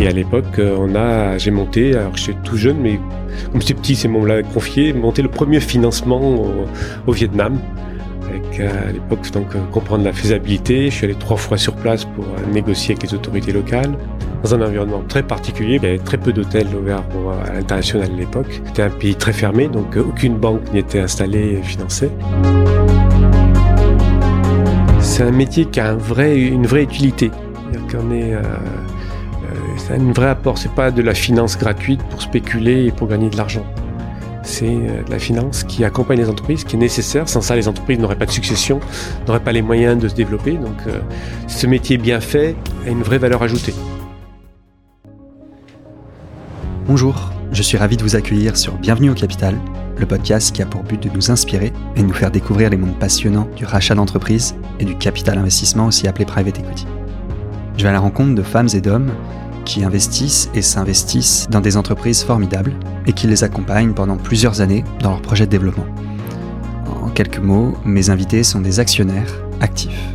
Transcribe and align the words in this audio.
Et 0.00 0.08
à 0.08 0.10
l'époque, 0.10 0.58
euh, 0.58 0.76
on 0.78 0.94
a, 0.96 1.38
j'ai 1.38 1.52
monté, 1.52 1.94
alors 1.94 2.16
j'étais 2.16 2.36
tout 2.42 2.56
jeune, 2.56 2.78
mais 2.80 2.98
comme 3.52 3.60
j'étais 3.60 3.74
petit, 3.74 3.94
c'est 3.94 4.08
mon 4.08 4.24
l'a 4.24 4.42
confié, 4.42 4.92
monté 4.92 5.22
le 5.22 5.28
premier 5.28 5.60
financement 5.60 6.20
au, 7.06 7.12
Vietnam. 7.12 7.58
Avec 8.28 8.58
euh, 8.58 8.88
à 8.88 8.92
l'époque, 8.92 9.30
donc, 9.30 9.54
euh, 9.54 9.60
comprendre 9.70 10.04
la 10.04 10.12
faisabilité. 10.12 10.90
Je 10.90 10.94
suis 10.94 11.04
allé 11.04 11.14
trois 11.14 11.36
fois 11.36 11.56
sur 11.56 11.74
place 11.76 12.04
pour 12.04 12.24
négocier 12.52 12.94
avec 12.94 13.08
les 13.08 13.14
autorités 13.14 13.52
locales. 13.52 13.96
Dans 14.42 14.54
un 14.54 14.62
environnement 14.62 15.02
très 15.08 15.22
particulier, 15.22 15.76
il 15.76 15.82
y 15.84 15.86
avait 15.86 15.98
très 15.98 16.18
peu 16.18 16.32
d'hôtels 16.32 16.66
ouverts 16.74 17.04
à 17.46 17.54
l'international 17.54 18.10
à 18.12 18.16
l'époque. 18.16 18.60
C'était 18.66 18.82
un 18.82 18.90
pays 18.90 19.14
très 19.14 19.32
fermé, 19.32 19.68
donc 19.68 19.96
aucune 19.96 20.36
banque 20.36 20.72
n'y 20.72 20.80
était 20.80 21.00
installée 21.00 21.60
et 21.60 21.62
financée. 21.62 22.10
C'est 25.00 25.22
un 25.22 25.30
métier 25.30 25.66
qui 25.66 25.80
a 25.80 25.92
une 25.92 26.66
vraie 26.66 26.82
utilité. 26.82 27.30
C'est-à-dire 27.70 27.98
qu'on 27.98 28.10
est, 28.10 28.34
c'est 29.76 29.94
un 29.94 30.12
vrai 30.12 30.28
apport. 30.28 30.58
C'est 30.58 30.72
pas 30.72 30.90
de 30.90 31.02
la 31.02 31.14
finance 31.14 31.58
gratuite 31.58 32.02
pour 32.04 32.22
spéculer 32.22 32.86
et 32.86 32.92
pour 32.92 33.08
gagner 33.08 33.30
de 33.30 33.36
l'argent. 33.36 33.64
C'est 34.42 34.66
euh, 34.66 35.02
de 35.02 35.10
la 35.10 35.18
finance 35.18 35.64
qui 35.64 35.84
accompagne 35.84 36.18
les 36.18 36.28
entreprises, 36.28 36.64
qui 36.64 36.76
est 36.76 36.78
nécessaire. 36.78 37.28
Sans 37.28 37.40
ça, 37.40 37.56
les 37.56 37.68
entreprises 37.68 37.98
n'auraient 37.98 38.16
pas 38.16 38.26
de 38.26 38.30
succession, 38.30 38.80
n'auraient 39.26 39.40
pas 39.40 39.52
les 39.52 39.62
moyens 39.62 40.00
de 40.00 40.08
se 40.08 40.14
développer. 40.14 40.52
Donc, 40.52 40.76
euh, 40.86 41.00
ce 41.46 41.66
métier 41.66 41.96
bien 41.96 42.20
fait 42.20 42.54
a 42.86 42.90
une 42.90 43.02
vraie 43.02 43.18
valeur 43.18 43.42
ajoutée. 43.42 43.74
Bonjour, 46.86 47.32
je 47.50 47.62
suis 47.62 47.78
ravi 47.78 47.96
de 47.96 48.02
vous 48.02 48.16
accueillir 48.16 48.58
sur 48.58 48.74
Bienvenue 48.74 49.08
au 49.08 49.14
Capital, 49.14 49.56
le 49.96 50.04
podcast 50.04 50.54
qui 50.54 50.60
a 50.60 50.66
pour 50.66 50.82
but 50.82 51.02
de 51.02 51.08
nous 51.08 51.30
inspirer 51.30 51.72
et 51.96 52.02
de 52.02 52.06
nous 52.06 52.12
faire 52.12 52.30
découvrir 52.30 52.68
les 52.68 52.76
mondes 52.76 52.98
passionnants 52.98 53.48
du 53.56 53.64
rachat 53.64 53.94
d'entreprise 53.94 54.54
et 54.80 54.84
du 54.84 54.94
capital 54.98 55.38
investissement 55.38 55.86
aussi 55.86 56.06
appelé 56.06 56.26
private 56.26 56.58
equity. 56.58 56.86
Je 57.78 57.82
vais 57.82 57.88
à 57.88 57.92
la 57.92 58.00
rencontre 58.00 58.34
de 58.34 58.42
femmes 58.42 58.68
et 58.74 58.80
d'hommes 58.82 59.12
qui 59.64 59.84
investissent 59.84 60.50
et 60.54 60.62
s'investissent 60.62 61.46
dans 61.50 61.60
des 61.60 61.76
entreprises 61.76 62.22
formidables 62.22 62.74
et 63.06 63.12
qui 63.12 63.26
les 63.26 63.44
accompagnent 63.44 63.94
pendant 63.94 64.16
plusieurs 64.16 64.60
années 64.60 64.84
dans 65.00 65.10
leurs 65.10 65.22
projets 65.22 65.46
de 65.46 65.50
développement. 65.50 65.86
En 67.02 67.08
quelques 67.08 67.38
mots, 67.38 67.74
mes 67.84 68.10
invités 68.10 68.44
sont 68.44 68.60
des 68.60 68.80
actionnaires 68.80 69.32
actifs. 69.60 70.14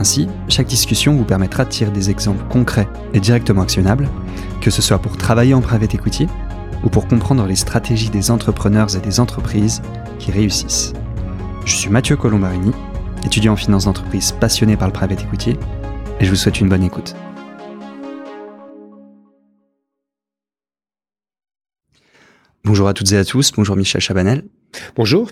Ainsi, 0.00 0.28
chaque 0.48 0.66
discussion 0.66 1.14
vous 1.16 1.24
permettra 1.24 1.64
de 1.64 1.70
tirer 1.70 1.90
des 1.90 2.10
exemples 2.10 2.44
concrets 2.48 2.88
et 3.14 3.20
directement 3.20 3.62
actionnables 3.62 4.08
que 4.62 4.70
ce 4.70 4.80
soit 4.80 4.98
pour 4.98 5.16
travailler 5.16 5.54
en 5.54 5.60
private 5.60 5.94
equity 5.94 6.28
ou 6.84 6.88
pour 6.88 7.06
comprendre 7.08 7.44
les 7.46 7.56
stratégies 7.56 8.10
des 8.10 8.30
entrepreneurs 8.30 8.96
et 8.96 9.00
des 9.00 9.20
entreprises 9.20 9.82
qui 10.18 10.30
réussissent. 10.30 10.92
Je 11.64 11.76
suis 11.76 11.90
Mathieu 11.90 12.16
Colombarini, 12.16 12.72
étudiant 13.24 13.52
en 13.52 13.56
finance 13.56 13.84
d'entreprise 13.84 14.32
passionné 14.32 14.76
par 14.76 14.88
le 14.88 14.92
private 14.92 15.22
equity, 15.22 15.56
et 16.20 16.24
je 16.24 16.30
vous 16.30 16.36
souhaite 16.36 16.60
une 16.60 16.68
bonne 16.68 16.82
écoute. 16.82 17.14
Bonjour 22.64 22.88
à 22.88 22.94
toutes 22.94 23.10
et 23.12 23.16
à 23.16 23.24
tous, 23.24 23.50
bonjour 23.52 23.76
Michel 23.76 24.00
Chabanel. 24.00 24.44
Bonjour. 24.96 25.30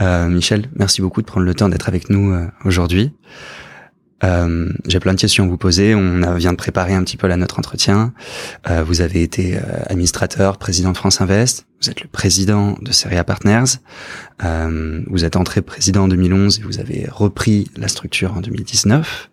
Euh, 0.00 0.28
Michel, 0.28 0.68
merci 0.76 1.00
beaucoup 1.02 1.20
de 1.20 1.26
prendre 1.26 1.44
le 1.44 1.54
temps 1.54 1.68
d'être 1.68 1.88
avec 1.88 2.08
nous 2.08 2.32
euh, 2.32 2.46
aujourd'hui. 2.64 3.12
Euh, 4.24 4.72
J'ai 4.86 5.00
plein 5.00 5.12
de 5.14 5.20
questions 5.20 5.44
à 5.44 5.48
vous 5.48 5.56
poser. 5.56 5.96
On 5.96 6.22
a- 6.22 6.36
vient 6.36 6.52
de 6.52 6.56
préparer 6.56 6.94
un 6.94 7.02
petit 7.02 7.16
peu 7.16 7.26
là 7.26 7.36
notre 7.36 7.58
entretien. 7.58 8.14
Euh, 8.70 8.84
vous 8.84 9.00
avez 9.00 9.22
été 9.22 9.56
euh, 9.56 9.60
administrateur, 9.86 10.56
président 10.58 10.92
de 10.92 10.96
France 10.96 11.20
Invest. 11.20 11.66
Vous 11.82 11.90
êtes 11.90 12.00
le 12.00 12.06
président 12.08 12.78
de 12.80 12.92
Seria 12.92 13.24
Partners. 13.24 13.78
Euh, 14.44 15.02
vous 15.08 15.24
êtes 15.24 15.34
entré 15.34 15.62
président 15.62 16.04
en 16.04 16.08
2011 16.08 16.60
et 16.60 16.62
vous 16.62 16.78
avez 16.78 17.08
repris 17.10 17.68
la 17.76 17.88
structure 17.88 18.34
en 18.36 18.40
2019. 18.40 19.30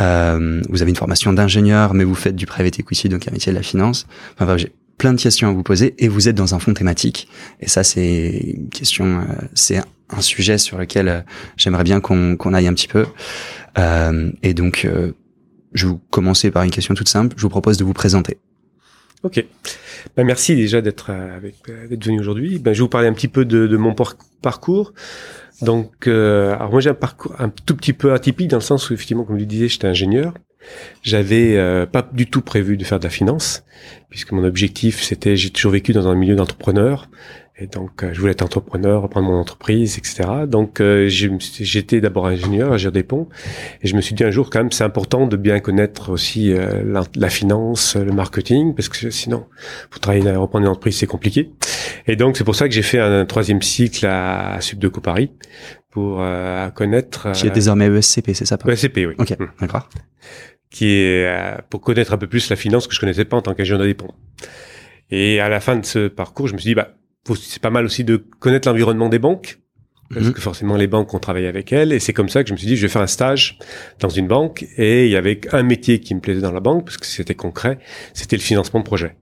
Euh, 0.00 0.62
vous 0.70 0.80
avez 0.80 0.90
une 0.90 0.96
formation 0.96 1.34
d'ingénieur, 1.34 1.92
mais 1.92 2.04
vous 2.04 2.14
faites 2.14 2.36
du 2.36 2.46
private 2.46 2.78
equity, 2.80 3.10
donc 3.10 3.28
un 3.28 3.32
métier 3.32 3.52
de 3.52 3.56
la 3.56 3.62
finance. 3.62 4.06
Enfin, 4.34 4.46
bref, 4.46 4.58
j'ai 4.60 4.72
plein 4.98 5.12
de 5.12 5.20
questions 5.20 5.48
à 5.48 5.52
vous 5.52 5.62
poser 5.62 5.94
et 5.98 6.08
vous 6.08 6.28
êtes 6.28 6.34
dans 6.36 6.54
un 6.54 6.58
fond 6.58 6.74
thématique. 6.74 7.28
Et 7.60 7.68
ça, 7.68 7.84
c'est 7.84 8.54
une 8.56 8.68
question, 8.68 9.20
euh, 9.20 9.24
c'est 9.54 9.80
un 10.10 10.20
sujet 10.20 10.58
sur 10.58 10.78
lequel 10.78 11.08
euh, 11.08 11.20
j'aimerais 11.56 11.84
bien 11.84 12.00
qu'on 12.00 12.36
qu'on 12.36 12.54
aille 12.54 12.66
un 12.66 12.74
petit 12.74 12.88
peu. 12.88 13.06
Euh, 13.78 14.30
et 14.42 14.54
donc, 14.54 14.84
euh, 14.84 15.12
je 15.74 15.86
vais 15.86 15.92
vous 15.92 16.00
commencer 16.10 16.50
par 16.50 16.62
une 16.62 16.70
question 16.70 16.94
toute 16.94 17.08
simple. 17.08 17.34
Je 17.36 17.42
vous 17.42 17.48
propose 17.48 17.76
de 17.76 17.84
vous 17.84 17.92
présenter. 17.92 18.38
Ok. 19.22 19.44
Ben, 20.16 20.24
merci 20.24 20.54
déjà 20.54 20.80
d'être 20.80 21.10
euh, 21.10 21.40
venu 21.90 22.20
aujourd'hui. 22.20 22.58
Ben, 22.58 22.72
je 22.72 22.78
vais 22.78 22.84
vous 22.84 22.88
parler 22.88 23.08
un 23.08 23.12
petit 23.12 23.28
peu 23.28 23.44
de, 23.44 23.66
de 23.66 23.76
mon 23.76 23.94
par- 23.94 24.16
parcours. 24.40 24.92
Donc, 25.62 26.06
alors 26.06 26.70
moi 26.70 26.80
j'ai 26.80 26.90
un 26.90 26.94
parcours 26.94 27.34
un 27.38 27.48
tout 27.48 27.74
petit 27.74 27.94
peu 27.94 28.12
atypique 28.12 28.48
dans 28.48 28.58
le 28.58 28.62
sens 28.62 28.90
où 28.90 28.92
effectivement, 28.94 29.24
comme 29.24 29.36
je 29.36 29.40
le 29.40 29.46
disais, 29.46 29.68
j'étais 29.68 29.88
ingénieur. 29.88 30.34
J'avais 31.02 31.56
euh, 31.56 31.86
pas 31.86 32.08
du 32.12 32.26
tout 32.26 32.42
prévu 32.42 32.76
de 32.76 32.84
faire 32.84 32.98
de 32.98 33.04
la 33.04 33.10
finance, 33.10 33.64
puisque 34.10 34.32
mon 34.32 34.44
objectif 34.44 35.02
c'était, 35.02 35.36
j'ai 35.36 35.50
toujours 35.50 35.72
vécu 35.72 35.92
dans 35.92 36.08
un 36.08 36.14
milieu 36.14 36.36
d'entrepreneur, 36.36 37.08
et 37.58 37.66
donc 37.66 38.02
euh, 38.02 38.10
je 38.12 38.20
voulais 38.20 38.32
être 38.32 38.42
entrepreneur, 38.42 39.02
reprendre 39.02 39.28
mon 39.28 39.38
entreprise, 39.38 39.96
etc. 39.96 40.46
Donc 40.46 40.80
euh, 40.80 41.08
j'étais 41.08 42.00
d'abord 42.00 42.26
ingénieur 42.26 42.72
à 42.72 42.90
des 42.90 43.02
ponts, 43.02 43.28
et 43.82 43.88
je 43.88 43.96
me 43.96 44.00
suis 44.00 44.14
dit 44.14 44.24
un 44.24 44.30
jour 44.30 44.50
quand 44.50 44.58
même 44.58 44.72
c'est 44.72 44.84
important 44.84 45.26
de 45.26 45.36
bien 45.36 45.60
connaître 45.60 46.10
aussi 46.10 46.52
euh, 46.52 46.82
la, 46.84 47.04
la 47.14 47.30
finance, 47.30 47.96
le 47.96 48.12
marketing, 48.12 48.74
parce 48.74 48.88
que 48.88 49.10
sinon 49.10 49.46
pour 49.90 50.00
travailler 50.00 50.28
à 50.28 50.38
reprendre 50.38 50.64
une 50.64 50.70
entreprise 50.70 50.98
c'est 50.98 51.06
compliqué. 51.06 51.50
Et 52.06 52.16
donc 52.16 52.36
c'est 52.36 52.44
pour 52.44 52.54
ça 52.54 52.68
que 52.68 52.74
j'ai 52.74 52.82
fait 52.82 52.98
un, 52.98 53.24
troisième 53.24 53.62
cycle 53.62 54.06
à, 54.06 54.60
Subdeco 54.60 55.00
Paris 55.00 55.30
pour 55.90 56.18
euh, 56.20 56.68
connaître. 56.70 57.32
Qui 57.32 57.46
est 57.46 57.50
euh, 57.50 57.54
désormais 57.54 57.86
ESCP, 57.86 58.34
c'est 58.34 58.44
ça 58.44 58.58
ESCP, 58.66 59.06
oui. 59.06 59.14
Ok, 59.18 59.30
Mm 59.38 59.46
d'accord. 59.60 59.88
Qui 60.70 60.88
est 60.88 61.26
euh, 61.26 61.56
pour 61.70 61.80
connaître 61.80 62.12
un 62.12 62.18
peu 62.18 62.26
plus 62.26 62.48
la 62.50 62.56
finance 62.56 62.86
que 62.86 62.94
je 62.94 63.00
connaissais 63.00 63.24
pas 63.24 63.36
en 63.36 63.42
tant 63.42 63.54
qu'ingénieur 63.54 63.82
indépendant. 63.82 64.16
Et 65.10 65.40
à 65.40 65.48
la 65.48 65.60
fin 65.60 65.76
de 65.76 65.84
ce 65.84 66.08
parcours, 66.08 66.48
je 66.48 66.54
me 66.54 66.58
suis 66.58 66.70
dit, 66.70 66.74
bah, 66.74 66.94
c'est 67.40 67.62
pas 67.62 67.70
mal 67.70 67.84
aussi 67.84 68.04
de 68.04 68.16
connaître 68.16 68.68
l'environnement 68.68 69.08
des 69.08 69.18
banques, 69.18 69.58
parce 70.12 70.26
Mhm. 70.26 70.32
que 70.32 70.40
forcément 70.40 70.76
les 70.76 70.86
banques 70.86 71.12
ont 71.14 71.18
travaillé 71.18 71.46
avec 71.48 71.72
elles, 71.72 71.92
et 71.92 71.98
c'est 72.00 72.12
comme 72.12 72.28
ça 72.28 72.42
que 72.42 72.48
je 72.48 72.52
me 72.52 72.58
suis 72.58 72.66
dit, 72.66 72.76
je 72.76 72.82
vais 72.82 72.88
faire 72.88 73.02
un 73.02 73.06
stage 73.06 73.58
dans 74.00 74.08
une 74.08 74.26
banque, 74.28 74.64
et 74.76 75.06
il 75.06 75.10
y 75.12 75.16
avait 75.16 75.40
un 75.52 75.62
métier 75.62 76.00
qui 76.00 76.14
me 76.14 76.20
plaisait 76.20 76.40
dans 76.40 76.52
la 76.52 76.60
banque, 76.60 76.84
parce 76.84 76.96
que 76.98 77.06
c'était 77.06 77.34
concret, 77.34 77.78
c'était 78.14 78.36
le 78.36 78.42
financement 78.42 78.80
de 78.80 78.84
projet. 78.84 79.16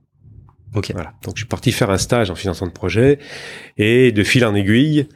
Ok. 0.75 0.91
Voilà. 0.93 1.13
Donc 1.23 1.35
je 1.35 1.41
suis 1.41 1.47
parti 1.47 1.71
faire 1.71 1.89
un 1.89 1.97
stage 1.97 2.29
en 2.29 2.35
financement 2.35 2.67
de 2.67 2.71
projet 2.73 3.17
et 3.77 4.11
de 4.11 4.23
fil 4.23 4.43
en 4.45 4.53
aiguille, 4.55 5.07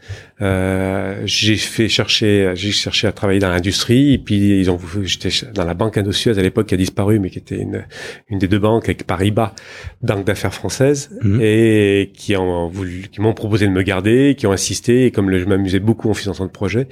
euh, 0.42 1.22
j'ai 1.26 1.58
fait 1.58 1.90
chercher, 1.90 2.52
j'ai 2.56 2.72
cherché 2.72 3.08
à 3.08 3.12
travailler 3.12 3.40
dans 3.40 3.50
l'industrie 3.50 4.14
et 4.14 4.18
puis 4.18 4.60
ils 4.60 4.72
ont, 4.72 4.80
j'étais 5.04 5.30
dans 5.54 5.66
la 5.66 5.74
banque 5.74 5.98
industrieuse 5.98 6.40
à 6.40 6.42
l'époque 6.42 6.68
qui 6.68 6.74
a 6.76 6.78
disparu 6.78 7.20
mais 7.20 7.30
qui 7.30 7.40
était 7.40 7.58
une, 7.60 7.86
une 8.30 8.40
des 8.40 8.48
deux 8.48 8.60
banques 8.60 8.86
avec 8.86 9.06
Paribas, 9.06 9.54
banque 10.02 10.26
d'affaires 10.26 10.54
française 10.54 11.10
Mhm. 11.22 11.40
et 11.42 12.12
qui 12.14 12.36
ont 12.38 12.68
voulu, 12.70 13.08
qui 13.12 13.20
m'ont 13.22 13.34
proposé 13.34 13.66
de 13.68 13.72
me 13.72 13.82
garder, 13.82 14.36
qui 14.38 14.48
ont 14.48 14.52
insisté 14.54 15.06
et 15.06 15.12
comme 15.12 15.30
le- 15.30 15.40
je 15.40 15.46
m'amusais 15.46 15.80
beaucoup 15.80 16.10
en 16.10 16.14
financement 16.14 16.46
de 16.46 16.52
projet, 16.52 16.88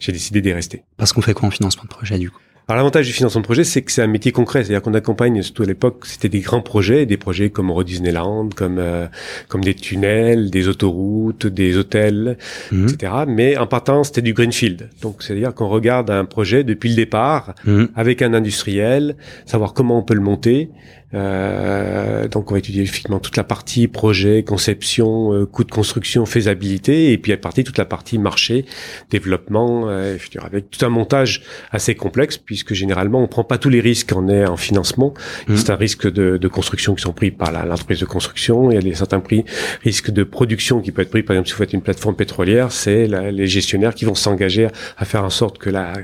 j'ai 0.00 0.10
décidé 0.12 0.40
d'y 0.40 0.52
rester. 0.52 0.82
Parce 0.96 1.12
qu'on 1.12 1.20
fait 1.22 1.34
quoi 1.34 1.46
en 1.48 1.50
financement 1.52 1.84
de 1.84 1.88
projet 1.88 2.18
du 2.18 2.30
coup? 2.30 2.40
Alors 2.70 2.76
l'avantage 2.76 3.06
du 3.06 3.14
financement 3.14 3.40
de 3.40 3.46
projet, 3.46 3.64
c'est 3.64 3.80
que 3.80 3.90
c'est 3.90 4.02
un 4.02 4.06
métier 4.08 4.30
concret, 4.30 4.62
c'est-à-dire 4.62 4.82
qu'on 4.82 4.92
accompagne, 4.92 5.40
surtout 5.40 5.62
à 5.62 5.66
l'époque, 5.66 6.04
c'était 6.04 6.28
des 6.28 6.40
grands 6.40 6.60
projets, 6.60 7.06
des 7.06 7.16
projets 7.16 7.48
comme 7.48 7.70
Euro 7.70 7.82
Disneyland, 7.82 8.50
comme 8.54 8.78
euh, 8.78 9.06
comme 9.48 9.64
des 9.64 9.72
tunnels, 9.72 10.50
des 10.50 10.68
autoroutes, 10.68 11.46
des 11.46 11.78
hôtels, 11.78 12.36
Mhm. 12.70 12.88
etc. 12.90 13.12
Mais 13.26 13.56
en 13.56 13.66
partant, 13.66 14.04
c'était 14.04 14.20
du 14.20 14.34
greenfield. 14.34 14.90
Donc 15.00 15.22
c'est-à-dire 15.22 15.54
qu'on 15.54 15.68
regarde 15.68 16.10
un 16.10 16.26
projet 16.26 16.62
depuis 16.62 16.90
le 16.90 16.96
départ 16.96 17.54
Mhm. 17.64 17.88
avec 17.96 18.20
un 18.20 18.34
industriel, 18.34 19.16
savoir 19.46 19.72
comment 19.72 19.98
on 19.98 20.02
peut 20.02 20.12
le 20.14 20.20
monter. 20.20 20.68
Euh, 21.14 22.28
donc 22.28 22.50
on 22.50 22.54
va 22.54 22.58
étudier 22.58 22.82
effectivement 22.82 23.18
toute 23.18 23.36
la 23.36 23.44
partie 23.44 23.88
projet, 23.88 24.42
conception, 24.42 25.32
euh, 25.32 25.46
coût 25.46 25.64
de 25.64 25.70
construction, 25.70 26.26
faisabilité, 26.26 27.12
et 27.12 27.18
puis 27.18 27.32
à 27.32 27.36
partir 27.36 27.64
toute 27.64 27.78
la 27.78 27.84
partie 27.84 28.18
marché, 28.18 28.66
développement, 29.10 29.88
euh, 29.88 30.16
je 30.18 30.38
avec 30.40 30.70
tout 30.70 30.84
un 30.84 30.90
montage 30.90 31.42
assez 31.70 31.94
complexe, 31.94 32.36
puisque 32.36 32.74
généralement 32.74 33.22
on 33.22 33.26
prend 33.26 33.44
pas 33.44 33.58
tous 33.58 33.70
les 33.70 33.80
risques 33.80 34.12
qu'on 34.12 34.28
est 34.28 34.44
en 34.44 34.56
financement. 34.56 35.14
Mhm. 35.48 35.56
C'est 35.56 35.70
un 35.70 35.76
risque 35.76 36.10
de, 36.10 36.36
de 36.36 36.48
construction 36.48 36.94
qui 36.94 37.02
sont 37.02 37.12
pris 37.12 37.30
par 37.30 37.52
l'entreprise 37.52 38.00
de 38.00 38.04
construction. 38.04 38.70
Il 38.70 38.74
y 38.74 38.78
a 38.78 38.82
des 38.82 38.94
certains 38.94 39.20
prix, 39.20 39.44
risques 39.82 40.10
de 40.10 40.24
production 40.24 40.80
qui 40.80 40.92
peut 40.92 41.02
être 41.02 41.10
pris. 41.10 41.22
Par 41.22 41.34
exemple, 41.34 41.48
si 41.48 41.54
vous 41.54 41.58
faites 41.58 41.72
une 41.72 41.82
plateforme 41.82 42.14
pétrolière, 42.14 42.72
c'est 42.72 43.06
les 43.06 43.46
gestionnaires 43.46 43.94
qui 43.94 44.04
vont 44.04 44.14
s'engager 44.14 44.66
à, 44.66 44.72
à 44.98 45.04
faire 45.04 45.24
en 45.24 45.30
sorte 45.30 45.58
que 45.58 45.70
la 45.70 45.94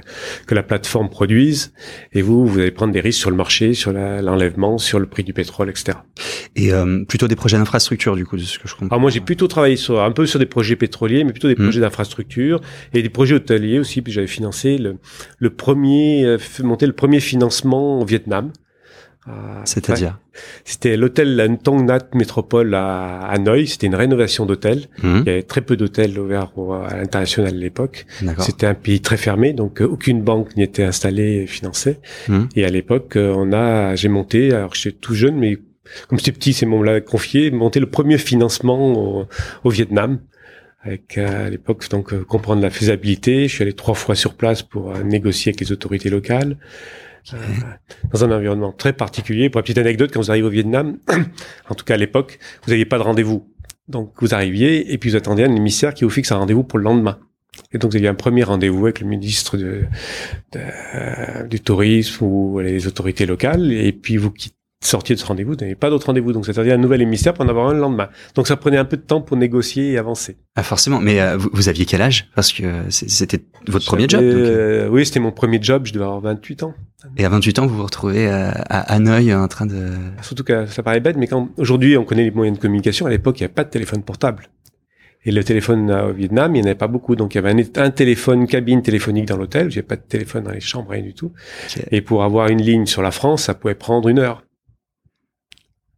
que 0.47 0.55
la 0.55 0.63
plateforme 0.63 1.11
produise, 1.11 1.73
et 2.13 2.23
vous 2.23 2.47
vous 2.47 2.59
allez 2.59 2.71
prendre 2.71 2.93
des 2.93 3.01
risques 3.01 3.21
sur 3.21 3.31
le 3.31 3.37
marché, 3.37 3.75
sur 3.75 3.93
l'enlèvement, 3.93 4.79
sur 4.79 4.94
le 4.99 5.07
prix 5.07 5.25
du 5.25 5.33
pétrole, 5.33 5.71
etc. 5.71 5.99
Et 6.57 6.73
euh, 6.73 7.05
plutôt 7.05 7.29
des 7.29 7.37
projets 7.37 7.57
d'infrastructure 7.59 8.17
du 8.17 8.25
coup, 8.27 8.37
de 8.37 8.43
ce 8.43 8.59
que 8.59 8.69
je 8.69 8.75
comprends. 8.75 8.89
Alors 8.89 9.01
moi 9.01 9.11
j'ai 9.11 9.21
plutôt 9.21 9.47
travaillé 9.49 9.77
sur 9.77 10.03
un 10.03 10.11
peu 10.13 10.27
sur 10.27 10.39
des 10.39 10.47
projets 10.47 10.77
pétroliers, 10.77 11.25
mais 11.25 11.33
plutôt 11.33 11.49
des 11.49 11.55
Mhm. 11.57 11.65
projets 11.65 11.81
d'infrastructure 11.81 12.61
et 12.93 13.03
des 13.03 13.09
projets 13.11 13.35
hôteliers 13.35 13.79
aussi. 13.79 14.03
Puis 14.03 14.13
j'avais 14.13 14.27
financé 14.27 14.79
le, 14.79 14.97
le 15.39 15.51
premier, 15.51 16.25
euh, 16.25 16.39
monter 16.63 16.87
le 16.87 16.93
premier 16.93 17.21
financement 17.21 18.01
au 18.01 18.05
Vietnam. 18.05 18.53
C'est-à-dire 19.65 20.19
C'était 20.65 20.97
l'hôtel 20.97 21.59
Tong 21.63 21.85
Nhat 21.87 22.09
Métropole 22.15 22.75
à 22.75 23.21
Hanoï. 23.29 23.67
C'était 23.67 23.87
une 23.87 23.95
rénovation 23.95 24.45
d'hôtel. 24.45 24.87
Hum, 25.03 25.23
Il 25.25 25.29
y 25.29 25.33
avait 25.33 25.43
très 25.43 25.63
peu 25.63 25.77
d'hôtels 25.77 26.19
ouverts 26.19 26.53
à 26.89 26.97
l'international 26.97 27.55
à 27.55 27.57
l'époque. 27.57 28.07
C'était 28.39 28.67
un 28.67 28.75
pays 28.75 29.01
très 29.01 29.17
fermé, 29.17 29.53
donc 29.53 29.81
euh, 29.81 29.87
aucune 29.87 30.23
banque 30.23 30.57
n'y 30.57 30.63
était 30.63 30.85
installée 30.85 31.43
et 31.43 31.47
financée. 31.47 31.99
Hum. 32.29 32.49
Et 32.55 32.65
à 32.65 32.69
l'époque, 32.69 33.17
euh, 33.17 33.35
on 33.37 33.53
a, 33.53 33.95
j'ai 33.95 34.09
monté, 34.09 34.53
alors 34.53 34.75
j'étais 34.75 34.97
tout 34.99 35.15
jeune, 35.15 35.37
mais 35.37 35.59
comme 36.09 36.19
j'étais 36.19 36.33
petit, 36.33 36.53
c'est 36.53 36.67
mon 36.67 36.83
l'a 36.83 37.01
confié, 37.01 37.51
monté 37.51 37.81
le 37.81 37.87
premier 37.87 38.19
financement 38.19 38.93
au, 38.93 39.27
au 39.65 39.71
Vietnam. 39.71 40.19
Avec 40.83 41.17
euh, 41.17 41.47
à 41.47 41.51
l'époque 41.51 41.89
donc 41.89 42.13
euh, 42.13 42.25
comprendre 42.25 42.61
la 42.61 42.69
faisabilité. 42.69 43.49
Je 43.49 43.55
suis 43.55 43.63
allé 43.63 43.73
trois 43.73 43.95
fois 43.95 44.15
sur 44.15 44.35
place 44.35 44.63
pour 44.63 44.91
euh, 44.91 45.03
négocier 45.03 45.51
avec 45.51 45.61
les 45.61 45.73
autorités 45.73 46.11
locales. 46.11 46.59
Euh, 47.33 47.39
dans 48.13 48.25
un 48.25 48.31
environnement 48.31 48.73
très 48.73 48.93
particulier. 48.93 49.51
Pour 49.51 49.61
la 49.61 49.63
petite 49.63 49.79
anecdote, 49.79 50.11
quand 50.13 50.21
vous 50.21 50.31
arrivez 50.31 50.47
au 50.47 50.51
Vietnam, 50.51 50.99
en 51.69 51.75
tout 51.75 51.85
cas 51.85 51.95
à 51.95 51.97
l'époque, 51.97 52.39
vous 52.65 52.71
n'aviez 52.71 52.85
pas 52.85 52.99
de 52.99 53.03
rendez-vous. 53.03 53.49
Donc 53.89 54.13
vous 54.21 54.35
arriviez 54.35 54.93
et 54.93 54.99
puis 54.99 55.11
vous 55.11 55.17
attendiez 55.17 55.45
un 55.45 55.55
émissaire 55.55 55.95
qui 55.95 56.05
vous 56.05 56.11
fixe 56.11 56.33
un 56.33 56.37
rendez-vous 56.37 56.65
pour 56.65 56.79
le 56.79 56.85
lendemain. 56.85 57.19
Et 57.73 57.79
donc 57.79 57.93
vous 57.93 57.97
aviez 57.97 58.09
un 58.09 58.15
premier 58.15 58.43
rendez-vous 58.43 58.85
avec 58.85 59.01
le 59.01 59.07
ministre 59.07 59.57
euh, 59.57 61.47
du 61.47 61.61
tourisme 61.61 62.25
ou 62.25 62.59
les 62.61 62.87
autorités 62.87 63.27
locales 63.27 63.73
et 63.73 63.93
puis 63.93 64.17
vous 64.17 64.31
quittez 64.31 64.54
sortiez 64.87 65.15
de 65.15 65.21
ce 65.21 65.27
rendez-vous, 65.27 65.53
vous 65.53 65.59
n'avez 65.59 65.75
pas 65.75 65.91
d'autre 65.91 66.07
rendez-vous, 66.07 66.33
donc 66.33 66.47
c'est-à-dire 66.47 66.75
un 66.75 66.79
nouvel 66.79 67.03
émissaire 67.03 67.35
pour 67.35 67.45
en 67.45 67.49
avoir 67.49 67.69
un 67.69 67.75
le 67.75 67.81
lendemain. 67.81 68.09
Donc 68.35 68.47
ça 68.47 68.57
prenait 68.57 68.77
un 68.77 68.85
peu 68.85 68.97
de 68.97 69.03
temps 69.03 69.21
pour 69.21 69.37
négocier 69.37 69.93
et 69.93 69.99
avancer. 69.99 70.37
Ah, 70.57 70.63
forcément. 70.63 71.01
Mais 71.01 71.21
euh, 71.21 71.37
vous, 71.37 71.51
vous 71.53 71.69
aviez 71.69 71.85
quel 71.85 72.03
âge? 72.03 72.29
Parce 72.35 72.53
que 72.53 72.65
c'était 72.89 73.41
votre 73.67 73.87
premier 73.87 74.09
job. 74.09 74.21
Donc, 74.21 74.33
euh, 74.33 74.89
oui, 74.89 75.07
c'était 75.07 75.21
mon 75.21 75.33
premier 75.33 75.59
job, 75.61 75.87
je 75.87 75.93
devais 75.93 76.05
avoir 76.05 76.21
28 76.21 76.63
ans. 76.63 76.75
Et 77.17 77.25
à 77.25 77.29
28 77.29 77.59
ans, 77.59 77.67
vous 77.67 77.77
vous 77.77 77.85
retrouvez 77.85 78.29
euh, 78.29 78.51
à 78.71 78.95
Hanoï 78.95 79.35
en 79.35 79.49
train 79.49 79.67
de... 79.67 79.91
Surtout 80.23 80.45
que 80.45 80.67
ça 80.67 80.83
paraît 80.83 81.01
bête, 81.01 81.17
mais 81.17 81.27
quand 81.27 81.51
aujourd'hui 81.59 81.97
on 81.97 82.05
connaît 82.05 82.25
les 82.25 82.31
moyens 82.31 82.57
de 82.57 82.63
communication, 82.63 83.07
à 83.07 83.11
l'époque 83.11 83.41
il 83.41 83.43
n'y 83.43 83.47
avait 83.47 83.55
pas 83.55 83.65
de 83.65 83.71
téléphone 83.71 84.03
portable. 84.03 84.49
Et 85.27 85.33
le 85.33 85.43
téléphone 85.43 85.91
euh, 85.91 86.11
au 86.11 86.13
Vietnam, 86.13 86.55
il 86.55 86.61
n'y 86.61 86.63
en 86.63 86.67
avait 86.67 86.75
pas 86.75 86.89
beaucoup. 86.89 87.17
Donc 87.17 87.35
il 87.35 87.39
y 87.39 87.45
avait 87.45 87.51
un, 87.51 87.83
un 87.83 87.91
téléphone, 87.91 88.47
cabine 88.47 88.83
téléphonique 88.83 89.27
dans 89.27 89.37
l'hôtel. 89.37 89.71
J'ai 89.71 89.83
pas 89.83 89.97
de 89.97 90.03
téléphone 90.03 90.45
dans 90.45 90.51
les 90.51 90.61
chambres, 90.61 90.91
rien 90.91 91.03
du 91.03 91.15
tout. 91.15 91.33
Et 91.91 92.03
pour 92.03 92.25
avoir 92.25 92.49
une 92.49 92.61
ligne 92.61 92.87
sur 92.87 93.03
la 93.03 93.11
France, 93.11 93.45
ça 93.45 93.55
pouvait 93.55 93.75
prendre 93.75 94.09
une 94.09 94.19
heure. 94.19 94.43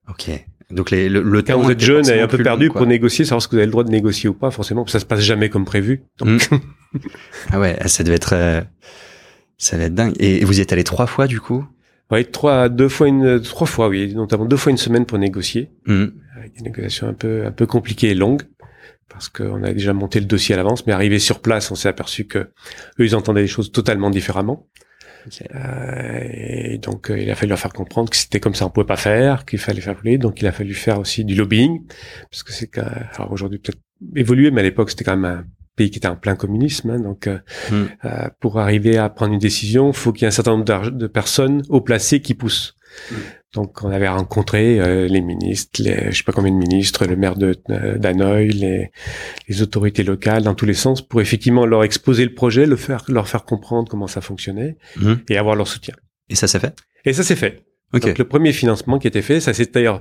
Ok. 0.09 0.31
Donc 0.71 0.91
les, 0.91 1.09
le, 1.09 1.23
le 1.23 1.43
Quand 1.43 1.53
temps 1.55 1.61
vous 1.63 1.71
êtes 1.71 1.81
jeune 1.81 2.09
et 2.09 2.21
un 2.21 2.27
peu 2.27 2.39
perdu 2.43 2.67
long, 2.67 2.73
pour 2.73 2.87
négocier, 2.87 3.25
savoir 3.25 3.41
ce 3.43 3.47
que 3.49 3.53
vous 3.53 3.59
avez 3.59 3.67
le 3.67 3.71
droit 3.73 3.85
de 3.85 3.91
négocier 3.91 4.29
ou 4.29 4.35
pas, 4.35 4.51
forcément, 4.51 4.85
ça 4.87 4.99
se 4.99 5.05
passe 5.05 5.21
jamais 5.21 5.49
comme 5.49 5.65
prévu. 5.65 6.03
Donc, 6.19 6.49
Ah 7.53 7.61
ouais, 7.61 7.77
ça 7.87 8.03
devait 8.03 8.17
être... 8.17 8.33
euh, 8.35 8.61
ça 9.59 9.77
devait 9.77 9.87
être 9.87 9.95
dingue. 9.95 10.15
Et 10.19 10.45
vous 10.45 10.59
y 10.59 10.61
êtes 10.63 10.73
allé 10.73 10.83
trois 10.85 11.07
fois, 11.07 11.27
du 11.27 11.41
coup? 11.41 11.65
Oui, 12.11 12.25
trois, 12.27 12.69
deux 12.69 12.89
fois 12.89 13.09
une, 13.09 13.41
trois 13.41 13.67
fois, 13.67 13.89
oui, 13.89 14.13
notamment 14.15 14.45
deux 14.45 14.57
fois 14.57 14.71
une 14.71 14.79
semaine 14.79 15.07
pour 15.07 15.19
négocier, 15.19 15.71
Mhm. 15.87 16.13
avec 16.37 16.57
des 16.57 16.63
négociations 16.63 17.09
un 17.09 17.15
peu, 17.15 17.45
un 17.47 17.53
peu 17.53 17.67
compliquées 17.67 18.11
et 18.11 18.15
longues, 18.15 18.43
parce 19.09 19.29
qu'on 19.29 19.63
avait 19.63 19.75
déjà 19.75 19.93
monté 19.93 20.21
le 20.21 20.27
dossier 20.27 20.55
à 20.55 20.59
l'avance, 20.59 20.87
mais 20.87 20.93
arrivé 20.93 21.19
sur 21.19 21.41
place, 21.41 21.71
on 21.71 21.75
s'est 21.75 21.89
aperçu 21.89 22.27
que 22.27 22.39
eux, 22.39 22.51
ils 22.99 23.15
entendaient 23.17 23.43
les 23.43 23.47
choses 23.49 23.73
totalement 23.73 24.11
différemment. 24.11 24.67
Et 26.23 26.79
donc, 26.79 27.11
euh, 27.11 27.19
il 27.19 27.31
a 27.31 27.35
fallu 27.35 27.51
leur 27.51 27.59
faire 27.59 27.73
comprendre 27.73 28.11
que 28.11 28.17
c'était 28.17 28.41
comme 28.41 28.55
ça, 28.55 28.67
on 28.67 28.71
pouvait 28.71 28.87
pas 28.87 28.97
faire, 28.97 29.45
qu'il 29.45 29.59
fallait 29.59 29.81
faire 29.81 29.95
voler. 29.95 30.19
Donc, 30.19 30.41
il 30.41 30.47
a 30.47 30.53
fallu 30.53 30.75
faire 30.75 30.99
aussi 30.99 31.25
du 31.25 31.35
lobbying, 31.35 31.85
parce 32.31 32.43
que 32.43 32.53
c'est 32.53 32.77
alors 32.79 33.33
aujourd'hui 33.33 33.59
peut-être 33.59 33.79
évolué, 34.15 34.51
mais 34.51 34.61
à 34.61 34.65
l'époque 34.65 34.91
c'était 34.91 35.05
quand 35.05 35.17
même 35.17 35.25
un 35.25 35.45
pays 35.77 35.91
qui 35.91 35.99
était 35.99 36.09
en 36.09 36.17
plein 36.17 36.37
communisme. 36.37 36.91
hein. 36.91 37.01
donc, 37.01 37.27
euh, 37.27 37.39
Mm. 37.71 37.75
euh, 38.05 38.29
pour 38.41 38.59
arriver 38.59 38.97
à 38.99 39.09
prendre 39.09 39.33
une 39.35 39.39
décision, 39.39 39.93
faut 39.93 40.13
qu'il 40.13 40.23
y 40.23 40.25
ait 40.25 40.29
un 40.29 40.31
certain 40.31 40.53
nombre 40.57 40.91
de 40.91 41.07
personnes 41.07 41.63
haut 41.69 41.81
placées 41.81 42.21
qui 42.21 42.35
poussent. 42.35 42.77
Mm. 43.11 43.15
Donc, 43.57 43.83
on 43.83 43.91
avait 43.91 44.09
rencontré 44.09 44.79
euh, 44.79 45.09
les 45.09 45.21
ministres, 45.23 45.83
les, 45.83 46.13
je 46.13 46.19
sais 46.19 46.23
pas 46.25 46.33
combien 46.33 46.53
de 46.53 46.57
ministres, 46.59 47.07
le 47.07 47.17
maire 47.17 47.35
de 47.37 47.57
euh, 47.71 47.97
d'Hanoï, 47.99 48.51
les, 48.51 48.91
les 49.49 49.63
autorités 49.63 50.05
locales, 50.05 50.43
dans 50.45 50.55
tous 50.55 50.67
les 50.67 50.75
sens, 50.75 51.01
pour 51.01 51.21
effectivement 51.21 51.67
leur 51.67 51.83
exposer 51.83 52.25
le 52.25 52.35
projet, 52.35 52.67
le 52.67 52.77
faire, 52.77 53.03
leur 53.09 53.29
faire 53.29 53.45
comprendre 53.45 53.89
comment 53.91 54.07
ça 54.07 54.21
fonctionnait 54.21 54.77
Mhm. 54.97 55.21
et 55.31 55.39
avoir 55.39 55.57
leur 55.57 55.67
soutien. 55.67 55.95
Et 56.29 56.35
ça 56.35 56.47
s'est 56.47 56.61
fait? 56.61 56.75
Et 57.05 57.13
ça 57.13 57.23
s'est 57.23 57.35
fait. 57.37 57.66
Ok. 57.95 58.03
Donc 58.03 58.19
le 58.19 58.25
premier 58.25 58.53
financement 58.53 58.99
qui 58.99 59.07
a 59.07 59.11
été 59.11 59.23
fait, 59.23 59.41
ça 59.41 59.55
s'est 59.55 59.71
d'ailleurs 59.73 60.01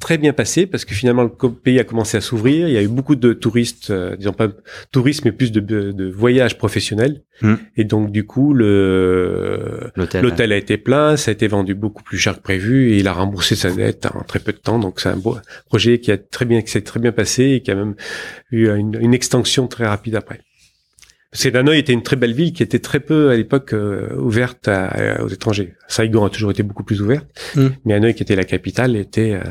très 0.00 0.16
bien 0.16 0.32
passé 0.32 0.66
parce 0.66 0.86
que 0.86 0.94
finalement 0.94 1.22
le 1.22 1.50
pays 1.50 1.78
a 1.78 1.84
commencé 1.84 2.16
à 2.16 2.22
s'ouvrir. 2.22 2.66
Il 2.66 2.72
y 2.72 2.78
a 2.78 2.82
eu 2.82 2.88
beaucoup 2.88 3.14
de 3.14 3.34
touristes, 3.34 3.90
euh, 3.90 4.16
disons 4.16 4.32
pas 4.32 4.48
tourisme, 4.90 5.22
mais 5.26 5.32
plus 5.32 5.52
de, 5.52 5.60
de 5.60 6.10
voyages 6.10 6.56
professionnels. 6.56 7.22
Hmm. 7.42 7.56
Et 7.76 7.84
donc 7.84 8.10
du 8.10 8.24
coup 8.24 8.54
le 8.54 9.90
L'hôtel. 9.96 10.22
l'hôtel 10.22 10.52
a 10.52 10.56
été 10.56 10.78
plein, 10.78 11.16
ça 11.18 11.30
a 11.30 11.32
été 11.32 11.46
vendu 11.46 11.74
beaucoup 11.74 12.02
plus 12.02 12.18
cher 12.18 12.36
que 12.36 12.42
prévu 12.42 12.92
et 12.92 12.98
il 12.98 13.06
a 13.08 13.12
remboursé 13.12 13.54
sa 13.54 13.70
dette 13.70 14.06
en 14.06 14.22
très 14.22 14.38
peu 14.38 14.52
de 14.52 14.58
temps. 14.58 14.78
Donc 14.78 14.98
c'est 14.98 15.10
un 15.10 15.16
beau 15.16 15.36
projet 15.66 16.00
qui 16.00 16.10
a 16.12 16.16
très 16.16 16.46
bien, 16.46 16.62
qui 16.62 16.70
s'est 16.70 16.80
très 16.82 17.00
bien 17.00 17.12
passé 17.12 17.44
et 17.44 17.60
qui 17.60 17.70
a 17.70 17.74
même 17.74 17.96
eu 18.50 18.68
une, 18.74 18.98
une 18.98 19.12
extension 19.12 19.68
très 19.68 19.86
rapide 19.86 20.16
après. 20.16 20.40
Parce 21.32 21.44
que 21.44 21.56
Hanoï 21.56 21.78
était 21.78 21.92
une 21.92 22.02
très 22.02 22.16
belle 22.16 22.32
ville 22.34 22.52
qui 22.52 22.62
était 22.62 22.80
très 22.80 22.98
peu 23.00 23.30
à 23.30 23.36
l'époque 23.36 23.72
euh, 23.72 24.14
ouverte 24.16 24.66
à- 24.68 25.22
aux 25.22 25.28
étrangers. 25.28 25.74
Saigon 25.86 26.24
a 26.24 26.30
toujours 26.30 26.50
été 26.50 26.62
beaucoup 26.64 26.82
plus 26.84 27.00
ouverte, 27.00 27.26
Mm. 27.54 27.66
mais 27.84 27.94
Hanoï 27.94 28.14
qui 28.14 28.22
était 28.24 28.36
la 28.36 28.44
capitale 28.44 28.96
était. 28.96 29.34
Euh, 29.34 29.44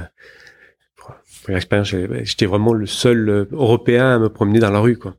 pour 0.95 1.53
l'expérience, 1.53 1.93
j'étais 2.23 2.45
vraiment 2.45 2.73
le 2.73 2.85
seul 2.85 3.29
euh, 3.29 3.45
Européen 3.51 4.15
à 4.15 4.19
me 4.19 4.29
promener 4.29 4.59
dans 4.59 4.71
la 4.71 4.79
rue, 4.79 4.97
quoi. 4.97 5.15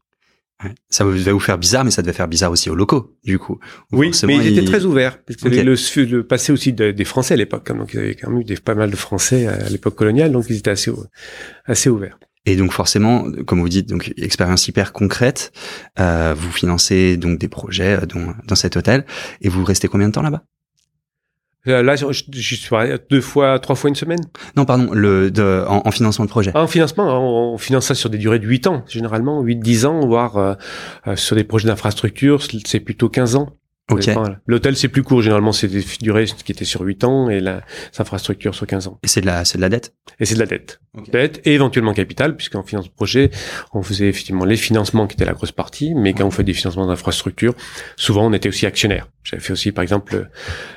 Ça 0.90 1.04
devait 1.04 1.32
vous 1.32 1.40
faire 1.40 1.56
bizarre, 1.56 1.86
mais 1.86 1.90
ça 1.90 2.02
devait 2.02 2.12
faire 2.12 2.28
bizarre 2.28 2.50
aussi 2.52 2.68
aux 2.68 2.74
locaux, 2.74 3.16
du 3.24 3.38
coup. 3.38 3.58
Oui, 3.92 4.10
mais 4.26 4.36
ils 4.36 4.48
étaient 4.48 4.60
ils- 4.60 4.64
très 4.66 4.84
ouverts. 4.84 5.18
Parce 5.24 5.38
que 5.40 5.48
Ok. 5.48 5.54
le, 5.54 6.04
le 6.16 6.26
passé 6.26 6.52
aussi 6.52 6.74
de- 6.74 6.90
des 6.90 7.04
Français 7.06 7.32
à 7.32 7.36
l'époque, 7.38 7.70
hein, 7.70 7.76
donc 7.76 7.94
ils 7.94 7.98
avaient 8.00 8.14
quand 8.14 8.28
même 8.28 8.42
eu 8.42 8.44
des, 8.44 8.56
pas 8.56 8.74
mal 8.74 8.90
de 8.90 8.96
Français 8.96 9.46
à 9.46 9.70
l'époque 9.70 9.94
coloniale, 9.94 10.30
donc 10.32 10.44
ils 10.50 10.56
étaient 10.58 10.70
assez 10.70 10.92
assez 11.64 11.88
ouverts. 11.88 12.18
Et 12.50 12.56
donc 12.56 12.72
forcément, 12.72 13.26
comme 13.46 13.60
vous 13.60 13.68
dites, 13.68 13.88
donc 13.88 14.12
expérience 14.16 14.66
hyper 14.66 14.92
concrète. 14.92 15.52
Euh, 16.00 16.34
vous 16.36 16.50
financez 16.50 17.16
donc 17.16 17.38
des 17.38 17.48
projets 17.48 18.02
euh, 18.02 18.06
dans, 18.06 18.34
dans 18.46 18.56
cet 18.56 18.76
hôtel 18.76 19.04
et 19.40 19.48
vous 19.48 19.62
restez 19.64 19.86
combien 19.86 20.08
de 20.08 20.12
temps 20.12 20.22
là-bas? 20.22 20.42
Euh, 21.68 21.82
Là, 21.82 21.94
je, 21.94 22.06
je 22.10 22.54
suis 22.54 22.68
deux 23.10 23.20
fois, 23.20 23.58
trois 23.58 23.76
fois 23.76 23.88
une 23.88 23.94
semaine. 23.94 24.20
Non, 24.56 24.64
pardon, 24.64 24.90
le 24.92 25.30
de, 25.30 25.64
en, 25.68 25.82
en 25.84 25.90
financement 25.90 26.24
de 26.24 26.30
projet. 26.30 26.50
En 26.56 26.66
financement, 26.66 27.04
on, 27.20 27.54
on 27.54 27.58
finance 27.58 27.86
ça 27.86 27.94
sur 27.94 28.10
des 28.10 28.18
durées 28.18 28.38
de 28.38 28.46
8 28.46 28.66
ans, 28.66 28.84
généralement 28.88 29.44
8-10 29.44 29.86
ans, 29.86 30.00
voire 30.06 30.36
euh, 30.38 30.54
euh, 31.06 31.16
sur 31.16 31.36
des 31.36 31.44
projets 31.44 31.68
d'infrastructure, 31.68 32.42
c'est 32.64 32.80
plutôt 32.80 33.08
15 33.08 33.36
ans. 33.36 33.50
Ça 33.90 33.94
Ok. 33.96 34.06
dépend, 34.06 34.22
là. 34.22 34.36
L'hôtel, 34.46 34.76
c'est 34.76 34.88
plus 34.88 35.02
court, 35.02 35.22
généralement, 35.22 35.52
c'est 35.52 35.68
des 35.68 35.84
durées 36.00 36.24
qui 36.44 36.52
étaient 36.52 36.64
sur 36.64 36.80
8 36.82 37.04
ans 37.04 37.28
et 37.28 37.40
la, 37.40 37.60
sur 37.92 38.66
15 38.66 38.86
ans. 38.86 38.98
Et 39.02 39.08
c'est 39.08 39.20
de 39.20 39.26
la, 39.26 39.44
c'est 39.44 39.58
de 39.58 39.62
la 39.62 39.68
dette? 39.68 39.94
Et 40.18 40.24
c'est 40.24 40.34
de 40.34 40.40
la 40.40 40.46
dette. 40.46 40.80
Ok. 40.96 41.10
Dette 41.10 41.40
et 41.44 41.54
éventuellement 41.54 41.92
capital, 41.94 42.36
puisqu'en 42.36 42.62
finance 42.62 42.86
de 42.86 42.90
projet, 42.94 43.30
on 43.72 43.82
faisait 43.82 44.08
effectivement 44.08 44.44
les 44.44 44.56
financements 44.56 45.06
qui 45.06 45.14
étaient 45.14 45.24
la 45.24 45.32
grosse 45.34 45.52
partie, 45.52 45.94
mais 45.94 46.14
quand 46.14 46.24
on 46.26 46.30
fait 46.30 46.42
des 46.44 46.52
financements 46.54 46.86
d'infrastructures, 46.86 47.54
souvent 47.96 48.26
on 48.26 48.32
était 48.32 48.48
aussi 48.48 48.66
actionnaire. 48.66 49.08
J'avais 49.22 49.42
fait 49.42 49.52
aussi, 49.52 49.70
par 49.70 49.82
exemple, 49.82 50.28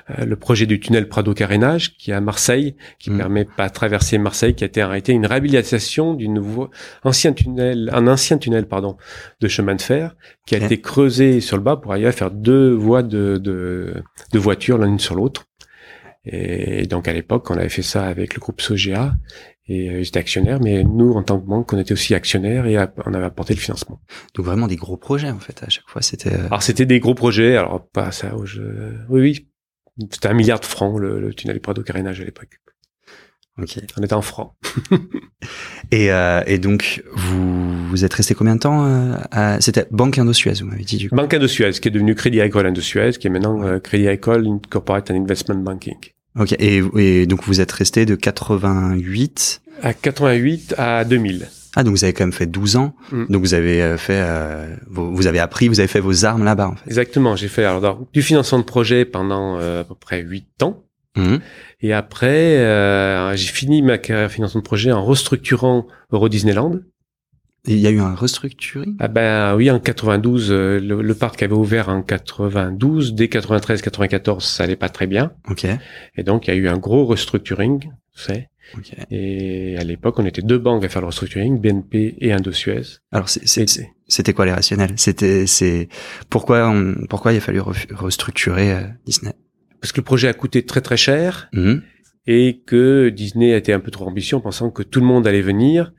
euh, 0.09 0.25
le 0.25 0.35
projet 0.35 0.65
du 0.65 0.79
tunnel 0.79 1.07
Prado 1.07 1.33
Carénage, 1.33 1.95
qui 1.97 2.11
est 2.11 2.13
à 2.13 2.21
Marseille, 2.21 2.75
qui 2.99 3.09
Mm. 3.09 3.17
permet 3.17 3.45
pas 3.45 3.69
traverser 3.69 4.17
Marseille, 4.17 4.53
qui 4.53 4.63
a 4.63 4.67
été 4.67 4.81
arrêté, 4.81 5.13
une 5.13 5.25
réhabilitation 5.25 6.13
d'une 6.13 6.39
voie, 6.39 6.69
ancien 7.03 7.33
tunnel, 7.33 7.89
un 7.93 8.07
ancien 8.07 8.37
tunnel, 8.37 8.67
pardon, 8.67 8.97
de 9.41 9.47
chemin 9.47 9.75
de 9.75 9.81
fer, 9.81 10.15
qui 10.45 10.55
a 10.55 10.57
été 10.59 10.81
creusé 10.81 11.39
sur 11.41 11.57
le 11.57 11.63
bas 11.63 11.77
pour 11.77 11.91
arriver 11.93 12.07
à 12.09 12.11
faire 12.11 12.31
deux 12.31 12.71
voies 12.73 13.02
de, 13.03 13.37
de, 13.37 14.03
de 14.31 14.39
voitures 14.39 14.77
l'une 14.77 14.99
sur 14.99 15.15
l'autre. 15.15 15.45
Et 16.25 16.87
donc 16.87 17.07
à 17.07 17.13
l'époque, 17.13 17.49
on 17.51 17.57
avait 17.57 17.69
fait 17.69 17.81
ça 17.81 18.05
avec 18.05 18.33
le 18.33 18.39
groupe 18.39 18.61
Sogea 18.61 19.13
et 19.67 19.89
euh, 19.89 19.99
ils 19.99 20.07
étaient 20.07 20.19
actionnaires, 20.19 20.59
mais 20.61 20.83
nous, 20.83 21.11
en 21.13 21.23
tant 21.23 21.39
que 21.39 21.45
banque, 21.45 21.73
on 21.73 21.79
était 21.79 21.91
aussi 21.91 22.15
actionnaires 22.15 22.65
et 22.65 22.77
on 23.05 23.13
avait 23.13 23.25
apporté 23.25 23.53
le 23.53 23.59
financement. 23.59 24.01
Donc 24.33 24.45
vraiment 24.45 24.67
des 24.67 24.77
gros 24.77 24.95
projets 24.97 25.29
en 25.29 25.39
fait. 25.39 25.61
À 25.63 25.69
chaque 25.69 25.87
fois, 25.87 26.01
c'était. 26.01 26.33
euh, 26.33 26.45
Alors 26.47 26.63
c'était 26.63 26.85
des 26.85 26.99
gros 27.01 27.13
projets, 27.13 27.57
alors 27.57 27.85
pas 27.89 28.11
ça, 28.11 28.33
je... 28.45 28.61
oui, 29.09 29.21
oui, 29.21 29.49
c'était 30.11 30.29
un 30.29 30.33
milliard 30.33 30.61
de 30.61 30.65
francs 30.65 30.97
le, 30.97 31.19
le 31.19 31.33
tunnel 31.33 31.59
Prado 31.59 31.83
Carénage 31.83 32.21
à 32.21 32.23
l'époque. 32.23 32.59
Ok. 33.61 33.79
On 33.97 34.03
était 34.03 34.13
en 34.13 34.21
francs. 34.21 34.53
Et, 35.91 36.11
euh, 36.11 36.41
et 36.47 36.57
donc 36.57 37.03
vous 37.13 37.87
vous 37.89 38.05
êtes 38.05 38.13
resté 38.13 38.33
combien 38.33 38.55
de 38.55 38.61
temps 38.61 38.85
euh, 38.85 39.15
à... 39.29 39.61
C'était 39.61 39.85
Banque 39.91 40.17
Indo-Suez, 40.17 40.53
vous 40.61 40.65
m'avez 40.65 40.85
dit 40.85 40.97
du 40.97 41.09
coup. 41.09 41.15
Banque 41.15 41.33
Indo-Suez, 41.33 41.73
qui 41.73 41.89
est 41.89 41.91
devenu 41.91 42.15
Crédit 42.15 42.39
Agricole 42.39 42.65
Indo-Suez, 42.65 43.11
qui 43.19 43.27
est 43.27 43.29
maintenant 43.29 43.61
euh, 43.61 43.79
Crédit 43.79 44.07
Agricole 44.07 44.47
Corporate 44.69 45.11
and 45.11 45.15
Investment 45.15 45.57
Banking. 45.57 45.97
Ok. 46.39 46.53
Et, 46.53 46.81
et 46.97 47.27
donc 47.27 47.43
vous 47.43 47.61
êtes 47.61 47.71
resté 47.71 48.05
de 48.05 48.15
88. 48.15 49.61
À 49.83 49.93
88 49.93 50.75
à 50.77 51.03
2000. 51.03 51.47
Ah 51.75 51.83
donc 51.83 51.95
vous 51.95 52.03
avez 52.03 52.13
quand 52.13 52.23
même 52.23 52.33
fait 52.33 52.45
12 52.45 52.75
ans. 52.75 52.95
Mm. 53.11 53.25
Donc 53.29 53.41
vous 53.41 53.53
avez 53.53 53.81
euh, 53.81 53.97
fait, 53.97 54.21
euh, 54.21 54.75
vous, 54.87 55.15
vous 55.15 55.27
avez 55.27 55.39
appris, 55.39 55.67
vous 55.67 55.79
avez 55.79 55.87
fait 55.87 55.99
vos 55.99 56.25
armes 56.25 56.43
là-bas 56.43 56.69
en 56.69 56.75
fait. 56.75 56.87
Exactement, 56.87 57.35
j'ai 57.35 57.47
fait 57.47 57.65
alors, 57.65 58.07
du 58.13 58.21
financement 58.21 58.59
de 58.59 58.63
projet 58.63 59.05
pendant 59.05 59.57
euh, 59.59 59.81
à 59.81 59.83
peu 59.83 59.95
près 59.95 60.21
8 60.21 60.63
ans. 60.63 60.83
Mhm. 61.15 61.41
Et 61.83 61.91
après, 61.93 62.57
euh, 62.59 63.35
j'ai 63.35 63.51
fini 63.51 63.81
ma 63.81 63.97
carrière 63.97 64.31
financement 64.31 64.61
de 64.61 64.65
projet 64.65 64.91
en 64.93 65.03
restructurant 65.03 65.85
Euro 66.11 66.29
Disneyland. 66.29 66.79
Il 67.65 67.77
y 67.77 67.87
a 67.87 67.91
eu 67.91 67.99
un 67.99 68.15
restructuring? 68.15 68.95
Ah 68.99 69.07
ben 69.09 69.55
oui, 69.55 69.69
en 69.69 69.79
92, 69.79 70.51
euh, 70.51 70.79
le, 70.79 71.01
le, 71.01 71.13
parc 71.13 71.43
avait 71.43 71.53
ouvert 71.53 71.89
en 71.89 72.01
92. 72.01 73.13
Dès 73.15 73.25
93-94, 73.27 74.39
ça 74.41 74.63
allait 74.63 74.75
pas 74.77 74.89
très 74.89 75.07
bien. 75.07 75.33
Ok. 75.49 75.65
Et 76.15 76.23
donc, 76.23 76.47
il 76.47 76.51
y 76.51 76.53
a 76.53 76.57
eu 76.57 76.67
un 76.67 76.77
gros 76.77 77.05
restructuring, 77.05 77.89
c'est. 78.13 78.49
Ok. 78.77 78.93
Et 79.11 79.77
à 79.77 79.83
l'époque, 79.83 80.19
on 80.19 80.25
était 80.25 80.41
deux 80.41 80.57
banques 80.57 80.83
à 80.85 80.89
faire 80.89 81.01
le 81.01 81.07
restructuring, 81.07 81.59
BNP 81.59 82.15
et 82.19 82.31
Indosuez. 82.33 82.81
Alors, 83.11 83.27
c'était 83.29 84.33
quoi 84.33 84.45
les 84.45 84.53
rationnels? 84.53 84.93
C'était, 84.97 85.47
c'est 85.47 85.89
pourquoi, 86.29 86.69
on- 86.69 86.95
pourquoi 87.09 87.33
il 87.33 87.37
a 87.37 87.41
fallu 87.41 87.59
re- 87.59 87.93
restructurer 87.93 88.71
euh, 88.73 88.81
Disney? 89.05 89.33
Parce 89.83 89.91
que 89.91 89.99
le 89.99 90.05
projet 90.05 90.29
a 90.29 90.33
coûté 90.33 90.65
très 90.65 90.79
très 90.79 90.95
cher 90.95 91.49
Mhm. 91.51 91.81
et 92.25 92.61
que 92.65 93.09
Disney 93.09 93.53
a 93.53 93.57
été 93.57 93.73
un 93.73 93.81
peu 93.81 93.91
trop 93.91 94.07
ambitieux 94.07 94.37
en 94.37 94.39
pensant 94.39 94.71
que 94.71 94.81
tout 94.81 95.01
le 95.01 95.05
monde 95.05 95.27
allait 95.27 95.41
venir, 95.41 95.91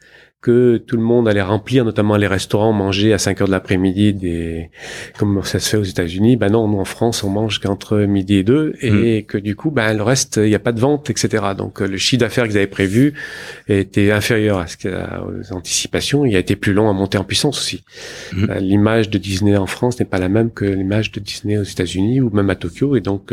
que 0.44 0.76
tout 0.76 0.96
le 0.96 1.02
monde 1.02 1.26
allait 1.26 1.40
remplir, 1.40 1.86
notamment 1.86 2.18
les 2.18 2.26
restaurants, 2.26 2.74
manger 2.74 3.14
à 3.14 3.18
5 3.18 3.40
heures 3.40 3.46
de 3.46 3.52
l'après-midi, 3.52 4.12
des 4.12 4.68
comme 5.18 5.42
ça 5.42 5.58
se 5.58 5.70
fait 5.70 5.76
aux 5.78 5.84
États-Unis. 5.84 6.36
Ben 6.36 6.52
non, 6.52 6.68
nous 6.68 6.78
en 6.78 6.84
France, 6.84 7.24
on 7.24 7.30
mange 7.30 7.60
qu'entre 7.60 8.00
midi 8.00 8.34
et 8.34 8.42
deux, 8.42 8.74
et 8.82 9.22
que 9.22 9.38
du 9.38 9.56
coup, 9.56 9.70
ben 9.70 9.96
le 9.96 10.02
reste, 10.02 10.36
il 10.36 10.50
n'y 10.50 10.54
a 10.54 10.58
pas 10.58 10.72
de 10.72 10.80
vente, 10.80 11.08
etc. 11.08 11.42
Donc 11.56 11.80
le 11.80 11.96
chiffre 11.96 12.20
d'affaires 12.20 12.46
qu'ils 12.46 12.58
avaient 12.58 12.66
prévu 12.66 13.14
était 13.68 14.12
inférieur 14.12 14.58
à 14.58 14.66
ce 14.66 14.76
que, 14.76 14.88
aux 14.90 15.54
anticipations. 15.54 16.26
Il 16.26 16.36
a 16.36 16.40
été 16.40 16.56
plus 16.56 16.74
long 16.74 16.90
à 16.90 16.92
monter 16.92 17.16
en 17.16 17.24
puissance 17.24 17.58
aussi. 17.58 17.82
Mhm. 18.34 18.50
Euh, 18.50 18.60
L'image 18.60 19.08
de 19.08 19.16
Disney 19.16 19.56
en 19.56 19.66
France 19.66 19.98
n'est 19.98 20.04
pas 20.04 20.18
la 20.18 20.28
même 20.28 20.50
que 20.50 20.66
l'image 20.66 21.10
de 21.10 21.20
Disney 21.20 21.56
aux 21.56 21.62
États-Unis 21.62 22.20
ou 22.20 22.28
même 22.28 22.50
à 22.50 22.54
Tokyo, 22.54 22.96
et 22.96 23.00
donc 23.00 23.32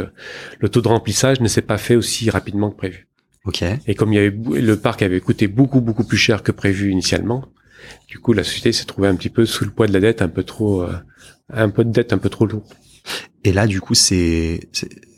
le 0.60 0.70
taux 0.70 0.82
de 0.82 0.88
remplissage 0.88 1.42
ne 1.42 1.50
s'est 1.50 1.62
pas 1.62 1.78
fait 1.78 1.98
aussi 1.98 2.30
rapidement 2.30 2.70
que 2.70 2.78
prévu. 2.78 3.11
Ok. 3.46 3.64
Et 3.88 3.96
comme 3.96 4.14
il 4.14 4.16
y 4.16 4.20
avait, 4.20 4.62
le 4.62 4.78
parc 4.78 5.02
avait 5.02 5.20
coûté 5.20 5.48
beaucoup, 5.48 5.82
beaucoup 5.82 6.04
plus 6.04 6.18
cher 6.18 6.44
que 6.44 6.52
prévu 6.52 6.92
initialement, 6.92 7.46
du 8.08 8.20
coup, 8.20 8.34
la 8.34 8.44
société 8.44 8.72
s'est 8.72 8.86
trouvée 8.86 9.08
un 9.08 9.16
petit 9.16 9.30
peu 9.30 9.46
sous 9.46 9.66
le 9.66 9.72
poids 9.72 9.88
de 9.88 9.94
la 9.94 10.00
dette, 10.00 10.22
un 10.22 10.28
peu 10.28 10.44
trop, 10.44 10.84
euh, 10.84 10.94
un 11.52 11.70
peu 11.70 11.84
de 11.84 11.92
dette 11.92 12.14
un 12.14 12.18
peu 12.18 12.30
trop 12.30 12.46
lourd. 12.46 12.68
Et 13.44 13.52
là, 13.52 13.66
du 13.66 13.82
coup, 13.82 13.96
c'est 13.96 14.70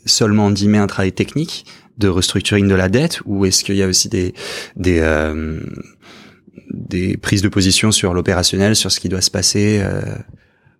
seulement 0.06 0.50
d'y 0.50 0.74
un 0.76 0.86
travail 0.86 1.12
technique 1.12 1.66
de 1.98 2.08
restructuring 2.08 2.66
de 2.66 2.74
la 2.74 2.88
dette, 2.88 3.20
ou 3.26 3.44
est-ce 3.44 3.62
qu'il 3.62 3.76
y 3.76 3.82
a 3.82 3.86
aussi 3.86 4.08
des 4.08 4.34
des 4.76 5.00
euh, 5.00 5.60
des 6.70 7.16
prises 7.16 7.42
de 7.42 7.48
position 7.48 7.92
sur 7.92 8.14
l'opérationnel, 8.14 8.74
sur 8.74 8.90
ce 8.90 9.00
qui 9.00 9.08
doit 9.08 9.20
se 9.20 9.30
passer 9.30 9.80
euh, 9.82 10.00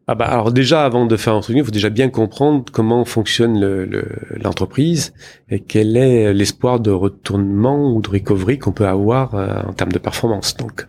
Ah 0.06 0.14
bah 0.14 0.26
alors 0.26 0.52
déjà 0.52 0.84
avant 0.84 1.06
de 1.06 1.16
faire 1.16 1.32
un 1.34 1.40
truc, 1.40 1.56
il 1.56 1.64
faut 1.64 1.70
déjà 1.70 1.88
bien 1.88 2.10
comprendre 2.10 2.62
comment 2.70 3.06
fonctionne 3.06 3.58
le- 3.58 3.86
le- 3.86 4.04
l'entreprise 4.42 5.14
et 5.48 5.60
quel 5.60 5.96
est 5.96 6.34
l'espoir 6.34 6.78
de 6.78 6.90
retournement 6.90 7.90
ou 7.94 8.02
de 8.02 8.10
recovery 8.10 8.58
qu'on 8.58 8.72
peut 8.72 8.86
avoir 8.86 9.34
euh, 9.34 9.62
en 9.66 9.72
termes 9.72 9.92
de 9.92 9.98
performance. 9.98 10.58
Donc 10.58 10.86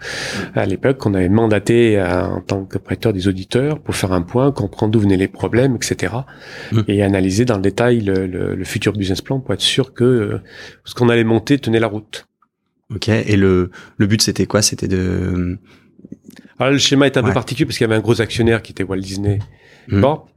à 0.54 0.66
l'époque, 0.66 1.06
on 1.06 1.14
avait 1.14 1.30
mandaté 1.30 1.98
euh, 1.98 2.26
en 2.26 2.42
tant 2.42 2.66
que 2.66 2.78
prêteur 2.78 3.14
des 3.14 3.30
auditeurs 3.30 3.80
pour 3.80 3.96
faire 3.96 4.12
un 4.12 4.22
point, 4.22 4.52
comprendre 4.52 4.92
d'où 4.92 5.00
venaient 5.00 5.16
les 5.16 5.30
problèmes, 5.30 5.78
etc. 5.78 6.14
Mm. 6.74 6.82
Et 6.90 7.02
analyser 7.02 7.46
dans 7.46 7.56
le 7.56 7.62
détail 7.62 8.02
le, 8.02 8.28
le- 8.28 8.54
le 8.54 8.64
futur 8.66 8.92
business 8.92 9.22
plan 9.22 9.40
pour 9.40 9.54
être 9.54 9.62
sûr 9.62 9.94
que 9.94 10.04
euh, 10.04 10.42
ce 10.84 10.94
qu'on 10.94 11.08
allait 11.08 11.24
monter 11.24 11.58
tenait 11.58 11.80
la 11.80 11.88
route. 11.88 12.28
Ok. 12.94 13.08
Et 13.08 13.38
le 13.38 13.72
le 13.98 14.08
but 14.08 14.22
c'était 14.22 14.46
quoi? 14.46 14.62
C'était 14.62 14.90
de 14.90 15.58
Alors 16.60 16.72
le 16.72 16.78
schéma 16.78 17.06
est 17.06 17.18
un 17.18 17.22
Ouais. 17.22 17.30
peu 17.30 17.34
particulier 17.34 17.66
parce 17.66 17.78
qu'il 17.78 17.86
y 17.86 17.90
avait 17.90 17.98
un 17.98 18.02
gros 18.04 18.22
actionnaire 18.22 18.62
qui 18.62 18.72
était 18.72 18.84
Walt 18.84 18.98
Disney 19.00 19.40
Mhm. 19.88 20.02
Corp. 20.02 20.30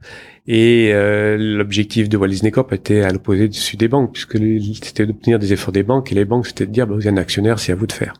Et 0.47 0.91
euh, 0.93 1.37
l'objectif 1.37 2.09
de 2.09 2.17
Walt 2.17 2.27
Disney 2.29 2.51
Corp 2.51 2.73
était 2.73 3.01
à 3.01 3.11
l'opposé 3.11 3.47
du 3.47 3.57
sud 3.57 3.79
des 3.79 3.87
banques, 3.87 4.13
puisque 4.13 4.37
c'était 4.83 5.05
d'obtenir 5.05 5.37
des 5.39 5.53
efforts 5.53 5.71
des 5.71 5.83
banques, 5.83 6.11
et 6.11 6.15
les 6.15 6.25
banques 6.25 6.47
c'était 6.47 6.65
de 6.65 6.71
dire, 6.71 6.87
bah, 6.87 6.95
vous 6.95 7.07
êtes 7.07 7.13
un 7.13 7.17
actionnaire, 7.17 7.59
c'est 7.59 7.71
à 7.71 7.75
vous 7.75 7.85
de 7.87 7.91
faire. 7.93 8.13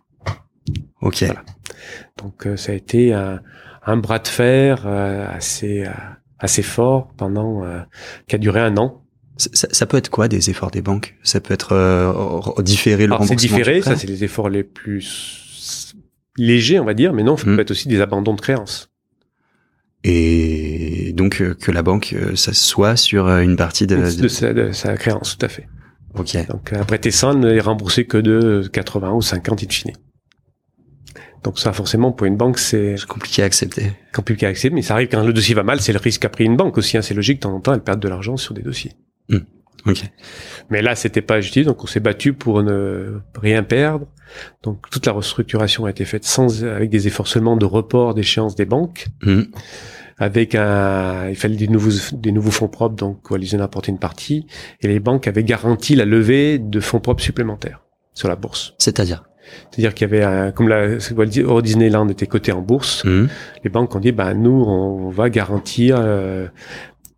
Ok. 1.01 1.23
Voilà. 1.23 1.43
Donc 2.17 2.45
euh, 2.45 2.55
ça 2.55 2.71
a 2.71 2.75
été 2.75 3.13
un, 3.13 3.41
un 3.85 3.97
bras 3.97 4.19
de 4.19 4.27
fer 4.27 4.83
euh, 4.85 5.27
assez 5.31 5.85
euh, 5.85 5.91
assez 6.37 6.61
fort 6.61 7.09
pendant 7.17 7.63
euh, 7.63 7.79
qui 8.27 8.35
a 8.35 8.37
duré 8.37 8.59
un 8.61 8.77
an. 8.77 9.01
Ça, 9.37 9.67
ça- 9.71 9.85
peut 9.85 9.95
être 9.97 10.09
quoi 10.09 10.27
des 10.27 10.49
efforts 10.49 10.69
des 10.71 10.81
banques? 10.81 11.15
Ça 11.23 11.39
peut 11.39 11.53
être 11.53 11.71
euh, 11.73 12.61
différer 12.61 13.07
le 13.07 13.13
Alors 13.13 13.23
c'est 13.25 13.29
remboursement. 13.33 13.57
différé, 13.57 13.75
du 13.75 13.81
prêt? 13.81 13.91
ça 13.93 13.97
c'est 13.97 14.07
les 14.07 14.23
efforts 14.25 14.49
les 14.49 14.63
plus 14.63 15.45
légers, 16.39 16.79
on 16.79 16.85
va 16.85 16.93
dire, 16.93 17.13
mais 17.13 17.23
non, 17.23 17.37
ça 17.37 17.45
Mhm. 17.47 17.55
peut 17.55 17.61
être 17.61 17.71
aussi 17.71 17.87
des 17.87 18.01
abandons 18.01 18.33
de 18.33 18.41
créances. 18.41 18.89
Et 20.03 21.11
donc 21.13 21.41
euh, 21.41 21.53
que 21.55 21.71
la 21.71 21.81
banque 21.83 22.13
euh, 22.13 22.35
s'assoit 22.35 22.95
sur 22.95 23.27
euh, 23.27 23.41
une 23.41 23.55
partie 23.57 23.85
de. 23.85 23.97
de, 23.97 24.27
sa, 24.29 24.53
de 24.53 24.71
sa 24.71 24.95
créance, 24.95 25.37
tout 25.37 25.45
à 25.45 25.49
fait. 25.49 25.67
Ok. 26.15 26.35
Donc 26.47 26.71
un 26.73 26.85
prêté 26.85 27.11
sans 27.11 27.33
n'est 27.33 27.59
remboursé 27.59 28.05
que 28.05 28.17
de 28.17 28.67
80 28.71 29.11
ou 29.11 29.21
50 29.21 29.63
in 29.63 29.67
fine. 29.69 29.91
Donc 31.43 31.59
ça 31.59 31.71
forcément 31.73 32.11
pour 32.11 32.27
une 32.27 32.37
banque 32.37 32.59
c'est 32.59 32.95
C'est 32.97 33.05
compliqué 33.07 33.43
à 33.43 33.45
accepter. 33.45 33.91
compliqué 34.13 34.45
à 34.45 34.49
accepter, 34.49 34.73
mais 34.73 34.81
ça 34.81 34.93
arrive 34.93 35.09
quand 35.09 35.23
le 35.23 35.33
dossier 35.33 35.53
va 35.55 35.63
mal, 35.63 35.79
c'est 35.81 35.93
le 35.93 35.99
risque 35.99 36.21
qu'a 36.21 36.29
pris 36.29 36.45
une 36.45 36.57
banque 36.57 36.77
aussi. 36.77 36.97
hein. 36.97 37.01
C'est 37.01 37.13
logique 37.13 37.37
de 37.37 37.41
temps 37.41 37.53
en 37.55 37.59
temps 37.61 37.73
elle 37.73 37.81
perd 37.83 37.99
de 38.01 38.07
l'argent 38.07 38.37
sur 38.37 38.53
des 38.53 38.61
dossiers. 38.61 38.93
Ok. 39.85 40.03
Mais 40.69 40.81
là 40.81 40.95
c'était 40.95 41.21
pas 41.21 41.41
justice, 41.41 41.65
donc 41.65 41.83
on 41.83 41.87
s'est 41.87 41.99
battu 41.99 42.33
pour 42.33 42.61
ne 42.63 43.19
rien 43.41 43.63
perdre. 43.63 44.07
Donc 44.63 44.89
toute 44.91 45.05
la 45.05 45.11
restructuration 45.13 45.85
a 45.85 45.89
été 45.89 46.05
faite 46.05 46.23
sans 46.25 46.63
avec 46.63 46.89
des 46.89 47.07
efforts 47.07 47.27
seulement 47.27 47.55
de 47.57 47.65
report 47.65 48.13
d'échéance 48.13 48.55
des 48.55 48.65
banques, 48.65 49.07
Mhm. 49.23 49.47
avec 50.17 50.53
un 50.55 51.29
il 51.29 51.35
fallait 51.35 51.55
des 51.55 51.67
nouveaux 51.67 51.91
des 52.13 52.31
nouveaux 52.31 52.51
fonds 52.51 52.67
propres, 52.67 52.95
donc 52.95 53.31
Wallisien 53.31 53.59
a 53.59 53.63
apporté 53.63 53.91
une 53.91 53.99
partie, 53.99 54.45
et 54.81 54.87
les 54.87 54.99
banques 54.99 55.27
avaient 55.27 55.43
garanti 55.43 55.95
la 55.95 56.05
levée 56.05 56.59
de 56.59 56.79
fonds 56.79 56.99
propres 56.99 57.23
supplémentaires 57.23 57.81
sur 58.13 58.27
la 58.27 58.35
bourse. 58.35 58.73
C'est-à-dire? 58.77 59.23
C'est-à-dire 59.71 59.95
qu'il 59.95 60.07
y 60.07 60.13
avait 60.13 60.23
un, 60.23 60.51
comme 60.51 60.67
la 60.67 60.85
Euro 61.37 61.61
Disneyland 61.63 62.07
était 62.09 62.27
coté 62.27 62.51
en 62.51 62.61
bourse, 62.61 63.03
Mhm. 63.05 63.29
les 63.63 63.69
banques 63.71 63.95
ont 63.95 63.99
dit 63.99 64.11
ben 64.11 64.33
nous 64.35 64.51
on 64.67 65.09
va 65.09 65.29
garantir 65.31 65.95
euh, 65.99 66.47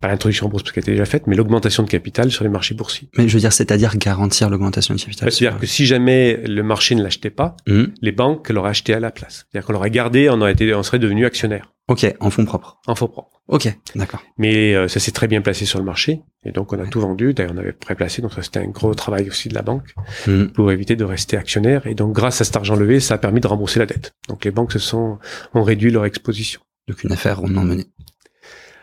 pas 0.02 0.08
l'introduction 0.08 0.46
en 0.46 0.48
bourse 0.50 0.62
parce 0.64 0.72
qu'elle 0.72 0.82
était 0.82 0.90
déjà 0.92 1.06
faite, 1.06 1.26
mais 1.26 1.36
l'augmentation 1.36 1.82
de 1.82 1.88
capital 1.88 2.30
sur 2.30 2.44
les 2.44 2.50
marchés 2.50 2.74
boursiers. 2.74 3.08
Mais 3.16 3.28
je 3.28 3.32
veux 3.34 3.40
dire, 3.40 3.52
c'est-à-dire 3.52 3.96
garantir 3.96 4.50
l'augmentation 4.50 4.94
de 4.94 5.00
capital. 5.00 5.32
C'est-à-dire 5.32 5.58
que 5.58 5.66
si 5.66 5.86
jamais 5.86 6.36
le 6.46 6.62
marché 6.62 6.94
ne 6.94 7.02
l'achetait 7.02 7.30
pas, 7.30 7.56
Mhm. 7.66 7.94
les 8.02 8.12
banques 8.12 8.50
l'auraient 8.50 8.70
acheté 8.70 8.92
à 8.92 9.00
la 9.00 9.10
place. 9.10 9.46
C'est-à-dire 9.50 9.66
qu'on 9.66 9.72
l'aurait 9.72 9.90
gardé, 9.90 10.28
on 10.28 10.40
aurait 10.40 10.52
été, 10.52 10.74
on 10.74 10.82
serait 10.82 10.98
devenu 10.98 11.24
actionnaire 11.24 11.72
Ok, 11.88 12.06
en 12.20 12.30
fonds 12.30 12.44
propres. 12.44 12.78
en 12.86 12.94
faux 12.94 13.08
propre. 13.08 13.40
Ok, 13.48 13.72
d'accord. 13.96 14.22
Mais 14.38 14.74
euh, 14.74 14.86
ça 14.88 15.00
s'est 15.00 15.10
très 15.10 15.26
bien 15.28 15.40
placé 15.40 15.66
sur 15.66 15.78
le 15.78 15.84
marché 15.84 16.22
et 16.44 16.52
donc 16.52 16.72
on 16.72 16.78
a 16.78 16.82
Ouais. 16.82 16.88
tout 16.90 17.00
vendu. 17.00 17.34
D'ailleurs 17.34 17.52
on 17.54 17.58
avait 17.58 17.72
préplacé, 17.72 18.22
donc 18.22 18.32
ça 18.32 18.42
c'était 18.42 18.60
un 18.60 18.68
gros 18.68 18.94
travail 18.94 19.28
aussi 19.28 19.48
de 19.48 19.54
la 19.54 19.62
banque 19.62 19.94
Mhm. 20.26 20.50
pour 20.52 20.70
éviter 20.72 20.94
de 20.96 21.04
rester 21.04 21.36
actionnaire. 21.36 21.86
Et 21.86 21.94
donc 21.94 22.12
grâce 22.12 22.40
à 22.40 22.44
cet 22.44 22.56
argent 22.56 22.76
levé, 22.76 22.98
ça 23.00 23.14
a 23.14 23.18
permis 23.18 23.40
de 23.40 23.46
rembourser 23.48 23.78
la 23.80 23.86
dette. 23.86 24.14
Donc 24.28 24.44
les 24.44 24.50
banques 24.52 24.72
se 24.72 24.78
sont 24.78 25.18
ont 25.54 25.62
réduit 25.62 25.90
leur 25.90 26.04
exposition. 26.06 26.60
Donc 26.88 27.02
une 27.04 27.12
affaire 27.12 27.38
rondement 27.38 27.62
menée. 27.64 27.86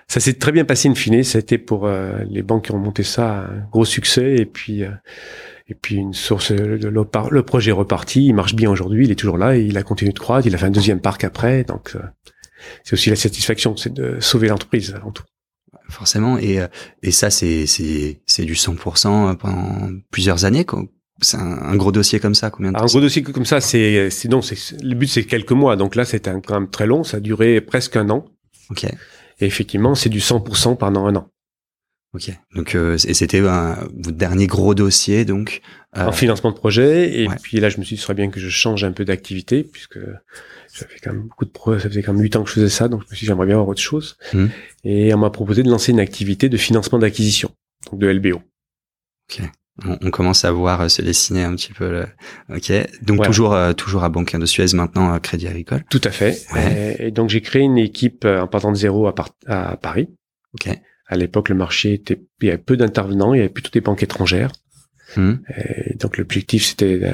Ça 0.10 0.20
s'est 0.20 0.34
très 0.34 0.52
bien 0.52 0.66
passé 0.66 0.90
in 0.90 0.96
fine. 0.96 1.24
Ça 1.24 1.38
a 1.38 1.42
été 1.42 1.58
pour 1.58 1.86
euh, 1.86 2.18
les 2.30 2.42
banques 2.42 2.66
qui 2.66 2.72
ont 2.74 2.80
monté 2.80 3.04
ça 3.04 3.46
un 3.46 3.68
gros 3.72 3.86
succès 3.86 4.36
et 4.38 4.46
puis 4.46 4.84
euh, 4.84 4.90
et 5.68 5.76
puis 5.76 5.96
une 5.96 6.14
source. 6.14 6.52
Le, 6.52 6.78
le 6.78 7.44
projet 7.44 7.70
est 7.70 7.74
reparti. 7.74 8.26
Il 8.26 8.34
marche 8.34 8.56
bien 8.56 8.70
aujourd'hui. 8.72 9.06
Il 9.06 9.12
est 9.12 9.16
toujours 9.16 9.38
là 9.38 9.56
et 9.56 9.62
il 9.62 9.78
a 9.78 9.84
continué 9.84 10.12
de 10.12 10.20
croître. 10.20 10.48
Il 10.48 10.56
a 10.56 10.58
fait 10.58 10.66
un 10.66 10.72
deuxième 10.72 11.00
parc 11.00 11.24
après. 11.24 11.64
Donc 11.64 11.92
euh, 11.96 12.00
c'est 12.84 12.94
aussi 12.94 13.10
la 13.12 13.16
satisfaction, 13.16 13.78
c'est 13.78 13.94
de 13.94 14.18
sauver 14.20 14.48
l'entreprise 14.50 14.94
avant 14.96 15.12
tout. 15.12 15.24
Forcément. 15.90 16.38
Et, 16.40 16.60
euh, 16.60 16.68
et 17.04 17.12
ça, 17.12 17.30
c'est, 17.30 17.66
c'est, 17.68 18.22
c'est 18.26 18.46
du 18.46 18.54
100% 18.54 19.38
pendant 19.38 19.90
plusieurs 20.12 20.44
années. 20.46 20.66
quoi. 20.66 20.84
C'est 21.22 21.38
un, 21.38 21.42
un 21.62 21.76
gros 21.76 21.92
dossier 21.92 22.20
comme 22.20 22.36
ça. 22.36 22.50
Combien 22.50 22.72
de 22.72 22.76
Alors, 22.78 22.86
un 22.86 22.88
temps 22.88 22.94
gros 22.94 23.02
dossier 23.02 23.22
comme 23.24 23.46
ça, 23.46 23.62
c'est 23.62 24.10
c'est 24.10 24.28
non, 24.30 24.42
c'est 24.42 24.58
le 24.82 24.96
but 24.96 25.08
c'est 25.08 25.24
quelques 25.26 25.52
mois. 25.52 25.76
Donc 25.76 25.96
là, 25.96 26.04
c'était 26.06 26.30
un- 26.32 26.42
quand 26.42 26.60
même 26.60 26.70
très 26.70 26.88
long. 26.88 27.04
Ça 27.04 27.18
a 27.18 27.20
duré 27.20 27.62
presque 27.62 27.96
un 27.96 28.10
an. 28.10 28.26
Ok. 28.72 28.86
Et 29.40 29.46
effectivement, 29.46 29.96
c'est 29.96 30.10
du 30.10 30.20
100% 30.20 30.78
pendant 30.78 31.06
un 31.06 31.16
an. 31.16 31.30
Ok. 32.14 32.32
Donc, 32.56 32.74
euh, 32.74 32.98
et 33.06 33.14
c'était 33.14 33.40
votre 33.40 34.12
dernier 34.12 34.48
gros 34.48 34.74
dossier, 34.74 35.26
donc. 35.26 35.62
euh, 35.96 36.06
en 36.08 36.12
financement 36.12 36.52
de 36.52 36.56
projet. 36.56 37.22
Et 37.22 37.28
ouais. 37.28 37.36
puis 37.42 37.60
là, 37.60 37.70
je 37.70 37.78
me 37.78 37.84
suis 37.84 37.96
dit, 37.96 38.00
ce 38.00 38.06
serait 38.06 38.16
bien 38.16 38.30
que 38.30 38.40
je 38.40 38.50
change 38.50 38.84
un 38.84 38.92
peu 38.92 39.06
d'activité, 39.06 39.64
puisque 39.64 40.00
j'avais 40.74 40.96
quand 41.04 41.14
même 41.14 41.24
beaucoup 41.24 41.46
de 41.46 41.52
projets, 41.52 41.82
ça 41.82 41.90
faisait 41.90 42.02
quand 42.02 42.14
même 42.14 42.22
huit 42.24 42.36
ans 42.36 42.44
que 42.44 42.50
je 42.50 42.56
faisais 42.56 42.70
ça, 42.70 42.88
donc 42.88 43.02
je 43.02 43.12
me 43.12 43.16
suis 43.16 43.26
dit, 43.26 43.28
j'aimerais 43.28 43.46
bien 43.46 43.56
avoir 43.56 43.70
autre 43.70 43.82
chose. 43.82 44.18
Mhm. 44.34 44.50
Et 44.86 45.14
on 45.14 45.18
m'a 45.20 45.30
proposé 45.30 45.62
de 45.62 45.70
lancer 45.70 45.92
une 45.92 46.00
activité 46.00 46.50
de 46.50 46.58
financement 46.58 46.98
d'acquisition, 46.98 47.52
donc 47.92 48.00
de 48.00 48.08
LBO. 48.08 48.42
On, 49.86 49.98
on 50.02 50.10
commence 50.12 50.46
à 50.46 50.52
voir 50.52 50.82
euh, 50.82 50.88
se 50.88 51.02
dessiner 51.02 51.44
un 51.44 51.56
petit 51.56 51.74
peu. 51.74 51.90
Le... 51.90 52.06
Ok. 52.56 52.72
Donc 53.02 53.18
Voilà. 53.18 53.26
toujours, 53.28 53.54
euh, 53.54 53.74
toujours 53.74 54.04
à 54.04 54.10
Banque 54.10 54.36
de 54.36 54.46
Suez 54.46 54.66
maintenant, 54.74 55.12
à 55.14 55.20
Crédit 55.20 55.48
Agricole. 55.48 55.84
Tout 55.90 56.02
à 56.04 56.12
fait. 56.12 56.42
Ouais. 56.54 56.96
Et, 57.00 57.12
donc 57.12 57.30
j'ai 57.30 57.42
créé 57.42 57.62
une 57.64 57.78
équipe 57.78 58.26
euh, 58.26 58.42
en 58.42 58.48
partant 58.48 58.72
de 58.72 58.78
zéro 58.78 59.08
à, 59.08 59.16
Par- 59.16 59.30
à 59.48 59.78
Paris. 59.78 60.10
Ok. 60.54 60.70
À 61.08 61.18
l'époque, 61.18 61.50
le 61.50 61.56
marché 61.56 61.94
était, 61.94 62.22
il 62.42 62.48
y 62.48 62.50
avait 62.50 62.58
peu 62.60 62.78
d'intervenants, 62.78 63.34
il 63.34 63.38
y 63.38 63.40
avait 63.40 63.50
plutôt 63.50 63.72
des 63.72 63.82
banques 63.82 64.04
étrangères. 64.04 64.52
Et 65.18 65.96
donc 65.96 66.18
l'objectif 66.20 66.64
c'était 66.64 67.00
de, 67.00 67.12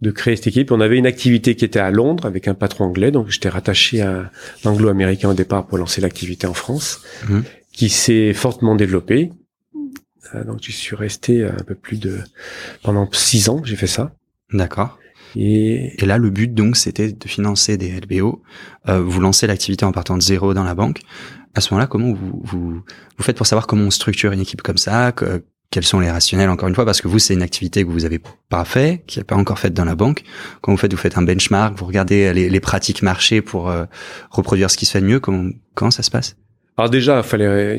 de 0.00 0.10
créer 0.10 0.34
cette 0.34 0.48
équipe. 0.48 0.72
On 0.72 0.80
avait 0.80 0.98
une 0.98 1.06
activité 1.06 1.54
qui 1.54 1.64
était 1.64 1.78
à 1.78 1.92
Londres 1.92 2.26
avec 2.26 2.48
un 2.48 2.54
patron 2.54 2.86
anglais, 2.86 3.12
donc 3.12 3.28
j'étais 3.28 3.48
rattaché 3.48 4.00
à 4.02 4.32
l'anglo-américain 4.64 5.30
au 5.30 5.34
départ 5.34 5.66
pour 5.68 5.78
lancer 5.78 6.00
l'activité 6.00 6.48
en 6.48 6.54
France, 6.54 7.02
Mhm. 7.28 7.44
qui 7.72 7.88
s'est 7.88 8.32
fortement 8.32 8.74
développée. 8.74 9.30
Euh, 10.34 10.44
Donc 10.44 10.60
j'y 10.62 10.72
suis 10.72 10.96
resté 10.96 11.44
un 11.44 11.62
peu 11.66 11.74
plus 11.74 11.98
de 11.98 12.18
pendant 12.82 13.08
six 13.12 13.48
ans, 13.48 13.62
j'ai 13.64 13.76
fait 13.76 13.86
ça. 13.86 14.12
D'accord. 14.52 14.98
Et, 15.36 16.02
et 16.02 16.06
là, 16.06 16.18
le 16.18 16.30
but 16.30 16.52
donc, 16.52 16.76
c'était 16.76 17.12
de 17.12 17.28
financer 17.28 17.76
des 17.76 18.00
LBO. 18.00 18.42
Euh, 18.88 19.00
vous 19.00 19.20
lancez 19.20 19.46
l'activité 19.46 19.84
en 19.84 19.92
partant 19.92 20.16
de 20.16 20.22
zéro 20.22 20.54
dans 20.54 20.64
la 20.64 20.74
banque. 20.74 21.00
À 21.54 21.60
ce 21.60 21.72
moment-là, 21.72 21.86
comment 21.86 22.12
vous, 22.12 22.40
vous, 22.42 22.82
vous 23.16 23.22
faites 23.22 23.36
pour 23.36 23.46
savoir 23.46 23.66
comment 23.66 23.84
on 23.84 23.90
structure 23.90 24.32
une 24.32 24.40
équipe 24.40 24.62
comme 24.62 24.78
ça 24.78 25.12
que, 25.12 25.44
Quels 25.70 25.84
sont 25.84 26.00
les 26.00 26.10
rationnels, 26.10 26.50
encore 26.50 26.68
une 26.68 26.74
fois, 26.74 26.84
parce 26.84 27.00
que 27.00 27.06
vous, 27.06 27.20
c'est 27.20 27.34
une 27.34 27.42
activité 27.42 27.84
que 27.84 27.90
vous 27.90 28.04
avez 28.04 28.20
pas 28.48 28.64
fait, 28.64 29.04
qui 29.06 29.18
n'est 29.18 29.24
pas 29.24 29.36
encore 29.36 29.58
faite 29.60 29.74
dans 29.74 29.84
la 29.84 29.94
banque. 29.94 30.24
Quand 30.62 30.72
vous 30.72 30.78
faites, 30.78 30.92
vous 30.92 30.98
faites 30.98 31.16
un 31.16 31.22
benchmark, 31.22 31.78
vous 31.78 31.86
regardez 31.86 32.32
les, 32.32 32.50
les 32.50 32.60
pratiques 32.60 33.02
marché 33.02 33.40
pour 33.40 33.70
euh, 33.70 33.84
reproduire 34.30 34.70
ce 34.70 34.76
qui 34.76 34.86
se 34.86 34.92
fait 34.92 35.00
de 35.00 35.06
mieux. 35.06 35.20
Comment, 35.20 35.50
comment 35.74 35.92
ça 35.92 36.02
se 36.02 36.10
passe? 36.10 36.36
Alors 36.80 36.90
déjà, 36.90 37.18
il 37.18 37.22
fallait 37.22 37.76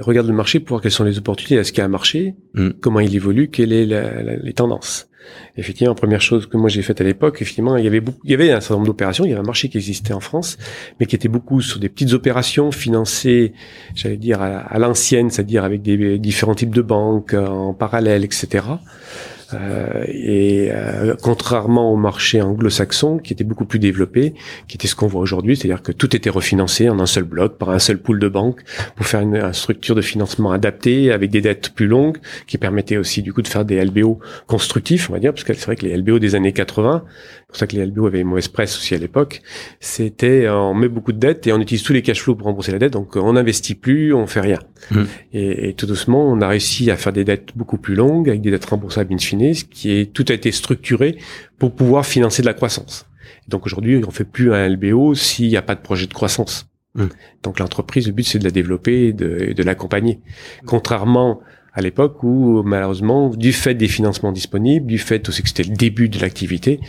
regarder 0.00 0.30
le 0.30 0.36
marché 0.36 0.60
pour 0.60 0.76
voir 0.76 0.82
quelles 0.82 0.92
sont 0.92 1.04
les 1.04 1.18
opportunités, 1.18 1.56
est-ce 1.56 1.72
qu'il 1.72 1.80
y 1.80 1.82
a 1.82 1.86
un 1.86 1.88
marché, 1.88 2.34
mm. 2.54 2.70
comment 2.80 3.00
il 3.00 3.14
évolue, 3.14 3.48
quelles 3.48 3.70
sont 3.70 4.44
les 4.44 4.52
tendances. 4.52 5.08
Effectivement, 5.56 5.94
première 5.94 6.20
chose 6.20 6.46
que 6.46 6.56
moi 6.56 6.68
j'ai 6.68 6.82
faite 6.82 7.00
à 7.00 7.04
l'époque, 7.04 7.42
effectivement, 7.42 7.76
il 7.76 7.84
y 7.84 7.86
avait 7.86 8.00
beaucoup, 8.00 8.20
il 8.24 8.30
y 8.30 8.34
avait 8.34 8.50
un 8.52 8.60
certain 8.60 8.74
nombre 8.74 8.86
d'opérations, 8.86 9.24
il 9.24 9.30
y 9.30 9.32
avait 9.32 9.40
un 9.40 9.44
marché 9.44 9.68
qui 9.68 9.78
existait 9.78 10.12
en 10.12 10.20
France, 10.20 10.58
mais 10.98 11.06
qui 11.06 11.16
était 11.16 11.28
beaucoup 11.28 11.60
sur 11.60 11.78
des 11.78 11.88
petites 11.88 12.12
opérations 12.12 12.72
financées, 12.72 13.52
j'allais 13.94 14.16
dire 14.16 14.40
à, 14.40 14.78
l'ancienne, 14.78 15.30
c'est-à-dire 15.30 15.64
avec 15.64 15.82
des 15.82 16.18
différents 16.18 16.54
types 16.54 16.74
de 16.74 16.82
banques 16.82 17.34
en 17.34 17.74
parallèle, 17.74 18.24
etc. 18.24 18.64
Euh, 19.54 20.04
et 20.06 20.70
euh, 20.70 21.14
contrairement 21.22 21.92
au 21.92 21.96
marché 21.96 22.40
anglo-saxon, 22.42 23.18
qui 23.18 23.32
était 23.32 23.44
beaucoup 23.44 23.64
plus 23.64 23.78
développé, 23.78 24.34
qui 24.68 24.76
était 24.76 24.88
ce 24.88 24.94
qu'on 24.94 25.06
voit 25.06 25.20
aujourd'hui, 25.20 25.56
c'est-à-dire 25.56 25.82
que 25.82 25.92
tout 25.92 26.14
était 26.14 26.30
refinancé 26.30 26.88
en 26.88 27.00
un 27.00 27.06
seul 27.06 27.24
bloc 27.24 27.56
par 27.58 27.70
un 27.70 27.78
seul 27.78 27.98
pool 27.98 28.18
de 28.18 28.28
banques 28.28 28.62
pour 28.96 29.06
faire 29.06 29.20
une, 29.20 29.52
structure 29.52 29.94
de 29.94 30.02
financement 30.02 30.52
adaptée 30.52 31.12
avec 31.12 31.30
des 31.30 31.40
dettes 31.40 31.70
plus 31.70 31.86
longues, 31.86 32.18
qui 32.46 32.58
permettait 32.58 32.96
aussi 32.96 33.22
du 33.22 33.32
coup 33.32 33.42
de 33.42 33.48
faire 33.48 33.64
des 33.64 33.82
LBO 33.84 34.20
constructifs, 34.46 35.10
on 35.10 35.12
va 35.12 35.18
dire, 35.18 35.32
parce 35.32 35.44
que 35.44 35.52
c'est 35.54 35.66
vrai 35.66 35.76
que 35.76 35.86
les 35.86 35.96
LBO 35.96 36.18
des 36.18 36.34
années 36.34 36.52
80, 36.52 37.04
c'est 37.39 37.39
pour 37.50 37.58
ça 37.58 37.66
que 37.66 37.76
les 37.76 37.84
LBO 37.84 38.06
avaient 38.06 38.20
une 38.20 38.28
mauvaise 38.28 38.48
presse 38.48 38.76
aussi 38.76 38.94
à 38.94 38.98
l'époque, 38.98 39.42
c'était 39.80 40.48
on 40.48 40.74
met 40.74 40.88
beaucoup 40.88 41.12
de 41.12 41.18
dettes 41.18 41.46
et 41.46 41.52
on 41.52 41.60
utilise 41.60 41.82
tous 41.82 41.92
les 41.92 42.02
cash 42.02 42.22
flows 42.22 42.34
pour 42.34 42.46
rembourser 42.46 42.72
la 42.72 42.78
dette, 42.78 42.92
donc 42.92 43.16
on 43.16 43.32
n'investit 43.32 43.74
plus, 43.74 44.14
on 44.14 44.26
fait 44.26 44.40
rien. 44.40 44.58
Mmh. 44.90 45.02
Et, 45.32 45.68
et, 45.68 45.74
tout 45.74 45.86
doucement, 45.86 46.30
on 46.30 46.40
a 46.40 46.48
réussi 46.48 46.90
à 46.90 46.96
faire 46.96 47.12
des 47.12 47.24
dettes 47.24 47.56
beaucoup 47.56 47.78
plus 47.78 47.94
longues, 47.94 48.28
avec 48.28 48.40
des 48.40 48.50
dettes 48.50 48.64
remboursables 48.64 49.12
in 49.12 49.18
fine, 49.18 49.54
ce 49.54 49.64
qui 49.64 49.90
est 49.92 50.12
tout 50.12 50.24
a 50.28 50.32
été 50.32 50.52
structuré 50.52 51.18
pour 51.58 51.74
pouvoir 51.74 52.06
financer 52.06 52.42
de 52.42 52.46
la 52.46 52.54
croissance. 52.54 53.06
Donc 53.48 53.66
aujourd'hui, 53.66 54.02
on 54.06 54.10
fait 54.10 54.24
plus 54.24 54.52
un 54.52 54.68
LBO 54.68 55.14
s'il 55.14 55.48
n'y 55.48 55.56
a 55.56 55.62
pas 55.62 55.74
de 55.74 55.80
projet 55.80 56.06
de 56.06 56.14
croissance. 56.14 56.68
Mmh. 56.94 57.06
Donc 57.42 57.58
l'entreprise, 57.58 58.06
le 58.06 58.12
but 58.12 58.24
c'est 58.24 58.38
de 58.38 58.44
la 58.44 58.50
développer 58.50 59.08
et 59.08 59.12
de, 59.12 59.52
de 59.52 59.62
l'accompagner. 59.62 60.20
Contrairement 60.66 61.40
à 61.72 61.80
l'époque 61.80 62.22
où 62.22 62.62
malheureusement, 62.64 63.28
du 63.30 63.52
fait 63.52 63.74
des 63.74 63.88
financements 63.88 64.32
disponibles, 64.32 64.86
du 64.86 64.98
fait 64.98 65.28
aussi 65.28 65.42
que 65.42 65.48
c'était 65.48 65.64
le 65.64 65.74
début 65.74 66.08
de 66.08 66.18
l'activité, 66.20 66.80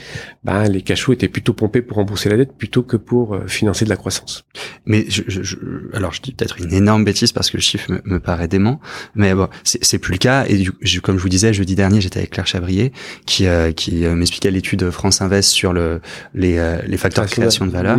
ben 0.44 0.68
les 0.68 0.82
cachots 0.82 1.14
étaient 1.14 1.28
plutôt 1.28 1.54
pompés 1.54 1.82
pour 1.82 1.98
rembourser 1.98 2.30
la 2.30 2.38
dette 2.38 2.54
plutôt 2.58 2.84
que 2.84 2.98
pour 2.98 3.36
euh, 3.36 3.48
financer 3.48 3.86
de 3.86 3.90
la 3.90 3.98
croissance. 3.98 4.44
Mais 4.86 5.06
je, 5.10 5.22
je, 5.28 5.44
je 5.44 5.58
alors 5.94 6.14
je 6.14 6.22
dis 6.22 6.32
peut-être 6.34 6.60
une 6.60 6.74
énorme 6.74 7.04
bêtise 7.04 7.32
parce 7.32 7.52
que 7.52 7.58
le 7.58 7.62
chiffre 7.62 7.92
me, 7.92 8.02
me 8.06 8.20
paraît 8.20 8.48
dément, 8.48 8.80
mais 9.16 9.34
bon, 9.34 9.48
c'est 9.64 10.00
plus 10.00 10.14
le 10.14 10.18
cas. 10.18 10.46
Et 10.48 10.58
du, 10.58 10.72
je, 10.82 11.00
comme 11.00 11.18
je 11.18 11.24
vous 11.24 11.30
disais, 11.30 11.54
jeudi 11.54 11.76
dernier, 11.76 12.02
j'étais 12.02 12.20
avec 12.20 12.32
Claire 12.32 12.48
Chabrier 12.48 12.92
qui 13.26 13.48
euh, 13.48 13.72
qui 13.72 14.06
euh, 14.06 14.16
m'expliquait 14.16 14.52
l'étude 14.52 14.90
France 14.90 15.22
Invest 15.22 15.50
sur 15.50 15.74
le 15.74 16.02
les 16.34 16.58
euh, 16.58 16.80
les 16.86 16.98
facteurs 16.98 17.26
de 17.26 17.30
création 17.30 17.66
de 17.66 17.72
valeur. 17.72 17.98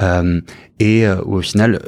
Mmh. 0.00 0.40
et 0.80 1.06
au 1.08 1.40
final, 1.40 1.78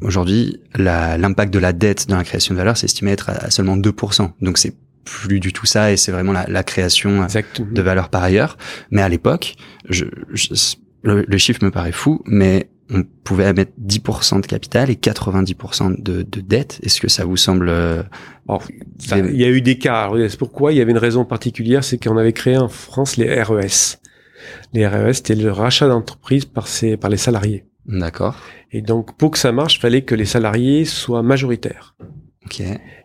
aujourd'hui, 0.00 0.60
l'impact 0.74 1.52
de 1.52 1.58
la 1.58 1.72
dette 1.72 2.08
dans 2.08 2.16
la 2.16 2.24
création 2.24 2.54
de 2.54 2.58
valeur, 2.58 2.76
c'est 2.76 2.86
estimé 2.86 3.12
être 3.12 3.28
à 3.30 3.50
seulement 3.50 3.69
2%. 3.76 4.30
Donc 4.40 4.58
c'est 4.58 4.74
plus 5.04 5.40
du 5.40 5.52
tout 5.52 5.66
ça 5.66 5.92
et 5.92 5.96
c'est 5.96 6.12
vraiment 6.12 6.32
la, 6.32 6.46
la 6.48 6.62
création 6.62 7.24
Exactement. 7.24 7.68
de 7.70 7.82
valeur 7.82 8.08
par 8.10 8.22
ailleurs. 8.22 8.56
Mais 8.90 9.02
à 9.02 9.08
l'époque, 9.08 9.56
je, 9.88 10.04
je, 10.32 10.54
le, 11.02 11.24
le, 11.26 11.38
chiffre 11.38 11.64
me 11.64 11.70
paraît 11.70 11.92
fou, 11.92 12.22
mais 12.26 12.68
on 12.92 13.04
pouvait 13.24 13.52
mettre 13.52 13.72
10% 13.80 14.40
de 14.40 14.46
capital 14.46 14.90
et 14.90 14.94
90% 14.94 16.02
de, 16.02 16.22
de 16.22 16.40
dette. 16.40 16.80
Est-ce 16.82 17.00
que 17.00 17.08
ça 17.08 17.24
vous 17.24 17.36
semble 17.36 17.68
euh, 17.68 18.02
Il 19.10 19.36
y 19.36 19.44
a 19.44 19.48
eu 19.48 19.60
des 19.60 19.78
cas. 19.78 20.10
Pourquoi 20.38 20.72
il 20.72 20.78
y 20.78 20.80
avait 20.80 20.90
une 20.90 20.98
raison 20.98 21.24
particulière, 21.24 21.84
c'est 21.84 22.02
qu'on 22.02 22.16
avait 22.16 22.32
créé 22.32 22.56
en 22.56 22.68
France 22.68 23.16
les 23.16 23.42
RES. 23.42 23.98
Les 24.72 24.86
RES, 24.86 25.14
c'était 25.14 25.36
le 25.36 25.52
rachat 25.52 25.88
d'entreprise 25.88 26.44
par, 26.44 26.66
par 27.00 27.10
les 27.10 27.16
salariés. 27.16 27.64
D'accord. 27.86 28.36
Et 28.72 28.82
donc, 28.82 29.16
pour 29.16 29.32
que 29.32 29.38
ça 29.38 29.52
marche, 29.52 29.76
il 29.76 29.80
fallait 29.80 30.02
que 30.02 30.14
les 30.14 30.24
salariés 30.24 30.84
soient 30.84 31.22
majoritaires. 31.22 31.96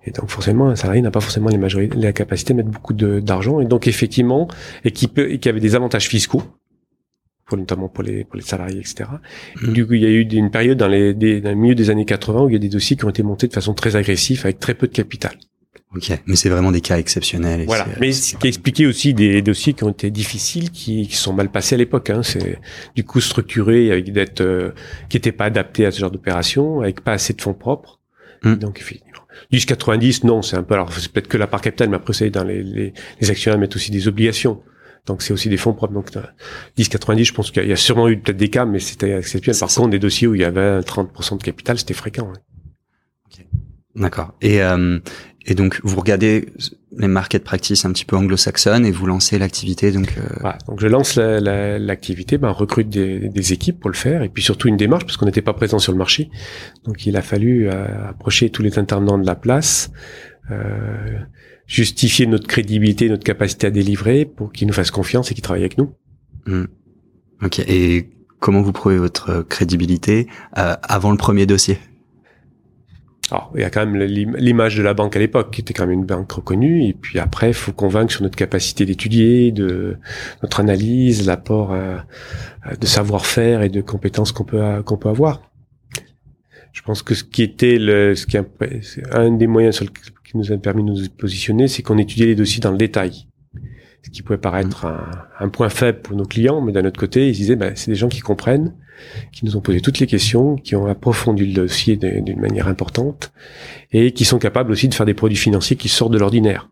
Et 0.06 0.12
donc 0.12 0.30
forcément, 0.30 0.70
un 0.70 0.75
salarié 0.75 1.01
n'a 1.01 1.12
pas 1.12 1.20
forcément 1.20 1.50
les 1.50 1.58
majorités, 1.58 1.98
la 1.98 2.13
capacité 2.13 2.54
de 2.54 2.58
mettre 2.58 2.70
beaucoup 2.70 2.94
d'argent. 2.94 3.60
Et 3.60 3.65
donc 3.65 3.88
effectivement, 3.88 4.48
et 4.84 4.92
qui 4.92 5.08
peut, 5.08 5.32
et 5.32 5.39
qui 5.39 5.50
avait 5.50 5.60
des 5.60 5.75
avantages 5.75 6.08
fiscaux, 6.08 6.44
pour 7.46 7.58
notamment 7.58 7.89
pour 7.89 8.04
les 8.04 8.24
pour 8.24 8.38
les 8.38 8.43
salariés, 8.43 8.80
etc. 8.80 9.10
Mmh. 9.62 9.74
Du 9.74 9.86
coup, 9.86 9.93
il 9.93 10.02
y 10.02 10.06
a 10.06 10.10
eu 10.10 10.21
une 10.21 10.52
période 10.52 10.78
dans 10.78 10.88
les 10.88 11.13
dans 11.13 11.50
le 11.50 11.56
milieu 11.56 11.76
des 11.76 11.89
années 11.89 12.06
80 12.06 12.43
où 12.43 12.50
il 12.50 12.54
y 12.54 12.56
a 12.56 12.60
des 12.60 12.69
dossiers 12.69 12.95
qui 12.95 13.06
ont 13.06 13.10
été 13.10 13.24
montés 13.24 13.48
de 13.48 13.54
façon 13.54 13.74
très 13.74 13.95
agressive 13.95 14.41
avec 14.45 14.60
très 14.60 14.74
peu 14.74 14.88
de 14.88 14.93
capital. 14.93 15.38
Ok, 15.95 16.12
mais 16.26 16.36
c'est 16.36 16.50
vraiment 16.50 16.71
des 16.71 16.82
cas 16.82 16.98
exceptionnels. 16.98 17.62
Et 17.62 17.65
voilà, 17.65 17.88
mais 18.02 18.12
ce 18.12 18.36
qui 18.36 18.48
expliquait 18.48 18.86
aussi 18.86 19.13
des 19.13 19.41
dossiers 19.41 19.74
qui 19.74 19.86
ont 19.86 19.91
été 19.91 20.12
difficiles, 20.12 20.69
qui, 20.71 21.08
qui 21.08 21.15
sont 21.15 21.32
mal 21.32 21.50
passés 21.50 21.76
à 21.76 21.78
l'époque. 21.78 22.10
Hein. 22.10 22.21
C'est 22.21 22.60
du 22.95 23.06
coup 23.06 23.21
structuré 23.21 23.91
avec 23.91 24.06
des 24.06 24.12
dettes 24.12 24.41
euh, 24.41 24.71
qui 25.08 25.15
n'étaient 25.15 25.32
pas 25.32 25.45
adaptées 25.45 25.86
à 25.86 25.91
ce 25.91 26.00
genre 26.00 26.12
d'opération, 26.12 26.82
avec 26.82 27.02
pas 27.02 27.13
assez 27.13 27.34
de 27.34 27.41
fonds 27.41 27.54
propres. 27.54 28.02
Mmh. 28.43 28.56
Donc 28.56 28.84
effectivement. 29.52 29.52
10 29.52 29.65
90 29.65 30.24
non 30.24 30.41
c'est 30.41 30.58
un 30.58 30.63
peu 30.63 30.74
alors 30.74 30.91
c'est 30.93 31.12
peut-être 31.12 31.28
que 31.28 31.38
la 31.38 31.48
part 31.48 31.62
capitale 31.62 31.89
mais 31.89 31.98
après 31.98 32.13
c'est 32.13 32.30
dans 32.30 32.43
les, 32.43 32.63
les, 32.63 32.93
les 33.19 33.32
actionnaires 33.32 33.60
mettent 33.60 33.76
aussi 33.76 33.91
des 33.91 34.08
obligations 34.08 34.62
donc 35.06 35.21
c'est 35.21 35.34
aussi 35.34 35.50
des 35.50 35.58
fonds 35.58 35.74
propres 35.74 35.93
donc 35.93 36.10
10 36.78 36.89
90 36.89 37.26
je 37.26 37.34
pense 37.34 37.52
qu'il 37.52 37.67
y 37.67 37.74
a 37.74 37.76
sûrement 37.76 38.08
eu 38.08 38.17
peut-être 38.17 38.38
des 38.38 38.50
cas 38.50 38.65
mais 38.65 38.80
c'était 38.80 39.17
exceptionnel 39.17 39.60
par 39.60 39.69
contre 39.69 39.89
des 39.89 40.00
dossiers 40.00 40.28
où 40.28 40.36
il 40.36 40.41
y 40.41 40.45
avait 40.45 40.80
30% 40.80 41.38
de 41.38 41.43
capital 41.43 41.78
c'était 41.78 41.93
fréquent 41.93 42.32
hein. 42.34 42.39
okay. 43.28 43.48
d'accord 43.95 44.34
et 44.41 44.62
euh, 44.62 45.00
et 45.45 45.53
donc 45.53 45.79
vous 45.84 45.99
regardez 45.99 46.47
les 46.97 47.08
market 47.08 47.43
practices 47.43 47.86
un 47.86 47.91
petit 47.91 48.05
peu 48.05 48.15
anglo-saxonnes 48.15 48.86
et 48.86 48.91
vous 48.91 49.05
lancez 49.05 49.38
l'activité 49.38 49.91
donc. 49.91 50.17
Euh... 50.17 50.21
Voilà, 50.41 50.58
donc 50.67 50.79
je 50.79 50.88
lance 50.88 51.17
l'activité, 51.17 52.38
la, 52.38 52.47
la, 52.47 52.53
ben, 52.53 52.58
recrute 52.58 52.89
des, 52.89 53.29
des, 53.29 53.53
équipes 53.53 53.79
pour 53.79 53.89
le 53.89 53.95
faire 53.95 54.23
et 54.23 54.29
puis 54.29 54.41
surtout 54.41 54.67
une 54.67 54.77
démarche 54.77 55.05
parce 55.05 55.17
qu'on 55.17 55.25
n'était 55.25 55.41
pas 55.41 55.53
présent 55.53 55.79
sur 55.79 55.91
le 55.91 55.97
marché, 55.97 56.29
donc 56.84 57.05
il 57.05 57.15
a 57.15 57.21
fallu 57.21 57.69
euh, 57.69 58.10
approcher 58.10 58.49
tous 58.49 58.63
les 58.63 58.79
intervenants 58.79 59.17
de 59.17 59.25
la 59.25 59.36
place, 59.36 59.91
euh, 60.51 61.19
justifier 61.67 62.25
notre 62.25 62.47
crédibilité, 62.47 63.10
notre 63.10 63.23
capacité 63.23 63.67
à 63.67 63.71
délivrer 63.71 64.25
pour 64.25 64.51
qu'ils 64.51 64.67
nous 64.67 64.73
fassent 64.73 64.91
confiance 64.91 65.31
et 65.31 65.36
qu'ils 65.36 65.43
travaillent 65.43 65.63
avec 65.63 65.77
nous. 65.77 65.93
Mmh. 66.47 66.65
Ok. 67.43 67.60
Et 67.60 68.10
comment 68.39 68.62
vous 68.62 68.71
prouvez 68.71 68.97
votre 68.97 69.41
crédibilité 69.41 70.27
euh, 70.58 70.75
avant 70.84 71.12
le 71.12 71.17
premier 71.17 71.45
dossier? 71.45 71.77
Alors, 73.31 73.51
il 73.55 73.61
y 73.61 73.63
a 73.63 73.71
quand 73.71 73.85
même 73.85 73.95
l'image 73.95 74.77
de 74.77 74.83
la 74.83 74.93
banque 74.93 75.15
à 75.15 75.19
l'époque, 75.19 75.51
qui 75.51 75.61
était 75.61 75.73
quand 75.73 75.88
même 75.88 75.99
une 75.99 76.05
banque 76.05 76.31
reconnue, 76.31 76.85
et 76.85 76.93
puis 76.93 77.17
après, 77.17 77.49
il 77.49 77.53
faut 77.55 77.71
convaincre 77.71 78.11
sur 78.11 78.21
notre 78.21 78.35
capacité 78.35 78.85
d'étudier, 78.85 79.51
de 79.51 79.97
notre 80.43 80.59
analyse, 80.59 81.25
l'apport 81.25 81.73
euh, 81.73 81.97
de 82.79 82.85
savoir-faire 82.85 83.63
et 83.63 83.69
de 83.69 83.81
compétences 83.81 84.31
qu'on 84.31 84.43
peut 84.43 84.61
peut 84.83 85.09
avoir. 85.09 85.41
Je 86.71 86.81
pense 86.81 87.01
que 87.01 87.15
ce 87.15 87.23
qui 87.23 87.41
était 87.41 87.79
le, 87.79 88.13
ce 88.15 88.27
qui 88.27 88.38
un 89.11 89.31
des 89.31 89.47
moyens 89.47 89.79
qui 89.79 90.38
nous 90.38 90.51
a 90.51 90.57
permis 90.57 90.83
de 90.83 90.89
nous 90.89 91.09
positionner, 91.17 91.67
c'est 91.67 91.81
qu'on 91.81 91.97
étudiait 91.97 92.27
les 92.27 92.35
dossiers 92.35 92.59
dans 92.59 92.71
le 92.71 92.77
détail 92.77 93.25
ce 94.06 94.12
qui 94.12 94.22
pouvait 94.22 94.38
paraître 94.38 94.86
un, 94.86 95.10
un, 95.39 95.50
point 95.50 95.70
faible 95.70 96.02
pour 96.02 96.15
nos 96.15 96.26
clients, 96.26 96.62
mais 96.62 96.72
d'un 96.72 96.86
autre 96.86 97.00
côté, 97.00 97.28
ils 97.28 97.34
disaient, 97.34 97.56
ben, 97.56 97.74
c'est 97.76 97.89
des 97.89 97.96
gens 97.96 98.08
qui 98.08 98.20
comprennent, 98.20 98.76
qui 99.32 99.46
nous 99.46 99.58
ont 99.58 99.62
posé 99.62 99.82
toutes 99.82 99.98
les 99.98 100.06
questions, 100.06 100.58
qui 100.58 100.76
ont 100.76 100.86
approfondi 100.86 101.44
le 101.44 101.54
dossier 101.54 101.98
d'une 101.98 102.39
manière 102.39 102.68
importante, 102.68 103.34
et 103.91 104.12
qui 104.12 104.24
sont 104.24 104.38
capables 104.38 104.72
aussi 104.72 104.88
de 104.88 104.94
faire 104.94 105.08
des 105.08 105.15
produits 105.15 105.38
financiers 105.38 105.76
qui 105.76 105.89
sortent 105.89 106.13
de 106.13 106.20
l'ordinaire, 106.20 106.70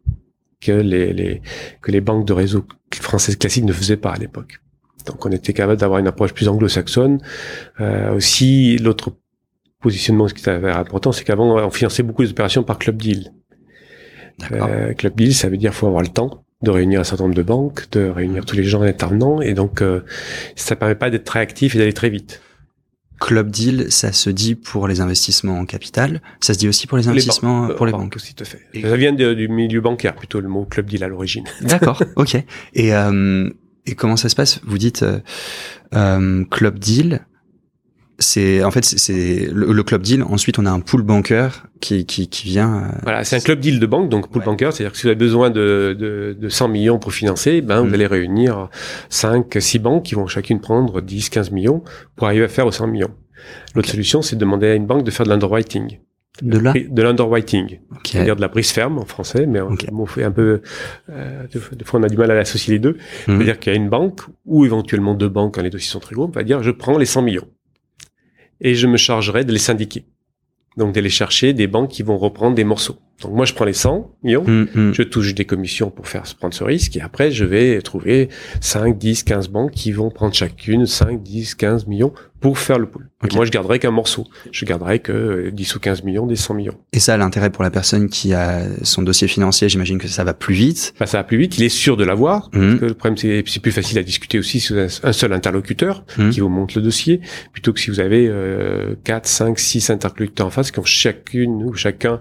que 0.61 0.71
les, 0.71 1.11
les, 1.11 1.41
que 1.81 1.91
les 1.91 2.01
banques 2.01 2.27
de 2.27 2.33
réseau 2.33 2.65
françaises 2.93 3.35
classiques 3.35 3.65
ne 3.65 3.73
faisaient 3.73 3.97
pas 3.97 4.11
à 4.11 4.17
l'époque. 4.17 4.59
Donc 5.07 5.25
on 5.25 5.31
était 5.31 5.53
capable 5.53 5.79
d'avoir 5.79 5.99
une 5.99 6.07
approche 6.07 6.33
plus 6.33 6.47
anglo-saxonne. 6.47 7.19
Euh, 7.81 8.13
aussi, 8.13 8.77
l'autre 8.77 9.11
positionnement, 9.81 10.27
ce 10.27 10.35
qui 10.35 10.41
était 10.41 10.51
important, 10.51 11.11
c'est 11.11 11.23
qu'avant, 11.23 11.57
on 11.57 11.71
finançait 11.71 12.03
beaucoup 12.03 12.21
les 12.21 12.29
opérations 12.29 12.63
par 12.63 12.77
club 12.77 13.01
deal. 13.01 13.33
Euh, 14.51 14.93
club 14.93 15.15
deal, 15.15 15.33
ça 15.33 15.49
veut 15.49 15.57
dire 15.57 15.73
faut 15.73 15.87
avoir 15.87 16.03
le 16.03 16.09
temps 16.09 16.42
de 16.63 16.71
réunir 16.71 17.01
un 17.01 17.03
certain 17.03 17.25
nombre 17.25 17.35
de 17.35 17.43
banques, 17.43 17.89
de 17.91 18.07
réunir 18.07 18.45
tous 18.45 18.55
les 18.55 18.63
gens 18.63 18.81
intervenants, 18.81 19.41
et 19.41 19.53
donc 19.53 19.81
euh, 19.81 20.01
ça 20.55 20.75
permet 20.75 20.95
pas 20.95 21.09
d'être 21.09 21.25
très 21.25 21.39
actif 21.39 21.75
et 21.75 21.77
d'aller 21.77 21.93
très 21.93 22.09
vite. 22.09 22.41
Club 23.19 23.51
deal, 23.51 23.85
ça 23.89 24.11
se 24.11 24.29
dit 24.29 24.55
pour 24.55 24.87
les 24.87 24.99
investissements 24.99 25.59
en 25.59 25.65
capital. 25.65 26.21
Ça 26.41 26.53
se 26.53 26.59
dit 26.59 26.67
aussi 26.67 26.87
pour 26.87 26.97
les 26.97 27.07
investissements 27.07 27.67
les 27.67 27.75
pour 27.75 27.85
les 27.85 27.91
banques. 27.91 28.15
Aussi, 28.15 28.33
tout 28.33 28.43
à 28.43 28.45
fait. 28.45 28.59
Et 28.73 28.81
ça 28.81 28.97
vient 28.97 29.13
de, 29.13 29.33
du 29.33 29.47
milieu 29.47 29.79
bancaire 29.79 30.15
plutôt 30.15 30.41
le 30.41 30.49
mot 30.49 30.65
club 30.65 30.87
deal 30.87 31.03
à 31.03 31.07
l'origine. 31.07 31.45
D'accord, 31.61 32.01
ok. 32.17 32.35
Et 32.73 32.93
euh, 32.93 33.49
et 33.85 33.95
comment 33.95 34.17
ça 34.17 34.29
se 34.29 34.35
passe? 34.35 34.59
Vous 34.63 34.77
dites 34.77 35.03
euh, 35.03 35.19
euh, 35.93 36.43
club 36.45 36.79
deal. 36.79 37.25
C'est 38.19 38.63
en 38.63 38.71
fait 38.71 38.85
c'est 38.85 39.47
le, 39.51 39.83
club 39.83 40.01
deal. 40.01 40.23
Ensuite, 40.23 40.59
on 40.59 40.65
a 40.65 40.71
un 40.71 40.79
pool 40.79 41.01
bancaire 41.03 41.67
qui 41.81 42.05
qui, 42.05 42.27
qui 42.27 42.47
vient. 42.47 42.83
Euh, 42.83 42.99
voilà, 43.03 43.23
c'est 43.23 43.35
un 43.35 43.39
club 43.39 43.59
deal 43.59 43.79
de 43.79 43.85
banque, 43.85 44.09
donc 44.09 44.29
pool 44.29 44.43
bancaire, 44.43 44.73
c'est-à-dire 44.73 44.91
que 44.91 44.97
si 44.97 45.03
vous 45.03 45.09
avez 45.09 45.15
besoin 45.15 45.49
de, 45.49 45.95
de, 45.97 46.35
de 46.39 46.49
100 46.49 46.67
millions 46.67 46.99
pour 46.99 47.13
financer, 47.13 47.61
ben 47.61 47.81
vous 47.81 47.89
mm. 47.89 47.93
allez 47.93 48.07
réunir 48.07 48.69
5, 49.09 49.57
6 49.59 49.79
banques 49.79 50.03
qui 50.03 50.15
vont 50.15 50.27
chacune 50.27 50.59
prendre 50.59 51.01
10, 51.01 51.29
15 51.29 51.51
millions 51.51 51.83
pour 52.15 52.27
arriver 52.27 52.45
à 52.45 52.49
faire 52.49 52.67
aux 52.67 52.71
100 52.71 52.87
millions. 52.87 53.11
L'autre 53.75 53.89
solution, 53.89 54.21
c'est 54.21 54.35
de 54.35 54.41
demander 54.41 54.67
à 54.67 54.75
une 54.75 54.85
banque 54.85 55.03
de 55.03 55.11
faire 55.11 55.25
de 55.25 55.31
l'underwriting. 55.31 55.99
De 56.41 56.57
là 56.57 56.73
De 56.73 57.01
l'underwriting. 57.01 57.79
C'est-à-dire 58.03 58.35
de 58.35 58.41
la 58.41 58.47
brise 58.47 58.71
ferme 58.71 58.97
en 58.97 59.05
français, 59.05 59.45
mais 59.45 59.61
on, 59.61 60.05
fait 60.05 60.23
un 60.23 60.31
peu, 60.31 60.61
euh, 61.09 61.43
de, 61.47 61.83
fois 61.83 61.99
on 61.99 62.03
a 62.03 62.09
du 62.09 62.17
mal 62.17 62.31
à 62.31 62.39
associer 62.39 62.73
les 62.73 62.79
deux. 62.79 62.97
Mhm. 63.27 63.37
C'est-à-dire 63.37 63.59
qu'il 63.59 63.71
y 63.71 63.75
a 63.75 63.77
une 63.77 63.89
banque, 63.89 64.21
ou 64.45 64.65
éventuellement 64.65 65.13
deux 65.13 65.29
banques 65.29 65.55
quand 65.55 65.61
les 65.61 65.69
dossiers 65.69 65.91
sont 65.91 65.99
très 65.99 66.15
gros, 66.15 66.25
on 66.25 66.31
va 66.31 66.43
dire 66.43 66.63
je 66.63 66.71
prends 66.71 66.97
les 66.97 67.05
100 67.05 67.21
millions. 67.21 67.47
Et 68.63 68.75
je 68.75 68.87
me 68.87 68.97
chargerai 68.97 69.45
de 69.45 69.51
les 69.51 69.59
syndiquer. 69.59 70.05
Donc 70.77 70.93
d'aller 70.93 71.09
chercher 71.09 71.53
des 71.53 71.67
banques 71.67 71.91
qui 71.91 72.01
vont 72.01 72.17
reprendre 72.17 72.55
des 72.55 72.63
morceaux. 72.63 72.97
Donc 73.23 73.33
moi 73.33 73.45
je 73.45 73.53
prends 73.53 73.65
les 73.65 73.73
100 73.73 74.11
millions, 74.23 74.43
mhm. 74.45 74.93
je 74.93 75.03
touche 75.03 75.33
des 75.33 75.45
commissions 75.45 75.89
pour 75.89 76.07
faire 76.07 76.23
prendre 76.37 76.53
ce 76.53 76.63
risque 76.63 76.95
et 76.95 77.01
après 77.01 77.31
je 77.31 77.45
vais 77.45 77.81
trouver 77.81 78.29
5, 78.61 78.97
10, 78.97 79.23
15 79.23 79.49
banques 79.49 79.71
qui 79.71 79.91
vont 79.91 80.09
prendre 80.09 80.33
chacune 80.33 80.85
5, 80.85 81.21
10, 81.21 81.55
15 81.55 81.87
millions 81.87 82.13
pour 82.43 82.59
faire 82.59 82.77
le 82.77 82.87
pool. 82.87 83.07
moi, 83.33 83.45
je 83.45 83.51
garderai 83.51 83.79
qu'un 83.79 83.89
morceau. 83.89 84.27
Je 84.51 84.65
garderai 84.65 84.99
que 84.99 85.49
10 85.49 85.75
ou 85.75 85.79
15 85.79 86.03
millions 86.03 86.27
des 86.27 86.35
100 86.35 86.55
millions. 86.55 86.77
Et 86.91 86.99
ça, 86.99 87.15
l'intérêt 87.15 87.49
pour 87.49 87.63
la 87.63 87.71
personne 87.71 88.09
qui 88.09 88.33
a 88.33 88.63
son 88.81 89.01
dossier 89.01 89.29
financier, 89.29 89.69
j'imagine 89.69 89.97
que 89.97 90.09
ça 90.09 90.25
va 90.25 90.33
plus 90.33 90.53
vite. 90.53 90.93
Bah, 90.99 91.05
ça 91.05 91.19
va 91.19 91.23
plus 91.23 91.37
vite. 91.37 91.57
Il 91.57 91.63
est 91.63 91.69
sûr 91.69 91.95
de 91.95 92.03
l'avoir. 92.03 92.49
Mmh. 92.51 92.79
le 92.81 92.93
problème, 92.95 93.15
c'est 93.15 93.45
c'est 93.47 93.61
plus 93.61 93.71
facile 93.71 93.97
à 93.97 94.03
discuter 94.03 94.39
aussi 94.39 94.59
si 94.59 94.73
vous 94.73 94.79
avez 94.79 94.91
un 95.03 95.13
seul 95.13 95.31
interlocuteur 95.31 96.03
mmh. 96.17 96.29
qui 96.31 96.41
vous 96.41 96.49
monte 96.49 96.75
le 96.75 96.81
dossier, 96.81 97.21
plutôt 97.53 97.71
que 97.71 97.79
si 97.79 97.89
vous 97.89 98.01
avez 98.01 98.27
euh, 98.27 98.95
4, 99.05 99.25
5, 99.25 99.57
6 99.57 99.89
interlocuteurs 99.89 100.47
en 100.47 100.51
face 100.51 100.71
qui 100.71 100.79
ont 100.79 100.85
chacune 100.85 101.63
ou 101.63 101.73
chacun 101.75 102.19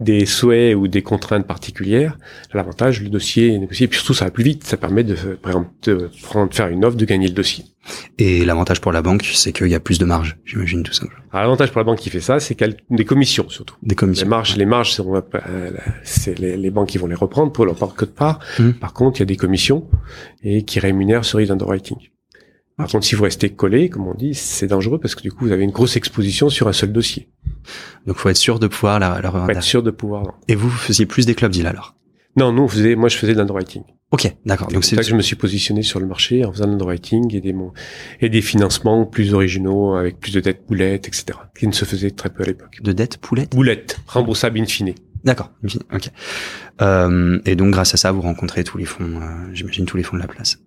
des 0.00 0.26
souhaits 0.42 0.74
ou 0.74 0.88
des 0.88 1.02
contraintes 1.02 1.46
particulières. 1.46 2.18
L'avantage, 2.52 3.02
le 3.02 3.08
dossier 3.08 3.54
est 3.54 3.58
négocié. 3.58 3.84
Et 3.84 3.88
puis 3.88 3.98
surtout, 3.98 4.14
ça 4.14 4.26
va 4.26 4.30
plus 4.30 4.44
vite. 4.44 4.64
Ça 4.64 4.76
permet 4.76 5.04
de, 5.04 5.16
de 5.84 6.10
prendre, 6.22 6.52
faire 6.52 6.68
une 6.68 6.84
offre, 6.84 6.96
de 6.96 7.04
gagner 7.04 7.28
le 7.28 7.34
dossier. 7.34 7.64
Et 8.18 8.44
l'avantage 8.44 8.80
pour 8.80 8.92
la 8.92 9.02
banque, 9.02 9.28
c'est 9.34 9.52
qu'il 9.52 9.68
y 9.68 9.74
a 9.74 9.80
plus 9.80 9.98
de 9.98 10.04
marge, 10.04 10.36
j'imagine 10.44 10.84
tout 10.84 10.92
simplement. 10.92 11.20
L'avantage 11.32 11.72
pour 11.72 11.80
la 11.80 11.84
banque 11.84 11.98
qui 11.98 12.10
fait 12.10 12.20
ça, 12.20 12.38
c'est 12.38 12.54
qu'elle 12.54 12.76
des 12.90 13.04
commissions 13.04 13.48
surtout. 13.48 13.74
Des 13.82 13.96
commissions. 13.96 14.24
Les 14.24 14.30
marges, 14.30 14.56
les 14.56 14.66
marges, 14.66 15.00
c'est 16.04 16.38
les, 16.38 16.56
les, 16.56 16.70
banques 16.70 16.90
qui 16.90 16.98
vont 16.98 17.08
les 17.08 17.16
reprendre 17.16 17.50
pour 17.50 17.66
leur 17.66 17.74
part 17.74 17.94
que 17.94 18.04
de 18.04 18.10
part. 18.10 18.38
Mmh. 18.58 18.72
Par 18.72 18.92
contre, 18.92 19.18
il 19.18 19.22
y 19.22 19.24
a 19.24 19.26
des 19.26 19.36
commissions 19.36 19.88
et 20.44 20.64
qui 20.64 20.78
rémunèrent 20.78 21.24
ce 21.24 21.36
risque 21.36 21.48
d'underwriting. 21.48 21.98
Par 22.76 22.88
contre, 22.88 23.04
si 23.04 23.14
vous 23.14 23.24
restez 23.24 23.50
collé, 23.50 23.88
comme 23.88 24.06
on 24.06 24.14
dit, 24.14 24.34
c'est 24.34 24.66
dangereux 24.66 24.98
parce 24.98 25.14
que 25.14 25.22
du 25.22 25.30
coup, 25.30 25.44
vous 25.44 25.52
avez 25.52 25.64
une 25.64 25.70
grosse 25.70 25.96
exposition 25.96 26.48
sur 26.48 26.68
un 26.68 26.72
seul 26.72 26.92
dossier. 26.92 27.28
Donc, 28.06 28.16
faut 28.16 28.28
être 28.28 28.36
sûr 28.36 28.58
de 28.58 28.66
pouvoir 28.66 28.98
la, 28.98 29.20
la 29.20 29.30
faut 29.30 29.50
être 29.50 29.62
sûr 29.62 29.82
de 29.82 29.90
pouvoir. 29.90 30.38
Et 30.48 30.54
vous, 30.54 30.68
vous 30.68 30.78
faisiez 30.78 31.06
plus 31.06 31.26
des 31.26 31.34
clubs 31.34 31.52
deal 31.52 31.66
alors? 31.66 31.94
Non, 32.36 32.50
nous, 32.50 32.62
on 32.62 32.68
faisait, 32.68 32.96
moi, 32.96 33.08
je 33.08 33.16
faisais 33.16 33.34
de 33.34 33.38
l'underwriting. 33.38 33.82
Ok, 34.12 34.30
d'accord. 34.44 34.68
Donc 34.68 34.84
c'est 34.84 34.94
ça 34.94 35.02
que 35.02 35.08
je 35.08 35.14
me 35.14 35.22
suis 35.22 35.36
positionné 35.36 35.82
sur 35.82 35.98
le 35.98 36.06
marché 36.06 36.44
en 36.44 36.52
faisant 36.52 36.66
de 36.66 36.72
l'underwriting 36.72 37.34
et 37.34 37.40
des 37.40 37.54
et 38.20 38.28
des 38.28 38.42
financements 38.42 39.06
plus 39.06 39.32
originaux 39.32 39.94
avec 39.94 40.20
plus 40.20 40.34
de 40.34 40.40
dettes 40.40 40.66
boulettes, 40.68 41.08
etc. 41.08 41.38
Qui 41.58 41.66
ne 41.66 41.72
se 41.72 41.86
faisaient 41.86 42.10
très 42.10 42.28
peu 42.28 42.42
à 42.42 42.46
l'époque. 42.46 42.78
De 42.82 42.92
dettes 42.92 43.18
boulettes 43.26 43.52
Boulettes, 43.52 43.98
remboursables 44.06 44.60
in 44.60 44.66
fine. 44.66 44.94
D'accord. 45.24 45.50
Ok. 45.94 46.10
Euh, 46.82 47.40
et 47.46 47.56
donc 47.56 47.70
grâce 47.70 47.94
à 47.94 47.96
ça, 47.96 48.12
vous 48.12 48.20
rencontrez 48.20 48.64
tous 48.64 48.76
les 48.76 48.84
fonds, 48.84 49.18
euh, 49.22 49.54
j'imagine 49.54 49.86
tous 49.86 49.96
les 49.96 50.02
fonds 50.02 50.16
de 50.16 50.22
la 50.22 50.28
place. 50.28 50.58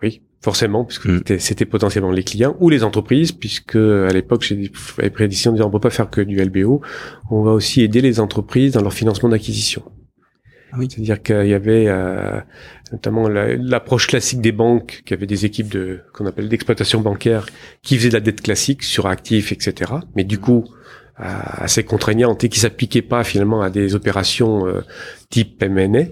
Oui, 0.00 0.22
forcément, 0.42 0.84
puisque 0.84 1.06
mm. 1.06 1.38
c'était 1.38 1.64
potentiellement 1.64 2.10
les 2.10 2.24
clients 2.24 2.56
ou 2.60 2.68
les 2.68 2.84
entreprises, 2.84 3.32
puisque 3.32 3.76
à 3.76 4.12
l'époque 4.12 4.42
j'ai 4.42 4.56
des 4.56 5.10
prédictions 5.10 5.52
de 5.52 5.56
dire 5.56 5.66
on 5.66 5.70
peut 5.70 5.80
pas 5.80 5.90
faire 5.90 6.10
que 6.10 6.20
du 6.20 6.36
LBO, 6.36 6.82
on 7.30 7.42
va 7.42 7.52
aussi 7.52 7.82
aider 7.82 8.00
les 8.00 8.20
entreprises 8.20 8.72
dans 8.72 8.82
leur 8.82 8.92
financement 8.92 9.28
d'acquisition. 9.28 9.82
Ah 10.72 10.76
oui. 10.78 10.88
C'est-à-dire 10.90 11.22
qu'il 11.22 11.46
y 11.46 11.54
avait 11.54 11.86
euh, 11.88 12.40
notamment 12.92 13.28
l'approche 13.28 14.06
classique 14.06 14.40
des 14.40 14.52
banques, 14.52 15.02
qui 15.04 15.14
avait 15.14 15.26
des 15.26 15.44
équipes 15.44 15.68
de 15.68 16.00
qu'on 16.12 16.26
appelle 16.26 16.48
d'exploitation 16.48 17.00
bancaire, 17.00 17.46
qui 17.82 17.96
faisaient 17.96 18.08
de 18.08 18.14
la 18.14 18.20
dette 18.20 18.40
classique 18.40 18.82
sur 18.82 19.06
actifs, 19.06 19.52
etc. 19.52 19.92
Mais 20.16 20.24
du 20.24 20.38
coup, 20.38 20.64
assez 21.16 21.84
contraignante 21.84 22.42
et 22.44 22.48
qui 22.48 22.58
s'appliquait 22.58 23.02
pas 23.02 23.24
finalement 23.24 23.62
à 23.62 23.70
des 23.70 23.94
opérations 23.94 24.66
euh, 24.66 24.80
type 25.30 25.62
M&A. 25.62 26.04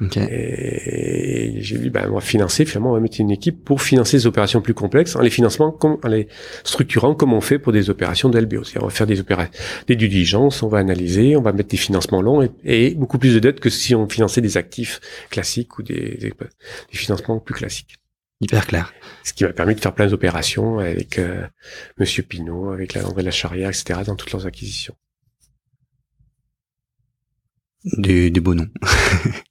Et 0.00 1.54
j'ai 1.60 1.78
dit, 1.78 1.90
ben, 1.90 2.08
on 2.10 2.14
va 2.14 2.20
financer, 2.20 2.64
finalement, 2.64 2.90
on 2.90 2.94
va 2.94 3.00
mettre 3.00 3.20
une 3.20 3.30
équipe 3.30 3.64
pour 3.64 3.82
financer 3.82 4.16
des 4.16 4.26
opérations 4.26 4.60
plus 4.60 4.74
complexes 4.74 5.16
en 5.16 5.20
les 5.20 5.30
financement, 5.30 5.72
comme, 5.72 5.98
en 6.04 6.08
les 6.08 6.28
structurant 6.64 7.14
comme 7.14 7.32
on 7.32 7.40
fait 7.40 7.58
pour 7.58 7.72
des 7.72 7.90
opérations 7.90 8.28
de 8.28 8.38
LBO. 8.38 8.64
C'est-à-dire, 8.64 8.82
on 8.82 8.88
va 8.88 8.94
faire 8.94 9.06
des 9.06 9.20
opérations, 9.20 9.52
des 9.86 9.96
due 9.96 10.08
diligence, 10.08 10.62
on 10.62 10.68
va 10.68 10.78
analyser, 10.78 11.36
on 11.36 11.42
va 11.42 11.52
mettre 11.52 11.68
des 11.68 11.76
financements 11.76 12.22
longs 12.22 12.48
et, 12.64 12.94
beaucoup 12.94 13.18
plus 13.18 13.34
de 13.34 13.38
dettes 13.38 13.60
que 13.60 13.70
si 13.70 13.94
on 13.94 14.08
finançait 14.08 14.40
des 14.40 14.56
actifs 14.56 15.00
classiques 15.30 15.78
ou 15.78 15.82
des, 15.82 16.16
des, 16.16 16.32
financements 16.90 17.38
plus 17.38 17.54
classiques. 17.54 17.96
Hyper 18.40 18.66
clair. 18.66 18.92
Ce 19.24 19.32
qui 19.32 19.44
m'a 19.44 19.52
permis 19.52 19.74
de 19.74 19.80
faire 19.80 19.94
plein 19.94 20.06
d'opérations 20.06 20.78
avec 20.78 21.18
euh, 21.18 21.44
Monsieur 21.98 22.22
Pinault, 22.22 22.70
avec 22.70 22.94
la 22.94 23.04
André 23.04 23.22
Lacharrière, 23.22 23.68
etc. 23.68 24.00
dans 24.06 24.14
toutes 24.14 24.30
leurs 24.30 24.46
acquisitions. 24.46 24.94
Des, 27.96 28.30
des 28.30 28.40
beaux 28.40 28.54
noms. 28.54 28.68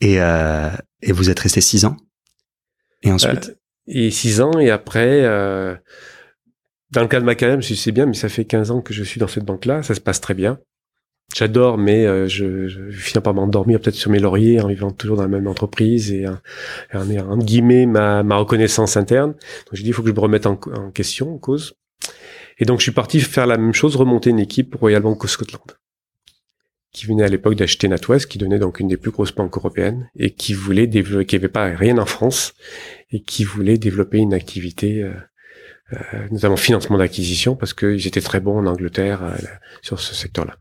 Et, 0.00 0.20
euh, 0.20 0.70
et 1.02 1.12
vous 1.12 1.30
êtes 1.30 1.40
resté 1.40 1.60
six 1.60 1.84
ans? 1.84 1.96
Et 3.02 3.12
ensuite? 3.12 3.50
Euh, 3.50 3.54
Et 3.86 4.10
six 4.10 4.40
ans, 4.40 4.58
et 4.58 4.70
après, 4.70 5.24
euh, 5.24 5.74
dans 6.90 7.02
le 7.02 7.08
cas 7.08 7.20
de 7.20 7.24
ma 7.24 7.34
carrière, 7.34 7.60
je 7.60 7.72
me 7.72 7.76
c'est 7.76 7.92
bien, 7.92 8.06
mais 8.06 8.14
ça 8.14 8.28
fait 8.28 8.44
15 8.44 8.70
ans 8.70 8.80
que 8.80 8.92
je 8.92 9.02
suis 9.04 9.20
dans 9.20 9.28
cette 9.28 9.44
banque-là, 9.44 9.82
ça 9.82 9.94
se 9.94 10.00
passe 10.00 10.20
très 10.20 10.34
bien. 10.34 10.58
J'adore, 11.34 11.76
mais 11.76 12.06
euh, 12.06 12.28
je, 12.28 12.68
je 12.68 12.90
finis 12.92 13.20
par 13.20 13.34
m'endormir 13.34 13.80
peut-être 13.80 13.96
sur 13.96 14.10
mes 14.10 14.20
lauriers 14.20 14.60
en 14.60 14.68
vivant 14.68 14.92
toujours 14.92 15.16
dans 15.16 15.24
la 15.24 15.28
même 15.28 15.48
entreprise 15.48 16.12
et 16.12 16.24
en, 16.28 17.38
guillemets 17.38 17.84
ma, 17.84 18.22
ma 18.22 18.36
reconnaissance 18.36 18.96
interne. 18.96 19.32
Donc 19.32 19.72
j'ai 19.72 19.82
dit 19.82 19.88
il 19.88 19.92
faut 19.92 20.02
que 20.02 20.08
je 20.08 20.14
me 20.14 20.20
remette 20.20 20.46
en, 20.46 20.58
en, 20.72 20.90
question, 20.92 21.34
en 21.34 21.38
cause. 21.38 21.74
Et 22.58 22.64
donc 22.64 22.78
je 22.78 22.84
suis 22.84 22.92
parti 22.92 23.20
faire 23.20 23.46
la 23.46 23.58
même 23.58 23.74
chose, 23.74 23.96
remonter 23.96 24.30
une 24.30 24.38
équipe 24.38 24.70
pour 24.70 24.80
Royal 24.80 25.02
Bank 25.02 25.24
of 25.24 25.30
Scotland 25.30 25.64
qui 26.96 27.04
venait 27.04 27.24
à 27.24 27.28
l'époque 27.28 27.56
d'acheter 27.56 27.88
NatWest, 27.88 28.26
qui 28.26 28.38
donnait 28.38 28.58
donc 28.58 28.80
une 28.80 28.88
des 28.88 28.96
plus 28.96 29.10
grosses 29.10 29.34
banques 29.34 29.54
européennes, 29.54 30.08
et 30.18 30.30
qui 30.30 30.54
voulait 30.54 30.86
développer, 30.86 31.26
qui 31.26 31.36
avait 31.36 31.48
pas 31.48 31.66
rien 31.66 31.98
en 31.98 32.06
France, 32.06 32.54
et 33.12 33.20
qui 33.20 33.44
voulait 33.44 33.76
développer 33.76 34.16
une 34.16 34.32
activité, 34.32 35.02
euh, 35.02 35.12
euh, 35.92 36.26
notamment 36.30 36.56
financement 36.56 36.96
d'acquisition, 36.96 37.54
parce 37.54 37.74
qu'ils 37.74 38.06
étaient 38.06 38.22
très 38.22 38.40
bons 38.40 38.58
en 38.58 38.66
Angleterre 38.66 39.22
euh, 39.22 39.36
sur 39.82 40.00
ce 40.00 40.14
secteur-là. 40.14 40.56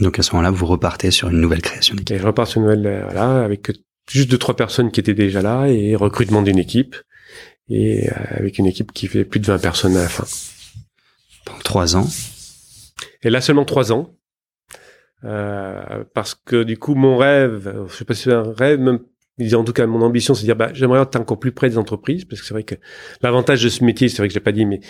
Donc 0.00 0.18
à 0.18 0.22
ce 0.22 0.32
moment-là, 0.32 0.50
vous 0.50 0.64
repartez 0.64 1.10
sur 1.10 1.28
une 1.28 1.38
nouvelle 1.38 1.60
création 1.60 1.94
d'équipe. 1.94 2.16
Je 2.16 2.26
repars 2.26 2.48
sur 2.48 2.62
une 2.62 2.66
nouvelle, 2.66 3.02
voilà, 3.04 3.44
avec 3.44 3.70
juste 4.10 4.30
deux 4.30 4.38
trois 4.38 4.56
personnes 4.56 4.90
qui 4.90 5.00
étaient 5.00 5.12
déjà 5.12 5.42
là 5.42 5.66
et 5.66 5.96
recrutement 5.96 6.40
d'une 6.40 6.58
équipe, 6.58 6.96
et 7.68 8.08
avec 8.30 8.56
une 8.56 8.66
équipe 8.66 8.90
qui 8.92 9.06
fait 9.06 9.26
plus 9.26 9.38
de 9.38 9.46
20 9.46 9.58
personnes 9.58 9.96
à 9.98 10.02
la 10.02 10.08
fin. 10.08 10.24
Pendant 11.44 11.58
trois 11.58 11.96
ans. 11.96 12.08
Et 13.22 13.28
là 13.28 13.42
seulement 13.42 13.66
trois 13.66 13.92
ans, 13.92 14.14
euh, 15.24 16.04
parce 16.12 16.34
que 16.34 16.62
du 16.62 16.78
coup, 16.78 16.94
mon 16.94 17.16
rêve, 17.16 17.86
je 17.88 17.94
sais 17.94 18.04
pas 18.04 18.14
si 18.14 18.24
c'est 18.24 18.32
un 18.32 18.52
rêve, 18.52 18.80
même 18.80 19.00
en 19.54 19.64
tout 19.64 19.72
cas 19.72 19.86
mon 19.86 20.02
ambition, 20.02 20.34
c'est 20.34 20.42
de 20.42 20.46
dire 20.46 20.56
bah, 20.56 20.70
j'aimerais 20.72 21.00
être 21.00 21.16
encore 21.16 21.38
plus 21.38 21.52
près 21.52 21.68
des 21.68 21.78
entreprises, 21.78 22.24
parce 22.24 22.40
que 22.40 22.46
c'est 22.46 22.54
vrai 22.54 22.64
que 22.64 22.76
l'avantage 23.22 23.62
de 23.62 23.68
ce 23.68 23.84
métier, 23.84 24.08
c'est 24.08 24.18
vrai 24.18 24.28
que 24.28 24.34
je 24.34 24.38
l'ai 24.38 24.44
pas 24.44 24.52
dit, 24.52 24.66
mais 24.66 24.80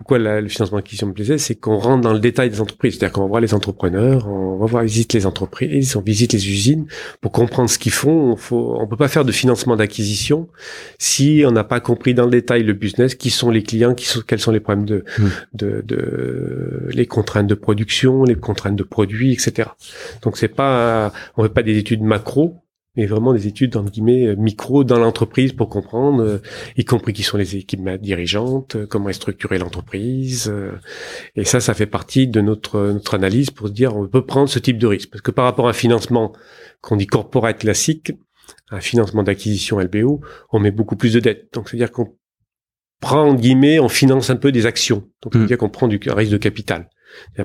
pourquoi 0.00 0.18
le 0.18 0.48
financement 0.48 0.78
d'acquisition 0.78 1.08
me 1.08 1.12
plaisait, 1.12 1.36
c'est 1.36 1.56
qu'on 1.56 1.76
rentre 1.76 2.00
dans 2.00 2.14
le 2.14 2.20
détail 2.20 2.48
des 2.48 2.62
entreprises. 2.62 2.94
C'est-à-dire 2.94 3.12
qu'on 3.12 3.28
voit 3.28 3.42
les 3.42 3.52
entrepreneurs, 3.52 4.26
on 4.28 4.56
va 4.56 4.64
voir, 4.64 4.82
visite 4.82 5.12
les 5.12 5.26
entreprises, 5.26 5.94
on 5.94 6.00
visite 6.00 6.32
les 6.32 6.48
usines 6.48 6.86
pour 7.20 7.32
comprendre 7.32 7.68
ce 7.68 7.78
qu'ils 7.78 7.92
font. 7.92 8.32
On 8.32 8.36
faut, 8.36 8.78
on 8.80 8.86
peut 8.86 8.96
pas 8.96 9.08
faire 9.08 9.26
de 9.26 9.32
financement 9.32 9.76
d'acquisition 9.76 10.48
si 10.96 11.42
on 11.46 11.50
n'a 11.50 11.64
pas 11.64 11.80
compris 11.80 12.14
dans 12.14 12.24
le 12.24 12.30
détail 12.30 12.62
le 12.62 12.72
business, 12.72 13.14
qui 13.14 13.28
sont 13.28 13.50
les 13.50 13.62
clients, 13.62 13.94
qui 13.94 14.06
sont, 14.06 14.22
quels 14.26 14.40
sont 14.40 14.52
les 14.52 14.60
problèmes 14.60 14.86
de, 14.86 15.04
mmh. 15.18 15.24
de, 15.52 15.82
de, 15.84 16.88
les 16.94 17.04
contraintes 17.04 17.46
de 17.46 17.54
production, 17.54 18.24
les 18.24 18.36
contraintes 18.36 18.76
de 18.76 18.84
produits, 18.84 19.34
etc. 19.34 19.68
Donc 20.22 20.38
c'est 20.38 20.48
pas, 20.48 21.12
on 21.36 21.42
fait 21.42 21.50
pas 21.50 21.62
des 21.62 21.76
études 21.76 22.00
macro, 22.00 22.62
mais 23.00 23.06
vraiment 23.06 23.32
des 23.32 23.46
études 23.46 23.76
entre 23.78 23.90
guillemets 23.90 24.26
euh, 24.26 24.36
micro 24.36 24.84
dans 24.84 24.98
l'entreprise 24.98 25.54
pour 25.54 25.70
comprendre, 25.70 26.22
euh, 26.22 26.42
y 26.76 26.84
compris 26.84 27.14
qui 27.14 27.22
sont 27.22 27.38
les 27.38 27.56
équipes 27.56 27.88
dirigeantes, 27.98 28.76
euh, 28.76 28.86
comment 28.86 29.08
est 29.08 29.14
structurée 29.14 29.56
l'entreprise. 29.56 30.52
et 31.34 31.44
ça, 31.44 31.60
ça 31.60 31.72
fait 31.72 31.86
partie 31.86 32.28
de 32.28 32.42
notre 32.42 32.92
notre 32.92 33.14
analyse 33.14 33.50
pour 33.50 33.68
se 33.68 33.72
dire 33.72 33.96
on 33.96 34.06
peut 34.06 34.26
prendre 34.26 34.50
ce 34.50 34.58
type 34.58 34.76
de 34.76 34.86
risque 34.86 35.10
parce 35.10 35.22
que 35.22 35.30
par 35.30 35.46
rapport 35.46 35.66
à 35.66 35.70
un 35.70 35.72
financement 35.72 36.34
qu'on 36.82 36.96
dit 36.96 37.06
corporate 37.06 37.58
classique, 37.58 38.12
un 38.70 38.80
financement 38.80 39.22
d'acquisition 39.22 39.80
LBO, 39.80 40.20
on 40.52 40.60
met 40.60 40.70
beaucoup 40.70 40.96
plus 40.96 41.14
de 41.14 41.20
dettes. 41.20 41.48
Donc 41.54 41.70
c'est-à-dire 41.70 41.90
qu'on 41.90 42.14
prend 43.00 43.22
en 43.22 43.34
guillemets, 43.34 43.80
on 43.80 43.88
finance 43.88 44.28
un 44.28 44.36
peu 44.36 44.52
des 44.52 44.66
actions. 44.66 45.08
Donc 45.22 45.32
c'est-à-dire 45.32 45.56
mmh. 45.56 45.60
qu'on 45.60 45.70
prend 45.70 45.88
du 45.88 45.98
risque 46.06 46.32
de 46.32 46.36
capital. 46.36 46.90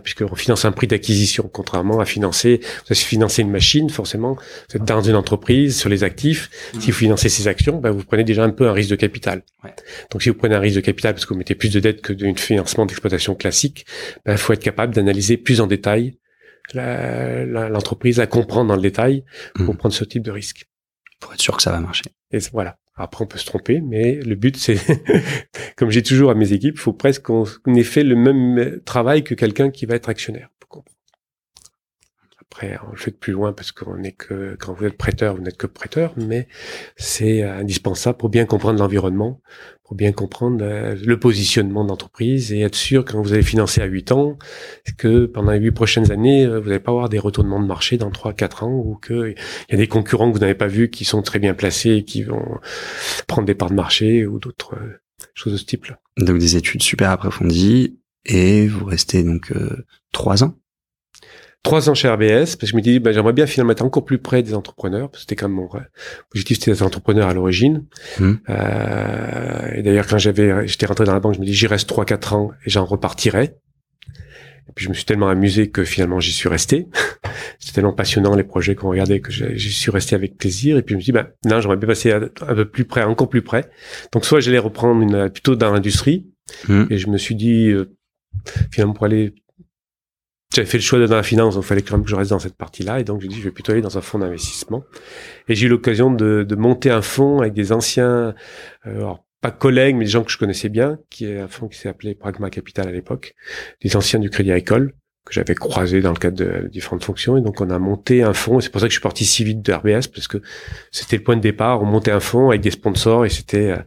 Puisqu'on 0.04 0.36
finance 0.36 0.66
un 0.66 0.72
prix 0.72 0.88
d'acquisition, 0.88 1.50
contrairement 1.52 2.00
à 2.00 2.06
financer, 2.06 2.62
vous 2.88 2.96
financez 2.96 3.42
une 3.42 3.52
machine, 3.52 3.90
forcément, 3.90 4.36
vous 4.70 4.78
êtes 4.78 4.86
dans 4.86 5.02
une 5.02 5.16
entreprise, 5.16 5.78
sur 5.78 5.90
les 5.90 6.04
actifs. 6.04 6.50
Mmh. 6.74 6.82
Si 6.82 6.92
vous 6.92 6.98
financez 6.98 7.30
ces 7.30 7.48
actions, 7.48 7.80
ben, 7.80 7.92
vous 7.92 8.04
prenez 8.04 8.24
déjà 8.24 8.44
un 8.44 8.50
peu 8.50 8.68
un 8.68 8.74
risque 8.74 8.90
de 8.90 8.96
capital. 8.96 9.44
Ouais. 9.64 9.74
Donc 10.12 10.24
si 10.24 10.30
vous 10.30 10.36
prenez 10.36 10.56
un 10.56 10.60
risque 10.60 10.76
de 10.76 10.82
capital 10.82 11.14
parce 11.14 11.26
que 11.26 11.34
vous 11.34 11.40
mettez 11.40 11.56
plus 11.56 11.72
de 11.72 11.80
dettes 11.80 12.02
que 12.02 12.14
d'un 12.14 12.36
financement 12.36 12.86
d'exploitation 12.86 13.36
classique, 13.36 13.86
il 14.18 14.22
ben, 14.26 14.38
faut 14.38 14.54
être 14.54 14.64
capable 14.64 14.94
d'analyser 14.94 15.38
plus 15.38 15.62
en 15.62 15.68
détail 15.68 16.18
l'entreprise, 16.74 18.18
la, 18.18 18.26
comprendre 18.26 18.70
dans 18.70 18.76
le 18.76 18.82
détail 18.82 19.24
pour 19.54 19.74
mmh. 19.74 19.78
prendre 19.78 19.94
ce 19.94 20.04
type 20.04 20.24
de 20.24 20.32
risque. 20.32 20.66
Pour 21.20 21.34
être 21.34 21.42
sûr 21.42 21.56
que 21.56 21.64
ça 21.64 21.72
va 21.72 21.80
marcher. 21.80 22.06
Et 22.32 22.40
voilà. 22.52 22.78
Après, 22.98 23.24
on 23.24 23.28
peut 23.28 23.38
se 23.38 23.46
tromper, 23.46 23.82
mais 23.82 24.16
le 24.16 24.36
but, 24.36 24.56
c'est, 24.56 24.78
comme 25.76 25.90
j'ai 25.90 26.02
toujours 26.02 26.32
à 26.32 26.36
mes 26.36 26.54
équipes, 26.54 26.76
il 26.76 26.80
faut 26.80 26.94
presque 26.94 27.24
qu'on 27.24 27.46
ait 27.76 27.84
fait 27.84 28.04
le 28.04 28.16
même 28.16 28.80
travail 28.86 29.24
que 29.24 29.34
quelqu'un 29.34 29.70
qui 29.70 29.86
va 29.86 29.96
être 29.96 30.10
actionnaire. 30.10 30.50
Après, 32.56 32.78
on 32.88 32.92
le 32.92 32.98
fait 32.98 33.12
de 33.12 33.18
plus 33.18 33.34
loin 33.34 33.52
parce 33.52 33.74
qu'on 33.74 34.02
est 34.04 34.14
que, 34.14 34.56
quand 34.58 34.72
vous 34.72 34.86
êtes 34.86 34.98
prêteur, 34.98 35.36
vous 35.36 35.42
n'êtes 35.42 35.58
que 35.58 35.68
prêteur, 35.68 36.14
mais 36.16 36.48
c'est 36.96 37.44
indispensable 37.44 38.18
pour 38.18 38.30
bien 38.30 38.46
comprendre 38.46 38.80
l'environnement, 38.80 39.42
pour 39.86 39.96
bien 39.96 40.12
comprendre 40.12 40.58
euh, 40.62 40.96
le 40.96 41.20
positionnement 41.20 41.86
d'entreprise 41.86 42.52
et 42.52 42.62
être 42.62 42.76
sûr 42.76 43.06
quand 43.06 43.22
vous 43.22 43.34
allez 43.34 43.44
financer 43.44 43.82
à 43.82 43.86
8 43.86 44.12
ans 44.12 44.38
que 44.98 45.28
pendant 45.28 45.52
les 45.52 45.60
8 45.60 45.72
prochaines 45.72 46.12
années, 46.12 46.46
euh, 46.46 46.60
vous 46.60 46.70
n'allez 46.70 46.80
pas 46.80 46.92
avoir 46.92 47.08
des 47.08 47.20
retournements 47.20 47.62
de 47.62 47.68
marché 47.68 47.98
dans 47.98 48.10
3 48.10 48.34
4 48.34 48.64
ans 48.64 48.74
ou 48.74 48.96
que 48.96 49.30
il 49.30 49.72
y 49.72 49.74
a 49.76 49.78
des 49.78 49.88
concurrents 49.88 50.30
que 50.30 50.34
vous 50.34 50.42
n'avez 50.42 50.56
pas 50.56 50.68
vus 50.68 50.90
qui 50.90 51.06
sont 51.06 51.22
très 51.22 51.40
bien 51.40 51.54
placés 51.54 51.92
et 51.92 52.04
qui 52.04 52.24
vont 52.24 52.60
prendre 53.28 53.46
des 53.46 53.56
parts 53.56 53.70
de 53.70 53.76
marché 53.76 54.26
ou 54.26 54.40
d'autres 54.40 54.76
euh, 54.76 55.00
choses 55.36 55.54
de 55.54 55.58
ce 55.58 55.66
type-là. 55.66 56.00
Donc 56.18 56.40
des 56.40 56.56
études 56.56 56.82
super 56.82 57.12
approfondies 57.12 58.00
et 58.26 58.68
vous 58.68 58.86
restez 58.86 59.24
donc 59.24 59.52
euh, 59.52 59.86
3 60.14 60.44
ans 60.44 60.56
trois 61.66 61.90
ans 61.90 61.94
chez 61.94 62.08
RBS, 62.08 62.56
parce 62.56 62.56
que 62.56 62.68
je 62.68 62.76
me 62.76 62.82
dis, 62.82 63.00
ben, 63.00 63.12
j'aimerais 63.14 63.34
bien 63.34 63.46
finalement 63.46 63.74
être 63.74 63.84
encore 63.84 64.06
plus 64.06 64.20
près 64.20 64.44
des 64.44 64.54
entrepreneurs, 64.54 65.10
parce 65.10 65.24
que 65.24 65.30
c'était 65.30 65.36
quand 65.36 65.50
même 65.50 65.58
mon 65.58 65.70
objectif, 66.32 66.58
c'était 66.58 66.72
d'être 66.72 66.84
entrepreneur 66.84 67.28
à 67.28 67.34
l'origine. 67.34 67.86
Mmh. 68.20 68.34
Euh, 68.50 69.72
et 69.74 69.82
d'ailleurs, 69.82 70.08
quand 70.08 70.18
j'avais, 70.18 70.68
j'étais 70.68 70.86
rentré 70.86 71.04
dans 71.04 71.14
la 71.14 71.20
banque, 71.20 71.36
je 71.36 71.40
me 71.40 71.46
dis, 71.46 71.54
j'y 71.54 71.68
reste 71.68 71.90
trois, 71.90 72.06
quatre 72.06 72.34
ans 72.34 72.52
et 72.66 72.70
j'en 72.70 72.86
repartirai. 72.86 73.56
Et 74.68 74.72
puis 74.74 74.86
je 74.86 74.90
me 74.90 74.96
suis 74.96 75.06
tellement 75.06 75.30
amusé 75.30 75.70
que 75.70 75.84
finalement 75.84 76.20
j'y 76.20 76.32
suis 76.32 76.50
resté. 76.50 76.88
C'était 77.60 77.76
tellement 77.76 77.94
passionnant 77.94 78.36
les 78.36 78.44
projets 78.44 78.74
qu'on 78.74 78.90
regardait 78.90 79.20
que 79.20 79.32
j'y 79.32 79.72
suis 79.72 79.92
resté 79.92 80.16
avec 80.16 80.38
plaisir. 80.38 80.78
Et 80.78 80.82
puis 80.82 80.94
je 80.94 80.98
me 80.98 81.04
dit, 81.04 81.12
ben, 81.12 81.28
non, 81.46 81.62
j'aimerais 81.62 81.78
bien 81.78 81.88
passer 81.88 82.12
un 82.12 82.30
peu 82.30 82.66
plus 82.66 82.86
près, 82.86 83.04
encore 83.04 83.30
plus 83.30 83.44
près. 83.44 83.70
Donc 84.12 84.26
soit 84.26 84.40
j'allais 84.40 84.58
reprendre 84.60 85.02
une, 85.02 85.30
plutôt 85.30 85.56
dans 85.56 85.72
l'industrie. 85.72 86.26
Mmh. 86.68 86.86
Et 86.90 86.98
je 86.98 87.10
me 87.10 87.18
suis 87.18 87.36
dit, 87.36 87.70
euh, 87.70 87.96
finalement 88.72 88.94
pour 88.94 89.06
aller 89.06 89.34
j'avais 90.56 90.68
fait 90.68 90.78
le 90.78 90.84
choix 90.84 91.00
de 91.00 91.06
dans 91.06 91.16
la 91.16 91.24
finance, 91.24 91.56
donc 91.56 91.64
il 91.64 91.68
fallait 91.68 91.82
quand 91.82 91.98
même 91.98 92.04
que 92.04 92.10
je 92.10 92.16
reste 92.16 92.32
dans 92.32 92.40
cette 92.40 92.56
partie-là. 92.56 93.00
Et 93.00 93.04
donc, 93.04 93.22
j'ai 93.22 93.28
dit, 93.28 93.38
je 93.38 93.44
vais 93.44 93.52
plutôt 93.52 93.72
aller 93.72 93.82
dans 93.82 93.98
un 93.98 94.02
fonds 94.02 94.20
d'investissement. 94.20 94.84
Et 95.48 95.56
j'ai 95.56 95.68
eu 95.68 95.70
l'occasion 95.70 96.12
de, 96.12 96.44
de, 96.48 96.56
monter 96.56 96.90
un 96.90 97.02
fonds 97.02 97.42
avec 97.42 97.54
des 97.54 97.72
anciens, 97.72 98.34
euh, 98.88 98.96
alors, 98.96 99.26
pas 99.42 99.52
collègues, 99.52 99.96
mais 99.96 100.06
des 100.06 100.12
gens 100.12 100.24
que 100.24 100.32
je 100.32 100.38
connaissais 100.38 100.70
bien, 100.70 100.98
qui 101.10 101.26
est 101.26 101.40
un 101.40 101.48
fonds 101.48 101.68
qui 101.68 101.78
s'est 101.78 101.90
appelé 101.90 102.16
Pragma 102.16 102.50
Capital 102.50 102.88
à 102.88 102.92
l'époque, 102.92 103.36
des 103.82 103.96
anciens 103.96 104.20
du 104.20 104.30
Crédit 104.30 104.52
Agricole, 104.52 104.94
que 105.26 105.34
j'avais 105.34 105.56
croisé 105.56 106.02
dans 106.02 106.12
le 106.12 106.18
cadre 106.18 106.38
de 106.38 106.70
différentes 106.72 107.04
fonctions. 107.04 107.36
Et 107.36 107.42
donc, 107.42 107.60
on 107.60 107.70
a 107.72 107.80
monté 107.80 108.22
un 108.22 108.34
fonds. 108.34 108.60
Et 108.60 108.62
c'est 108.62 108.70
pour 108.70 108.80
ça 108.80 108.88
que 108.88 108.92
je 108.92 109.00
suis 109.00 109.02
parti 109.02 109.26
si 109.26 109.44
vite 109.44 109.64
de 109.64 109.74
RBS, 109.74 110.08
parce 110.14 110.28
que 110.28 110.38
c'était 110.92 111.18
le 111.18 111.24
point 111.24 111.36
de 111.36 111.42
départ. 111.42 111.82
On 111.82 111.86
montait 111.86 112.12
un 112.12 112.20
fonds 112.20 112.50
avec 112.50 112.62
des 112.62 112.70
sponsors 112.70 113.26
et 113.26 113.30
c'était 113.30 113.72
euh, 113.72 113.78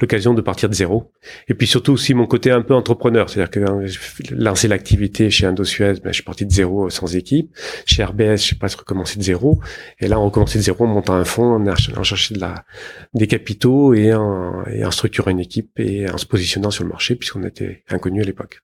l'occasion 0.00 0.32
de 0.32 0.40
partir 0.40 0.70
de 0.70 0.74
zéro. 0.74 1.12
Et 1.48 1.54
puis 1.54 1.66
surtout 1.66 1.92
aussi 1.92 2.14
mon 2.14 2.26
côté 2.26 2.50
un 2.50 2.62
peu 2.62 2.74
entrepreneur. 2.74 3.28
C'est-à-dire 3.28 3.50
que 3.50 3.60
hein, 3.60 3.84
lancer 4.30 4.68
l'activité 4.68 5.28
chez 5.30 5.44
Indosuez, 5.44 5.94
ben, 6.02 6.10
je 6.10 6.14
suis 6.14 6.22
parti 6.22 6.46
de 6.46 6.52
zéro 6.52 6.88
sans 6.88 7.14
équipe. 7.14 7.54
Chez 7.84 8.02
RBS, 8.02 8.36
je 8.36 8.42
suis 8.42 8.56
presque 8.56 8.78
recommencé 8.78 9.18
de 9.18 9.24
zéro. 9.24 9.60
Et 10.00 10.08
là, 10.08 10.18
on 10.18 10.24
recommençait 10.24 10.58
de 10.58 10.64
zéro 10.64 10.84
en 10.84 10.88
montant 10.88 11.14
un 11.14 11.24
fonds, 11.24 11.62
en, 11.62 11.74
cherchant 11.76 12.34
de 12.34 12.40
la, 12.40 12.64
des 13.12 13.26
capitaux 13.26 13.92
et 13.92 14.14
en, 14.14 14.64
et 14.64 14.82
en 14.82 14.90
structurant 14.90 15.30
une 15.30 15.40
équipe 15.40 15.78
et 15.78 16.08
en 16.08 16.16
se 16.16 16.24
positionnant 16.24 16.70
sur 16.70 16.84
le 16.84 16.90
marché 16.90 17.16
puisqu'on 17.16 17.44
était 17.44 17.82
inconnu 17.90 18.22
à 18.22 18.24
l'époque. 18.24 18.62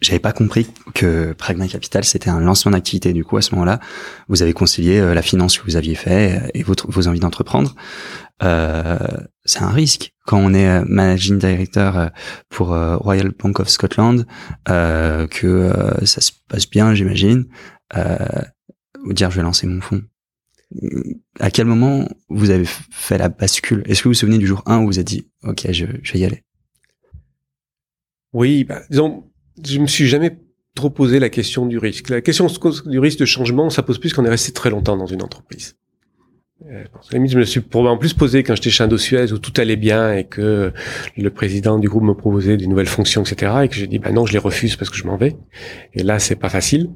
J'avais 0.00 0.18
pas 0.18 0.32
compris 0.32 0.66
que 0.94 1.32
Pragma 1.32 1.68
Capital 1.68 2.04
c'était 2.04 2.30
un 2.30 2.40
lancement 2.40 2.72
d'activité. 2.72 3.12
Du 3.12 3.24
coup, 3.24 3.36
à 3.36 3.42
ce 3.42 3.54
moment-là, 3.54 3.80
vous 4.28 4.42
avez 4.42 4.52
concilié 4.52 4.98
euh, 4.98 5.14
la 5.14 5.22
finance 5.22 5.58
que 5.58 5.64
vous 5.64 5.76
aviez 5.76 5.94
fait 5.94 6.40
euh, 6.40 6.48
et 6.54 6.62
vos 6.62 7.08
envies 7.08 7.20
d'entreprendre. 7.20 7.74
Euh, 8.42 8.98
c'est 9.44 9.62
un 9.62 9.70
risque 9.70 10.12
quand 10.26 10.38
on 10.38 10.54
est 10.54 10.68
euh, 10.68 10.84
managing 10.86 11.38
director 11.38 12.10
pour 12.48 12.68
Royal 12.68 13.30
Bank 13.30 13.60
of 13.60 13.68
Scotland, 13.68 14.26
euh, 14.68 15.26
que 15.26 15.72
ça 16.04 16.20
se 16.20 16.32
passe 16.48 16.68
bien, 16.68 16.94
j'imagine. 16.94 17.46
vous 17.94 19.12
dire, 19.12 19.30
je 19.30 19.36
vais 19.36 19.42
lancer 19.42 19.66
mon 19.66 19.80
fonds. 19.80 20.02
À 21.40 21.50
quel 21.50 21.66
moment 21.66 22.08
vous 22.28 22.50
avez 22.50 22.66
fait 22.66 23.16
la 23.16 23.28
bascule? 23.30 23.82
Est-ce 23.86 24.00
que 24.02 24.04
vous 24.04 24.10
vous 24.10 24.14
souvenez 24.14 24.38
du 24.38 24.46
jour 24.46 24.62
1 24.66 24.78
où 24.78 24.86
vous 24.86 24.98
avez 24.98 25.04
dit, 25.04 25.30
OK, 25.42 25.66
je, 25.70 25.86
je 26.02 26.12
vais 26.12 26.18
y 26.18 26.24
aller? 26.24 26.44
Oui, 28.34 28.64
bah, 28.64 28.82
disons, 28.90 29.27
je 29.66 29.78
me 29.78 29.86
suis 29.86 30.06
jamais 30.06 30.38
trop 30.74 30.90
posé 30.90 31.18
la 31.18 31.28
question 31.28 31.66
du 31.66 31.78
risque. 31.78 32.08
La 32.08 32.20
question 32.20 32.46
du 32.86 32.98
risque 32.98 33.18
de 33.18 33.24
changement, 33.24 33.70
ça 33.70 33.82
pose 33.82 33.98
plus 33.98 34.12
qu'on 34.12 34.24
est 34.24 34.30
resté 34.30 34.52
très 34.52 34.70
longtemps 34.70 34.96
dans 34.96 35.06
une 35.06 35.22
entreprise. 35.22 35.76
Euh, 36.66 36.84
je 37.12 37.38
me 37.38 37.44
suis 37.44 37.60
probablement 37.60 37.98
plus 37.98 38.14
posé 38.14 38.42
quand 38.42 38.54
j'étais 38.54 38.70
chez 38.70 38.82
Indosuez 38.84 39.32
où 39.32 39.38
tout 39.38 39.52
allait 39.60 39.76
bien 39.76 40.12
et 40.12 40.24
que 40.24 40.72
le 41.16 41.30
président 41.30 41.78
du 41.78 41.88
groupe 41.88 42.02
me 42.02 42.14
proposait 42.14 42.56
des 42.56 42.66
nouvelles 42.66 42.88
fonctions, 42.88 43.22
etc. 43.22 43.52
Et 43.64 43.68
que 43.68 43.74
j'ai 43.74 43.86
dit, 43.86 43.98
bah 43.98 44.10
non, 44.10 44.26
je 44.26 44.32
les 44.32 44.38
refuse 44.38 44.76
parce 44.76 44.90
que 44.90 44.96
je 44.96 45.04
m'en 45.04 45.16
vais. 45.16 45.36
Et 45.94 46.02
là, 46.02 46.18
c'est 46.18 46.36
pas 46.36 46.48
facile. 46.48 46.90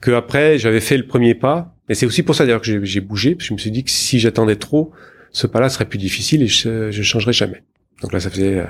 Que 0.00 0.12
après, 0.12 0.58
j'avais 0.58 0.80
fait 0.80 0.96
le 0.96 1.06
premier 1.06 1.34
pas. 1.34 1.74
Et 1.88 1.94
c'est 1.94 2.06
aussi 2.06 2.22
pour 2.22 2.34
ça 2.34 2.44
d'ailleurs 2.44 2.62
que 2.62 2.84
j'ai 2.84 3.00
bougé. 3.00 3.36
Je 3.38 3.52
me 3.52 3.58
suis 3.58 3.70
dit 3.70 3.84
que 3.84 3.90
si 3.90 4.18
j'attendais 4.18 4.56
trop, 4.56 4.92
ce 5.32 5.46
pas-là 5.46 5.68
serait 5.68 5.88
plus 5.88 5.98
difficile 5.98 6.42
et 6.42 6.46
je, 6.46 6.90
je 6.90 7.02
changerais 7.02 7.32
jamais. 7.32 7.62
Donc 8.00 8.12
là, 8.12 8.20
ça 8.20 8.30
faisait 8.30 8.64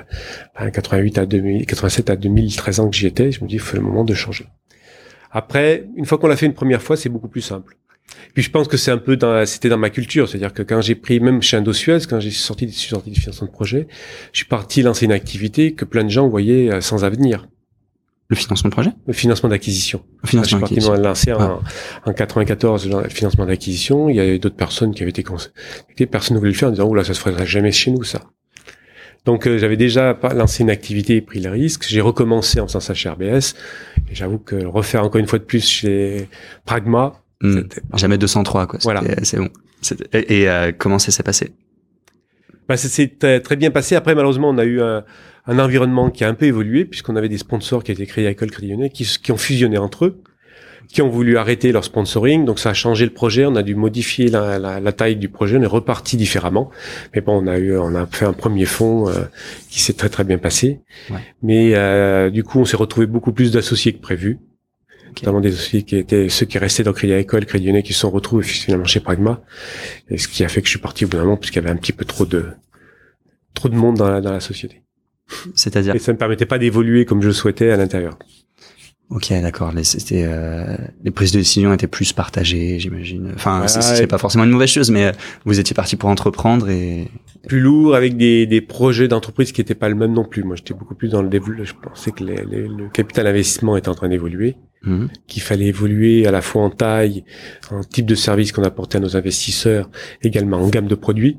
88 0.57 1.17
euh, 1.17 1.21
à 1.21 1.25
2000, 1.25 1.65
87 1.65 2.09
à 2.09 2.15
2013 2.15 2.79
ans 2.79 2.89
que 2.89 2.95
j'y 2.95 3.07
étais. 3.07 3.31
Je 3.31 3.43
me 3.43 3.49
dis, 3.49 3.55
il 3.55 3.59
faut 3.59 3.77
le 3.77 3.83
moment 3.83 4.03
de 4.03 4.13
changer. 4.13 4.45
Après, 5.31 5.85
une 5.95 6.05
fois 6.05 6.17
qu'on 6.17 6.27
l'a 6.27 6.35
fait 6.35 6.45
une 6.45 6.53
première 6.53 6.81
fois, 6.81 6.97
c'est 6.97 7.09
beaucoup 7.09 7.29
plus 7.29 7.41
simple. 7.41 7.77
Puis 8.33 8.43
je 8.43 8.49
pense 8.49 8.67
que 8.67 8.75
c'est 8.75 8.91
un 8.91 8.97
peu 8.97 9.15
dans, 9.15 9.45
c'était 9.45 9.69
dans 9.69 9.77
ma 9.77 9.89
culture, 9.89 10.27
c'est-à-dire 10.27 10.53
que 10.53 10.63
quand 10.63 10.81
j'ai 10.81 10.95
pris, 10.95 11.21
même 11.21 11.41
chez 11.41 11.57
Indosuez, 11.57 11.99
quand 12.09 12.19
j'ai 12.19 12.31
sorti, 12.31 12.69
suis 12.69 12.89
sorti 12.89 13.09
du 13.09 13.19
financement 13.19 13.47
de 13.47 13.51
projet, 13.51 13.87
je 14.33 14.39
suis 14.39 14.47
parti 14.47 14.81
lancer 14.81 15.05
une 15.05 15.13
activité 15.13 15.73
que 15.73 15.85
plein 15.85 16.03
de 16.03 16.09
gens 16.09 16.27
voyaient 16.27 16.69
euh, 16.69 16.81
sans 16.81 17.05
avenir. 17.05 17.47
Le 18.27 18.35
financement 18.37 18.69
de 18.69 18.73
projet? 18.73 18.91
Le 19.07 19.13
financement 19.13 19.49
d'acquisition. 19.49 20.03
Le 20.23 20.29
financement 20.29 20.59
d'acquisition. 20.59 20.95
Je 20.95 21.01
lancé 21.01 21.33
en, 21.33 21.61
en 22.05 22.13
94 22.13 22.89
le 22.89 23.09
financement 23.09 23.45
d'acquisition. 23.45 24.07
Il 24.07 24.15
y 24.15 24.21
avait 24.21 24.39
d'autres 24.39 24.55
personnes 24.55 24.93
qui 24.93 25.01
avaient 25.03 25.09
été 25.09 25.23
contactées. 25.23 26.05
Personne 26.05 26.35
ne 26.35 26.39
voulait 26.39 26.51
le 26.51 26.57
faire 26.57 26.69
en 26.69 26.71
disant, 26.71 26.93
là, 26.93 27.03
ça 27.03 27.13
se 27.13 27.19
ferait 27.19 27.45
jamais 27.45 27.73
chez 27.73 27.91
nous, 27.91 28.03
ça. 28.03 28.21
Donc 29.25 29.47
euh, 29.47 29.57
j'avais 29.57 29.77
déjà 29.77 30.17
lancé 30.33 30.63
une 30.63 30.69
activité 30.69 31.17
et 31.17 31.21
pris 31.21 31.39
le 31.39 31.49
risque. 31.49 31.85
J'ai 31.87 32.01
recommencé 32.01 32.59
en 32.59 32.67
faisant 32.67 32.79
ça 32.79 32.93
chez 32.93 33.09
RBS. 33.09 33.55
Et 34.09 34.15
j'avoue 34.15 34.39
que 34.39 34.65
refaire 34.65 35.03
encore 35.03 35.19
une 35.19 35.27
fois 35.27 35.39
de 35.39 35.43
plus 35.43 35.67
chez 35.67 36.27
Pragma. 36.65 37.13
Hmm. 37.41 37.61
Jamais 37.95 38.17
203 38.17 38.67
quoi. 38.67 38.79
Voilà. 38.83 39.03
C'est 39.23 39.37
bon. 39.37 39.49
Et, 40.13 40.47
euh, 40.47 40.71
comment 40.77 40.99
ça 40.99 41.11
s'est 41.11 41.23
passé? 41.23 41.51
Bah, 42.67 42.77
ça 42.77 42.87
s'est 42.87 43.41
très 43.43 43.55
bien 43.55 43.71
passé. 43.71 43.95
Après 43.95 44.15
malheureusement 44.15 44.49
on 44.49 44.57
a 44.57 44.65
eu 44.65 44.81
un, 44.81 45.03
un 45.45 45.59
environnement 45.59 46.09
qui 46.09 46.23
a 46.23 46.27
un 46.27 46.33
peu 46.33 46.45
évolué 46.45 46.85
puisqu'on 46.85 47.15
avait 47.15 47.29
des 47.29 47.37
sponsors 47.37 47.83
qui 47.83 47.91
étaient 47.91 48.05
créés 48.05 48.27
à 48.27 48.31
École 48.31 48.49
Crédit 48.49 48.69
Lyonnais 48.69 48.89
qui, 48.89 49.05
qui 49.05 49.31
ont 49.31 49.37
fusionné 49.37 49.77
entre 49.77 50.05
eux 50.05 50.21
qui 50.87 51.01
ont 51.01 51.09
voulu 51.09 51.37
arrêter 51.37 51.71
leur 51.71 51.83
sponsoring. 51.83 52.45
Donc 52.45 52.59
ça 52.59 52.71
a 52.71 52.73
changé 52.73 53.05
le 53.05 53.11
projet. 53.11 53.45
On 53.45 53.55
a 53.55 53.63
dû 53.63 53.75
modifier 53.75 54.27
la, 54.29 54.59
la, 54.59 54.79
la 54.79 54.91
taille 54.91 55.15
du 55.15 55.29
projet. 55.29 55.57
On 55.57 55.61
est 55.61 55.65
reparti 55.65 56.17
différemment. 56.17 56.69
Mais 57.15 57.21
bon, 57.21 57.41
on 57.43 57.47
a 57.47 57.57
eu, 57.57 57.77
on 57.77 57.95
a 57.95 58.05
fait 58.07 58.25
un 58.25 58.33
premier 58.33 58.65
fond 58.65 59.09
euh, 59.09 59.23
qui 59.69 59.79
s'est 59.81 59.93
très 59.93 60.09
très 60.09 60.23
bien 60.23 60.37
passé. 60.37 60.81
Ouais. 61.09 61.19
Mais 61.41 61.75
euh, 61.75 62.29
du 62.29 62.43
coup, 62.43 62.59
on 62.59 62.65
s'est 62.65 62.77
retrouvé 62.77 63.05
beaucoup 63.07 63.31
plus 63.33 63.51
d'associés 63.51 63.93
que 63.93 64.01
prévu. 64.01 64.39
Notamment 65.17 65.41
des 65.41 65.53
associés 65.53 65.83
qui 65.83 65.97
étaient 65.97 66.29
ceux 66.29 66.45
qui 66.45 66.57
restaient 66.57 66.83
dans 66.83 66.93
Crédit 66.93 67.13
Agricole, 67.13 67.45
Crédit 67.45 67.67
Lyonnais, 67.67 67.83
qui 67.83 67.93
se 67.93 67.99
sont 67.99 68.09
retrouvés 68.09 68.43
finalement 68.43 68.85
chez 68.85 69.01
Pragma. 69.01 69.41
Et 70.09 70.17
ce 70.17 70.29
qui 70.29 70.43
a 70.45 70.47
fait 70.47 70.61
que 70.61 70.67
je 70.67 70.71
suis 70.71 70.79
parti 70.79 71.03
au 71.03 71.09
bout 71.09 71.17
d'un 71.17 71.23
moment, 71.23 71.37
puisqu'il 71.37 71.57
y 71.57 71.61
avait 71.65 71.69
un 71.69 71.75
petit 71.75 71.91
peu 71.91 72.05
trop 72.05 72.25
de 72.25 72.45
trop 73.53 73.67
de 73.67 73.75
monde 73.75 73.97
dans 73.97 74.09
la, 74.09 74.21
dans 74.21 74.31
la 74.31 74.39
société. 74.39 74.81
C'est-à-dire 75.55 75.95
Et 75.95 75.99
ça 75.99 76.11
ne 76.11 76.15
me 76.15 76.17
permettait 76.17 76.45
pas 76.45 76.57
d'évoluer 76.57 77.05
comme 77.05 77.21
je 77.21 77.27
le 77.27 77.33
souhaitais 77.33 77.71
à 77.71 77.77
l'intérieur. 77.77 78.17
Ok, 79.11 79.29
d'accord. 79.41 79.73
Les, 79.73 79.83
c'était, 79.83 80.23
euh, 80.25 80.77
les 81.03 81.11
prises 81.11 81.33
de 81.33 81.39
décision 81.39 81.73
étaient 81.73 81.87
plus 81.87 82.13
partagées, 82.13 82.79
j'imagine. 82.79 83.33
Enfin, 83.35 83.67
c'est, 83.67 84.07
pas 84.07 84.17
forcément 84.17 84.45
une 84.45 84.51
mauvaise 84.51 84.69
chose, 84.69 84.89
mais 84.89 85.07
euh, 85.07 85.11
vous 85.43 85.59
étiez 85.59 85.73
parti 85.73 85.97
pour 85.97 86.09
entreprendre 86.09 86.69
et 86.69 87.09
plus 87.45 87.59
lourd 87.59 87.93
avec 87.93 88.15
des, 88.15 88.45
des 88.45 88.61
projets 88.61 89.09
d'entreprise 89.09 89.51
qui 89.51 89.59
n'étaient 89.59 89.75
pas 89.75 89.89
le 89.89 89.95
même 89.95 90.13
non 90.13 90.23
plus. 90.23 90.43
Moi, 90.43 90.55
j'étais 90.55 90.73
beaucoup 90.73 90.95
plus 90.95 91.09
dans 91.09 91.21
le 91.21 91.27
développement. 91.27 91.65
Je 91.65 91.73
pensais 91.73 92.11
que 92.11 92.23
les, 92.23 92.37
le 92.37 92.87
capital 92.87 93.27
investissement 93.27 93.75
était 93.75 93.89
en 93.89 93.95
train 93.95 94.07
d'évoluer, 94.07 94.55
mmh. 94.83 95.07
qu'il 95.27 95.41
fallait 95.41 95.67
évoluer 95.67 96.25
à 96.25 96.31
la 96.31 96.41
fois 96.41 96.63
en 96.63 96.69
taille, 96.69 97.25
en 97.69 97.83
type 97.83 98.05
de 98.05 98.15
service 98.15 98.53
qu'on 98.53 98.63
apportait 98.63 98.95
à 98.97 99.01
nos 99.01 99.17
investisseurs, 99.17 99.89
également 100.21 100.57
en 100.57 100.69
gamme 100.69 100.87
de 100.87 100.95
produits 100.95 101.37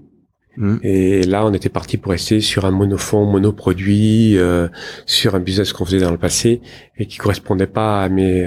Mhm. 0.57 0.81
Et 0.83 1.23
là, 1.23 1.47
on 1.47 1.53
était 1.55 1.69
parti 1.71 1.97
pour 1.97 2.13
rester 2.13 2.41
sur 2.41 2.65
un 2.67 2.71
monofond, 2.71 3.25
monoproduit, 3.25 4.37
euh, 4.37 4.69
sur 5.07 5.35
un 5.35 5.41
business 5.41 5.73
qu'on 5.73 5.85
faisait 5.87 6.01
dans 6.01 6.11
le 6.11 6.19
passé 6.19 6.61
et 6.99 7.07
qui 7.07 7.19
correspondait 7.19 7.67
pas 7.67 8.03
à 8.03 8.09
mes 8.09 8.47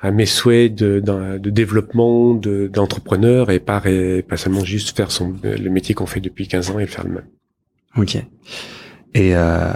à 0.00 0.10
mes 0.10 0.26
souhaits 0.26 0.74
de, 0.74 1.00
de, 1.00 1.38
de 1.38 1.50
développement, 1.50 2.34
de- 2.34 2.66
d'entrepreneur 2.68 3.50
et 3.50 3.58
pas, 3.58 3.78
ré- 3.78 4.22
pas 4.22 4.36
seulement 4.36 4.62
juste 4.62 4.94
faire 4.94 5.10
son, 5.10 5.34
le 5.42 5.70
métier 5.70 5.94
qu'on 5.94 6.04
fait 6.06 6.20
depuis 6.20 6.46
15 6.46 6.70
ans 6.70 6.78
et 6.78 6.82
le 6.82 6.88
faire 6.88 7.04
le 7.04 7.14
même. 7.14 7.26
Ok. 7.96 8.16
Et 9.14 9.34
euh, 9.34 9.70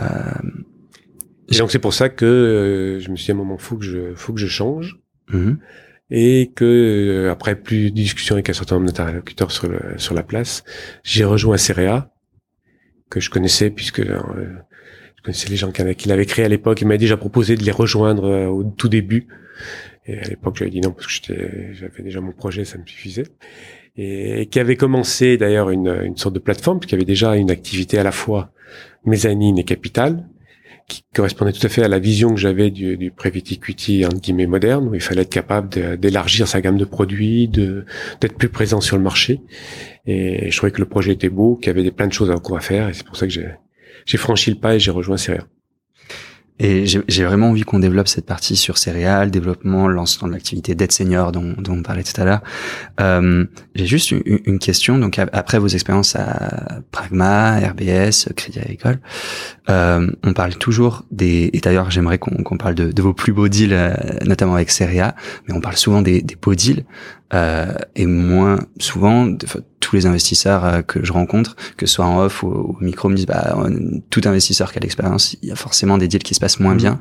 Et 1.50 1.56
donc 1.56 1.70
c'est 1.70 1.78
pour 1.78 1.94
ça 1.94 2.10
que 2.10 2.26
euh, 2.26 3.00
je 3.00 3.10
me 3.10 3.16
suis 3.16 3.26
dit 3.26 3.30
à 3.30 3.34
un 3.34 3.38
moment, 3.38 3.56
faut 3.56 3.76
que 3.76 3.84
je, 3.84 4.14
faut 4.14 4.32
que 4.34 4.40
je 4.40 4.46
change. 4.48 4.98
mhm. 5.32 5.58
Et 6.10 6.52
que 6.54 6.64
euh, 6.64 7.30
après 7.30 7.54
plus 7.56 7.90
de 7.90 7.94
discussions 7.94 8.34
avec 8.34 8.48
un 8.48 8.54
certain 8.54 8.76
nombre 8.76 8.86
d'interlocuteurs 8.86 9.50
sur, 9.50 9.70
sur 9.98 10.14
la 10.14 10.22
place, 10.22 10.64
j'ai 11.04 11.24
rejoint 11.24 11.58
Cerea, 11.58 12.10
que 13.10 13.20
je 13.20 13.30
connaissais 13.30 13.70
puisque 13.70 14.00
euh, 14.00 14.18
je 15.16 15.22
connaissais 15.22 15.48
les 15.48 15.56
gens 15.56 15.70
qui, 15.70 15.82
avaient- 15.82 15.94
qui 15.94 16.08
l'avaient 16.08 16.26
créé 16.26 16.44
à 16.44 16.48
l'époque. 16.48 16.80
Il 16.80 16.88
m'a 16.88 16.96
déjà 16.96 17.16
proposé 17.16 17.56
de 17.56 17.62
les 17.62 17.70
rejoindre 17.72 18.24
euh, 18.24 18.46
au 18.46 18.64
tout 18.64 18.88
début. 18.88 19.28
Et 20.06 20.18
à 20.18 20.28
l'époque, 20.28 20.56
j'avais 20.56 20.70
dit 20.70 20.80
non 20.80 20.92
parce 20.92 21.18
que 21.20 21.34
j'avais 21.72 22.02
déjà 22.02 22.20
mon 22.20 22.32
projet, 22.32 22.64
ça 22.64 22.78
me 22.78 22.86
suffisait. 22.86 23.26
Et, 23.96 24.46
qui 24.46 24.60
avait 24.60 24.76
commencé 24.76 25.36
d'ailleurs 25.36 25.70
une, 25.70 25.88
une 26.04 26.16
sorte 26.16 26.34
de 26.34 26.38
plateforme, 26.38 26.78
puisqu'il 26.78 26.94
y 26.94 26.98
avait 26.98 27.04
déjà 27.04 27.36
une 27.36 27.50
activité 27.50 27.98
à 27.98 28.02
la 28.02 28.12
fois 28.12 28.52
mezzanine 29.04 29.58
et 29.58 29.64
capital, 29.64 30.26
qui 30.88 31.04
correspondait 31.14 31.52
tout 31.52 31.64
à 31.66 31.68
fait 31.68 31.82
à 31.82 31.88
la 31.88 31.98
vision 31.98 32.34
que 32.34 32.40
j'avais 32.40 32.70
du, 32.70 32.96
du 32.96 33.12
equity 33.24 34.06
entre 34.06 34.20
guillemets 34.20 34.46
moderne, 34.46 34.88
où 34.88 34.94
il 34.94 35.00
fallait 35.00 35.22
être 35.22 35.30
capable 35.30 35.98
d'élargir 35.98 36.48
sa 36.48 36.60
gamme 36.60 36.78
de 36.78 36.84
produits, 36.84 37.46
d'être 37.46 38.36
plus 38.36 38.48
présent 38.48 38.80
sur 38.80 38.96
le 38.96 39.02
marché. 39.02 39.40
Et 40.06 40.50
je 40.50 40.56
trouvais 40.56 40.72
que 40.72 40.80
le 40.80 40.88
projet 40.88 41.12
était 41.12 41.28
beau, 41.28 41.56
qu'il 41.56 41.66
y 41.66 41.70
avait 41.70 41.82
des, 41.82 41.90
plein 41.90 42.06
de 42.06 42.12
choses 42.12 42.30
encore 42.30 42.56
à 42.56 42.60
faire, 42.60 42.88
et 42.88 42.94
c'est 42.94 43.06
pour 43.06 43.16
ça 43.16 43.26
que 43.26 43.32
j'ai 43.32 43.48
j'ai 44.06 44.16
franchi 44.16 44.50
le 44.50 44.56
pas 44.56 44.74
et 44.74 44.80
j'ai 44.80 44.90
rejoint 44.90 45.18
Seria. 45.18 45.46
Et 46.60 46.86
j'ai 46.86 47.24
vraiment 47.24 47.50
envie 47.50 47.62
qu'on 47.62 47.78
développe 47.78 48.08
cette 48.08 48.26
partie 48.26 48.56
sur 48.56 48.78
céréales, 48.78 49.30
développement, 49.30 49.86
lancement 49.86 50.26
de 50.28 50.32
l'activité 50.32 50.74
d'aide 50.74 50.90
senior 50.92 51.30
dont, 51.30 51.54
dont 51.58 51.74
on 51.74 51.82
parlait 51.82 52.02
tout 52.02 52.20
à 52.20 52.24
l'heure. 52.24 52.40
Euh, 53.00 53.44
j'ai 53.74 53.86
juste 53.86 54.10
une, 54.10 54.22
une 54.44 54.58
question. 54.58 54.98
Donc 54.98 55.18
ap- 55.18 55.30
après 55.32 55.58
vos 55.58 55.68
expériences 55.68 56.16
à 56.16 56.80
Pragma, 56.90 57.58
RBS, 57.60 58.28
Crédit 58.34 58.58
Agricole, 58.58 58.98
euh, 59.70 60.10
on 60.24 60.32
parle 60.32 60.56
toujours 60.56 61.04
des. 61.10 61.50
Et 61.52 61.60
d'ailleurs, 61.60 61.90
j'aimerais 61.90 62.18
qu'on 62.18 62.42
qu'on 62.42 62.56
parle 62.56 62.74
de, 62.74 63.02
vos 63.02 63.12
plus 63.14 63.32
beaux 63.32 63.48
deals, 63.48 63.72
euh, 63.72 63.94
notamment 64.24 64.54
avec 64.54 64.70
Cerea, 64.70 65.14
mais 65.46 65.54
on 65.54 65.60
parle 65.60 65.76
souvent 65.76 66.02
des, 66.02 66.22
des 66.22 66.36
beaux 66.36 66.54
deals 66.54 66.84
euh, 67.34 67.72
et 67.94 68.06
moins 68.06 68.58
souvent. 68.78 69.28
tous 69.80 69.96
les 69.96 70.04
investisseurs 70.06 70.64
euh, 70.66 70.82
que 70.82 71.02
je 71.02 71.12
rencontre, 71.12 71.56
que 71.78 71.86
ce 71.86 71.94
soit 71.94 72.04
en 72.04 72.18
off 72.20 72.42
ou 72.42 72.48
au 72.48 72.76
micro, 72.80 73.08
me 73.08 73.14
disent 73.16 73.24
bah 73.26 73.54
on- 73.56 74.00
tout 74.10 74.20
investisseur 74.26 74.70
qui 74.70 74.78
a 74.78 74.80
l'expérience, 74.82 75.36
il 75.42 75.48
y 75.48 75.52
a 75.52 75.56
forcément 75.56 75.96
des 75.96 76.08
deals 76.08 76.22
qui 76.22 76.34
se 76.34 76.40
passent 76.40 76.60
moins 76.60 76.72
Mhm. 76.74 76.78
bien. 76.78 77.00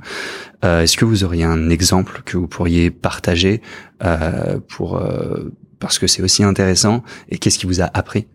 Euh, 0.64 0.82
Est-ce 0.84 0.96
que 0.96 1.04
vous 1.04 1.24
auriez 1.26 1.44
un 1.44 1.70
exemple 1.70 2.22
que 2.26 2.38
vous 2.38 2.48
pourriez 2.48 2.90
partager 2.92 3.62
euh, 4.04 4.60
pour 4.70 4.98
euh, 4.98 5.52
parce 5.80 6.00
que 6.00 6.08
c'est 6.08 6.22
aussi 6.22 6.44
intéressant 6.44 7.04
et 7.30 7.38
qu'est-ce 7.40 7.60
qui 7.60 7.66
vous 7.66 7.82
a 7.82 7.90
appris? 7.94 8.28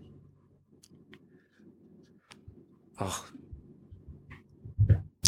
Alors, 2.98 3.26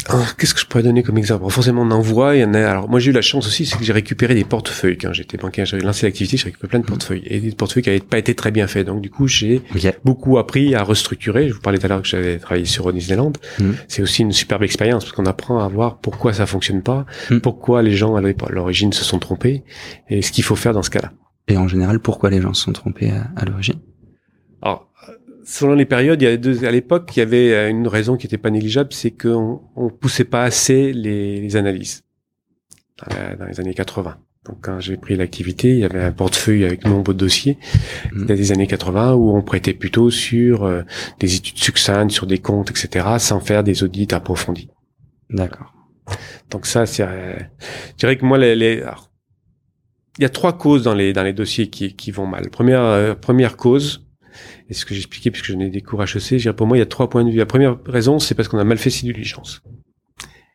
alors, 0.07 0.35
qu'est-ce 0.35 0.53
que 0.53 0.59
je 0.59 0.65
pourrais 0.65 0.83
donner 0.83 1.01
comme 1.03 1.17
exemple? 1.17 1.49
Forcément, 1.49 1.81
on 1.81 1.91
en 1.91 2.01
voit. 2.01 2.35
Il 2.35 2.41
y 2.41 2.43
en 2.43 2.53
a. 2.53 2.59
Alors, 2.67 2.89
moi, 2.89 2.99
j'ai 2.99 3.09
eu 3.11 3.13
la 3.13 3.21
chance 3.21 3.47
aussi, 3.47 3.65
c'est 3.65 3.77
que 3.77 3.83
j'ai 3.83 3.93
récupéré 3.93 4.35
des 4.35 4.43
portefeuilles 4.43 4.97
quand 4.97 5.13
j'étais 5.13 5.37
banquier. 5.37 5.65
J'avais 5.65 5.83
lancé 5.83 6.05
l'activité, 6.05 6.37
j'ai 6.37 6.45
récupéré 6.45 6.69
plein 6.69 6.79
de 6.79 6.85
portefeuilles 6.85 7.23
et 7.25 7.39
des 7.39 7.51
portefeuilles 7.53 7.83
qui 7.83 7.89
n'avaient 7.89 8.01
pas 8.01 8.17
été 8.17 8.35
très 8.35 8.51
bien 8.51 8.67
faits. 8.67 8.85
Donc, 8.85 9.01
du 9.01 9.09
coup, 9.09 9.27
j'ai 9.27 9.61
beaucoup 10.03 10.37
appris 10.37 10.75
à 10.75 10.83
restructurer. 10.83 11.49
Je 11.49 11.53
vous 11.53 11.59
parlais 11.61 11.79
tout 11.79 11.85
à 11.85 11.89
l'heure 11.89 12.01
que 12.01 12.07
j'avais 12.07 12.37
travaillé 12.37 12.65
sur 12.65 12.91
New 12.93 12.99
Zealand. 12.99 13.33
Mhm. 13.59 13.75
C'est 13.87 14.01
aussi 14.01 14.21
une 14.21 14.31
superbe 14.31 14.63
expérience 14.63 15.03
parce 15.05 15.15
qu'on 15.15 15.25
apprend 15.25 15.59
à 15.59 15.67
voir 15.67 15.97
pourquoi 15.99 16.33
ça 16.33 16.45
fonctionne 16.45 16.81
pas, 16.83 17.05
Mhm. 17.31 17.41
pourquoi 17.41 17.81
les 17.81 17.95
gens 17.95 18.15
à 18.15 18.21
l'origine 18.21 18.93
se 18.93 19.03
sont 19.03 19.19
trompés 19.19 19.63
et 20.09 20.21
ce 20.21 20.31
qu'il 20.31 20.43
faut 20.43 20.55
faire 20.55 20.73
dans 20.73 20.83
ce 20.83 20.89
cas-là. 20.89 21.11
Et 21.47 21.57
en 21.57 21.67
général, 21.67 21.99
pourquoi 21.99 22.29
les 22.29 22.41
gens 22.41 22.53
se 22.53 22.63
sont 22.63 22.73
trompés 22.73 23.11
à, 23.11 23.27
à 23.35 23.45
l'origine? 23.45 23.79
Alors, 24.61 24.87
selon 25.45 25.73
les 25.75 25.85
périodes, 25.85 26.21
il 26.21 26.25
y 26.25 26.27
a 26.27 26.37
deux, 26.37 26.65
à 26.65 26.71
l'époque, 26.71 27.11
il 27.15 27.19
y 27.19 27.21
avait 27.21 27.53
euh, 27.53 27.69
une 27.69 27.87
raison 27.87 28.17
qui 28.17 28.25
n'était 28.25 28.37
pas 28.37 28.49
négligeable, 28.49 28.89
c'est 28.91 29.11
qu'on 29.11 29.61
on 29.75 29.89
poussait 29.89 30.25
pas 30.25 30.43
assez 30.43 30.91
les, 30.93 31.39
les 31.39 31.55
analyses 31.55 32.03
dans, 32.99 33.15
la- 33.15 33.35
dans 33.35 33.45
les 33.45 33.59
années 33.59 33.73
80. 33.73 34.17
Donc, 34.45 34.57
quand 34.61 34.79
j'ai 34.79 34.95
pris 34.97 35.15
l'activité, 35.15 35.69
il 35.71 35.79
y 35.79 35.83
avait 35.85 36.03
un 36.03 36.11
portefeuille 36.11 36.65
avec 36.65 36.85
nombre 36.85 37.13
de 37.13 37.17
dossiers 37.19 37.57
Mhm. 38.13 38.25
des 38.27 38.51
années 38.51 38.67
80 38.67 39.13
où 39.15 39.35
on 39.35 39.41
prêtait 39.41 39.73
plutôt 39.73 40.11
sur 40.11 40.63
euh, 40.65 40.83
des 41.19 41.35
études 41.35 41.57
succinctes, 41.57 42.11
sur 42.11 42.27
des 42.27 42.37
comptes, 42.37 42.69
etc., 42.71 43.07
sans 43.17 43.39
faire 43.39 43.63
des 43.63 43.83
audits 43.83 44.07
approfondis. 44.11 44.69
D'accord. 45.31 45.73
Donc 46.51 46.67
ça, 46.67 46.85
c'est, 46.85 47.01
euh, 47.03 47.33
je 47.93 47.97
dirais 47.97 48.17
que 48.17 48.25
moi, 48.25 48.37
les, 48.37 48.55
les- 48.55 48.81
alors, 48.83 49.09
il 50.19 50.21
y 50.21 50.25
a 50.25 50.29
trois 50.29 50.55
causes 50.57 50.83
dans 50.83 50.93
les 50.93 51.11
dans 51.11 51.23
les 51.23 51.33
dossiers 51.33 51.69
qui, 51.71 51.95
qui 51.95 52.11
vont 52.11 52.27
mal. 52.27 52.49
Première 52.51 52.81
euh, 52.83 53.15
première 53.15 53.57
cause, 53.57 54.04
et 54.69 54.73
ce 54.73 54.85
que 54.85 54.93
j'ai 54.93 55.01
expliqué 55.01 55.31
puisque 55.31 55.51
j'en 55.51 55.59
ai 55.59 55.69
des 55.69 55.81
cours 55.81 56.01
HEC, 56.03 56.37
je 56.37 56.49
pour 56.49 56.67
moi, 56.67 56.77
il 56.77 56.79
y 56.79 56.83
a 56.83 56.87
trois 56.87 57.09
points 57.09 57.23
de 57.23 57.29
vue. 57.29 57.37
La 57.37 57.45
première 57.45 57.77
raison, 57.85 58.19
c'est 58.19 58.35
parce 58.35 58.47
qu'on 58.47 58.57
a 58.57 58.63
mal 58.63 58.77
fait 58.77 58.89
ses 58.89 59.03
diligences. 59.03 59.61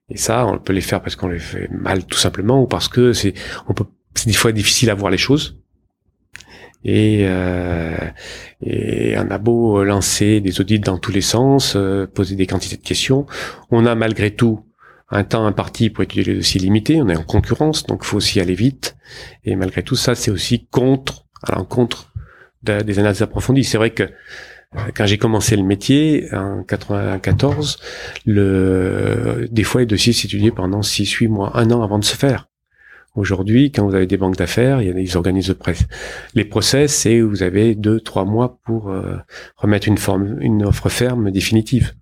Et 0.09 0.17
ça, 0.17 0.47
on 0.47 0.59
peut 0.59 0.73
les 0.73 0.81
faire 0.81 1.01
parce 1.01 1.15
qu'on 1.15 1.29
les 1.29 1.39
fait 1.39 1.69
mal 1.71 2.05
tout 2.05 2.19
simplement, 2.19 2.63
ou 2.63 2.67
parce 2.67 2.89
que 2.89 3.13
c'est 3.13 3.35
on 3.69 3.75
peut 3.75 3.85
c'est 4.15 4.27
des 4.27 4.35
fois 4.35 4.53
difficile 4.53 4.91
à 4.91 4.95
voir 4.95 5.11
les 5.11 5.19
choses. 5.19 5.57
Et, 6.83 7.21
euh, 7.25 7.95
et 8.63 9.15
on 9.19 9.31
a 9.31 9.39
beau 9.39 9.85
lancer 9.85 10.41
des 10.41 10.61
audits 10.61 10.81
dans 10.81 10.99
tous 10.99 11.13
les 11.13 11.21
sens, 11.21 11.75
euh, 11.77 12.07
poser 12.07 12.37
des 12.37 12.47
quantités 12.47 12.77
de 12.77 12.83
questions, 12.83 13.27
on 13.71 13.85
a 13.85 13.95
malgré 13.95 14.35
tout 14.35 14.65
un 15.11 15.25
temps 15.25 15.47
imparti 15.47 15.91
pour 15.91 16.05
étudier 16.05 16.25
les 16.25 16.37
dossiers 16.37 16.61
limités, 16.61 17.03
on 17.03 17.09
est 17.09 17.17
en 17.17 17.23
concurrence, 17.23 17.85
donc 17.85 18.05
faut 18.05 18.17
aussi 18.17 18.41
aller 18.41 18.55
vite. 18.55 18.97
Et 19.45 19.57
malgré 19.57 19.83
tout 19.83 19.97
ça, 19.97 20.15
c'est 20.15 20.31
aussi 20.31 20.67
contre, 20.67 21.27
à 21.43 21.57
l'encontre 21.57 22.10
de- 22.63 22.81
des 22.83 22.99
analyses 22.99 23.23
approfondies. 23.23 23.65
C'est 23.65 23.79
vrai 23.79 23.91
que 23.91 24.05
euh, 24.05 24.79
quand 24.95 25.07
j'ai 25.07 25.19
commencé 25.19 25.57
le 25.57 25.63
métier, 25.65 26.29
en 26.33 26.63
94, 26.63 27.79
le, 28.27 29.49
des 29.51 29.65
fois 29.65 29.81
les 29.81 29.87
dossiers 29.87 30.13
s'étudiaient 30.13 30.51
pendant 30.53 30.83
6, 30.83 31.11
8 31.11 31.29
mois, 31.29 31.53
un 31.59 31.71
an 31.71 31.83
avant 31.83 31.99
de 31.99 32.05
se 32.05 32.17
faire. 32.17 32.47
Aujourd'hui, 33.17 33.73
quand 33.73 33.85
vous 33.89 33.95
avez 33.97 34.07
des 34.07 34.17
banques 34.17 34.37
d'affaires, 34.37 34.81
il 34.81 34.87
y 34.87 34.91
a 34.91 34.95
des 34.95 35.17
organismes 35.17 35.53
de 35.55 35.59
presse. 35.59 35.85
Les 36.35 36.45
process, 36.45 36.95
c'est 36.95 37.21
vous 37.21 37.43
avez 37.43 37.75
deux, 37.75 37.99
trois 38.01 38.25
mois 38.25 38.61
pour 38.65 38.91
euh, 38.91 39.17
remettre 39.57 39.89
une 39.89 39.99
forme, 39.99 40.37
une 40.41 40.65
offre 40.65 40.89
ferme 40.89 41.33
définitive. 41.33 41.93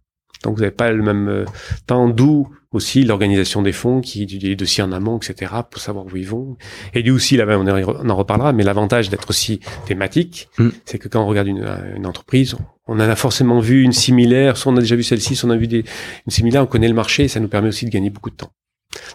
Donc 0.44 0.54
vous 0.54 0.60
n'avez 0.60 0.74
pas 0.74 0.90
le 0.90 1.02
même 1.02 1.28
euh, 1.28 1.44
temps, 1.86 2.08
d'où 2.08 2.48
aussi 2.70 3.02
l'organisation 3.02 3.62
des 3.62 3.72
fonds 3.72 4.02
qui 4.02 4.24
étudie 4.24 4.48
les 4.48 4.56
dossiers 4.56 4.84
en 4.84 4.92
amont, 4.92 5.16
etc., 5.16 5.52
pour 5.70 5.80
savoir 5.80 6.04
où 6.04 6.16
ils 6.16 6.28
vont. 6.28 6.58
Et 6.92 7.00
lui 7.00 7.10
aussi, 7.10 7.38
là, 7.38 7.46
on 7.48 8.08
en 8.10 8.16
reparlera, 8.16 8.52
mais 8.52 8.62
l'avantage 8.62 9.08
d'être 9.08 9.30
aussi 9.30 9.60
thématique, 9.86 10.48
Mm. 10.58 10.68
c'est 10.84 10.98
que 10.98 11.08
quand 11.08 11.22
on 11.22 11.26
regarde 11.26 11.48
une, 11.48 11.66
une 11.96 12.06
entreprise, 12.06 12.56
on 12.86 12.94
en 12.94 13.00
a 13.00 13.16
forcément 13.16 13.60
vu 13.60 13.82
une 13.82 13.92
similaire, 13.92 14.56
soit 14.56 14.72
on 14.72 14.76
a 14.76 14.80
déjà 14.80 14.96
vu 14.96 15.02
celle-ci, 15.02 15.36
soit 15.36 15.48
on 15.48 15.52
a 15.52 15.56
vu 15.56 15.66
des, 15.66 15.84
une 16.26 16.30
similaire, 16.32 16.62
on 16.62 16.66
connaît 16.66 16.88
le 16.88 16.94
marché, 16.94 17.24
et 17.24 17.28
ça 17.28 17.40
nous 17.40 17.48
permet 17.48 17.68
aussi 17.68 17.84
de 17.84 17.90
gagner 17.90 18.10
beaucoup 18.10 18.30
de 18.30 18.36
temps. 18.36 18.50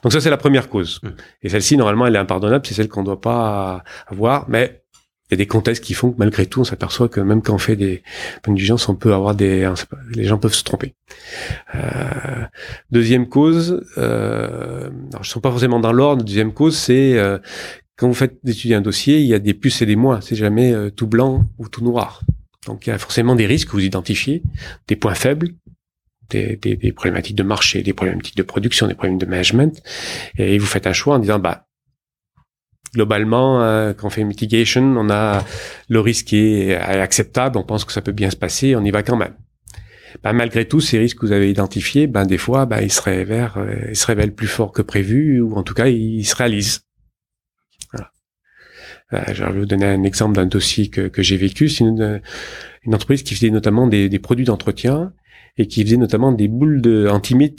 Donc 0.03 0.13
ça, 0.13 0.21
c'est 0.21 0.29
la 0.29 0.38
première 0.38 0.69
cause. 0.69 0.99
Mm. 1.03 1.09
Et 1.43 1.49
celle-ci, 1.49 1.77
normalement, 1.77 2.07
elle 2.07 2.15
est 2.15 2.19
impardonnable, 2.19 2.65
c'est 2.65 2.73
celle 2.73 2.88
qu'on 2.88 3.01
ne 3.01 3.07
doit 3.07 3.21
pas 3.21 3.83
avoir, 4.07 4.49
mais 4.49 4.83
y 5.34 5.41
a 5.41 5.46
des 5.46 5.48
contextes 5.48 5.84
qui 5.84 5.93
font 5.93 6.12
que 6.12 6.17
malgré 6.17 6.46
tout, 6.46 6.62
on 6.62 6.63
s'aperçoit 6.63 7.10
que 7.10 7.19
même 7.19 7.41
quand 7.41 7.54
on 7.54 7.60
fait 7.60 7.76
des 7.76 8.04
bonnes 8.43 8.56
diligences, 8.56 8.89
on 8.89 8.96
peut 8.96 9.13
avoir 9.13 9.36
des, 9.36 9.72
les 10.13 10.26
gens 10.26 10.38
peuvent 10.38 10.54
se 10.54 10.63
tromper. 10.63 10.93
Euh, 11.76 11.80
deuxième 12.91 13.28
cause, 13.28 13.86
euh, 13.98 14.89
je 15.13 15.19
ne 15.19 15.24
sont 15.24 15.41
pas 15.41 15.52
forcément 15.52 15.80
dans 15.80 15.93
l'ordre. 15.93 16.24
Deuxième 16.24 16.54
cause, 16.54 16.78
c'est 16.78 17.17
euh, 17.17 17.38
quand 17.96 18.08
vous 18.08 18.13
faites 18.13 18.38
d'étudier 18.43 18.76
un 18.76 18.82
dossier, 18.82 19.19
il 19.19 19.28
y 19.28 19.34
a 19.34 19.39
des 19.39 19.54
plus 19.54 19.82
et 19.82 19.86
des 19.86 19.96
moins. 19.96 20.22
C'est 20.22 20.36
jamais 20.36 20.74
euh, 20.74 20.89
tout 20.89 21.08
blanc 21.08 21.46
ou 21.58 21.69
tout 21.69 21.84
noir. 21.84 22.22
Donc 22.65 22.88
il 22.88 22.89
y 22.89 22.93
a 22.93 22.98
forcément 22.98 23.36
des 23.36 23.46
risques 23.46 23.67
que 23.67 23.74
vous 23.74 23.84
identifiez, 23.84 24.41
des 24.88 24.96
points 24.96 25.15
faibles, 25.15 25.50
des, 26.30 26.56
des, 26.56 26.76
des 26.76 26.91
problématiques 26.91 27.36
de 27.36 27.43
marché, 27.43 27.84
des 27.84 27.93
problématiques 27.93 28.38
de 28.38 28.43
production, 28.43 28.88
des 28.88 28.96
problèmes 28.96 29.17
de 29.17 29.26
management, 29.26 29.82
et 30.38 30.58
vous 30.58 30.65
faites 30.65 30.88
un 30.88 30.93
choix 30.93 31.15
en 31.15 31.19
disant 31.19 31.39
bah 31.39 31.67
globalement, 32.93 33.62
euh, 33.62 33.93
quand 33.93 34.08
on 34.08 34.10
fait 34.10 34.23
mitigation, 34.23 34.82
on 34.97 35.10
a 35.10 35.43
le 35.89 35.99
risque 35.99 36.34
est 36.34 36.75
acceptable, 36.75 37.58
on 37.58 37.63
pense 37.63 37.86
que 37.86 37.91
ça 37.91 38.01
peut 38.01 38.12
bien 38.12 38.29
se 38.29 38.36
passer, 38.36 38.75
on 38.75 38.84
y 38.84 38.91
va 38.91 39.03
quand 39.03 39.17
même. 39.17 39.34
Ben, 40.21 40.34
malgré 40.34 40.67
tout, 40.67 40.79
ces 40.79 40.99
risques 40.99 41.19
que 41.19 41.25
vous 41.25 41.32
avez 41.32 41.49
identifiés, 41.49 42.08
ben, 42.08 42.25
des 42.25 42.38
fois, 42.38 42.65
ben, 42.65 42.82
ils 42.82 42.91
se 42.91 43.01
révèlent, 43.01 43.49
euh, 43.58 43.88
ils 43.89 43.95
se 43.95 44.06
révèlent 44.06 44.34
plus 44.34 44.47
forts 44.47 44.71
que 44.71 44.82
prévu, 44.82 45.41
ou 45.41 45.56
en 45.56 45.63
tout 45.63 45.73
cas, 45.73 45.88
ils 45.88 46.25
se 46.25 46.36
réalisent. 46.36 46.82
Euh, 49.13 49.21
je 49.32 49.43
vais 49.43 49.60
vous 49.60 49.65
donner 49.65 49.86
un 49.86 50.03
exemple 50.03 50.36
d'un 50.36 50.45
dossier 50.45 50.89
que, 50.89 51.21
j'ai 51.21 51.38
vécu. 51.38 51.69
C'est 51.69 51.84
une, 51.84 52.21
entreprise 52.88 53.23
qui 53.23 53.36
faisait 53.36 53.49
notamment 53.49 53.88
des, 53.88 54.19
produits 54.19 54.45
d'entretien 54.45 55.13
et 55.58 55.67
qui 55.67 55.84
faisait 55.84 55.97
notamment 55.97 56.32
des 56.32 56.47
boules 56.47 56.82
de 56.82 57.08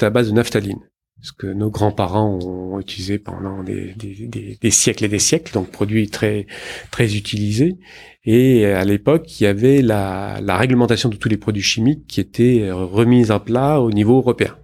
à 0.00 0.10
base 0.10 0.28
de 0.28 0.34
naphtaline. 0.34 0.80
Ce 1.24 1.32
que 1.32 1.46
nos 1.46 1.70
grands-parents 1.70 2.38
ont 2.42 2.78
utilisé 2.78 3.18
pendant 3.18 3.62
des, 3.62 3.94
des, 3.94 4.26
des, 4.26 4.58
des, 4.60 4.70
siècles 4.70 5.06
et 5.06 5.08
des 5.08 5.18
siècles, 5.18 5.54
donc 5.54 5.70
produit 5.70 6.10
très 6.10 6.46
très 6.90 7.16
utilisé. 7.16 7.78
Et 8.26 8.66
à 8.66 8.84
l'époque, 8.84 9.40
il 9.40 9.44
y 9.44 9.46
avait 9.46 9.80
la, 9.80 10.38
la, 10.42 10.58
réglementation 10.58 11.08
de 11.08 11.16
tous 11.16 11.30
les 11.30 11.38
produits 11.38 11.62
chimiques 11.62 12.06
qui 12.06 12.20
était 12.20 12.70
remise 12.70 13.30
à 13.30 13.38
plat 13.38 13.80
au 13.80 13.90
niveau 13.90 14.18
européen. 14.18 14.54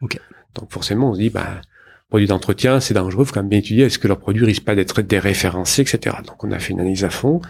Okay. 0.00 0.18
Donc 0.54 0.72
forcément, 0.72 1.10
on 1.10 1.14
se 1.14 1.18
dit, 1.20 1.28
bah, 1.28 1.60
produits 2.08 2.26
d'entretien, 2.26 2.80
c'est 2.80 2.94
dangereux, 2.94 3.24
il 3.24 3.26
faut 3.26 3.34
quand 3.34 3.40
même 3.40 3.50
bien 3.50 3.58
étudier 3.58 3.84
est-ce 3.84 3.98
que 3.98 4.08
leurs 4.08 4.18
produits 4.18 4.46
risquent 4.46 4.64
pas 4.64 4.74
d'être 4.74 5.02
déréférencés, 5.02 5.82
etc. 5.82 6.16
Donc 6.26 6.42
on 6.42 6.50
a 6.52 6.58
fait 6.58 6.72
une 6.72 6.80
analyse 6.80 7.04
à 7.04 7.10
fond, 7.10 7.42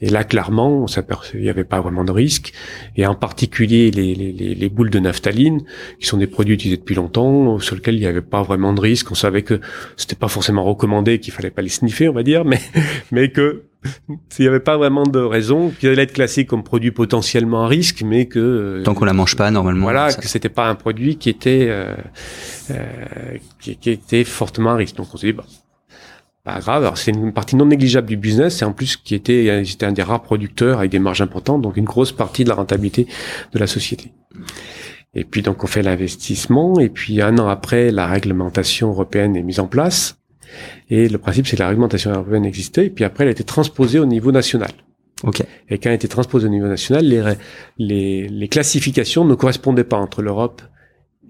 et 0.00 0.08
là 0.08 0.22
clairement, 0.22 0.82
on 0.84 0.86
s'aperçoit 0.86 1.38
il 1.38 1.42
n'y 1.42 1.50
avait 1.50 1.64
pas 1.64 1.80
vraiment 1.80 2.04
de 2.04 2.12
risque, 2.12 2.52
et 2.96 3.06
en 3.06 3.16
particulier 3.16 3.90
les, 3.90 4.68
boules 4.68 4.90
de 4.90 5.00
naphtaline, 5.00 5.62
qui 5.98 6.06
sont 6.06 6.18
des 6.18 6.28
produits 6.28 6.54
utilisés 6.54 6.76
depuis 6.76 6.94
longtemps, 6.94 7.58
sur 7.58 7.74
lesquels 7.74 7.96
il 7.96 8.00
n'y 8.00 8.06
avait 8.06 8.20
pas 8.20 8.42
vraiment 8.42 8.72
de 8.72 8.80
risque. 8.80 9.10
On 9.10 9.16
savait 9.16 9.42
que 9.42 9.60
c'était 9.96 10.16
pas 10.16 10.28
forcément 10.28 10.62
recommandé, 10.62 11.18
qu'il 11.18 11.32
fallait 11.32 11.50
pas 11.50 11.62
les 11.62 11.68
sniffer, 11.68 12.08
on 12.08 12.12
va 12.12 12.22
dire, 12.22 12.44
mais 12.44 12.60
mais 13.10 13.30
que 13.30 13.64
il 14.08 14.42
n'y 14.42 14.46
avait 14.46 14.60
pas 14.60 14.76
vraiment 14.76 15.04
de 15.04 15.18
raison 15.18 15.70
qu'il 15.70 15.88
allait 15.88 16.02
être 16.02 16.12
classé 16.12 16.44
comme 16.44 16.62
produit 16.62 16.90
potentiellement 16.90 17.64
à 17.64 17.68
risque, 17.68 18.02
mais 18.04 18.26
que 18.26 18.38
euh, 18.38 18.82
tant 18.82 18.94
qu'on 18.94 19.04
la 19.04 19.12
mange 19.12 19.36
pas 19.36 19.50
normalement. 19.50 19.84
Voilà, 19.84 20.12
que 20.12 20.28
c'était 20.28 20.48
pas 20.48 20.68
un 20.68 20.74
produit 20.74 21.16
qui 21.16 21.28
était 21.28 21.66
euh, 21.68 21.94
euh, 22.70 22.84
qui, 23.60 23.76
qui, 23.76 23.90
était 23.90 24.24
fortement 24.24 24.70
à 24.70 24.76
risque. 24.76 24.96
Donc 24.96 25.08
on 25.12 25.16
s'est 25.16 25.28
dit 25.28 25.32
bah 25.32 25.44
pas 26.44 26.60
grave. 26.60 26.82
Alors 26.82 26.98
c'est 26.98 27.10
une 27.10 27.32
partie 27.32 27.56
non 27.56 27.66
négligeable 27.66 28.06
du 28.06 28.16
business 28.16 28.62
et 28.62 28.64
en 28.64 28.72
plus 28.72 28.96
qui 28.96 29.14
était 29.14 29.62
c'était 29.64 29.86
un 29.86 29.92
des 29.92 30.02
rares 30.02 30.22
producteurs 30.22 30.78
avec 30.78 30.90
des 30.90 30.98
marges 30.98 31.22
importantes, 31.22 31.62
donc 31.62 31.76
une 31.76 31.84
grosse 31.84 32.12
partie 32.12 32.44
de 32.44 32.48
la 32.48 32.54
rentabilité 32.54 33.06
de 33.52 33.58
la 33.58 33.66
société. 33.66 34.12
Et 35.14 35.24
puis 35.24 35.42
donc 35.42 35.62
on 35.62 35.66
fait 35.66 35.82
l'investissement 35.82 36.78
et 36.80 36.88
puis 36.88 37.22
un 37.22 37.38
an 37.38 37.48
après 37.48 37.90
la 37.90 38.06
réglementation 38.06 38.88
européenne 38.88 39.36
est 39.36 39.42
mise 39.42 39.60
en 39.60 39.68
place 39.68 40.18
et 40.90 41.08
le 41.08 41.18
principe, 41.18 41.46
c'est 41.46 41.56
que 41.56 41.62
la 41.62 41.68
réglementation 41.68 42.10
européenne 42.10 42.44
existait, 42.44 42.86
et 42.86 42.90
puis 42.90 43.04
après, 43.04 43.24
elle 43.24 43.28
a 43.28 43.32
été 43.32 43.44
transposée 43.44 43.98
au 43.98 44.06
niveau 44.06 44.32
national. 44.32 44.70
Ok. 45.22 45.42
Et 45.68 45.78
quand 45.78 45.86
elle 45.86 45.92
a 45.92 45.94
été 45.94 46.08
transposée 46.08 46.46
au 46.46 46.50
niveau 46.50 46.66
national, 46.66 47.06
les, 47.06 47.22
les, 47.78 48.28
les 48.28 48.48
classifications 48.48 49.24
ne 49.24 49.34
correspondaient 49.34 49.84
pas 49.84 49.96
entre 49.96 50.22
l'Europe 50.22 50.62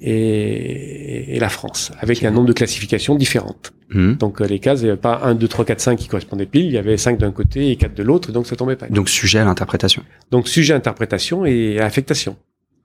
et, 0.01 1.37
et, 1.37 1.39
la 1.39 1.49
France, 1.49 1.93
avec 2.01 2.23
un 2.25 2.31
nombre 2.31 2.49
de 2.49 2.53
classifications 2.53 3.15
différentes. 3.15 3.73
Mmh. 3.91 4.15
Donc 4.15 4.41
euh, 4.41 4.47
les 4.47 4.59
cases, 4.59 4.81
il 4.81 4.85
n'y 4.85 4.91
avait 4.91 5.01
pas 5.01 5.21
1, 5.23 5.35
2, 5.37 5.49
3, 5.49 5.65
4, 5.65 5.81
5 5.81 5.97
qui 5.97 6.09
correspondaient 6.09 6.47
pile, 6.47 6.67
il 6.67 6.73
y 6.73 6.79
avait 6.79 6.97
5 6.97 7.19
d'un 7.19 7.31
côté 7.31 7.71
et 7.71 7.77
4 7.77 7.95
de 7.95 8.03
l'autre, 8.03 8.33
donc 8.33 8.47
ça 8.47 8.57
tombait 8.57 8.77
pas. 8.77 8.89
Donc 8.89 9.09
sujet 9.09 9.39
à 9.39 9.45
l'interprétation. 9.45 10.03
Donc 10.31 10.49
sujet 10.49 10.75
à 10.75 10.77
interprétation 10.77 11.47
et 11.47 11.79
à 11.79 11.87
affectation. 11.87 12.37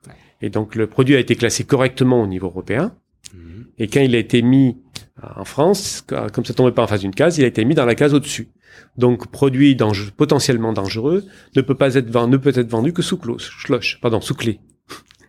Ouais. 0.08 0.14
Et 0.42 0.50
donc 0.50 0.76
le 0.76 0.88
produit 0.88 1.16
a 1.16 1.20
été 1.20 1.36
classé 1.36 1.64
correctement 1.64 2.22
au 2.22 2.28
niveau 2.28 2.48
européen, 2.48 2.94
mmh. 3.34 3.40
et 3.80 3.88
quand 3.88 4.02
il 4.02 4.16
a 4.16 4.20
été 4.20 4.42
mis 4.42 4.78
en 5.36 5.46
France, 5.46 6.06
comme 6.34 6.46
ça 6.46 6.54
tombait 6.54 6.72
pas 6.72 6.84
en 6.84 6.88
face 6.88 7.02
d'une 7.02 7.14
case, 7.14 7.38
il 7.38 7.44
a 7.44 7.48
été 7.48 7.66
mis 7.66 7.76
dans 7.76 7.86
la 7.86 7.96
case 7.96 8.14
au-dessus. 8.14 8.50
Donc, 8.98 9.32
produit 9.32 9.78
potentiellement 10.16 10.74
dangereux 10.74 11.26
ne 11.56 11.62
peut 11.62 11.76
pas 11.76 11.96
être 11.96 12.10
vendu, 12.10 12.34
ne 12.34 12.38
peut 12.38 12.54
être 12.56 12.70
vendu 12.70 12.94
que 12.94 13.02
sous 13.02 13.18
cloche, 13.18 14.00
pardon, 14.02 14.22
sous 14.22 14.36
clé. 14.36 14.60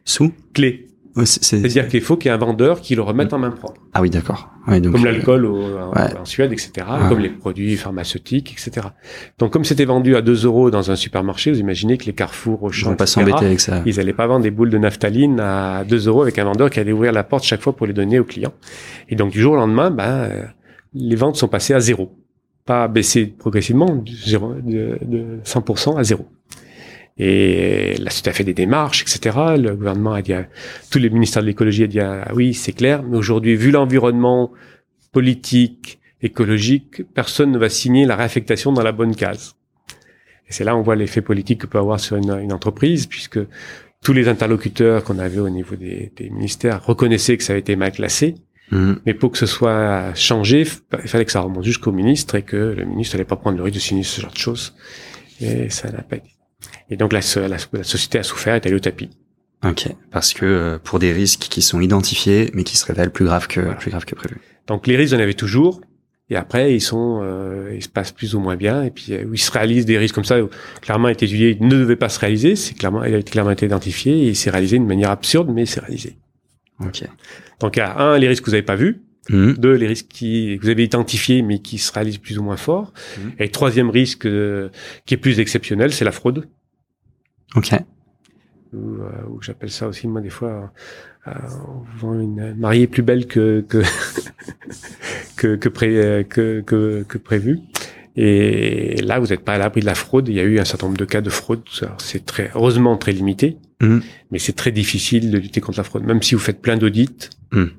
Sous? 0.05 0.33
Clé. 0.55 0.90
C'est-à-dire 1.25 1.89
qu'il 1.89 2.01
faut 2.01 2.17
qu'il 2.17 2.29
y 2.29 2.33
ait 2.33 2.35
un 2.35 2.39
vendeur 2.39 2.81
qui 2.81 2.95
le 2.95 3.03
remette 3.03 3.33
en 3.33 3.39
main 3.39 3.51
propre. 3.51 3.81
Ah 3.93 4.01
oui, 4.01 4.11
d'accord. 4.11 4.49
Ouais, 4.69 4.81
comme 4.81 5.05
l'alcool 5.05 5.47
ouais. 5.47 6.17
en 6.19 6.25
Suède, 6.25 6.53
etc. 6.53 6.87
Comme 7.09 7.19
les 7.19 7.31
produits 7.31 7.77
pharmaceutiques, 7.77 8.53
etc. 8.53 8.89
Donc, 9.39 9.53
comme 9.53 9.65
c'était 9.65 9.85
vendu 9.85 10.15
à 10.15 10.23
2 10.23 10.45
euros 10.45 10.71
dans 10.71 10.91
un 10.91 10.97
supermarché, 10.97 11.51
vous 11.51 11.59
imaginez 11.59 11.99
que 11.99 12.05
les 12.05 12.13
Carrefour, 12.13 12.63
Auchan, 12.63 12.93
ils 12.93 12.97
pas 12.97 13.07
s'embêter 13.07 13.45
avec 13.45 13.61
ça. 13.61 13.83
Ils 13.87 13.99
allaient 13.99 14.13
pas 14.13 14.27
vendre 14.27 14.43
des 14.43 14.51
boules 14.51 14.71
de 14.71 14.79
naphtaline 14.79 15.41
à 15.41 15.85
2 15.85 16.09
euros 16.09 16.23
avec 16.23 16.39
un 16.39 16.45
vendeur 16.45 16.71
qui 16.71 16.79
allait 16.79 16.93
ouvrir 16.93 17.13
la 17.13 17.25
porte 17.25 17.45
chaque 17.45 17.63
fois 17.63 17.75
pour 17.75 17.87
les 17.87 17.93
donner 17.93 18.19
aux 18.19 18.25
clients. 18.25 18.55
Et 19.09 19.17
donc, 19.17 19.33
du 19.33 19.41
jour 19.41 19.55
au 19.55 19.57
lendemain, 19.57 19.91
ben, 19.91 20.29
les 20.95 21.17
ventes 21.17 21.37
sont 21.37 21.49
passées 21.49 21.75
à 21.75 21.81
zéro. 21.81 22.17
Pas 22.67 22.87
baissé 22.87 23.27
progressivement, 23.27 23.97
de, 23.97 24.99
de 25.05 25.41
100% 25.45 25.99
à 25.99 26.05
zéro. 26.05 26.27
Et 27.23 27.97
la 27.99 28.09
société 28.09 28.31
a 28.31 28.33
fait 28.33 28.45
des 28.45 28.55
démarches, 28.55 29.03
etc. 29.03 29.37
Le 29.59 29.77
gouvernement 29.77 30.15
a 30.15 30.23
dit, 30.23 30.33
à, 30.33 30.47
tous 30.91 30.99
les 30.99 31.11
ministères 31.11 31.43
de 31.43 31.49
l'écologie 31.49 31.85
a 31.85 31.87
dit, 31.87 32.01
ah, 32.01 32.27
oui, 32.35 32.55
c'est 32.55 32.73
clair, 32.73 33.03
mais 33.03 33.19
aujourd'hui, 33.19 33.57
vu 33.57 33.71
l'environnement 33.71 34.53
politique, 35.13 35.99
écologique, 36.23 37.03
personne 37.13 37.53
ne 37.53 37.59
va 37.59 37.69
signer 37.69 38.07
la 38.07 38.17
réaffectation 38.17 38.73
dans 38.73 38.83
la 38.83 38.93
bonne 38.93 39.15
case. 39.15 39.55
Et 40.49 40.53
c'est 40.53 40.65
là 40.65 40.75
on 40.75 40.83
voit 40.83 40.97
l'effet 40.97 41.21
politique 41.21 41.61
que 41.61 41.67
peut 41.67 41.79
avoir 41.79 42.01
sur 42.01 42.17
une, 42.17 42.31
une 42.41 42.55
entreprise, 42.55 43.07
puisque 43.07 43.39
tous 44.03 44.15
les 44.15 44.29
interlocuteurs 44.29 45.05
qu'on 45.05 45.19
avait 45.19 45.41
au 45.41 45.51
niveau 45.51 45.77
des, 45.77 46.13
des, 46.17 46.31
ministères 46.31 46.83
reconnaissaient 46.87 47.37
que 47.37 47.45
ça 47.45 47.53
avait 47.53 47.61
été 47.61 47.77
mal 47.77 47.93
classé. 47.93 48.37
Mmh. 48.71 48.95
Mais 49.05 49.13
pour 49.13 49.31
que 49.31 49.37
ce 49.37 49.47
soit 49.47 50.15
changé, 50.15 50.67
il 51.03 51.09
fallait 51.09 51.27
que 51.27 51.33
ça 51.33 51.41
remonte 51.41 51.65
jusqu'au 51.65 51.93
ministre 51.93 52.35
et 52.37 52.43
que 52.43 52.57
le 52.57 52.87
ministre 52.87 53.17
n'allait 53.17 53.27
pas 53.27 53.37
prendre 53.37 53.59
le 53.59 53.63
risque 53.63 53.75
de 53.75 53.81
signer 53.81 54.05
ce 54.05 54.23
genre 54.23 54.33
de 54.33 54.39
choses. 54.39 54.75
Et 55.43 55.69
ça 55.69 55.91
n'a 55.91 56.01
pas 56.01 56.17
été. 56.17 56.31
Et 56.91 56.97
donc 56.97 57.13
la, 57.13 57.21
la, 57.49 57.57
la 57.73 57.83
société 57.85 58.19
a 58.19 58.23
souffert, 58.23 58.55
est 58.55 58.67
allée 58.67 58.75
au 58.75 58.81
tapis. 58.81 59.11
Ok, 59.65 59.89
parce 60.11 60.33
que 60.33 60.47
euh, 60.47 60.79
pour 60.83 60.99
des 60.99 61.13
risques 61.13 61.47
qui 61.51 61.63
sont 61.63 61.81
identifiés, 61.81 62.51
mais 62.55 62.65
qui 62.65 62.77
se 62.79 62.87
révèlent 62.87 63.11
plus 63.11 63.25
graves 63.27 63.47
que 63.47 63.61
Voilà. 63.61 63.77
plus 63.77 63.91
graves 63.91 64.05
que 64.07 64.15
prévu. 64.15 64.41
Donc 64.67 64.87
les 64.87 64.97
risques, 64.97 65.15
on 65.15 65.21
avait 65.21 65.35
toujours. 65.35 65.81
Et 66.33 66.37
après, 66.37 66.73
ils 66.75 66.81
sont, 66.81 67.21
euh, 67.25 67.73
ils 67.75 67.83
se 67.83 67.89
passent 67.89 68.13
plus 68.13 68.37
ou 68.37 68.41
moins 68.41 68.55
bien. 68.57 68.85
Et 68.85 68.91
puis, 68.91 69.13
euh, 69.13 69.25
ils 69.33 69.39
se 69.39 69.51
réalisent 69.51 69.85
des 69.85 69.99
risques 69.99 70.15
comme 70.15 70.25
ça, 70.25 70.39
clairement 70.81 71.09
été 71.09 71.27
étudié, 71.27 71.57
ne 71.61 71.69
devait 71.71 71.97
pas 71.97 72.09
se 72.09 72.21
réaliser. 72.21 72.55
C'est 72.55 72.75
clairement, 72.75 73.03
il 73.05 73.15
a 73.15 73.23
clairement 73.23 73.51
été 73.51 73.67
identifié 73.67 74.13
et 74.13 74.29
il 74.29 74.37
s'est 74.37 74.51
réalisé 74.51 74.79
d'une 74.79 74.87
manière 74.87 75.11
absurde, 75.11 75.51
mais 75.53 75.67
c'est 75.67 75.81
réalisé. 75.81 76.17
Ok. 76.79 77.03
Donc, 77.59 77.77
il 77.77 77.81
y 77.81 77.83
a 77.83 77.99
un, 77.99 78.17
les 78.17 78.29
risques 78.29 78.45
que 78.45 78.51
vous 78.51 78.53
n'avez 78.53 78.63
pas 78.63 78.77
vus. 78.77 79.03
Mmh. 79.29 79.53
Deux, 79.55 79.75
les 79.75 79.87
risques 79.89 80.07
qui, 80.09 80.57
que 80.59 80.63
vous 80.63 80.71
avez 80.71 80.85
identifiés, 80.85 81.43
mais 81.43 81.59
qui 81.59 81.79
se 81.79 81.93
réalisent 81.93 82.19
plus 82.19 82.39
ou 82.39 82.43
moins 82.43 82.57
fort. 82.57 82.93
Mhm. 83.19 83.33
Et 83.39 83.49
troisième 83.51 83.91
risque, 83.91 84.25
euh, 84.25 84.71
qui 85.07 85.15
est 85.15 85.19
plus 85.19 85.41
exceptionnel, 85.41 85.93
c'est 85.93 86.05
la 86.05 86.13
fraude. 86.13 86.49
Ok. 87.57 87.73
Ou, 88.73 88.79
euh, 89.03 89.09
ou 89.29 89.43
j'appelle 89.43 89.71
ça 89.71 89.89
aussi, 89.89 90.07
moi, 90.07 90.21
des 90.21 90.31
fois, 90.31 90.73
euh, 91.27 91.33
une 92.21 92.55
mariée 92.55 92.87
plus 92.87 93.03
belle 93.03 93.27
que, 93.27 93.61
que, 93.69 93.83
que, 95.37 95.57
que, 95.57 95.69
pré, 95.69 96.27
que, 96.29 96.61
que, 96.61 97.03
que 97.09 97.19
prévu. 97.19 97.59
Et 98.17 98.97
là, 99.03 99.19
vous 99.19 99.29
n'êtes 99.29 99.45
pas 99.45 99.55
à 99.55 99.59
l'abri 99.59 99.81
de 99.81 99.87
la 99.87 99.95
fraude. 99.95 100.29
Il 100.29 100.35
y 100.35 100.41
a 100.41 100.43
eu 100.45 100.59
un 100.59 100.65
certain 100.65 100.87
nombre 100.87 100.99
de 100.99 101.05
cas 101.05 101.21
de 101.21 101.31
fraude. 101.31 101.63
C'est 101.99 102.27
très, 102.27 102.51
heureusement 102.55 102.97
très 102.97 103.13
limité, 103.13 103.57
Mhm. 103.81 104.03
mais 104.31 104.39
c'est 104.39 104.53
très 104.53 104.73
difficile 104.73 105.31
de 105.31 105.39
lutter 105.39 105.61
contre 105.61 105.79
la 105.79 105.85
fraude. 105.85 106.05
Même 106.05 106.23
si 106.23 106.35
vous 106.35 106.41
faites 106.41 106.61
plein 106.61 106.77
d'audits, 106.77 107.31
Mhm. 107.53 107.71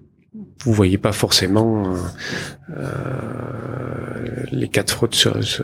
vous 0.64 0.74
voyez 0.74 0.98
pas 0.98 1.12
forcément 1.12 1.94
euh, 1.94 1.98
euh, 2.72 4.46
les 4.52 4.68
cas 4.70 4.84
de 4.84 4.90
fraude 4.90 5.14
se, 5.14 5.42
se 5.42 5.64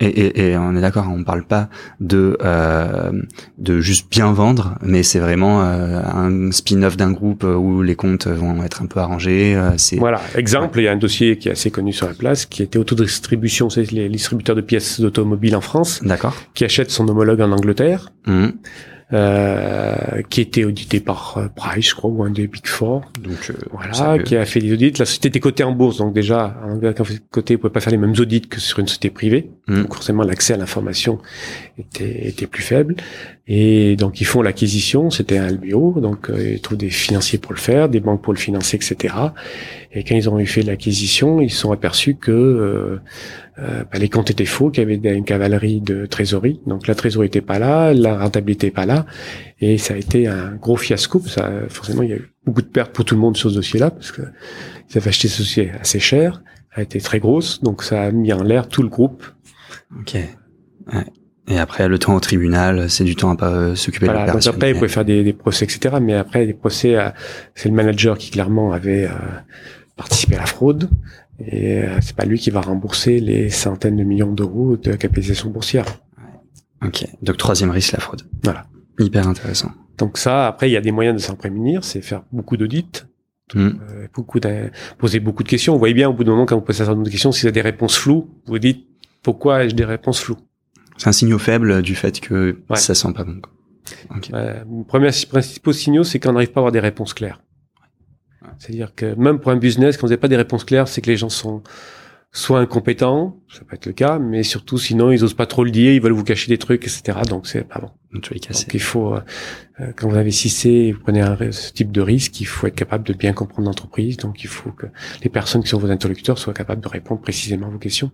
Et, 0.00 0.06
et, 0.06 0.50
et 0.50 0.56
on 0.56 0.76
est 0.76 0.80
d'accord, 0.80 1.06
on 1.10 1.24
parle 1.24 1.44
pas 1.44 1.68
de 1.98 2.38
euh, 2.44 3.10
de 3.58 3.80
juste 3.80 4.08
bien 4.10 4.32
vendre, 4.32 4.76
mais 4.80 5.02
c'est 5.02 5.18
vraiment 5.18 5.62
euh, 5.64 6.00
un 6.02 6.52
spin-off 6.52 6.96
d'un 6.96 7.10
groupe 7.10 7.42
où 7.44 7.82
les 7.82 7.96
comptes 7.96 8.28
vont 8.28 8.62
être 8.62 8.80
un 8.82 8.86
peu 8.86 9.00
arrangés. 9.00 9.56
euh, 9.56 9.72
c'est 9.76 9.96
Voilà, 9.96 10.20
exemple, 10.36 10.78
il 10.80 10.84
y 10.84 10.88
a 10.88 10.92
un 10.92 10.96
dossier 10.96 11.36
qui 11.36 11.48
est 11.48 11.52
assez 11.52 11.72
connu 11.72 11.92
sur 11.92 12.06
la 12.06 12.14
place, 12.14 12.46
qui 12.46 12.62
était 12.62 12.78
autodistribution, 12.78 13.70
c'est 13.70 13.90
les 13.90 14.08
distributeurs 14.08 14.54
de 14.56 14.60
pièces 14.60 15.00
d'automobile 15.00 15.56
en 15.56 15.60
France, 15.60 16.00
d'accord. 16.04 16.36
qui 16.54 16.64
achète 16.64 16.90
son 16.92 17.08
homologue 17.08 17.40
en 17.40 17.50
Angleterre, 17.50 18.12
Mhm. 18.26 18.52
Euh, 19.10 20.20
qui 20.28 20.42
était 20.42 20.64
audité 20.64 21.00
par 21.00 21.38
euh, 21.38 21.48
Price, 21.48 21.88
je 21.88 21.94
crois, 21.94 22.10
ou 22.10 22.22
un 22.24 22.30
des 22.30 22.46
Big 22.46 22.66
Four. 22.66 23.00
Donc 23.22 23.50
euh, 23.50 23.54
Voilà, 23.72 24.22
qui 24.22 24.36
a 24.36 24.44
fait 24.44 24.60
des 24.60 24.70
audits. 24.70 24.92
La 24.98 25.06
société 25.06 25.28
était 25.28 25.40
cotée 25.40 25.64
en 25.64 25.72
bourse, 25.72 25.96
donc 25.96 26.12
déjà, 26.12 26.54
quand 26.94 27.04
vous 27.04 27.14
êtes 27.14 27.28
coté, 27.30 27.54
vous 27.54 27.62
pouvez 27.62 27.72
pas 27.72 27.80
faire 27.80 27.90
les 27.90 27.96
mêmes 27.96 28.14
audits 28.18 28.42
que 28.42 28.60
sur 28.60 28.80
une 28.80 28.86
société 28.86 29.08
privée. 29.08 29.50
Mhm. 29.66 29.82
Donc 29.82 29.94
forcément, 29.94 30.24
l'accès 30.24 30.52
à 30.52 30.56
l'information 30.58 31.20
était, 31.78 32.28
était 32.28 32.46
plus 32.46 32.62
faible. 32.62 32.96
Et 33.50 33.96
donc, 33.96 34.20
ils 34.20 34.26
font 34.26 34.42
l'acquisition, 34.42 35.08
c'était 35.10 35.38
un 35.38 35.50
LBO, 35.50 36.00
donc 36.00 36.28
euh, 36.28 36.52
ils 36.52 36.60
trouvent 36.60 36.76
des 36.76 36.90
financiers 36.90 37.38
pour 37.38 37.54
le 37.54 37.58
faire, 37.58 37.88
des 37.88 37.98
banques 37.98 38.20
pour 38.20 38.34
le 38.34 38.38
financer, 38.38 38.76
etc. 38.76 39.14
Et 39.90 40.04
quand 40.04 40.14
ils 40.14 40.28
ont 40.28 40.38
eu 40.38 40.44
fait 40.44 40.60
l'acquisition, 40.60 41.40
ils 41.40 41.50
se 41.50 41.56
sont 41.56 41.72
aperçus 41.72 42.16
que 42.16 42.30
euh, 42.30 43.00
euh, 43.58 43.84
bah, 43.90 43.98
les 43.98 44.10
comptes 44.10 44.30
étaient 44.30 44.44
faux, 44.44 44.70
qu'il 44.70 44.82
y 44.82 44.86
avait 44.86 45.16
une 45.16 45.24
cavalerie 45.24 45.80
de 45.80 46.04
trésorerie. 46.04 46.60
Donc 46.66 46.86
la 46.86 46.94
trésorerie 46.94 47.28
était 47.28 47.40
pas 47.40 47.58
là, 47.58 47.94
la 47.94 48.18
rentabilité 48.18 48.66
était 48.66 48.74
pas 48.74 48.84
là, 48.84 49.06
et 49.62 49.78
ça 49.78 49.94
a 49.94 49.96
été 49.96 50.26
un 50.26 50.54
gros 50.56 50.76
fiasco. 50.76 51.18
Ça, 51.20 51.50
forcément, 51.70 52.02
il 52.02 52.10
y 52.10 52.12
a 52.12 52.16
eu 52.16 52.30
beaucoup 52.44 52.60
de 52.60 52.66
pertes 52.66 52.92
pour 52.92 53.06
tout 53.06 53.14
le 53.14 53.20
monde 53.22 53.38
sur 53.38 53.48
ce 53.48 53.54
dossier-là, 53.54 53.90
parce 53.90 54.12
que 54.12 54.22
ils 54.90 54.98
avaient 54.98 55.08
acheté 55.08 55.28
ce 55.28 55.38
dossier 55.38 55.72
assez 55.80 56.00
cher, 56.00 56.42
a 56.72 56.82
été 56.82 57.00
très 57.00 57.18
grosse, 57.18 57.62
donc 57.62 57.82
ça 57.82 58.02
a 58.02 58.10
mis 58.10 58.30
en 58.34 58.42
l'air 58.42 58.68
tout 58.68 58.82
le 58.82 58.90
groupe. 58.90 59.24
Ok. 59.98 60.16
Ouais. 60.92 61.06
Et 61.50 61.58
après, 61.58 61.88
le 61.88 61.98
temps 61.98 62.14
au 62.14 62.20
tribunal, 62.20 62.90
c'est 62.90 63.04
du 63.04 63.16
temps 63.16 63.30
à 63.30 63.36
pas 63.36 63.50
euh, 63.50 63.74
s'occuper 63.74 64.06
de 64.06 64.10
Voilà, 64.12 64.26
donc 64.26 64.34
l'opération. 64.34 64.52
après, 64.52 64.70
ils 64.70 64.74
pouvaient 64.74 64.88
faire 64.88 65.04
des, 65.04 65.24
des 65.24 65.32
procès, 65.32 65.64
etc. 65.64 65.96
Mais 66.00 66.14
après, 66.14 66.44
les 66.44 66.52
procès, 66.54 66.96
euh, 66.96 67.08
c'est 67.54 67.68
le 67.68 67.74
manager 67.74 68.18
qui 68.18 68.30
clairement 68.30 68.72
avait 68.72 69.06
euh, 69.06 69.10
participé 69.96 70.36
à 70.36 70.40
la 70.40 70.46
fraude. 70.46 70.90
Et 71.46 71.78
euh, 71.78 71.98
c'est 72.02 72.14
pas 72.16 72.24
lui 72.26 72.38
qui 72.38 72.50
va 72.50 72.60
rembourser 72.60 73.20
les 73.20 73.48
centaines 73.48 73.96
de 73.96 74.02
millions 74.04 74.32
d'euros 74.32 74.76
de 74.76 74.92
capitalisation 74.94 75.50
boursière. 75.50 75.84
Ok. 76.84 77.06
Donc 77.22 77.36
troisième 77.38 77.70
risque, 77.70 77.92
la 77.92 78.00
fraude. 78.00 78.22
Voilà. 78.44 78.66
Hyper 78.98 79.26
intéressant. 79.28 79.70
Donc 79.96 80.18
ça, 80.18 80.46
après, 80.48 80.68
il 80.68 80.72
y 80.72 80.76
a 80.76 80.80
des 80.80 80.92
moyens 80.92 81.16
de 81.16 81.22
s'en 81.22 81.34
prémunir, 81.34 81.82
c'est 81.84 82.02
faire 82.02 82.22
beaucoup 82.32 82.56
d'audits. 82.56 83.04
Mm. 83.54 83.58
Euh, 83.60 84.06
beaucoup 84.12 84.40
d'in- 84.40 84.68
poser 84.98 85.20
beaucoup 85.20 85.42
de 85.42 85.48
questions. 85.48 85.72
Vous 85.72 85.78
voyez 85.78 85.94
bien 85.94 86.08
au 86.08 86.12
bout 86.12 86.24
d'un 86.24 86.32
moment 86.32 86.44
quand 86.44 86.56
vous 86.56 86.60
posez 86.60 86.82
un 86.82 86.84
certain 86.84 86.94
nombre 86.96 87.06
de 87.06 87.10
questions, 87.10 87.32
si 87.32 87.40
vous 87.42 87.46
avez 87.46 87.52
des 87.54 87.62
réponses 87.62 87.96
floues, 87.96 88.28
vous 88.46 88.58
dites 88.58 88.86
pourquoi 89.22 89.64
ai-je 89.64 89.74
des 89.74 89.84
réponses 89.86 90.20
floues? 90.20 90.36
C'est 90.98 91.08
un 91.08 91.12
signal 91.12 91.38
faible 91.38 91.80
du 91.82 91.94
fait 91.94 92.20
que 92.20 92.58
Ouais. 92.68 92.76
ça 92.76 92.94
sent 92.94 93.12
pas 93.14 93.24
bon. 93.24 93.40
quoi. 93.40 93.52
Ok. 94.16 94.30
Euh, 94.34 94.62
premier 94.86 95.08
principaux 95.30 95.72
signaux, 95.72 96.04
c'est 96.04 96.20
qu'on 96.20 96.32
n'arrive 96.32 96.50
pas 96.52 96.60
à 96.60 96.62
avoir 96.62 96.72
des 96.72 96.80
réponses 96.80 97.14
claires. 97.14 97.40
Ouais. 98.42 98.48
C'est-à-dire 98.58 98.94
que 98.94 99.14
même 99.14 99.38
pour 99.38 99.50
un 99.50 99.56
business, 99.56 99.96
quand 99.96 100.06
vous 100.06 100.10
n'avez 100.10 100.20
pas 100.20 100.28
des 100.28 100.36
réponses 100.36 100.64
claires, 100.64 100.88
c'est 100.88 101.00
que 101.00 101.08
les 101.10 101.16
gens 101.16 101.30
sont 101.30 101.62
soit 102.30 102.60
incompétents, 102.60 103.40
ça 103.50 103.60
peut 103.64 103.74
être 103.74 103.86
le 103.86 103.92
cas, 103.94 104.18
mais 104.18 104.42
surtout 104.42 104.76
sinon 104.76 105.10
ils 105.10 105.24
osent 105.24 105.32
pas 105.32 105.46
trop 105.46 105.64
le 105.64 105.70
dire, 105.70 105.92
ils 105.94 106.00
veulent 106.02 106.12
vous 106.12 106.24
cacher 106.24 106.48
des 106.48 106.58
trucs, 106.58 106.82
etc. 106.84 107.20
Donc 107.26 107.46
c'est 107.46 107.64
pas 107.66 107.80
bon. 107.80 107.88
Donc 108.12 108.30
il 108.74 108.80
faut, 108.80 109.14
euh, 109.14 109.20
euh, 109.80 109.92
quand 109.96 110.08
vous 110.10 110.16
investissez, 110.16 110.68
et 110.68 110.92
vous 110.92 111.00
prenez 111.00 111.22
un, 111.22 111.38
ce 111.50 111.72
type 111.72 111.90
de 111.90 112.02
risque, 112.02 112.38
il 112.42 112.44
faut 112.44 112.66
être 112.66 112.74
capable 112.74 113.04
de 113.04 113.14
bien 113.14 113.32
comprendre 113.32 113.66
l'entreprise. 113.66 114.18
Donc 114.18 114.44
il 114.44 114.48
faut 114.48 114.72
que 114.72 114.86
les 115.22 115.30
personnes 115.30 115.62
qui 115.62 115.68
sont 115.70 115.78
vos 115.78 115.90
interlocuteurs 115.90 116.36
soient 116.38 116.52
capables 116.52 116.82
de 116.82 116.88
répondre 116.88 117.22
précisément 117.22 117.68
à 117.68 117.70
vos 117.70 117.78
questions. 117.78 118.10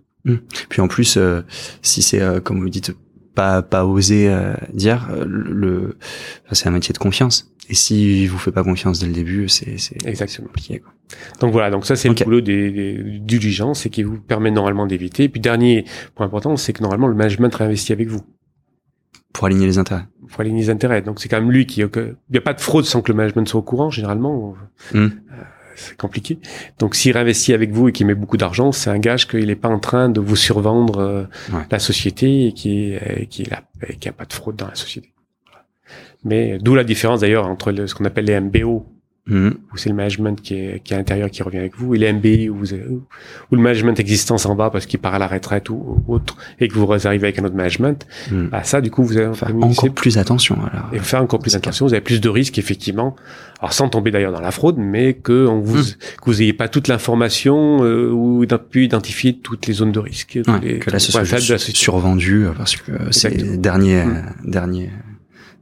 Puis 0.69 0.81
en 0.81 0.87
plus, 0.87 1.17
euh, 1.17 1.41
si 1.81 2.01
c'est 2.01 2.21
euh, 2.21 2.39
comme 2.39 2.59
vous 2.59 2.69
dites, 2.69 2.93
pas 3.35 3.61
pas 3.61 3.85
oser 3.85 4.29
euh, 4.29 4.53
dire, 4.73 5.09
euh, 5.11 5.25
le, 5.27 5.97
enfin, 6.45 6.53
c'est 6.55 6.67
un 6.67 6.71
métier 6.71 6.93
de 6.93 6.97
confiance. 6.97 7.51
Et 7.67 7.73
si 7.73 8.27
vous 8.27 8.37
fait 8.37 8.51
pas 8.51 8.63
confiance 8.63 8.99
dès 8.99 9.07
le 9.07 9.13
début, 9.13 9.49
c'est 9.49 9.75
Exactement. 10.05 10.47
compliqué. 10.47 10.79
Quoi. 10.79 10.93
Donc 11.41 11.51
voilà, 11.51 11.71
donc 11.71 11.85
ça 11.85 11.95
c'est 11.95 12.09
le 12.09 12.13
boulot 12.23 12.41
des, 12.41 12.71
des, 12.71 12.93
du 12.93 13.19
diligence 13.19 13.85
et 13.85 13.89
qui 13.89 14.03
vous 14.03 14.19
permet 14.19 14.51
normalement 14.51 14.85
d'éviter. 14.85 15.23
Et 15.23 15.29
puis 15.29 15.41
dernier 15.41 15.85
point 16.13 16.27
important, 16.27 16.57
c'est 16.57 16.73
que 16.73 16.83
normalement 16.83 17.07
le 17.07 17.15
management 17.15 17.53
réinvestit 17.53 17.91
avec 17.91 18.07
vous. 18.07 18.21
Pour 19.33 19.47
aligner 19.47 19.65
les 19.65 19.79
intérêts. 19.79 20.05
pour 20.29 20.41
aligner 20.41 20.61
les 20.61 20.69
intérêts. 20.69 21.01
Donc 21.01 21.19
c'est 21.19 21.27
quand 21.27 21.41
même 21.41 21.51
lui 21.51 21.65
qui... 21.65 21.81
Il 21.81 22.15
n'y 22.31 22.37
a 22.37 22.41
pas 22.41 22.53
de 22.53 22.61
fraude 22.61 22.85
sans 22.85 23.01
que 23.01 23.11
le 23.11 23.17
management 23.17 23.47
soit 23.47 23.59
au 23.59 23.63
courant, 23.63 23.89
généralement. 23.89 24.55
Hmm. 24.93 25.07
Euh, 25.75 25.77
c'est 25.77 25.97
compliqué. 25.97 26.39
Donc 26.79 26.95
s'il 26.95 27.11
réinvestit 27.13 27.53
avec 27.53 27.71
vous 27.71 27.89
et 27.89 27.91
qu'il 27.91 28.05
met 28.07 28.15
beaucoup 28.15 28.37
d'argent, 28.37 28.71
c'est 28.71 28.89
un 28.89 28.99
gage 28.99 29.27
qu'il 29.27 29.45
n'est 29.47 29.55
pas 29.55 29.69
en 29.69 29.79
train 29.79 30.09
de 30.09 30.19
vous 30.19 30.35
survendre 30.35 30.99
euh, 30.99 31.23
Ouais. 31.53 31.63
la 31.69 31.79
société 31.79 32.47
et 32.47 32.53
qu'il 32.53 32.99
n'y 32.99 34.07
a, 34.07 34.11
pas 34.13 34.25
de 34.25 34.33
fraude 34.33 34.55
dans 34.55 34.67
la 34.67 34.75
société. 34.75 35.11
Mais 36.23 36.57
d'où 36.59 36.73
la 36.75 36.83
différence 36.83 37.21
d'ailleurs 37.21 37.45
entre 37.47 37.71
le- 37.71 37.87
ce 37.87 37.93
qu'on 37.95 38.05
appelle 38.05 38.25
les 38.25 38.39
MBO, 38.39 38.85
Mhm. 39.27 39.55
où 39.73 39.77
c'est 39.77 39.89
le 39.89 39.95
management 39.95 40.39
qui 40.39 40.53
est, 40.53 40.83
qui 40.83 40.93
est 40.93 40.95
à 40.95 40.99
l'intérieur 40.99 41.31
qui 41.31 41.41
revient 41.41 41.57
avec 41.57 41.75
vous, 41.77 41.95
et 41.95 41.97
les 41.97 42.13
MBI 42.13 42.47
où, 42.49 42.57
vous, 42.57 42.65
où 42.75 43.55
le 43.55 43.61
management 43.61 43.99
existant 43.99 44.37
s'en 44.37 44.53
va 44.55 44.69
parce 44.69 44.85
qu'il 44.85 44.99
part 44.99 45.15
à 45.15 45.19
la 45.19 45.25
retraite 45.27 45.69
ou, 45.71 46.03
ou 46.07 46.13
autre, 46.13 46.37
et 46.59 46.67
que 46.67 46.75
vous 46.75 46.85
arrivez 47.07 47.27
avec 47.27 47.39
un 47.39 47.43
autre 47.45 47.55
management, 47.55 48.05
Mhm. 48.31 48.49
bah 48.49 48.63
ça 48.63 48.81
du 48.81 48.91
coup 48.91 49.03
vous 49.03 49.17
avez 49.17 49.33
Faire 49.33 49.55
encore 49.55 49.93
plus 49.95 50.17
attention. 50.19 50.57
Alors. 50.71 50.89
et 50.93 50.99
faire 50.99 51.21
encore 51.23 51.39
plus 51.39 51.55
attention. 51.55 51.87
Vous 51.87 51.93
avez 51.93 52.01
plus 52.01 52.21
de 52.21 52.29
risques, 52.29 52.59
effectivement. 52.59 53.15
Alors, 53.59 53.73
sans 53.73 53.89
tomber 53.89 54.11
d'ailleurs 54.11 54.31
dans 54.33 54.41
la 54.41 54.51
fraude, 54.51 54.75
mais 54.77 55.13
que 55.15 55.47
on 55.47 55.59
vous, 55.59 55.81
que 55.83 56.25
vous 56.25 56.41
ayez 56.41 56.53
pas 56.53 56.67
toute 56.67 56.87
l'information 56.87 57.83
euh, 57.83 58.11
ou 58.11 58.45
pu 58.69 58.83
identifier 58.85 59.39
toutes 59.39 59.65
les 59.67 59.73
zones 59.73 59.91
de 59.91 59.99
risque. 59.99 60.37
Ouais, 60.47 60.53
les- 60.61 60.79
que 60.79 60.91
là, 60.91 60.99
ce 60.99 61.11
soit 61.11 61.23
juste 61.23 61.57
survendu 61.75 62.45
parce 62.55 62.75
que 62.75 62.91
c'est 63.11 63.59
dernier, 63.59 64.03
Mm. 64.05 64.09
euh, 64.09 64.21
dernier, 64.51 64.89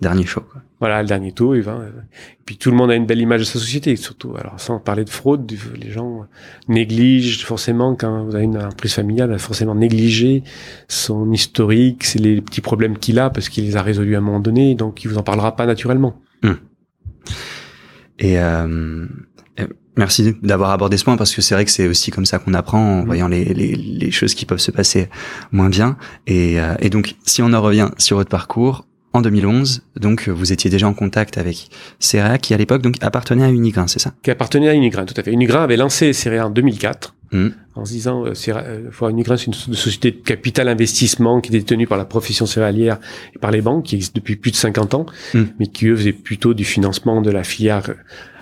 dernier 0.03 0.25
show. 0.25 0.41
Quoi. 0.41 0.61
Voilà, 0.79 1.01
le 1.01 1.07
dernier 1.07 1.31
taux, 1.31 1.55
il 1.55 1.61
va. 1.61 1.73
euh, 1.77 1.89
Et 2.39 2.43
puis 2.45 2.57
tout 2.57 2.69
le 2.69 2.77
monde 2.77 2.91
a 2.91 2.95
une 2.95 3.05
belle 3.05 3.19
image 3.21 3.39
de 3.41 3.45
sa 3.45 3.53
société, 3.59 3.95
surtout. 3.95 4.33
Alors, 4.37 4.59
sans 4.59 4.79
parler 4.79 5.05
de 5.05 5.09
fraude, 5.09 5.51
les 5.81 5.91
gens 5.91 6.25
négligent 6.67 7.43
forcément, 7.45 7.95
quand 7.95 8.25
vous 8.25 8.35
avez 8.35 8.43
une 8.43 8.57
entreprise 8.57 8.93
familiale, 8.93 9.37
forcément 9.39 9.75
négliger 9.75 10.43
son 10.87 11.31
historique, 11.31 12.03
c'est 12.03 12.19
les 12.19 12.41
petits 12.41 12.61
problèmes 12.61 12.97
qu'il 12.97 13.17
a 13.19 13.29
parce 13.29 13.49
qu'il 13.49 13.63
les 13.63 13.75
a 13.77 13.81
résolus 13.81 14.15
à 14.15 14.19
un 14.19 14.21
moment 14.21 14.39
donné, 14.41 14.75
donc 14.75 15.03
il 15.03 15.07
vous 15.09 15.17
en 15.17 15.23
parlera 15.23 15.55
pas 15.55 15.65
naturellement. 15.65 16.19
Et 18.19 18.37
euh, 18.39 19.05
euh, 19.59 19.67
merci 19.97 20.35
d'avoir 20.43 20.69
abordé 20.71 20.97
ce 20.97 21.03
point 21.03 21.17
parce 21.17 21.33
que 21.33 21.41
c'est 21.41 21.55
vrai 21.55 21.65
que 21.65 21.71
c'est 21.71 21.87
aussi 21.87 22.11
comme 22.11 22.25
ça 22.25 22.39
qu'on 22.39 22.53
apprend 22.53 22.79
en 22.79 22.99
Mhm. 22.99 23.05
voyant 23.05 23.27
les, 23.27 23.45
les, 23.45 23.73
les 23.75 24.11
choses 24.11 24.35
qui 24.35 24.45
peuvent 24.45 24.59
se 24.59 24.71
passer 24.71 25.09
moins 25.51 25.69
bien. 25.69 25.97
Et, 26.27 26.59
euh, 26.59 26.75
et 26.79 26.89
donc, 26.89 27.15
si 27.25 27.41
on 27.41 27.51
en 27.53 27.61
revient 27.61 27.89
sur 27.97 28.17
votre 28.17 28.29
parcours, 28.29 28.85
en 29.13 29.21
2011, 29.21 29.81
donc 29.99 30.27
vous 30.27 30.51
étiez 30.51 30.69
déjà 30.69 30.87
en 30.87 30.93
contact 30.93 31.37
avec 31.37 31.69
CERA 31.99 32.37
qui 32.39 32.53
à 32.53 32.57
l'époque 32.57 32.81
donc 32.81 32.95
appartenait 33.01 33.43
à 33.43 33.49
Unigrain, 33.51 33.87
c'est 33.87 33.99
ça? 33.99 34.13
Qui 34.23 34.31
appartenait 34.31 34.69
à 34.69 34.73
Unigrain, 34.73 35.05
tout 35.05 35.13
à 35.15 35.23
fait. 35.23 35.31
Unigrain 35.31 35.63
avait 35.63 35.77
lancé 35.77 36.13
Céréa 36.13 36.47
en 36.47 36.49
2004. 36.49 37.15
Mhm. 37.31 37.51
en 37.75 37.83
se 37.83 37.91
disant, 37.93 38.25
euh, 38.27 38.33
euh, 38.49 38.89
faut- 38.91 39.09
Unigrain, 39.09 39.37
c'est 39.37 39.47
une 39.47 39.55
so- 39.55 39.73
société 39.73 40.11
de 40.11 40.17
capital 40.17 40.67
investissement 40.67 41.41
qui 41.41 41.49
est 41.49 41.57
détenue 41.59 41.87
par 41.87 41.97
la 41.97 42.05
profession 42.05 42.45
céréalière 42.45 42.99
et 43.35 43.39
par 43.39 43.49
les 43.49 43.61
banques, 43.61 43.85
qui 43.85 43.95
existe 43.95 44.15
depuis 44.15 44.35
plus 44.35 44.51
de 44.51 44.55
50 44.55 44.93
ans, 44.93 45.07
Mm. 45.33 45.41
mais 45.59 45.65
qui 45.65 45.87
eux 45.87 45.95
faisaient 45.95 46.11
plutôt 46.13 46.53
du 46.53 46.63
financement 46.63 47.23
de 47.23 47.31
la 47.31 47.43
filière 47.43 47.89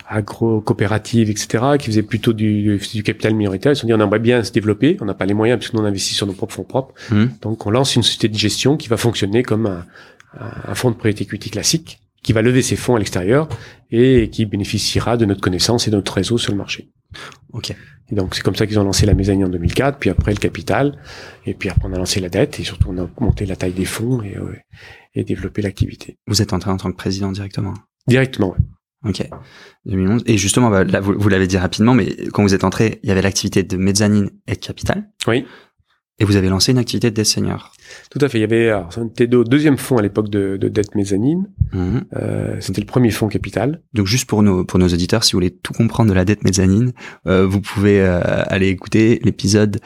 agro-coopérative, 0.08 1.30
etc., 1.30 1.64
qui 1.78 1.86
faisaient 1.86 2.02
plutôt 2.02 2.34
du, 2.34 2.78
du 2.92 3.02
capital 3.02 3.34
minoritaire. 3.34 3.72
Ils 3.72 3.76
se 3.76 3.80
sont 3.80 3.86
dit, 3.86 3.94
on 3.94 4.00
aimerait 4.00 4.18
bien 4.18 4.44
se 4.44 4.52
développer, 4.52 4.98
on 5.00 5.06
n'a 5.06 5.14
pas 5.14 5.24
les 5.26 5.32
moyens 5.34 5.58
puisque 5.58 5.72
nous 5.74 5.80
on 5.80 5.84
investit 5.86 6.14
sur 6.14 6.26
nos 6.26 6.34
propres 6.34 6.54
fonds 6.54 6.64
propres. 6.64 6.92
Mhm. 7.10 7.30
Donc 7.40 7.66
on 7.66 7.70
lance 7.70 7.96
une 7.96 8.02
société 8.02 8.28
de 8.28 8.36
gestion 8.36 8.76
qui 8.76 8.88
va 8.88 8.98
fonctionner 8.98 9.42
comme 9.42 9.66
un, 9.66 9.86
un- 10.38 10.74
fonds 10.74 10.90
de 10.90 10.96
private 10.96 11.20
equity 11.22 11.50
classique, 11.50 12.00
qui 12.22 12.32
va 12.32 12.42
lever 12.42 12.62
ses 12.62 12.76
fonds 12.76 12.94
à 12.96 12.98
l'extérieur 12.98 13.48
et 13.90 14.30
qui 14.30 14.46
bénéficiera 14.46 15.16
de 15.16 15.24
notre 15.24 15.40
connaissance 15.40 15.88
et 15.88 15.90
de 15.90 15.96
notre 15.96 16.12
réseau 16.14 16.38
sur 16.38 16.52
le 16.52 16.58
marché. 16.58 16.90
Ok. 17.52 17.74
Et 18.10 18.14
donc 18.14 18.34
c'est 18.34 18.42
comme 18.42 18.54
ça 18.56 18.66
qu'ils 18.66 18.78
ont 18.78 18.84
lancé 18.84 19.06
la 19.06 19.14
mezzanine 19.14 19.44
en 19.46 19.48
2004, 19.48 19.98
puis 19.98 20.10
après 20.10 20.32
le 20.32 20.38
capital, 20.38 20.98
et 21.46 21.54
puis 21.54 21.68
après 21.70 21.88
on 21.88 21.92
a 21.92 21.98
lancé 21.98 22.20
la 22.20 22.28
dette, 22.28 22.60
et 22.60 22.64
surtout 22.64 22.88
on 22.90 22.98
a 22.98 23.02
augmenté 23.02 23.46
la 23.46 23.56
taille 23.56 23.72
des 23.72 23.84
fonds 23.84 24.22
et, 24.22 24.36
euh, 24.36 24.54
et 25.14 25.24
développé 25.24 25.62
l'activité. 25.62 26.18
Vous 26.26 26.42
êtes 26.42 26.52
entré 26.52 26.70
en 26.70 26.76
tant 26.76 26.90
que 26.90 26.96
président 26.96 27.32
directement? 27.32 27.74
Directement, 28.06 28.50
ouais. 28.50 28.58
Ok. 29.10 29.28
2011. 29.86 30.22
Et 30.26 30.38
justement, 30.38 30.70
bah, 30.70 30.84
là, 30.84 31.00
vous, 31.00 31.14
vous 31.18 31.28
l'avez 31.28 31.46
dit 31.48 31.56
rapidement, 31.58 31.92
mais 31.94 32.14
quand 32.32 32.42
vous 32.42 32.54
êtes 32.54 32.62
entré, 32.64 33.00
il 33.02 33.08
y 33.08 33.12
avait 33.12 33.22
l'activité 33.22 33.62
de 33.64 33.76
mezzanine 33.76 34.30
et 34.46 34.52
de 34.52 34.58
capital. 34.60 35.08
Oui. 35.26 35.44
Et 36.22 36.24
vous 36.24 36.36
avez 36.36 36.48
lancé 36.48 36.70
une 36.70 36.78
activité 36.78 37.10
de 37.10 37.16
debt 37.16 37.24
senior. 37.24 37.72
Tout 38.08 38.20
à 38.20 38.28
fait. 38.28 38.38
Il 38.38 38.42
y 38.42 38.44
avait, 38.44 38.72
c'était 38.90 39.34
au 39.34 39.42
deuxième 39.42 39.76
fonds 39.76 39.98
à 39.98 40.02
l'époque 40.02 40.28
de, 40.28 40.56
de 40.56 40.68
dette 40.68 40.94
mezzanine. 40.94 41.48
Mhm. 41.72 42.04
Euh, 42.16 42.56
c'était 42.60 42.80
le 42.80 42.86
premier 42.86 43.10
fonds 43.10 43.26
capital. 43.26 43.80
Donc 43.92 44.06
juste 44.06 44.28
pour 44.28 44.44
nos 44.44 44.64
pour 44.64 44.78
nos 44.78 44.86
auditeurs, 44.86 45.24
si 45.24 45.32
vous 45.32 45.38
voulez 45.38 45.50
tout 45.50 45.72
comprendre 45.72 46.10
de 46.10 46.14
la 46.14 46.24
dette 46.24 46.44
mezzanine, 46.44 46.92
euh, 47.26 47.44
vous 47.44 47.60
pouvez 47.60 48.00
euh, 48.00 48.20
aller 48.22 48.68
écouter 48.68 49.20
l'épisode, 49.24 49.80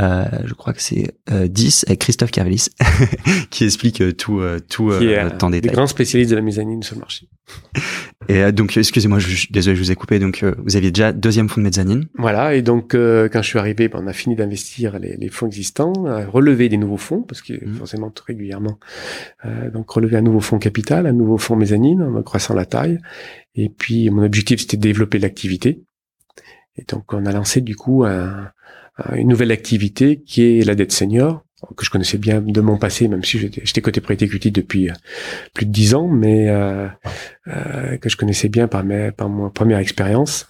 euh, 0.00 0.24
je 0.44 0.54
crois 0.54 0.72
que 0.72 0.82
c'est 0.82 1.12
euh, 1.30 1.48
10 1.48 1.84
avec 1.88 2.00
Christophe 2.00 2.30
Carvelis, 2.30 2.68
qui 3.50 3.64
explique 3.64 4.00
euh, 4.00 4.12
tout 4.12 4.40
euh, 4.40 4.58
tout 4.60 4.90
qui 4.98 5.06
est 5.06 5.18
euh, 5.18 5.28
un 5.30 5.38
en 5.44 5.50
détail. 5.50 5.72
grands 5.72 5.86
spécialistes 5.86 6.30
de 6.30 6.36
la 6.36 6.42
mezzanine 6.42 6.82
sur 6.82 6.94
le 6.96 7.00
marché. 7.00 7.28
Et 8.28 8.42
euh, 8.42 8.52
donc 8.52 8.76
excusez-moi, 8.76 9.18
je, 9.18 9.28
je- 9.28 9.46
désolé, 9.50 9.74
je 9.74 9.80
vous 9.82 9.90
ai 9.90 9.94
coupé. 9.94 10.18
Donc 10.18 10.42
euh, 10.42 10.54
vous 10.64 10.76
aviez 10.76 10.90
déjà 10.90 11.12
deuxième 11.12 11.48
fonds 11.48 11.60
de 11.60 11.66
mezzanine. 11.66 12.06
Voilà, 12.18 12.54
et 12.54 12.60
donc 12.62 12.94
euh, 12.94 13.28
quand 13.32 13.40
je 13.42 13.48
suis 13.48 13.58
arrivé, 13.58 13.88
ben, 13.88 14.00
on 14.02 14.06
a 14.06 14.12
fini 14.12 14.36
d'investir 14.36 14.98
les, 14.98 15.16
les 15.16 15.28
fonds 15.30 15.46
existants, 15.46 15.92
relever 16.30 16.68
des 16.68 16.76
nouveaux 16.76 16.96
fonds, 16.98 17.22
parce 17.22 17.40
que 17.42 17.54
Mhm. 17.64 17.74
forcément 17.74 18.10
très 18.10 18.34
régulièrement, 18.34 18.78
euh, 19.46 19.70
donc 19.70 19.88
relever 19.90 20.16
un 20.18 20.20
nouveau 20.22 20.40
fonds 20.40 20.58
capital, 20.58 21.06
un 21.06 21.12
nouveau 21.12 21.38
fonds 21.38 21.56
mezzanine, 21.56 22.02
en 22.02 22.22
croissant 22.22 22.54
la 22.54 22.66
taille. 22.66 22.98
Et 23.54 23.68
puis 23.70 24.10
mon 24.10 24.22
objectif 24.22 24.60
c'était 24.60 24.76
de 24.76 24.82
développer 24.82 25.18
l'activité. 25.18 25.82
Et 26.76 26.84
donc 26.88 27.12
on 27.14 27.24
a 27.26 27.32
lancé 27.32 27.60
du 27.62 27.74
coup 27.76 28.04
un- 28.04 28.50
une 29.14 29.28
nouvelle 29.28 29.52
activité 29.52 30.22
qui 30.24 30.42
est 30.42 30.64
la 30.64 30.74
dette 30.74 30.92
senior, 30.92 31.44
que 31.76 31.84
je 31.84 31.90
connaissais 31.90 32.18
bien 32.18 32.40
de 32.40 32.60
mon 32.60 32.78
passé, 32.78 33.08
même 33.08 33.24
si 33.24 33.38
j'étais 33.38 33.80
côté 33.80 34.00
prêt 34.00 34.16
depuis 34.16 34.90
euh, 34.90 34.92
plus 35.54 35.66
de 35.66 35.72
dix 35.72 35.94
ans, 35.94 36.06
mais 36.06 36.48
euh, 36.48 36.86
euh, 37.48 37.96
que 37.98 38.08
je 38.08 38.16
connaissais 38.16 38.48
bien 38.48 38.68
par, 38.68 38.84
mes, 38.84 39.10
par 39.10 39.28
ma 39.28 39.50
première 39.50 39.78
expérience. 39.78 40.48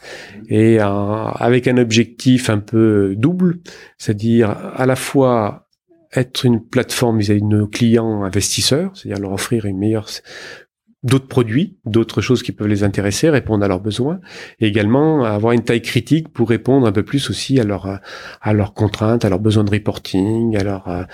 Et 0.48 0.80
euh, 0.80 0.84
avec 0.84 1.66
un 1.66 1.78
objectif 1.78 2.50
un 2.50 2.58
peu 2.58 3.14
double, 3.16 3.58
c'est-à-dire 3.96 4.50
à 4.50 4.86
la 4.86 4.96
fois 4.96 5.68
être 6.14 6.44
une 6.44 6.64
plateforme 6.64 7.18
vis-à-vis 7.18 7.42
de 7.42 7.46
nos 7.46 7.66
clients 7.66 8.22
investisseurs, 8.22 8.92
c'est-à-dire 8.94 9.20
leur 9.20 9.32
offrir 9.32 9.66
une 9.66 9.78
meilleure 9.78 10.08
d'autres 11.04 11.28
produits, 11.28 11.76
d'autres 11.84 12.20
choses 12.20 12.42
qui 12.42 12.50
peuvent 12.50 12.66
les 12.66 12.82
intéresser, 12.82 13.30
répondre 13.30 13.64
à 13.64 13.68
leurs 13.68 13.80
besoins, 13.80 14.18
et 14.58 14.66
également 14.66 15.24
avoir 15.24 15.52
une 15.52 15.62
taille 15.62 15.82
critique 15.82 16.28
pour 16.28 16.48
répondre 16.48 16.86
un 16.88 16.92
peu 16.92 17.04
plus 17.04 17.30
aussi 17.30 17.60
à 17.60 17.64
leurs 17.64 18.00
à 18.40 18.52
leurs 18.52 18.74
contraintes, 18.74 19.24
à 19.24 19.28
leurs 19.28 19.38
besoins 19.38 19.62
de 19.62 19.70
reporting, 19.70 20.56
à 20.56 20.64
leur 20.64 20.88
euh, 20.88 21.04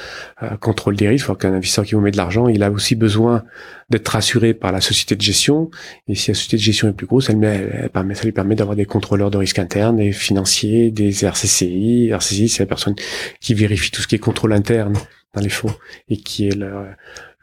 euh, 0.42 0.56
contrôle 0.56 0.96
des 0.96 1.08
risques. 1.08 1.36
qu'un 1.36 1.52
investisseur 1.52 1.84
qui 1.84 1.94
vous 1.94 2.00
met 2.00 2.10
de 2.10 2.16
l'argent, 2.16 2.48
il 2.48 2.62
a 2.62 2.70
aussi 2.70 2.94
besoin 2.94 3.44
d'être 3.90 4.08
rassuré 4.08 4.54
par 4.54 4.72
la 4.72 4.80
société 4.80 5.16
de 5.16 5.20
gestion. 5.20 5.70
Et 6.08 6.14
si 6.14 6.30
la 6.30 6.34
société 6.34 6.56
de 6.56 6.62
gestion 6.62 6.88
est 6.88 6.92
plus 6.92 7.06
grosse, 7.06 7.28
elle, 7.28 7.36
met, 7.36 7.68
elle 7.74 7.90
permet, 7.90 8.14
ça 8.14 8.24
lui 8.24 8.32
permet 8.32 8.54
d'avoir 8.54 8.76
des 8.76 8.86
contrôleurs 8.86 9.30
de 9.30 9.36
risque 9.36 9.58
interne, 9.58 9.96
des 9.98 10.12
financiers, 10.12 10.90
des 10.90 11.24
RCCI. 11.24 12.08
RCCI, 12.10 12.48
c'est 12.48 12.62
la 12.62 12.66
personne 12.66 12.94
qui 13.40 13.52
vérifie 13.52 13.90
tout 13.90 14.00
ce 14.00 14.08
qui 14.08 14.14
est 14.14 14.18
contrôle 14.18 14.54
interne 14.54 14.94
dans 15.34 15.40
les 15.40 15.50
fonds 15.50 15.74
et 16.08 16.16
qui 16.16 16.48
est 16.48 16.54
le, 16.54 16.86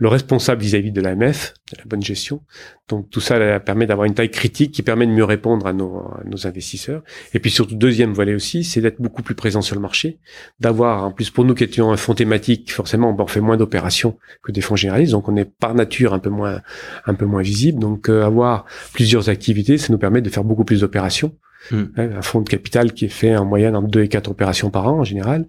le 0.02 0.08
responsable 0.08 0.64
vis-à-vis 0.64 0.92
de 0.92 1.00
l'AMF, 1.00 1.54
de 1.72 1.78
la 1.78 1.86
bonne 1.86 2.02
gestion. 2.02 2.42
Donc 2.90 3.12
tout 3.12 3.22
ça 3.22 3.38
là, 3.38 3.60
permet 3.60 3.86
d'avoir 3.86 4.06
une 4.06 4.16
taille 4.16 4.32
critique 4.32 4.72
qui 4.72 4.82
permet 4.82 5.06
de 5.06 5.12
mieux 5.12 5.24
répondre 5.24 5.68
à 5.68 5.74
nos, 5.74 6.00
à 6.00 6.24
nos 6.26 6.48
investisseurs. 6.48 7.04
Et 7.36 7.40
puis 7.40 7.52
surtout, 7.52 7.76
deuxième 7.76 8.12
volet 8.12 8.34
aussi, 8.34 8.64
c'est 8.64 8.82
d'être 8.82 9.00
beaucoup 9.00 9.22
plus 9.22 9.36
présent 9.36 9.62
sur 9.62 9.76
le 9.76 9.82
marché, 9.82 10.18
d'avoir, 10.60 11.06
en 11.06 11.12
plus 11.12 11.30
pour 11.30 11.46
nous 11.46 11.54
qui 11.54 11.64
étions 11.64 11.92
un 11.92 11.98
fonds 11.98 12.16
thématique, 12.16 12.72
forcément 12.72 13.16
on 13.16 13.28
fait 13.28 13.42
moins 13.42 13.58
d'opérations 13.58 14.18
que 14.42 14.52
des 14.52 14.62
fonds 14.62 14.76
généralistes, 14.76 15.12
donc 15.12 15.30
on 15.30 15.36
est 15.36 15.46
par 15.46 15.76
nature 15.76 16.16
un 16.16 16.20
peu 16.20 16.32
moins, 16.32 16.62
un 17.06 17.14
peu 17.14 17.26
moins 17.26 17.44
visible. 17.44 17.78
Donc 17.78 18.10
euh, 18.10 18.26
avoir 18.26 18.66
plusieurs 18.94 19.30
activités, 19.30 19.78
ça 19.78 19.94
nous 19.94 20.00
permet 20.00 20.22
de 20.22 20.30
faire 20.32 20.44
beaucoup 20.44 20.66
plus 20.66 20.82
d'opérations 20.82 21.32
Hmm. 21.70 21.86
Un 21.96 22.22
fonds 22.22 22.42
de 22.42 22.50
capital 22.50 22.94
qui 22.94 23.06
est 23.06 23.10
fait 23.10 23.36
en 23.36 23.46
moyenne 23.46 23.76
entre 23.76 23.88
2 23.90 24.04
et 24.04 24.08
4 24.08 24.30
opérations 24.30 24.72
par 24.72 24.88
an 24.88 25.00
en 25.00 25.04
général. 25.04 25.46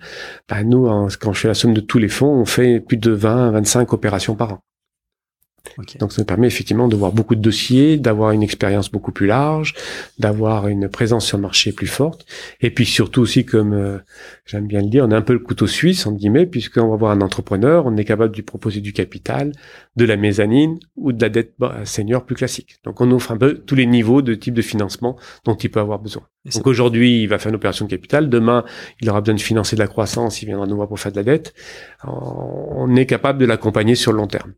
Bah, 0.48 0.62
nous, 0.62 0.86
quand 1.20 1.32
je 1.32 1.40
fais 1.40 1.48
la 1.48 1.54
somme 1.54 1.72
de 1.72 1.80
tous 1.80 1.98
les 1.98 2.08
fonds, 2.08 2.28
on 2.28 2.44
fait 2.44 2.80
plus 2.80 2.98
de 2.98 3.12
20 3.12 3.52
25 3.52 3.92
opérations 3.92 4.34
par 4.34 4.52
an. 4.52 4.58
Donc 6.00 6.12
ça 6.12 6.22
nous 6.22 6.26
permet 6.26 6.46
effectivement 6.46 6.88
de 6.88 6.96
voir 6.96 7.12
beaucoup 7.12 7.34
de 7.34 7.40
dossiers, 7.40 7.96
d'avoir 7.96 8.32
une 8.32 8.42
expérience 8.42 8.90
beaucoup 8.90 9.12
plus 9.12 9.26
large, 9.26 9.74
d'avoir 10.18 10.68
une 10.68 10.88
présence 10.88 11.26
sur 11.26 11.38
le 11.38 11.42
marché 11.42 11.72
plus 11.72 11.86
forte. 11.86 12.26
Et 12.60 12.70
puis 12.70 12.84
surtout 12.84 13.22
aussi, 13.22 13.44
comme 13.44 13.72
euh, 13.72 13.98
j'aime 14.44 14.66
bien 14.66 14.82
le 14.82 14.88
dire, 14.88 15.04
on 15.06 15.10
a 15.10 15.16
un 15.16 15.22
peu 15.22 15.32
le 15.32 15.38
couteau 15.38 15.66
suisse, 15.66 16.06
entre 16.06 16.18
guillemets, 16.18 16.46
puisqu'on 16.46 16.88
va 16.88 16.96
voir 16.96 17.12
un 17.12 17.20
entrepreneur, 17.20 17.86
on 17.86 17.96
est 17.96 18.04
capable 18.04 18.32
de 18.32 18.36
lui 18.36 18.42
proposer 18.42 18.80
du 18.80 18.92
capital, 18.92 19.52
de 19.96 20.04
la 20.04 20.16
mezzanine 20.16 20.78
ou 20.96 21.12
de 21.12 21.20
la 21.22 21.28
dette 21.28 21.54
bah, 21.58 21.80
senior 21.84 22.24
plus 22.24 22.34
classique. 22.34 22.78
Donc 22.84 23.00
on 23.00 23.10
offre 23.12 23.30
un 23.32 23.38
peu 23.38 23.54
tous 23.54 23.74
les 23.74 23.86
niveaux 23.86 24.22
de 24.22 24.34
type 24.34 24.54
de 24.54 24.62
financement 24.62 25.16
dont 25.44 25.54
il 25.54 25.70
peut 25.70 25.80
avoir 25.80 25.98
besoin. 25.98 26.22
Donc 26.52 26.66
aujourd'hui, 26.66 27.22
il 27.22 27.28
va 27.28 27.38
faire 27.38 27.50
une 27.50 27.56
opération 27.56 27.84
de 27.84 27.90
capital. 27.90 28.28
Demain, 28.28 28.64
il 29.00 29.08
aura 29.08 29.20
besoin 29.20 29.36
de 29.36 29.40
financer 29.40 29.76
de 29.76 29.80
la 29.80 29.86
croissance. 29.86 30.42
Il 30.42 30.46
viendra 30.46 30.66
nous 30.66 30.76
voir 30.76 30.88
pour 30.88 30.98
faire 30.98 31.12
de 31.12 31.16
la 31.16 31.22
dette. 31.22 31.54
On 32.04 32.94
est 32.96 33.06
capable 33.06 33.38
de 33.38 33.46
l'accompagner 33.46 33.94
sur 33.94 34.12
le 34.12 34.18
long 34.18 34.26
terme. 34.26 34.52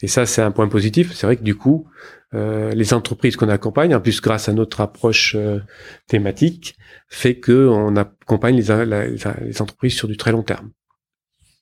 Et 0.00 0.08
ça, 0.08 0.26
c'est 0.26 0.42
un 0.42 0.50
point 0.52 0.68
positif. 0.68 1.12
C'est 1.12 1.26
vrai 1.26 1.36
que 1.36 1.42
du 1.42 1.56
coup, 1.56 1.86
euh, 2.34 2.70
les 2.72 2.94
entreprises 2.94 3.36
qu'on 3.36 3.48
accompagne, 3.48 3.94
en 3.94 4.00
plus 4.00 4.20
grâce 4.20 4.48
à 4.48 4.52
notre 4.52 4.80
approche 4.80 5.34
euh, 5.36 5.58
thématique, 6.06 6.76
fait 7.08 7.36
que 7.38 7.66
on 7.68 7.96
accompagne 7.96 8.56
les, 8.56 8.84
la- 8.86 9.06
les 9.06 9.62
entreprises 9.62 9.94
sur 9.94 10.06
du 10.08 10.16
très 10.16 10.30
long 10.30 10.42
terme. 10.42 10.70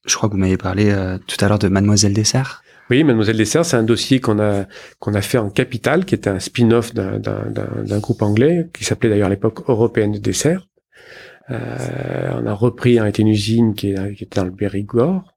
Je 0.07 0.15
crois 0.15 0.29
que 0.29 0.35
vous 0.35 0.41
m'avez 0.41 0.57
parlé 0.59 0.91
euh, 0.91 1.19
tout 1.27 1.43
à 1.45 1.49
l'heure 1.49 1.59
de 1.59 1.69
Mademoiselle 1.69 2.13
Dessert. 2.13 2.63
Oui, 2.91 3.03
Mademoiselle 3.03 3.37
Dessert, 3.37 3.65
c'est 3.65 3.77
un 3.77 3.83
dossier 3.83 4.21
qu'on 4.21 4.39
a 4.39 4.67
qu'on 5.01 5.15
a 5.15 5.21
fait 5.23 5.39
en 5.39 5.51
capital, 5.51 6.05
qui 6.05 6.15
était 6.15 6.31
un 6.31 6.39
spin-off 6.39 6.95
d'un 6.95 7.99
groupe 7.99 8.23
anglais 8.23 8.69
qui 8.73 8.85
s'appelait 8.85 9.09
d'ailleurs 9.11 9.27
à 9.27 9.31
l'époque 9.31 9.69
Européenne 9.69 10.13
de 10.13 10.19
Dessert. 10.19 10.69
Euh, 11.51 12.31
on 12.41 12.47
a 12.47 12.53
repris 12.53 12.99
hein, 12.99 13.11
une 13.19 13.29
usine 13.29 13.75
qui, 13.75 13.91
est, 13.93 14.15
qui 14.15 14.25
était 14.25 14.41
dans 14.41 14.47
le 14.47 14.53
Périgord. 14.55 15.36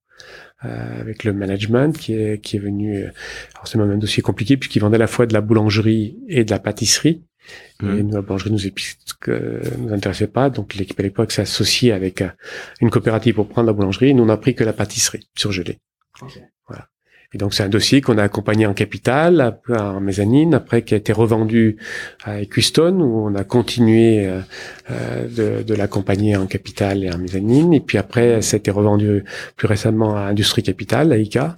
Euh, 0.66 1.00
avec 1.00 1.24
le 1.24 1.34
management 1.34 1.98
qui 1.98 2.14
est 2.14 2.42
qui 2.42 2.58
est 2.58 2.60
venu 2.60 2.98
euh, 2.98 3.12
alors 3.56 3.68
c'est 3.68 3.78
même 3.78 3.92
un 3.92 3.98
dossier 3.98 4.22
compliqué 4.22 4.58
puisqu'il 4.58 4.80
vendait 4.80 4.96
à 4.96 5.00
la 5.00 5.08
fois 5.08 5.26
de 5.26 5.34
la 5.34 5.42
boulangerie 5.42 6.18
et 6.28 6.44
de 6.44 6.52
la 6.52 6.60
pâtisserie. 6.60 7.24
Et 7.82 7.86
Mhm. 7.86 8.02
nous 8.02 8.16
la 8.16 8.22
boulangerie 8.22 8.52
nous 8.52 8.60
que 9.22 9.62
nous 9.78 9.94
intéressait 9.94 10.28
pas. 10.28 10.50
Donc 10.50 10.76
l'équipe 10.76 11.00
à 11.00 11.04
l'époque 11.04 11.32
s'est 11.32 11.42
associée 11.44 11.92
avec 11.94 12.22
euh, 12.22 12.30
une 12.82 12.90
coopérative 12.90 13.36
pour 13.36 13.48
prendre 13.48 13.68
la 13.68 13.74
boulangerie. 13.74 14.10
Et 14.10 14.14
nous 14.14 14.24
on 14.24 14.30
a 14.30 14.38
pris 14.38 14.54
que 14.54 14.64
la 14.64 14.74
pâtisserie 14.74 15.28
surgelée. 15.36 15.80
Voilà 16.20 16.48
et 17.34 17.38
donc 17.38 17.54
c'est 17.54 17.64
un 17.64 17.70
dossier 17.70 18.02
qu'on 18.02 18.18
a 18.18 18.24
accompagné 18.24 18.66
en 18.66 18.74
capital, 18.74 19.60
en 19.70 20.00
mezzanine, 20.00 20.56
après 20.56 20.82
qui 20.82 20.96
a 20.96 20.98
été 20.98 21.14
revendu 21.14 21.78
à 22.24 22.42
Equistone, 22.42 23.02
où 23.02 23.28
on 23.28 23.36
a 23.36 23.44
continué 23.44 24.26
euh, 24.26 24.42
euh, 24.90 25.28
de, 25.28 25.64
de 25.64 25.74
l'accompagner 25.76 26.36
en 26.36 26.48
capital 26.48 27.04
et 27.04 27.12
en 27.12 27.20
mezzanine. 27.20 27.74
Et 27.74 27.82
puis 27.82 28.00
après, 28.00 28.42
ça 28.42 28.56
a 28.56 28.58
été 28.58 28.72
revendu 28.72 29.24
plus 29.58 29.68
récemment 29.68 30.16
à 30.16 30.22
Industrie 30.22 30.64
Capital, 30.64 31.12
à 31.12 31.18
ICA. 31.18 31.56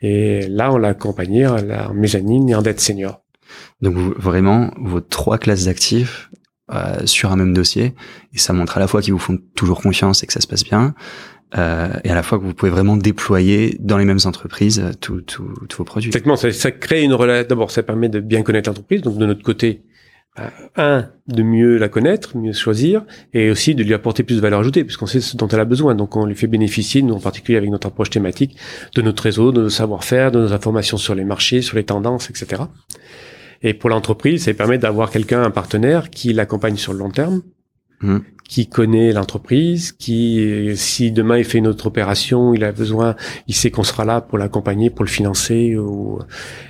Et 0.00 0.46
là, 0.48 0.72
on 0.72 0.78
l'a 0.78 0.88
accompagné 0.88 1.46
en 1.46 1.92
mezzanine 1.92 2.48
et 2.48 2.54
en 2.54 2.62
dette 2.62 2.80
senior. 2.80 3.22
Donc 3.82 3.96
vraiment 3.96 4.70
vos 4.78 5.00
trois 5.00 5.36
classes 5.36 5.66
d'actifs 5.66 6.30
euh, 6.72 7.04
sur 7.04 7.30
un 7.30 7.36
même 7.36 7.52
dossier 7.52 7.94
et 8.32 8.38
ça 8.38 8.54
montre 8.54 8.78
à 8.78 8.80
la 8.80 8.88
fois 8.88 9.02
qu'ils 9.02 9.12
vous 9.12 9.18
font 9.18 9.38
toujours 9.54 9.82
confiance 9.82 10.22
et 10.22 10.26
que 10.26 10.32
ça 10.32 10.40
se 10.40 10.46
passe 10.46 10.64
bien 10.64 10.94
euh, 11.56 11.88
et 12.02 12.10
à 12.10 12.14
la 12.14 12.22
fois 12.22 12.38
que 12.38 12.44
vous 12.44 12.54
pouvez 12.54 12.70
vraiment 12.70 12.96
déployer 12.96 13.76
dans 13.80 13.96
les 13.96 14.04
mêmes 14.04 14.18
entreprises 14.24 14.80
euh, 14.80 14.92
tous 14.98 15.22
vos 15.76 15.84
produits. 15.84 16.08
Exactement, 16.08 16.36
ça, 16.36 16.52
ça 16.52 16.72
crée 16.72 17.02
une 17.02 17.14
relation. 17.14 17.46
D'abord, 17.48 17.70
ça 17.70 17.82
permet 17.82 18.08
de 18.08 18.20
bien 18.20 18.42
connaître 18.42 18.68
l'entreprise. 18.68 19.02
Donc, 19.02 19.18
de 19.18 19.26
notre 19.26 19.42
côté, 19.42 19.82
bah, 20.36 20.50
un, 20.76 21.08
de 21.28 21.42
mieux 21.44 21.78
la 21.78 21.88
connaître, 21.88 22.36
mieux 22.36 22.52
choisir, 22.52 23.04
et 23.32 23.50
aussi 23.50 23.76
de 23.76 23.84
lui 23.84 23.94
apporter 23.94 24.24
plus 24.24 24.34
de 24.34 24.40
valeur 24.40 24.60
ajoutée, 24.60 24.82
puisqu'on 24.82 25.06
sait 25.06 25.20
ce 25.20 25.36
dont 25.36 25.46
elle 25.46 25.60
a 25.60 25.64
besoin. 25.64 25.94
Donc, 25.94 26.16
on 26.16 26.26
lui 26.26 26.34
fait 26.34 26.48
bénéficier, 26.48 27.02
nous 27.02 27.14
en 27.14 27.20
particulier 27.20 27.56
avec 27.56 27.70
notre 27.70 27.86
approche 27.86 28.10
thématique, 28.10 28.56
de 28.96 29.02
notre 29.02 29.22
réseau, 29.22 29.52
de 29.52 29.62
nos 29.62 29.70
savoir-faire, 29.70 30.32
de 30.32 30.40
nos 30.40 30.52
informations 30.52 30.96
sur 30.96 31.14
les 31.14 31.24
marchés, 31.24 31.62
sur 31.62 31.76
les 31.76 31.84
tendances, 31.84 32.30
etc. 32.30 32.62
Et 33.62 33.74
pour 33.74 33.90
l'entreprise, 33.90 34.44
ça 34.44 34.54
permet 34.54 34.78
d'avoir 34.78 35.10
quelqu'un, 35.10 35.42
un 35.42 35.52
partenaire, 35.52 36.10
qui 36.10 36.32
l'accompagne 36.32 36.76
sur 36.76 36.92
le 36.92 36.98
long 36.98 37.10
terme, 37.10 37.42
Mhm. 38.04 38.22
qui 38.46 38.66
connaît 38.68 39.12
l'entreprise, 39.12 39.92
qui, 39.92 40.72
si 40.76 41.10
demain 41.10 41.38
il 41.38 41.44
fait 41.44 41.58
une 41.58 41.66
autre 41.66 41.86
opération, 41.86 42.52
il 42.52 42.62
a 42.62 42.72
besoin, 42.72 43.16
il 43.48 43.54
sait 43.54 43.70
qu'on 43.70 43.82
sera 43.84 44.04
là 44.04 44.20
pour 44.20 44.36
l'accompagner, 44.36 44.90
pour 44.90 45.04
le 45.04 45.10
financer. 45.10 45.76
Ou... 45.76 46.18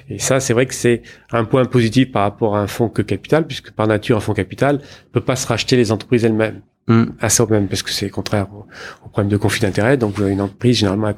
Et 0.08 0.20
ça, 0.20 0.38
c'est 0.38 0.52
vrai 0.52 0.66
que 0.66 0.74
c'est 0.74 1.02
un 1.32 1.44
point 1.44 1.64
positif 1.64 2.12
par 2.12 2.22
rapport 2.22 2.56
à 2.56 2.60
un 2.60 2.68
fonds 2.68 2.88
que 2.88 3.02
capital, 3.02 3.46
puisque 3.46 3.72
par 3.72 3.86
nature, 3.88 4.16
un 4.16 4.20
fonds 4.20 4.34
capital 4.34 4.80
peut 5.12 5.20
pas 5.20 5.34
se 5.36 5.46
racheter 5.48 5.76
les 5.76 5.90
entreprises 5.92 6.24
elles-mêmes 6.24 6.60
Mhm. 6.86 7.14
à 7.20 7.28
ça 7.30 7.46
même, 7.46 7.66
parce 7.66 7.82
que 7.82 7.90
c'est 7.90 8.10
contraire 8.10 8.46
au, 8.54 8.66
au 9.04 9.08
problème 9.08 9.30
de 9.30 9.38
conflit 9.38 9.62
d'intérêt. 9.62 9.96
Donc, 9.96 10.18
une 10.18 10.40
entreprise, 10.42 10.76
généralement, 10.78 11.12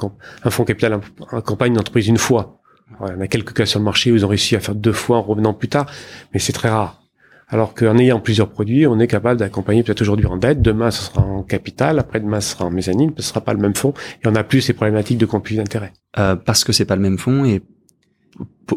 un 0.45 0.51
fonds 0.51 0.65
capital 0.65 1.01
accompagne 1.33 1.73
une 1.73 1.79
entreprise 1.81 2.07
une 2.07 2.19
fois. 2.19 2.61
Voilà, 2.99 3.17
on 3.19 3.21
a 3.21 3.27
quelques 3.27 3.53
cas 3.53 3.67
sur 3.67 3.81
le 3.81 3.85
marché 3.85 4.13
où 4.13 4.17
ils 4.17 4.25
ont 4.25 4.29
réussi 4.29 4.55
à 4.55 4.61
faire 4.61 4.77
deux 4.77 4.93
fois 4.93 5.19
en 5.19 5.23
revenant 5.23 5.55
plus 5.55 5.69
tard, 5.69 5.87
mais 6.33 6.39
c'est 6.39 6.53
très 6.53 6.69
rare. 6.71 7.03
Alors 7.49 7.75
qu'en 7.75 7.97
ayant 7.99 8.19
plusieurs 8.19 8.51
produits, 8.51 8.87
on 8.87 8.99
est 8.99 9.07
capable 9.07 9.39
d'accompagner 9.39 9.85
peut-être 9.85 10.01
aujourd'hui 10.01 10.27
en 10.27 10.37
dette, 10.37 10.61
demain 10.63 10.91
ce 10.91 11.03
sera 11.05 11.23
en 11.23 11.43
capital, 11.45 11.99
après-demain 12.01 12.41
ce 12.41 12.53
sera 12.53 12.65
en 12.65 12.71
mezzanine, 12.71 13.13
ce 13.17 13.23
sera 13.23 13.41
pas 13.41 13.53
le 13.53 13.61
même 13.61 13.75
fonds, 13.77 13.95
et 14.23 14.27
on 14.27 14.33
n'a 14.33 14.43
plus 14.43 14.61
ces 14.63 14.73
problématiques 14.73 15.19
de 15.19 15.27
conflit 15.27 15.57
d'intérêt. 15.57 15.93
Euh, 16.19 16.35
parce 16.35 16.65
que 16.65 16.73
c'est 16.73 16.85
pas 16.87 16.97
le 16.97 17.03
même 17.03 17.19
fonds 17.19 17.45
et 17.45 17.63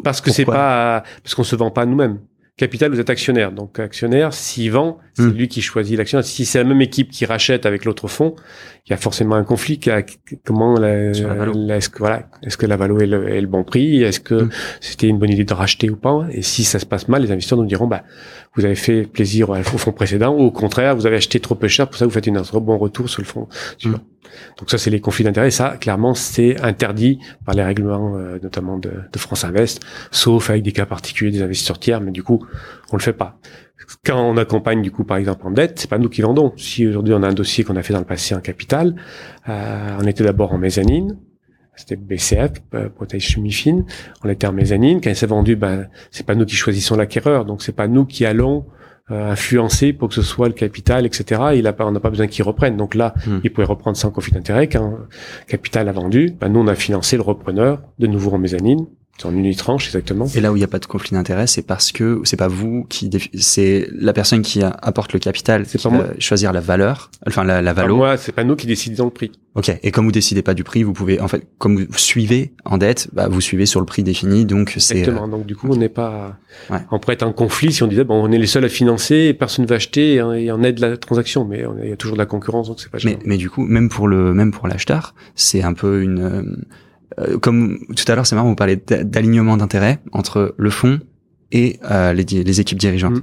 Parce 0.04 0.20
que 0.20 0.30
c'est 0.30 0.44
pas, 0.44 1.02
parce 1.22 1.34
qu'on 1.34 1.42
se 1.42 1.56
vend 1.56 1.70
pas 1.72 1.84
nous-mêmes. 1.84 2.20
Capital, 2.56 2.92
vous 2.92 3.00
êtes 3.00 3.08
actionnaire. 3.10 3.52
Donc, 3.52 3.78
actionnaire, 3.78 4.34
s'il 4.34 4.70
vend, 4.70 4.98
c'est 5.14 5.22
Hmm. 5.22 5.30
lui 5.30 5.48
qui 5.48 5.62
choisit 5.62 5.96
l'actionnaire. 5.96 6.26
Si 6.26 6.44
c'est 6.44 6.58
la 6.58 6.64
même 6.64 6.82
équipe 6.82 7.10
qui 7.10 7.24
rachète 7.24 7.64
avec 7.64 7.86
l'autre 7.86 8.06
fonds, 8.06 8.36
il 8.86 8.90
y 8.90 8.92
a 8.92 8.96
forcément 8.96 9.34
un 9.36 9.44
conflit. 9.44 9.78
qui 9.78 9.90
a- 9.90 10.02
Comment 10.44 10.76
est-ce 10.82 11.88
que 11.88 11.98
voilà, 11.98 12.28
est-ce 12.42 12.56
que 12.56 12.66
la 12.66 12.76
valo 12.76 12.98
est 13.00 13.06
le, 13.06 13.28
est 13.28 13.40
le 13.40 13.46
bon 13.46 13.62
prix? 13.64 14.02
Est-ce 14.02 14.20
que 14.20 14.34
Hmm. 14.44 14.50
c'était 14.80 15.06
une 15.08 15.18
bonne 15.18 15.30
idée 15.30 15.44
de 15.44 15.54
racheter 15.54 15.90
ou 15.90 15.96
pas? 15.96 16.26
Et 16.32 16.42
si 16.42 16.64
ça 16.64 16.78
se 16.78 16.86
passe 16.86 17.08
mal, 17.08 17.22
les 17.22 17.30
investisseurs 17.30 17.58
nous 17.58 17.66
diront, 17.66 17.86
bah, 17.86 18.02
vous 18.56 18.64
avez 18.64 18.74
fait 18.74 19.02
plaisir 19.04 19.50
au 19.50 19.54
fonds 19.62 19.92
précédent, 19.92 20.34
ou 20.34 20.40
au 20.42 20.50
contraire, 20.50 20.96
vous 20.96 21.06
avez 21.06 21.16
acheté 21.16 21.40
trop 21.40 21.54
peu 21.54 21.68
cher, 21.68 21.86
pour 21.88 21.96
ça 21.96 22.04
vous 22.04 22.10
faites 22.10 22.26
une, 22.26 22.36
un 22.38 22.42
bon 22.60 22.78
retour 22.78 23.08
sur 23.08 23.22
le 23.22 23.26
fonds. 23.26 23.48
Hmm. 23.84 23.94
Donc 24.58 24.70
ça, 24.70 24.78
c'est 24.78 24.90
les 24.90 25.00
conflits 25.00 25.24
d'intérêts. 25.24 25.50
Ça, 25.50 25.76
clairement, 25.80 26.14
c'est 26.14 26.60
interdit 26.60 27.18
par 27.44 27.54
les 27.54 27.64
règlements, 27.64 28.16
euh, 28.16 28.38
notamment 28.42 28.78
de, 28.78 28.90
de 29.12 29.18
France 29.18 29.44
Invest, 29.44 29.80
sauf 30.12 30.50
avec 30.50 30.62
des 30.62 30.72
cas 30.72 30.86
particuliers 30.86 31.32
des 31.32 31.42
investisseurs 31.42 31.78
tiers, 31.80 32.00
mais 32.00 32.12
du 32.12 32.22
coup, 32.22 32.44
on 32.92 32.96
le 32.96 33.02
fait 33.02 33.12
pas. 33.12 33.38
Quand 34.04 34.22
on 34.22 34.36
accompagne, 34.36 34.82
du 34.82 34.90
coup, 34.90 35.04
par 35.04 35.16
exemple, 35.16 35.46
en 35.46 35.50
dette, 35.50 35.78
c'est 35.78 35.90
pas 35.90 35.98
nous 35.98 36.08
qui 36.08 36.22
vendons. 36.22 36.52
Si 36.56 36.86
aujourd'hui 36.86 37.14
on 37.14 37.22
a 37.22 37.28
un 37.28 37.32
dossier 37.32 37.64
qu'on 37.64 37.76
a 37.76 37.82
fait 37.82 37.92
dans 37.92 37.98
le 37.98 38.04
passé 38.04 38.34
en 38.34 38.40
capital, 38.40 38.94
euh, 39.48 39.96
on 40.00 40.06
était 40.06 40.24
d'abord 40.24 40.52
en 40.52 40.58
mezzanine, 40.58 41.18
c'était 41.76 41.96
BCF, 41.96 42.52
euh, 42.74 42.88
Protection 42.88 43.42
Mifine, 43.42 43.84
on 44.22 44.28
était 44.28 44.46
en 44.46 44.52
mezzanine. 44.52 45.00
Quand 45.00 45.10
il 45.10 45.16
s'est 45.16 45.26
vendu, 45.26 45.56
ben, 45.56 45.88
c'est 46.10 46.26
pas 46.26 46.34
nous 46.34 46.44
qui 46.44 46.56
choisissons 46.56 46.96
l'acquéreur, 46.96 47.44
donc 47.44 47.62
c'est 47.62 47.72
pas 47.74 47.88
nous 47.88 48.04
qui 48.04 48.24
allons 48.24 48.66
euh, 49.10 49.32
influencer 49.32 49.92
pour 49.92 50.08
que 50.08 50.14
ce 50.14 50.22
soit 50.22 50.46
le 50.46 50.54
capital, 50.54 51.04
etc. 51.04 51.42
Il 51.56 51.66
a 51.66 51.72
pas, 51.72 51.84
on 51.84 51.90
n'a 51.90 51.98
pas 51.98 52.10
besoin 52.10 52.28
qu'il 52.28 52.44
reprenne. 52.44 52.76
Donc 52.76 52.94
là, 52.94 53.12
Hmm. 53.26 53.38
il 53.42 53.52
pouvait 53.52 53.66
reprendre 53.66 53.96
sans 53.96 54.10
conflit 54.10 54.32
d'intérêt. 54.32 54.68
Quand 54.68 54.98
capital 55.48 55.88
a 55.88 55.92
vendu, 55.92 56.30
ben, 56.38 56.48
nous 56.48 56.60
on 56.60 56.68
a 56.68 56.76
financé 56.76 57.16
le 57.16 57.22
repreneur 57.22 57.82
de 57.98 58.06
nouveau 58.06 58.30
en 58.32 58.38
mezzanine, 58.38 58.86
en 59.24 59.34
unitranche 59.34 59.86
exactement. 59.86 60.26
Et 60.34 60.40
là 60.40 60.52
où 60.52 60.56
il 60.56 60.60
n'y 60.60 60.64
a 60.64 60.68
pas 60.68 60.78
de 60.78 60.86
conflit 60.86 61.12
d'intérêt, 61.12 61.46
c'est 61.46 61.62
parce 61.62 61.92
que 61.92 62.20
c'est 62.24 62.36
pas 62.36 62.48
vous 62.48 62.84
qui, 62.88 63.10
c'est 63.38 63.88
la 63.92 64.12
personne 64.12 64.42
qui 64.42 64.62
apporte 64.62 65.12
le 65.12 65.18
capital 65.18 65.64
C'est 65.66 65.78
qui 65.78 65.84
pas 65.84 65.90
va 65.90 65.96
moi. 65.96 66.06
choisir 66.18 66.52
la 66.52 66.60
valeur, 66.60 67.10
enfin 67.26 67.44
la, 67.44 67.62
la 67.62 67.72
valo. 67.72 67.96
moi, 67.96 68.16
c'est 68.16 68.32
pas 68.32 68.44
nous 68.44 68.56
qui 68.56 68.66
décidons 68.66 69.04
le 69.06 69.10
prix. 69.10 69.32
Ok. 69.56 69.76
Et 69.82 69.90
comme 69.90 70.04
vous 70.04 70.12
décidez 70.12 70.42
pas 70.42 70.54
du 70.54 70.62
prix, 70.62 70.84
vous 70.84 70.92
pouvez, 70.92 71.20
en 71.20 71.26
fait, 71.26 71.44
comme 71.58 71.84
vous 71.84 71.98
suivez 71.98 72.52
en 72.64 72.78
dette, 72.78 73.08
bah, 73.12 73.26
vous 73.28 73.40
suivez 73.40 73.66
sur 73.66 73.80
le 73.80 73.86
prix 73.86 74.02
défini, 74.04 74.44
donc 74.44 74.74
c'est. 74.78 74.98
Exactement. 74.98 75.26
Donc 75.26 75.44
du 75.46 75.56
coup, 75.56 75.68
on 75.70 75.76
n'est 75.76 75.88
pas, 75.88 76.36
Ouais. 76.70 76.78
on 76.90 76.98
pourrait 76.98 77.14
être 77.14 77.22
en 77.24 77.32
conflit 77.32 77.72
si 77.72 77.82
on 77.82 77.86
disait 77.88 78.04
bon, 78.04 78.22
on 78.22 78.30
est 78.30 78.38
les 78.38 78.46
seuls 78.46 78.64
à 78.64 78.68
financer, 78.68 79.14
et 79.16 79.34
personne 79.34 79.66
va 79.66 79.76
acheter 79.76 80.14
et, 80.14 80.22
on 80.52 80.62
aide 80.62 80.78
la 80.78 80.96
transaction, 80.96 81.44
mais 81.44 81.64
il 81.82 81.88
y 81.88 81.92
a 81.92 81.96
toujours 81.96 82.16
de 82.16 82.22
la 82.22 82.26
concurrence, 82.26 82.68
donc 82.68 82.80
c'est 82.80 82.90
pas 82.90 82.98
Mais, 83.04 83.18
mais 83.24 83.36
du 83.36 83.50
coup, 83.50 83.62
même 83.62 83.88
pour 83.88 84.06
le, 84.08 84.32
même 84.34 84.52
pour 84.52 84.68
l'acheteur, 84.68 85.14
c'est 85.34 85.62
un 85.62 85.72
peu 85.72 86.02
une, 86.02 86.64
euh, 87.18 87.34
euh, 87.34 87.38
comme 87.38 87.78
tout 87.96 88.04
à 88.10 88.14
l'heure, 88.14 88.26
c'est 88.26 88.34
marrant, 88.36 88.48
vous 88.48 88.54
parlez 88.54 88.76
d'a- 88.76 89.04
d'alignement 89.04 89.56
d'intérêt 89.56 89.98
entre 90.12 90.54
le 90.56 90.70
fonds 90.70 91.00
et 91.52 91.80
euh, 91.90 92.12
les, 92.12 92.22
les 92.22 92.60
équipes 92.60 92.78
dirigeantes. 92.78 93.14
Mm. 93.16 93.22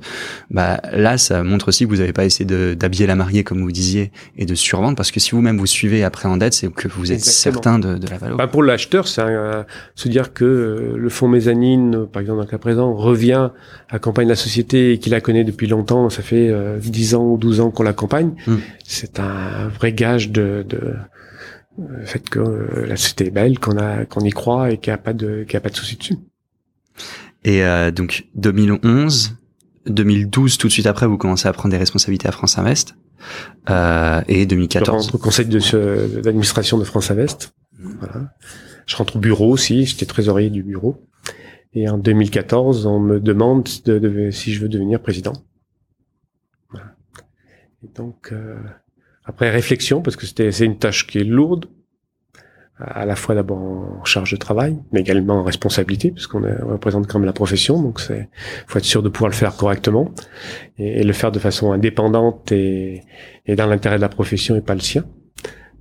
Bah 0.52 0.82
là, 0.92 1.18
ça 1.18 1.44
montre 1.44 1.70
aussi 1.70 1.86
que 1.86 1.90
vous 1.90 2.00
n'avez 2.00 2.12
pas 2.12 2.26
essayé 2.26 2.46
d'habiller 2.76 3.08
la 3.08 3.16
mariée 3.16 3.46
comme 3.46 3.62
vous 3.62 3.72
disiez 3.72 4.12
et 4.38 4.46
de 4.46 4.54
survendre 4.54 4.98
parce 4.98 5.12
que 5.12 5.22
si 5.22 5.32
vous-même 5.32 5.58
vous 5.58 5.66
suivez 5.66 6.04
après 6.04 6.28
en 6.28 6.36
dette, 6.36 6.54
c'est 6.54 6.70
que 6.70 6.90
vous 6.90 7.14
êtes 7.14 7.20
Exactement. 7.20 7.54
certain 7.54 7.80
de, 7.80 7.96
de 7.98 8.06
la 8.08 8.18
valeur. 8.18 8.36
Bah, 8.36 8.48
pour 8.48 8.64
l'acheteur, 8.64 9.08
c'est 9.08 9.22
un- 9.22 9.66
se 9.96 10.10
dire 10.10 10.34
que 10.34 10.44
euh, 10.44 10.98
le 10.98 11.08
fonds 11.08 11.30
mezzanine, 11.30 11.96
euh, 11.96 12.06
par 12.06 12.22
exemple 12.22 12.40
dans 12.40 12.44
le 12.44 12.50
cas 12.52 12.58
présent, 12.58 12.94
revient, 12.94 13.52
accompagne 13.90 14.28
la 14.28 14.36
société 14.36 14.92
et 14.92 15.00
qu'il 15.00 15.14
la 15.14 15.22
connaît 15.22 15.46
depuis 15.46 15.68
longtemps, 15.68 16.10
ça 16.10 16.22
fait 16.22 16.50
euh, 16.50 16.80
10 16.80 17.16
ans 17.16 17.24
ou 17.26 17.38
12 17.38 17.62
ans 17.62 17.72
qu'on 17.72 17.84
l'accompagne, 17.84 18.32
Mm. 18.46 18.56
c'est 18.84 19.22
un 19.22 19.70
vrai 19.70 19.94
gage 19.94 20.32
de, 20.32 20.66
de 20.68 20.96
euh, 21.80 22.06
fait 22.06 22.28
que 22.28 22.40
euh, 22.40 22.86
la 22.88 22.98
société 22.98 23.28
est 23.28 23.32
belle, 23.32 23.60
qu'on 23.60 23.78
a 23.78 24.06
qu'on 24.06 24.22
y 24.22 24.32
croit 24.32 24.72
et 24.72 24.78
qu'il 24.78 24.92
n'y 24.92 24.96
a 24.96 24.98
pas 24.98 25.14
de 25.14 25.44
qu'il 25.44 25.54
y 25.54 25.58
a 25.58 25.62
pas 25.62 25.70
de 25.70 25.76
souci 25.76 25.96
dessus. 25.96 26.18
Et 27.44 27.64
euh, 27.64 27.92
donc 27.92 28.28
2011, 28.36 29.38
2012, 29.86 30.58
tout 30.58 30.68
de 30.68 30.72
suite 30.72 30.88
après, 30.88 31.08
vous 31.08 31.18
commencez 31.18 31.48
à 31.48 31.54
prendre 31.54 31.72
des 31.72 31.78
responsabilités 31.78 32.28
à 32.28 32.32
France 32.32 32.58
Invest. 32.58 32.96
Euh, 33.70 34.22
et 34.28 34.46
2014. 34.46 34.86
Je 34.86 34.92
rentre 34.92 35.16
au 35.16 35.18
conseil 35.18 35.46
d'administration 35.46 36.78
de, 36.78 36.84
France 36.84 37.12
Invest. 37.12 37.54
Voilà. 37.80 38.34
Je 38.86 38.96
rentre 38.96 39.16
au 39.18 39.20
bureau 39.20 39.52
aussi, 39.52 39.86
j'étais 39.86 40.06
trésorier 40.06 40.50
du 40.50 40.64
bureau. 40.64 41.04
Et 41.74 41.90
en 41.90 41.98
2014, 41.98 42.86
on 42.86 43.00
me 43.00 43.20
demande 43.20 43.68
de, 43.86 44.30
si 44.32 44.54
je 44.54 44.62
veux 44.62 44.70
devenir 44.70 45.02
président. 45.02 45.34
Voilà. 46.70 46.96
Et 47.84 47.88
donc, 47.96 48.34
après 49.28 49.50
réflexion, 49.50 50.02
parce 50.02 50.16
que 50.16 50.26
c'était 50.26 50.52
c'est 50.52 50.66
une 50.66 50.78
tâche 50.78 51.06
qui 51.06 51.20
est 51.20 51.24
lourde, 51.24 51.66
à 52.80 53.06
la 53.06 53.16
fois 53.16 53.34
d'abord 53.34 53.58
en 53.58 54.06
charge 54.06 54.32
de 54.32 54.38
travail, 54.38 54.78
mais 54.92 55.02
également 55.02 55.40
en 55.40 55.44
responsabilité, 55.44 56.12
puisqu'on 56.12 56.42
représente 56.42 57.08
quand 57.08 57.20
même 57.20 57.26
la 57.26 57.34
profession, 57.34 57.82
donc 57.82 58.00
c'est 58.00 58.30
faut 58.68 58.78
être 58.78 58.86
sûr 58.86 59.02
de 59.02 59.10
pouvoir 59.10 59.30
le 59.30 59.36
faire 59.36 59.56
correctement 59.56 60.14
et, 60.78 61.04
le 61.04 61.14
faire 61.14 61.32
de 61.32 61.40
façon 61.40 61.72
indépendante 61.72 62.52
et, 62.52 63.02
et 63.46 63.56
dans 63.56 63.66
l'intérêt 63.66 63.98
de 63.98 64.02
la 64.02 64.10
profession 64.10 64.56
et 64.56 64.62
pas 64.62 64.76
le 64.76 64.82
sien. 64.82 65.06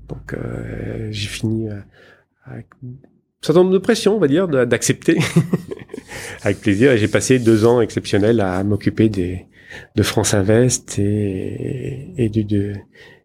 Donc 0.08 0.32
euh, 0.32 1.08
j'ai 1.10 1.28
fini 1.28 1.68
euh, 1.68 1.80
avec 2.46 2.66
un 2.82 2.88
certain 3.42 3.60
nombre 3.60 3.74
de 3.74 3.78
pression, 3.78 4.16
on 4.16 4.18
va 4.18 4.28
dire, 4.28 4.48
d'accepter 4.48 5.18
avec 6.42 6.60
plaisir. 6.60 6.92
Et 6.92 6.98
j'ai 6.98 7.08
passé 7.08 7.38
deux 7.38 7.66
ans 7.66 7.80
exceptionnels 7.80 8.40
à 8.40 8.64
m'occuper 8.64 9.08
des 9.08 9.46
de 9.94 10.02
France 10.02 10.32
Invest 10.32 10.98
et, 10.98 12.12
et, 12.16 12.28
de, 12.28 12.72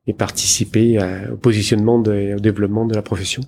et 0.08 0.14
participer 0.14 0.98
au 1.32 1.38
positionnement 1.38 2.04
et 2.06 2.34
au 2.34 2.40
développement 2.40 2.86
de 2.86 2.96
la 2.96 3.02
profession. 3.02 3.44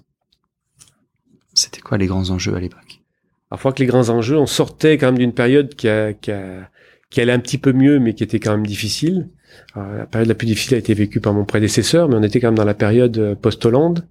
C'était 1.53 1.81
quoi 1.81 1.97
les 1.97 2.07
grands 2.07 2.29
enjeux 2.29 2.55
à 2.55 2.59
l'époque? 2.59 3.01
Parfois 3.49 3.73
que 3.73 3.79
les 3.79 3.85
grands 3.85 4.09
enjeux, 4.09 4.37
on 4.37 4.45
sortait 4.45 4.97
quand 4.97 5.07
même 5.07 5.17
d'une 5.17 5.33
période 5.33 5.75
qui, 5.75 5.87
a, 5.87 6.13
qui, 6.13 6.31
a, 6.31 6.69
qui 7.13 7.21
allait 7.21 7.31
un 7.31 7.39
petit 7.39 7.59
peu 7.59 7.71
mieux, 7.71 7.99
mais 7.99 8.15
qui 8.15 8.23
était 8.23 8.39
quand 8.39 8.51
même 8.51 8.65
difficile. 8.65 9.29
la 9.75 10.07
période 10.07 10.27
la 10.27 10.33
plus 10.33 10.47
difficile 10.47 10.73
a 10.73 10.79
été 10.79 10.95
vécue 10.95 11.19
par 11.19 11.33
mon 11.33 11.45
prédécesseur, 11.45 12.09
mais 12.09 12.15
on 12.15 12.23
était 12.23 12.39
quand 12.39 12.47
même 12.47 12.57
dans 12.57 12.65
la 12.65 12.73
période 12.73 13.17
euh, 13.19 13.35
post-Hollande, 13.35 14.07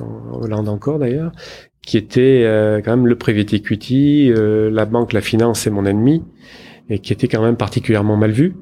Hollande 0.00 0.68
encore 0.68 0.98
d'ailleurs, 0.98 1.30
qui 1.82 1.96
était 1.96 2.42
euh, 2.44 2.82
quand 2.84 2.96
même 2.96 3.06
le 3.06 3.16
private 3.16 3.54
equity, 3.54 4.32
euh, 4.32 4.68
la 4.70 4.84
banque, 4.86 5.12
la 5.12 5.20
finance 5.20 5.68
est 5.68 5.70
mon 5.70 5.86
ennemi, 5.86 6.24
et 6.90 6.98
qui 6.98 7.12
était 7.12 7.28
quand 7.28 7.42
même 7.42 7.56
particulièrement 7.56 8.16
mal 8.16 8.32
vu. 8.32 8.56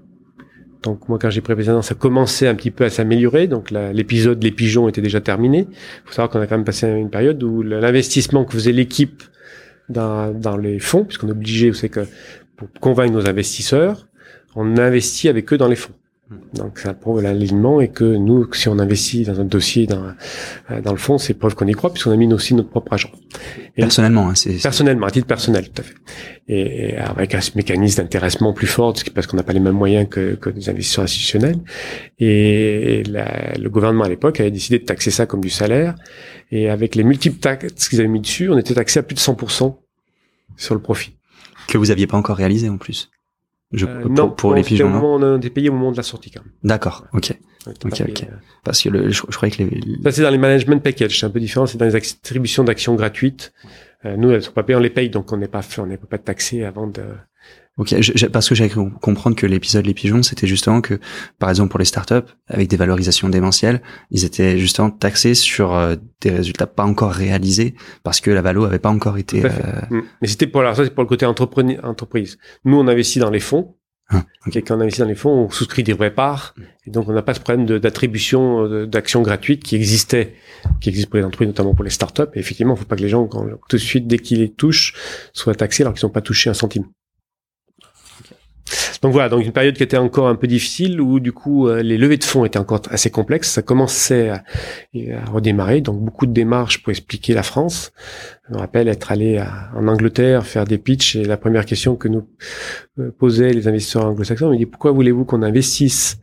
Donc 0.85 1.09
moi, 1.09 1.18
quand 1.18 1.30
j'ai 1.30 1.41
pris 1.41 1.55
président, 1.55 1.80
ça 1.80 1.95
commençait 1.95 2.47
un 2.47 2.55
petit 2.55 2.70
peu 2.70 2.85
à 2.85 2.91
s'améliorer. 2.91 3.49
Donc 3.49 3.70
l'épisode 3.70 4.43
Les 4.45 4.51
Pigeons 4.51 4.87
était 4.87 5.01
déjà 5.01 5.20
terminé. 5.20 5.66
Il 5.70 5.76
faut 6.05 6.12
savoir 6.12 6.28
qu'on 6.28 6.41
a 6.41 6.47
quand 6.47 6.57
même 6.57 6.64
passé 6.64 6.87
une 6.87 7.11
période 7.11 7.43
où 7.43 7.62
l'investissement 7.62 8.45
que 8.45 8.53
faisait 8.53 8.72
l'équipe 8.72 9.22
dans, 9.89 10.32
dans 10.32 10.59
les 10.59 10.78
fonds, 10.78 11.05
puisqu'on 11.05 11.28
est 11.28 11.32
obligé, 11.32 11.70
vous 11.70 11.74
savez 11.74 11.89
que 11.89 12.07
pour 12.57 12.68
convaincre 12.80 13.12
nos 13.12 13.26
investisseurs, 13.26 14.07
on 14.55 14.76
investit 14.76 15.28
avec 15.28 15.53
eux 15.53 15.59
dans 15.59 15.68
les 15.68 15.76
fonds. 15.76 15.95
Donc 16.55 16.79
ça 16.79 16.95
prouve 16.95 17.20
l'alignement 17.20 17.83
et 17.83 17.89
que 17.89 18.05
nous, 18.05 18.51
si 18.55 18.68
on 18.68 18.79
investit 18.79 19.25
dans 19.25 19.39
un 19.41 19.45
dossier 19.45 19.87
dans, 19.87 20.05
euh, 20.70 20.81
dans 20.81 20.93
le 20.93 20.99
fond, 20.99 21.18
c'est 21.18 21.35
preuve 21.35 21.55
qu'on 21.55 21.66
y 21.66 21.72
croit 21.72 21.93
puisqu'on 21.93 22.12
a 22.12 22.16
mis 22.16 22.33
aussi 22.33 22.55
notre 22.55 22.70
propre 22.70 22.95
agent. 22.95 23.11
personnellement, 23.77 24.31
hein, 24.31 24.35
c'est 24.35 24.55
personnellement, 24.55 25.07
à 25.07 25.11
titre 25.11 25.27
personnel, 25.27 25.68
tout 25.68 25.83
à 25.83 25.85
fait. 25.85 25.95
Et, 26.49 26.97
avec 26.97 27.35
un 27.35 27.41
mécanisme 27.57 28.03
d'intéressement 28.03 28.55
plus 28.55 28.66
fort 28.66 28.95
parce 29.14 29.27
qu'on 29.27 29.37
n'a 29.37 29.43
pas 29.43 29.53
les 29.53 29.61
mêmes 29.61 29.75
moyens 29.75 30.09
que, 30.09 30.35
que 30.35 30.49
des 30.49 30.70
investisseurs 30.70 31.05
institutionnels. 31.05 31.59
Et 32.18 33.03
le 33.05 33.68
gouvernement 33.68 34.05
à 34.05 34.09
l'époque 34.09 34.41
avait 34.41 34.51
décidé 34.51 34.79
de 34.79 34.85
taxer 34.85 35.11
ça 35.11 35.27
comme 35.27 35.43
du 35.43 35.51
salaire. 35.51 35.95
Et 36.51 36.70
avec 36.70 36.95
les 36.95 37.05
multiples 37.05 37.39
taxes 37.39 37.89
qu'ils 37.89 38.01
avaient 38.01 38.09
mis 38.09 38.20
dessus, 38.20 38.49
on 38.49 38.57
était 38.57 38.75
taxé 38.75 38.99
à 38.99 39.03
plus 39.03 39.14
de 39.14 39.20
100% 39.20 39.77
sur 40.57 40.75
le 40.75 40.81
profit. 40.81 41.16
Que 41.68 41.77
vous 41.77 41.91
aviez 41.91 42.07
pas 42.07 42.16
encore 42.16 42.37
réalisé 42.37 42.70
en 42.70 42.79
plus. 42.79 43.11
Je, 43.75 43.87
euh, 43.87 44.05
non, 44.09 44.31
pour, 44.31 44.55
les 44.55 44.62
pigeons. 44.62 44.89
Moment, 44.89 45.14
on 45.16 45.41
est 45.41 45.51
payé 45.51 45.68
au 45.68 45.72
moment 45.72 45.93
de 45.93 45.97
la 45.97 46.03
sortie 46.03 46.31
quand 46.31 46.43
même. 46.43 46.53
D'accord, 46.62 47.05
ok. 47.12 47.37
Ok, 47.66 48.01
ok. 48.01 48.27
Parce 48.62 48.83
que 48.83 48.89
le, 48.91 49.11
je, 49.11 49.22
croyais 49.22 49.55
que 49.55 49.62
les... 49.62 49.81
Ça 50.03 50.12
c'est 50.12 50.22
dans 50.22 50.31
les 50.31 50.39
management 50.39 50.83
packages, 50.83 51.18
c'est 51.18 51.27
un 51.27 51.31
peu 51.31 51.41
différent, 51.41 51.66
c'est 51.66 51.79
dans 51.79 51.87
les 51.87 51.97
attributions 51.97 52.62
d'actions 52.62 52.95
gratuites. 52.95 53.53
Euh, 54.05 54.16
nous, 54.16 54.31
elles 54.31 54.43
sont 54.43 54.53
pas 54.53 54.62
payées, 54.62 54.77
on 54.77 54.81
les 54.81 54.91
paye, 54.91 55.09
donc 55.09 55.33
on 55.33 55.39
n'est 55.39 55.49
pas, 55.49 55.62
on 55.79 55.87
n'est 55.87 55.97
pas 55.97 56.18
taxé 56.18 56.64
avant 56.64 56.87
de, 56.87 57.03
Ok, 57.77 58.01
je, 58.01 58.27
parce 58.27 58.49
que 58.49 58.55
j'avais 58.55 58.70
comprendre 59.01 59.35
que 59.35 59.47
l'épisode 59.47 59.85
Les 59.85 59.95
Pigeons, 59.95 60.22
c'était 60.22 60.47
justement 60.47 60.81
que, 60.81 61.01
par 61.41 61.51
exemple, 61.51 61.70
pour 61.70 61.81
les 61.81 61.85
startups, 61.85 62.31
avec 62.47 62.68
des 62.68 62.77
valorisations 62.77 63.29
démentielles, 63.29 63.83
ils 64.12 64.25
étaient 64.25 64.59
justement 64.59 64.91
taxés 64.91 65.35
sur 65.35 65.75
euh, 65.75 65.97
des 66.20 66.31
résultats 66.31 66.68
pas 66.68 66.85
encore 66.85 67.11
réalisés 67.11 67.75
parce 68.05 68.20
que 68.20 68.31
la 68.31 68.43
valo 68.43 68.64
avait 68.64 68.79
pas 68.79 68.91
encore 68.91 69.18
été. 69.18 69.45
Euh... 69.45 69.49
Mm. 69.91 70.03
Mais 70.22 70.29
c'était 70.29 70.47
pour 70.47 70.62
ça, 70.62 70.85
c'est 70.85 70.95
pour 70.95 71.03
le 71.03 71.09
côté 71.09 71.27
entreprise. 71.27 72.39
Nous, 72.64 72.77
on 72.77 72.87
investit 72.87 73.18
dans 73.18 73.31
les 73.31 73.41
fonds. 73.41 73.75
Ah, 74.11 74.22
Et 74.55 74.62
quand 74.62 74.77
on 74.77 74.81
investit 74.81 75.01
dans 75.01 75.09
les 75.09 75.16
fonds, 75.16 75.47
on 75.47 75.51
souscrit 75.51 75.83
des 75.83 75.95
vraies 75.95 76.14
parts. 76.14 76.55
Et 76.87 76.91
donc, 76.91 77.09
on 77.09 77.12
n'a 77.12 77.22
pas 77.22 77.35
ce 77.35 77.41
problème 77.41 77.66
d'attribution 77.66 78.66
euh, 78.66 78.87
d'actions 78.87 79.22
gratuites 79.22 79.64
qui 79.64 79.75
existait, 79.75 80.35
qui 80.81 80.91
existe 80.91 81.09
pour 81.09 81.18
les 81.18 81.25
entreprises, 81.25 81.49
notamment 81.49 81.75
pour 81.75 81.85
les 81.85 81.91
startups. 81.91 82.22
Et 82.35 82.39
effectivement, 82.39 82.75
il 82.75 82.77
ne 82.77 82.81
faut 82.83 82.89
pas 82.89 82.95
que 82.97 83.03
les 83.03 83.09
gens, 83.09 83.27
quand, 83.27 83.47
tout 83.68 83.77
de 83.77 83.83
suite, 83.83 84.07
dès 84.07 84.18
qu'ils 84.18 84.39
les 84.39 84.53
touchent, 84.53 84.95
soient 85.33 85.57
taxés 85.57 85.83
alors 85.83 85.95
qu'ils 85.95 86.07
n'ont 86.07 86.12
pas 86.12 86.20
touché 86.20 86.51
un 86.51 86.55
centime. 86.55 86.85
Donc 89.05 89.12
voilà, 89.12 89.28
donc 89.28 89.44
une 89.44 89.52
période 89.52 89.76
qui 89.76 89.82
était 89.82 89.98
encore 89.98 90.28
un 90.28 90.34
peu 90.34 90.46
difficile 90.46 90.98
où 90.98 91.20
du 91.20 91.30
coup 91.30 91.68
euh, 91.68 91.82
les 91.82 91.98
levées 91.98 92.16
de 92.16 92.24
fonds 92.24 92.46
étaient 92.46 92.59
encore 92.59 92.80
assez 92.88 93.11
complexes. 93.11 93.50
Ça 93.50 93.61
commençait 93.61 94.30
à, 94.30 94.42
redémarrer, 95.30 95.82
donc 95.82 96.00
beaucoup 96.00 96.24
de 96.24 96.32
démarches 96.32 96.82
pour 96.82 96.90
expliquer 96.90 97.34
la 97.34 97.42
France. 97.42 97.92
Je 98.48 98.55
me 98.55 98.59
rappelle 98.61 98.88
être 98.88 99.12
allé 99.12 99.44
en 99.76 99.88
Angleterre 99.88 100.46
faire 100.46 100.64
des 100.64 100.78
pitchs 100.78 101.16
et 101.16 101.24
la 101.24 101.36
première 101.36 101.66
question 101.66 101.96
que 101.96 102.09
nous 102.09 102.26
euh, 102.98 103.11
posaient 103.11 103.52
les 103.52 103.68
investisseurs 103.68 104.07
anglo-saxons, 104.07 104.48
me 104.48 104.57
dit 104.57 104.64
pourquoi 104.64 104.90
voulez-vous 104.92 105.26
qu'on 105.26 105.42
investisse 105.42 106.16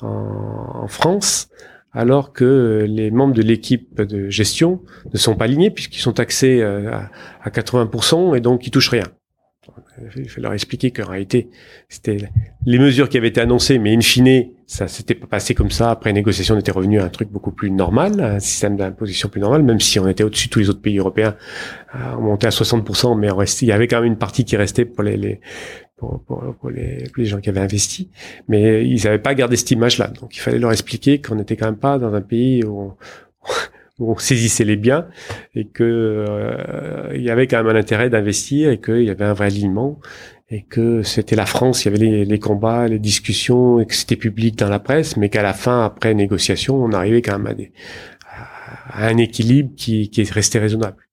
en, 0.00 0.88
France 0.88 1.50
alors 1.92 2.32
que 2.32 2.86
les 2.88 3.10
membres 3.10 3.34
de 3.34 3.42
l'équipe 3.42 4.00
de 4.00 4.30
gestion 4.30 4.80
ne 5.12 5.18
sont 5.18 5.34
pas 5.34 5.44
alignés 5.44 5.70
puisqu'ils 5.70 6.00
sont 6.00 6.14
taxés 6.14 6.62
euh, 6.62 6.96
à 7.42 7.50
80% 7.50 8.34
et 8.34 8.40
donc 8.40 8.66
ils 8.66 8.70
touchent 8.70 8.88
rien. 8.88 9.04
Il 10.16 10.28
faut 10.28 10.40
leur 10.40 10.52
expliquer 10.52 10.90
qu'en 10.90 11.06
réalité, 11.06 11.48
c'était 11.88 12.16
les 12.66 12.78
mesures 12.78 13.08
qui 13.08 13.16
avaient 13.16 13.28
été 13.28 13.40
annoncées, 13.40 13.78
mais 13.78 13.94
in 13.94 14.00
fine, 14.00 14.48
ça 14.66 14.88
s'était 14.88 15.14
pas 15.14 15.28
passé 15.28 15.54
comme 15.54 15.70
ça. 15.70 15.90
Après 15.90 16.12
négociation, 16.12 16.56
on 16.56 16.58
était 16.58 16.72
revenu 16.72 16.98
à 16.98 17.04
un 17.04 17.08
truc 17.08 17.30
beaucoup 17.30 17.52
plus 17.52 17.70
normal, 17.70 18.20
un 18.20 18.40
système 18.40 18.76
d'imposition 18.76 19.28
plus 19.28 19.40
normal, 19.40 19.62
même 19.62 19.78
si 19.78 20.00
on 20.00 20.08
était 20.08 20.24
au-dessus 20.24 20.48
de 20.48 20.52
tous 20.52 20.58
les 20.58 20.68
autres 20.68 20.80
pays 20.80 20.98
européens. 20.98 21.36
Euh, 21.94 21.98
on 22.18 22.22
montait 22.22 22.48
à 22.48 22.50
60%, 22.50 23.16
mais 23.16 23.28
il 23.60 23.68
y 23.68 23.72
avait 23.72 23.86
quand 23.86 24.00
même 24.00 24.12
une 24.12 24.18
partie 24.18 24.44
qui 24.44 24.56
restait 24.56 24.84
pour 24.84 25.04
les, 25.04 25.40
pour, 25.96 26.20
pour, 26.24 26.70
les, 26.70 27.04
les, 27.16 27.24
gens 27.24 27.40
qui 27.40 27.48
avaient 27.48 27.60
investi. 27.60 28.10
Mais 28.48 28.84
ils 28.84 29.04
n'avaient 29.04 29.20
pas 29.20 29.34
gardé 29.36 29.54
cette 29.56 29.70
image-là. 29.70 30.08
Donc 30.08 30.36
il 30.36 30.40
fallait 30.40 30.58
leur 30.58 30.72
expliquer 30.72 31.20
qu'on 31.20 31.36
n'était 31.36 31.56
quand 31.56 31.66
même 31.66 31.76
pas 31.76 31.98
dans 31.98 32.12
un 32.14 32.22
pays 32.22 32.64
où 32.64 32.80
on, 32.80 32.96
on 34.02 34.18
saisissait 34.18 34.64
les 34.64 34.76
biens 34.76 35.06
et 35.54 35.66
que 35.66 35.84
euh, 35.84 37.12
il 37.14 37.22
y 37.22 37.30
avait 37.30 37.46
quand 37.46 37.62
même 37.62 37.74
un 37.74 37.78
intérêt 37.78 38.10
d'investir 38.10 38.70
et 38.70 38.80
qu'il 38.80 39.02
y 39.02 39.10
avait 39.10 39.24
un 39.24 39.32
vrai 39.32 39.46
alignement 39.46 39.98
et 40.50 40.62
que 40.62 41.02
c'était 41.02 41.36
la 41.36 41.46
France, 41.46 41.84
il 41.84 41.92
y 41.92 41.96
avait 41.96 42.24
les, 42.24 42.38
combats, 42.38 42.86
les 42.86 42.98
discussions 42.98 43.80
et 43.80 43.86
que 43.86 43.94
c'était 43.94 44.16
public 44.16 44.58
dans 44.58 44.68
la 44.68 44.80
presse, 44.80 45.16
mais 45.16 45.30
qu'à 45.30 45.42
la 45.42 45.54
fin, 45.54 45.82
après 45.82 46.12
négociation, 46.12 46.76
on 46.76 46.92
arrivait 46.92 47.22
quand 47.22 47.38
même 47.38 47.68
à, 48.90 49.06
un 49.06 49.16
équilibre 49.16 49.70
qui, 49.76 50.10
qui 50.10 50.20
est 50.20 50.30
resté 50.30 50.58
raisonnable 50.58 51.08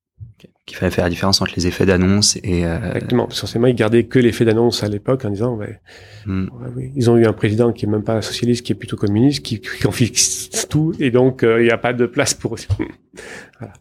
qu'il 0.70 0.78
fallait 0.78 0.92
faire 0.92 1.04
la 1.04 1.10
différence 1.10 1.42
entre 1.42 1.54
les 1.56 1.66
effets 1.68 1.86
d'annonce 1.86 2.38
et 2.44 2.64
euh... 2.66 2.78
exactement 2.78 3.28
forcément 3.30 3.68
ils 3.68 3.76
gardaient 3.76 4.06
que 4.06 4.20
l'effet 4.20 4.46
d'annonce 4.46 4.84
à 4.84 4.88
l'époque 4.88 5.26
en 5.26 5.32
disant 5.32 5.56
ouais, 5.56 5.82
hmm. 6.26 6.48
ouais, 6.76 6.92
ils 6.96 7.10
ont 7.10 7.18
eu 7.18 7.26
un 7.26 7.34
président 7.34 7.74
qui 7.74 7.86
est 7.86 7.90
même 7.90 8.04
pas 8.04 8.22
socialiste 8.22 8.66
qui 8.66 8.72
est 8.72 8.76
plutôt 8.76 8.96
communiste 8.96 9.44
qui, 9.44 9.60
qui 9.60 9.88
en 9.88 9.92
fixe 9.92 10.68
tout 10.70 10.94
et 11.00 11.10
donc 11.10 11.44
euh, 11.44 11.60
il 11.62 11.66
n'y 11.66 11.72
a 11.72 11.78
pas 11.78 11.94
de 11.94 12.06
place 12.06 12.36
pour 12.36 12.56
voilà. 13.60 13.74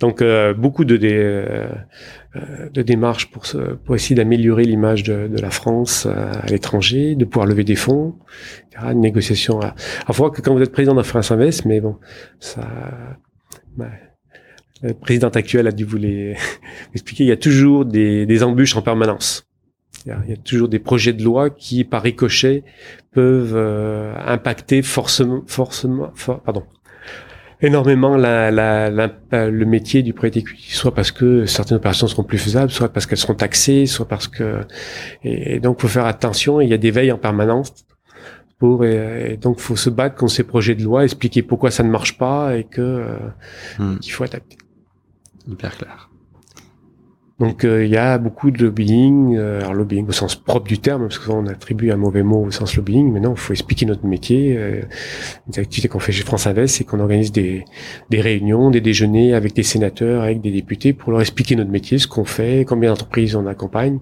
donc 0.00 0.22
euh, 0.22 0.54
beaucoup 0.54 0.86
de, 0.86 0.96
de, 0.96 1.08
euh, 1.10 1.68
de 2.72 2.82
démarches 2.82 3.30
pour 3.30 3.44
pour 3.84 3.94
essayer 3.94 4.14
d'améliorer 4.16 4.64
l'image 4.64 5.02
de, 5.02 5.28
de, 5.28 5.38
la 5.38 5.50
France 5.50 6.06
à 6.06 6.46
l'étranger 6.46 7.14
de 7.14 7.26
pouvoir 7.26 7.46
lever 7.46 7.64
des 7.64 7.76
fonds 7.76 8.16
une 8.82 9.00
négociation 9.00 9.60
à, 9.60 9.74
à 10.06 10.12
voir 10.12 10.30
que 10.32 10.40
quand 10.40 10.54
vous 10.54 10.62
êtes 10.62 10.72
président 10.72 10.94
d'un 10.94 11.02
France 11.02 11.30
Invest 11.30 11.66
mais 11.66 11.82
bon 11.82 11.96
ça 12.40 12.66
bah, 13.76 13.90
la 14.82 14.94
présidente 14.94 15.36
actuelle 15.36 15.66
a 15.66 15.72
dû 15.72 15.84
vous 15.84 15.98
expliquer, 16.94 17.24
il 17.24 17.28
y 17.28 17.32
a 17.32 17.36
toujours 17.36 17.84
des, 17.84 18.26
des 18.26 18.42
embûches 18.42 18.76
en 18.76 18.82
permanence. 18.82 19.46
Il 20.04 20.12
y, 20.28 20.32
a, 20.32 20.36
toujours 20.36 20.68
des 20.68 20.78
projets 20.78 21.12
de 21.12 21.24
loi 21.24 21.50
qui, 21.50 21.82
par 21.82 22.02
ricochet, 22.02 22.62
peuvent 23.10 23.54
euh, 23.56 24.14
impacter 24.24 24.82
forcément, 24.82 25.42
forcément, 25.46 26.12
pardon, 26.44 26.62
énormément 27.60 28.16
la, 28.16 28.52
la, 28.52 29.10
le 29.32 29.64
métier 29.64 30.02
du 30.04 30.12
prêt 30.12 30.28
equity, 30.28 30.70
soit 30.70 30.94
parce 30.94 31.10
que 31.10 31.44
certaines 31.46 31.78
opérations 31.78 32.06
seront 32.06 32.22
plus 32.22 32.38
faisables, 32.38 32.70
soit 32.70 32.90
parce 32.90 33.06
qu'elles 33.06 33.18
seront 33.18 33.34
taxées, 33.34 33.86
soit 33.86 34.06
parce 34.06 34.28
que 34.28 34.60
et, 35.24 35.58
donc 35.58 35.80
faut 35.80 35.88
faire 35.88 36.06
attention. 36.06 36.60
Il 36.60 36.68
y 36.68 36.74
a 36.74 36.78
des 36.78 36.92
veilles 36.92 37.10
en 37.10 37.18
permanence 37.18 37.72
pour 38.58 38.84
et, 38.84 39.36
donc 39.40 39.58
faut 39.58 39.76
se 39.76 39.90
battre 39.90 40.14
contre 40.14 40.32
ces 40.32 40.44
projets 40.44 40.76
de 40.76 40.84
loi, 40.84 41.02
expliquer 41.02 41.42
pourquoi 41.42 41.72
ça 41.72 41.82
ne 41.82 41.90
marche 41.90 42.16
pas 42.16 42.56
et 42.56 42.62
que 42.64 42.80
euh, 42.80 43.16
hmm. 43.80 43.98
qu'il 43.98 44.12
faut 44.12 44.22
adapter 44.22 44.56
hyper 45.48 45.76
clair. 45.76 46.10
Donc 47.38 47.66
euh, 47.66 47.84
il 47.84 47.90
y 47.90 47.98
a 47.98 48.16
beaucoup 48.16 48.50
de 48.50 48.64
lobbying, 48.64 49.36
euh, 49.36 49.60
alors 49.60 49.74
lobbying 49.74 50.08
au 50.08 50.12
sens 50.12 50.36
propre 50.36 50.66
du 50.68 50.78
terme, 50.78 51.02
parce 51.02 51.18
qu'on 51.18 51.46
attribue 51.48 51.90
un 51.90 51.96
mauvais 51.98 52.22
mot 52.22 52.42
au 52.46 52.50
sens 52.50 52.74
lobbying, 52.76 53.12
mais 53.12 53.20
non, 53.20 53.32
il 53.32 53.38
faut 53.38 53.52
expliquer 53.52 53.84
notre 53.84 54.06
métier. 54.06 54.56
Euh, 54.56 54.80
une 55.46 55.60
activité 55.60 55.86
qu'on 55.88 55.98
fait 55.98 56.12
chez 56.12 56.22
France 56.24 56.46
Invest, 56.46 56.76
c'est 56.76 56.84
qu'on 56.84 56.98
organise 56.98 57.32
des, 57.32 57.66
des 58.08 58.22
réunions, 58.22 58.70
des 58.70 58.80
déjeuners 58.80 59.34
avec 59.34 59.52
des 59.52 59.64
sénateurs, 59.64 60.22
avec 60.22 60.40
des 60.40 60.50
députés, 60.50 60.94
pour 60.94 61.12
leur 61.12 61.20
expliquer 61.20 61.56
notre 61.56 61.70
métier, 61.70 61.98
ce 61.98 62.06
qu'on 62.06 62.24
fait, 62.24 62.64
combien 62.66 62.88
d'entreprises 62.88 63.36
on 63.36 63.46
accompagne, 63.46 63.98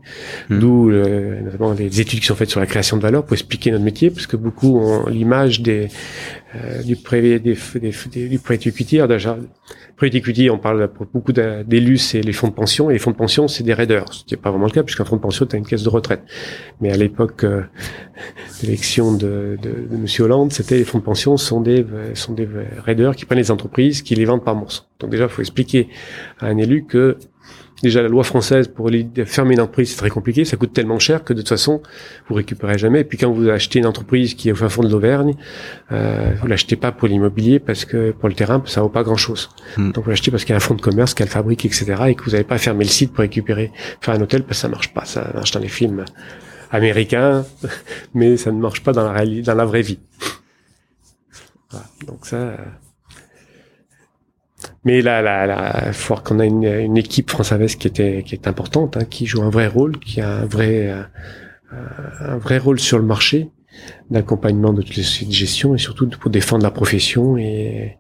Mm. 0.49 0.59
d'où 0.61 0.90
euh, 0.92 1.40
notamment 1.40 1.72
les 1.72 2.01
études 2.01 2.20
qui 2.20 2.26
sont 2.26 2.36
faites 2.36 2.51
sur 2.51 2.61
la 2.61 2.66
création 2.66 2.97
de 2.99 3.03
valeur 3.03 3.24
pour 3.24 3.32
expliquer 3.32 3.72
notre 3.72 3.82
métier, 3.84 4.11
parce 4.12 4.28
que 4.28 4.36
beaucoup 4.36 4.78
ont 4.78 5.09
l'image 5.09 5.61
des 5.61 5.88
euh, 6.55 6.84
du 6.84 6.95
private 6.95 7.42
des, 7.42 7.57
des, 7.80 7.90
des- 8.12 8.28
du 8.28 8.38
private 8.38 8.68
equity. 8.68 8.99
Alors 8.99 9.09
déjà, 9.09 9.36
on 10.50 10.59
parle 10.59 10.90
beaucoup 11.12 11.32
d'élus, 11.32 11.98
c'est 11.98 12.20
les 12.20 12.32
fonds 12.32 12.48
de 12.48 12.52
pension, 12.52 12.90
et 12.90 12.94
les 12.94 12.98
fonds 12.98 13.11
de 13.11 13.16
pension, 13.16 13.48
c'est 13.48 13.64
des 13.64 13.74
raiders, 13.74 14.12
ce 14.12 14.22
n'est 14.30 14.40
pas 14.40 14.50
vraiment 14.50 14.66
le 14.66 14.72
cas, 14.72 14.82
puisqu'un 14.82 15.05
fonds 15.05 15.16
de 15.16 15.20
pension, 15.20 15.46
tu 15.46 15.57
as 15.57 15.59
une 15.59 15.66
caisse 15.66 15.82
de 15.82 15.88
retraite. 15.88 16.22
Mais 16.80 16.90
à 16.92 16.96
l'époque 16.96 17.44
euh, 17.44 17.62
d'élection 18.61 19.12
de, 19.12 19.59
de, 19.61 19.88
de 19.90 19.96
Monsieur 19.96 20.24
Hollande, 20.24 20.52
c'était 20.52 20.76
les 20.76 20.84
fonds 20.84 20.98
de 20.98 21.05
pension 21.05 21.36
sont 21.36 21.61
des 21.61 21.84
euh, 21.84 22.14
sont 22.14 22.32
des 22.32 22.48
raiders 22.84 23.16
qui 23.16 23.24
prennent 23.24 23.38
les 23.38 23.50
entreprises, 23.50 24.02
qui 24.02 24.14
les 24.14 24.24
vendent 24.24 24.44
par 24.44 24.55
morceaux. 24.55 24.84
Donc 25.00 25.11
déjà, 25.11 25.24
il 25.24 25.30
faut 25.30 25.42
expliquer 25.42 25.88
à 26.40 26.46
un 26.46 26.57
élu 26.57 26.84
que 26.84 27.18
Déjà, 27.83 28.01
la 28.01 28.09
loi 28.09 28.25
française 28.25 28.68
pour 28.68 28.89
les- 28.89 29.07
fermer 29.27 29.55
une 29.55 29.61
entreprise, 29.61 29.91
c'est 29.91 29.97
très 29.97 30.09
compliqué. 30.09 30.45
Ça 30.45 30.57
coûte 30.57 30.72
tellement 30.72 30.99
cher 30.99 31.22
que 31.25 31.33
de 31.33 31.41
toute 31.41 31.49
façon, 31.49 31.83
vous 32.29 32.35
récupérez 32.35 32.79
jamais. 32.79 33.01
Et 33.01 33.05
puis 33.05 33.18
quand 33.18 33.31
vous 33.31 33.49
achetez 33.49 33.79
une 33.81 33.87
entreprise 33.87 34.35
qui 34.35 34.49
est 34.49 34.53
au 34.53 34.55
fin 34.55 34.68
fond 34.68 34.83
de 34.83 34.89
l'Auvergne, 34.89 35.35
euh, 35.93 36.33
vous 36.41 36.47
l'achetez 36.47 36.77
pas 36.77 36.93
pour 36.93 37.09
l'immobilier 37.09 37.59
parce 37.59 37.85
que 37.85 38.12
pour 38.12 38.29
le 38.29 38.35
terrain, 38.35 38.62
ça 38.64 38.81
vaut 38.81 38.89
pas 38.89 39.03
grand 39.03 39.16
chose. 39.16 39.51
Mm. 39.77 39.91
Donc 39.93 40.05
vous 40.05 40.11
l'achetez 40.11 40.31
parce 40.31 40.45
qu'il 40.45 40.53
y 40.53 40.55
a 40.55 40.57
un 40.57 40.61
fonds 40.61 40.77
de 40.77 40.81
commerce, 40.81 41.14
qu'elle 41.14 41.29
fabrique, 41.29 41.64
etc. 41.66 41.95
Et 42.09 42.14
que 42.14 42.25
vous 42.25 42.31
n'avez 42.31 42.45
pas 42.45 42.59
fermé 42.59 42.85
le 42.85 42.91
site 42.91 43.12
pour 43.12 43.20
récupérer, 43.20 43.70
faire 44.01 44.14
un 44.14 44.20
hôtel 44.20 44.45
parce 44.45 44.59
que 44.59 44.62
ça 44.62 44.68
marche 44.68 44.95
pas. 44.95 45.05
Ça 45.05 45.31
marche 45.35 45.51
dans 45.51 45.61
les 45.61 45.68
films 45.68 46.05
américains, 46.70 47.45
mais 48.14 48.37
ça 48.37 48.51
ne 48.53 48.61
marche 48.61 48.83
pas 48.83 48.93
dans 48.93 49.05
la 49.05 49.12
réalité, 49.12 49.43
dans 49.43 49.55
la 49.55 49.64
vraie 49.66 49.83
vie. 49.83 49.99
Voilà. 51.70 51.87
Donc 52.07 52.25
ça. 52.25 52.57
Mais 54.85 55.01
là, 55.03 55.22
là, 55.22 55.47
là, 55.47 55.93
faut 55.93 56.14
voir 56.14 56.22
qu'on 56.22 56.39
a 56.41 56.45
une, 56.47 56.64
une 56.64 56.97
équipe 56.97 57.30
France 57.30 57.53
Invest 57.53 57.80
qui 57.80 57.89
était, 57.89 58.22
qui 58.24 58.35
est 58.35 58.47
importante, 58.47 58.97
hein, 58.97 59.05
qui 59.09 59.26
joue 59.26 59.43
un 59.43 59.51
vrai 59.51 59.66
rôle, 59.66 59.99
qui 59.99 60.20
a 60.20 60.30
un 60.39 60.45
vrai, 60.47 60.89
euh, 60.91 61.03
un 62.20 62.37
vrai 62.39 62.59
rôle 62.59 62.78
sur 62.78 62.99
le 62.99 63.05
marché 63.05 63.51
d'accompagnement 64.11 64.72
de 64.72 64.82
toutes 64.82 64.97
les 64.97 65.03
sociétés 65.03 65.30
de 65.30 65.37
gestion 65.37 65.74
et 65.74 65.78
surtout 65.78 66.09
pour 66.09 66.30
défendre 66.30 66.62
la 66.62 66.70
profession 66.70 67.37
et, 67.37 67.99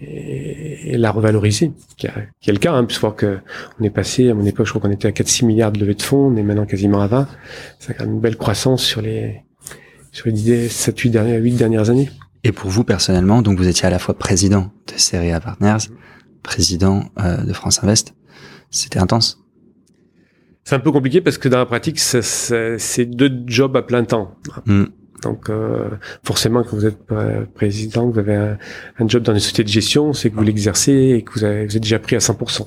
et, 0.00 0.92
et 0.92 0.96
la 0.98 1.10
revaloriser, 1.10 1.72
qui, 1.96 2.06
a- 2.06 2.14
est 2.46 2.52
le 2.52 2.58
cas, 2.58 2.72
hein, 2.74 2.84
puisque 2.84 3.10
que 3.16 3.38
on 3.80 3.84
est 3.84 3.90
passé, 3.90 4.28
à 4.30 4.34
mon 4.34 4.44
époque, 4.44 4.66
je 4.66 4.72
crois 4.72 4.82
qu'on 4.82 4.90
était 4.94 5.08
à 5.08 5.12
4-6 5.12 5.44
milliards 5.46 5.72
de 5.72 5.80
levée 5.80 5.94
de 5.94 6.02
fonds, 6.02 6.30
on 6.32 6.36
est 6.36 6.42
maintenant 6.42 6.66
quasiment 6.66 7.00
à 7.00 7.06
20. 7.06 7.28
Ça 7.78 7.92
a 7.92 7.94
quand 7.94 8.04
même 8.04 8.14
une 8.14 8.20
belle 8.20 8.36
croissance 8.36 8.84
sur 8.84 9.00
les, 9.00 9.42
sur 10.12 10.28
les 10.28 10.68
7, 10.68 10.98
8 10.98 11.10
dernières, 11.10 11.40
8 11.40 11.52
dernières 11.52 11.90
années. 11.90 12.10
Et 12.44 12.52
pour 12.52 12.70
vous 12.70 12.84
personnellement, 12.84 13.42
donc 13.42 13.58
vous 13.58 13.68
étiez 13.68 13.86
à 13.86 13.90
la 13.90 13.98
fois 13.98 14.18
président 14.18 14.72
de 14.88 14.98
Seria 14.98 15.40
Partners, 15.40 15.88
président 16.42 17.04
euh, 17.20 17.38
de 17.38 17.52
France 17.52 17.82
Invest. 17.82 18.14
C'était 18.70 18.98
intense. 18.98 19.38
C'est 20.64 20.74
un 20.74 20.80
peu 20.80 20.92
compliqué 20.92 21.20
parce 21.20 21.38
que 21.38 21.48
dans 21.48 21.58
la 21.58 21.66
pratique, 21.66 21.98
c'est 21.98 23.04
deux 23.04 23.42
jobs 23.46 23.76
à 23.76 23.82
plein 23.82 24.04
temps. 24.04 24.36
Mm. 24.66 24.84
Donc 25.22 25.50
euh, 25.50 25.88
forcément, 26.24 26.64
quand 26.64 26.76
vous 26.76 26.86
êtes 26.86 26.98
euh, 27.12 27.44
président, 27.54 28.10
vous 28.10 28.18
avez 28.18 28.34
un, 28.34 28.58
un 28.98 29.08
job 29.08 29.22
dans 29.22 29.32
une 29.32 29.38
société 29.38 29.62
de 29.62 29.68
gestion, 29.68 30.12
c'est 30.12 30.30
que 30.30 30.34
vous 30.34 30.42
l'exercez 30.42 31.14
et 31.16 31.22
que 31.22 31.32
vous, 31.32 31.44
avez, 31.44 31.64
vous 31.66 31.76
êtes 31.76 31.82
déjà 31.82 32.00
pris 32.00 32.16
à 32.16 32.18
100%. 32.18 32.66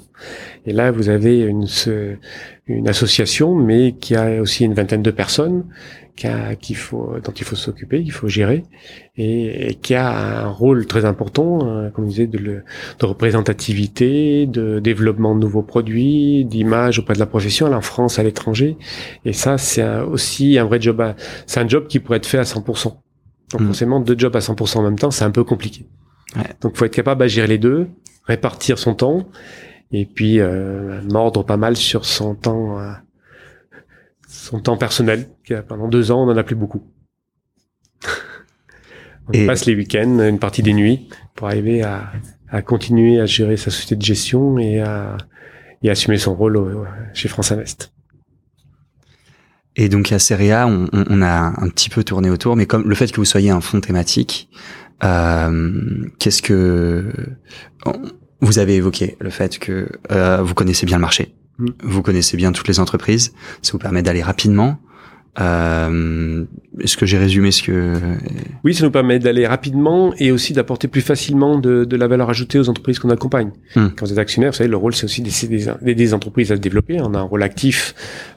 Et 0.65 0.71
là, 0.71 0.91
vous 0.91 1.09
avez 1.09 1.39
une, 1.39 1.67
une 2.67 2.87
association, 2.87 3.53
mais 3.55 3.93
qui 3.93 4.15
a 4.15 4.41
aussi 4.41 4.65
une 4.65 4.73
vingtaine 4.73 5.03
de 5.03 5.11
personnes 5.11 5.65
qui 6.15 6.27
a- 6.27 6.55
qu'il 6.55 6.77
faut, 6.77 7.15
dont 7.23 7.31
il 7.33 7.43
faut 7.43 7.55
s'occuper, 7.57 7.99
il 8.01 8.11
faut 8.11 8.27
gérer, 8.29 8.63
et, 9.17 9.69
et 9.71 9.75
qui 9.75 9.93
a 9.95 10.45
un 10.45 10.47
rôle 10.47 10.85
très 10.87 11.03
important, 11.05 11.59
euh, 11.67 11.89
comme 11.89 12.05
je 12.05 12.09
disais, 12.11 12.27
de, 12.27 12.37
le, 12.37 12.63
de 12.99 13.05
représentativité, 13.05 14.45
de 14.47 14.79
développement 14.79 15.35
de 15.35 15.41
nouveaux 15.41 15.61
produits, 15.61 16.45
d'image 16.45 16.99
auprès 16.99 17.13
de 17.15 17.19
la 17.19 17.25
profession, 17.25 17.67
à 17.67 17.75
en 17.75 17.81
France, 17.81 18.17
à 18.17 18.23
l'étranger. 18.23 18.77
Et 19.25 19.33
ça, 19.33 19.57
c'est 19.57 19.81
un- 19.81 20.03
aussi 20.03 20.57
un 20.57 20.65
vrai 20.65 20.79
job. 20.81 21.01
à- 21.01 21.15
C'est 21.45 21.59
un 21.59 21.67
job 21.67 21.87
qui 21.87 21.99
pourrait 21.99 22.17
être 22.17 22.25
fait 22.25 22.37
à 22.39 22.45
100%. 22.45 23.01
Donc 23.51 23.61
Mm. 23.61 23.65
forcément, 23.67 23.99
deux 23.99 24.15
jobs 24.17 24.35
à 24.35 24.41
100% 24.41 24.79
en 24.79 24.83
même 24.83 24.97
temps, 24.97 25.11
c'est 25.11 25.25
un 25.25 25.31
peu 25.31 25.43
compliqué. 25.43 25.85
Ouais. 26.35 26.43
Donc 26.61 26.71
il 26.75 26.77
faut 26.77 26.85
être 26.85 26.93
capable 26.95 27.23
à 27.23 27.27
gérer 27.27 27.47
les 27.47 27.57
deux, 27.57 27.87
répartir 28.25 28.79
son 28.79 28.95
temps, 28.95 29.27
et 29.91 30.05
puis 30.05 30.39
euh, 30.39 31.01
mordre 31.11 31.43
pas 31.43 31.57
mal 31.57 31.75
sur 31.75 32.05
son 32.05 32.35
temps, 32.35 32.79
euh, 32.79 32.91
son 34.27 34.59
temps 34.59 34.77
personnel. 34.77 35.27
Pendant 35.67 35.87
deux 35.87 36.11
ans, 36.11 36.27
on 36.27 36.31
en 36.31 36.37
a 36.37 36.43
plus 36.43 36.55
beaucoup. 36.55 36.83
on 39.27 39.31
Et- 39.33 39.45
passe 39.45 39.65
les 39.65 39.75
week-ends, 39.75 40.19
une 40.19 40.39
partie 40.39 40.63
des 40.63 40.73
nuits, 40.73 41.09
pour 41.35 41.47
arriver 41.47 41.83
à, 41.83 42.11
à 42.49 42.61
continuer 42.61 43.19
à 43.19 43.25
gérer 43.25 43.57
sa 43.57 43.71
société 43.71 43.95
de 43.95 44.01
gestion 44.03 44.57
et 44.57 44.79
à, 44.81 45.17
et 45.83 45.89
assumer 45.89 46.17
son 46.17 46.35
rôle 46.35 46.57
au- 46.57 46.85
chez 47.13 47.27
France 47.27 47.51
Invest. 47.51 47.91
Et 49.77 49.89
donc 49.89 50.11
à 50.13 50.19
Seria, 50.19 50.67
on 50.67 51.21
a 51.21 51.53
un 51.61 51.67
petit 51.69 51.89
peu 51.89 52.03
tourné 52.05 52.29
autour, 52.29 52.55
mais 52.55 52.65
comme 52.65 52.87
le 52.87 52.95
fait 52.95 53.11
que 53.11 53.17
vous 53.17 53.25
soyez 53.25 53.49
un 53.49 53.59
fonds 53.59 53.81
thématique, 53.81 54.49
euh, 55.03 56.07
qu'est-ce 56.17 56.41
que 56.41 57.11
vous 58.41 58.59
avez 58.59 58.75
évoqué 58.75 59.17
le 59.19 59.29
fait 59.29 59.59
que 59.59 59.89
euh, 60.11 60.41
vous 60.41 60.53
connaissez 60.53 60.85
bien 60.85 60.97
le 60.97 61.01
marché, 61.01 61.33
Mm. 61.57 61.67
vous 61.83 62.01
connaissez 62.01 62.37
bien 62.37 62.51
toutes 62.51 62.67
les 62.67 62.79
entreprises, 62.79 63.33
ça 63.61 63.71
vous 63.71 63.77
permet 63.79 64.01
d'aller 64.01 64.21
rapidement. 64.21 64.77
Euh, 65.37 66.45
Est-ce 66.79 66.95
que 66.95 67.05
j'ai 67.05 67.17
résumé 67.17 67.51
ce 67.51 67.61
que 67.61 67.93
Oui, 68.63 68.73
ça 68.73 68.85
nous 68.85 68.91
permet 68.91 69.19
d'aller 69.19 69.45
rapidement 69.45 70.13
et 70.17 70.31
aussi 70.31 70.53
d'apporter 70.53 70.87
plus 70.87 71.01
facilement 71.01 71.57
de, 71.57 71.83
de 71.83 71.97
la 71.97 72.07
valeur 72.07 72.29
ajoutée 72.29 72.57
aux 72.57 72.69
entreprises 72.69 72.99
qu'on 72.99 73.09
accompagne. 73.09 73.51
Hmm. 73.75 73.87
Quand 73.97 74.05
vous 74.05 74.13
êtes 74.13 74.17
actionnaire, 74.17 74.51
vous 74.51 74.57
savez, 74.57 74.69
le 74.69 74.77
rôle, 74.77 74.95
c'est 74.95 75.03
aussi 75.03 75.21
d'aider 75.21 75.93
des, 75.93 76.13
entreprises 76.13 76.53
à 76.53 76.55
se 76.55 76.61
développer. 76.61 77.01
On 77.01 77.13
a 77.13 77.19
un 77.19 77.23
rôle 77.23 77.43
actif 77.43 77.95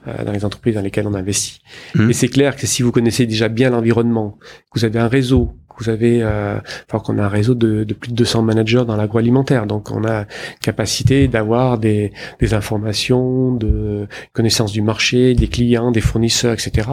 euh, 0.08 0.24
dans 0.24 0.32
les 0.32 0.44
entreprises 0.44 0.74
dans 0.74 0.80
lesquelles 0.80 1.06
on 1.06 1.14
investit. 1.14 1.60
Hmm. 1.94 2.10
Et 2.10 2.12
c'est 2.12 2.28
clair 2.28 2.56
que 2.56 2.66
si 2.66 2.82
vous 2.82 2.90
connaissez 2.90 3.26
déjà 3.26 3.48
bien 3.48 3.70
l'environnement, 3.70 4.36
que 4.72 4.80
vous 4.80 4.84
avez 4.84 4.98
un 4.98 5.08
réseau, 5.08 5.52
vous 5.78 5.88
avez, 5.88 6.22
euh, 6.22 6.58
enfin, 6.88 7.02
qu'on 7.02 7.18
a 7.18 7.24
un 7.24 7.28
réseau 7.28 7.54
de, 7.54 7.84
de 7.84 7.94
plus 7.94 8.10
de 8.10 8.16
200 8.16 8.42
managers 8.42 8.84
dans 8.86 8.96
l'agroalimentaire, 8.96 9.66
donc 9.66 9.90
on 9.90 10.04
a 10.04 10.26
capacité 10.60 11.28
d'avoir 11.28 11.78
des, 11.78 12.12
des 12.40 12.54
informations, 12.54 13.52
de 13.52 14.06
connaissances 14.32 14.72
du 14.72 14.82
marché, 14.82 15.34
des 15.34 15.48
clients, 15.48 15.90
des 15.90 16.00
fournisseurs, 16.00 16.52
etc. 16.52 16.88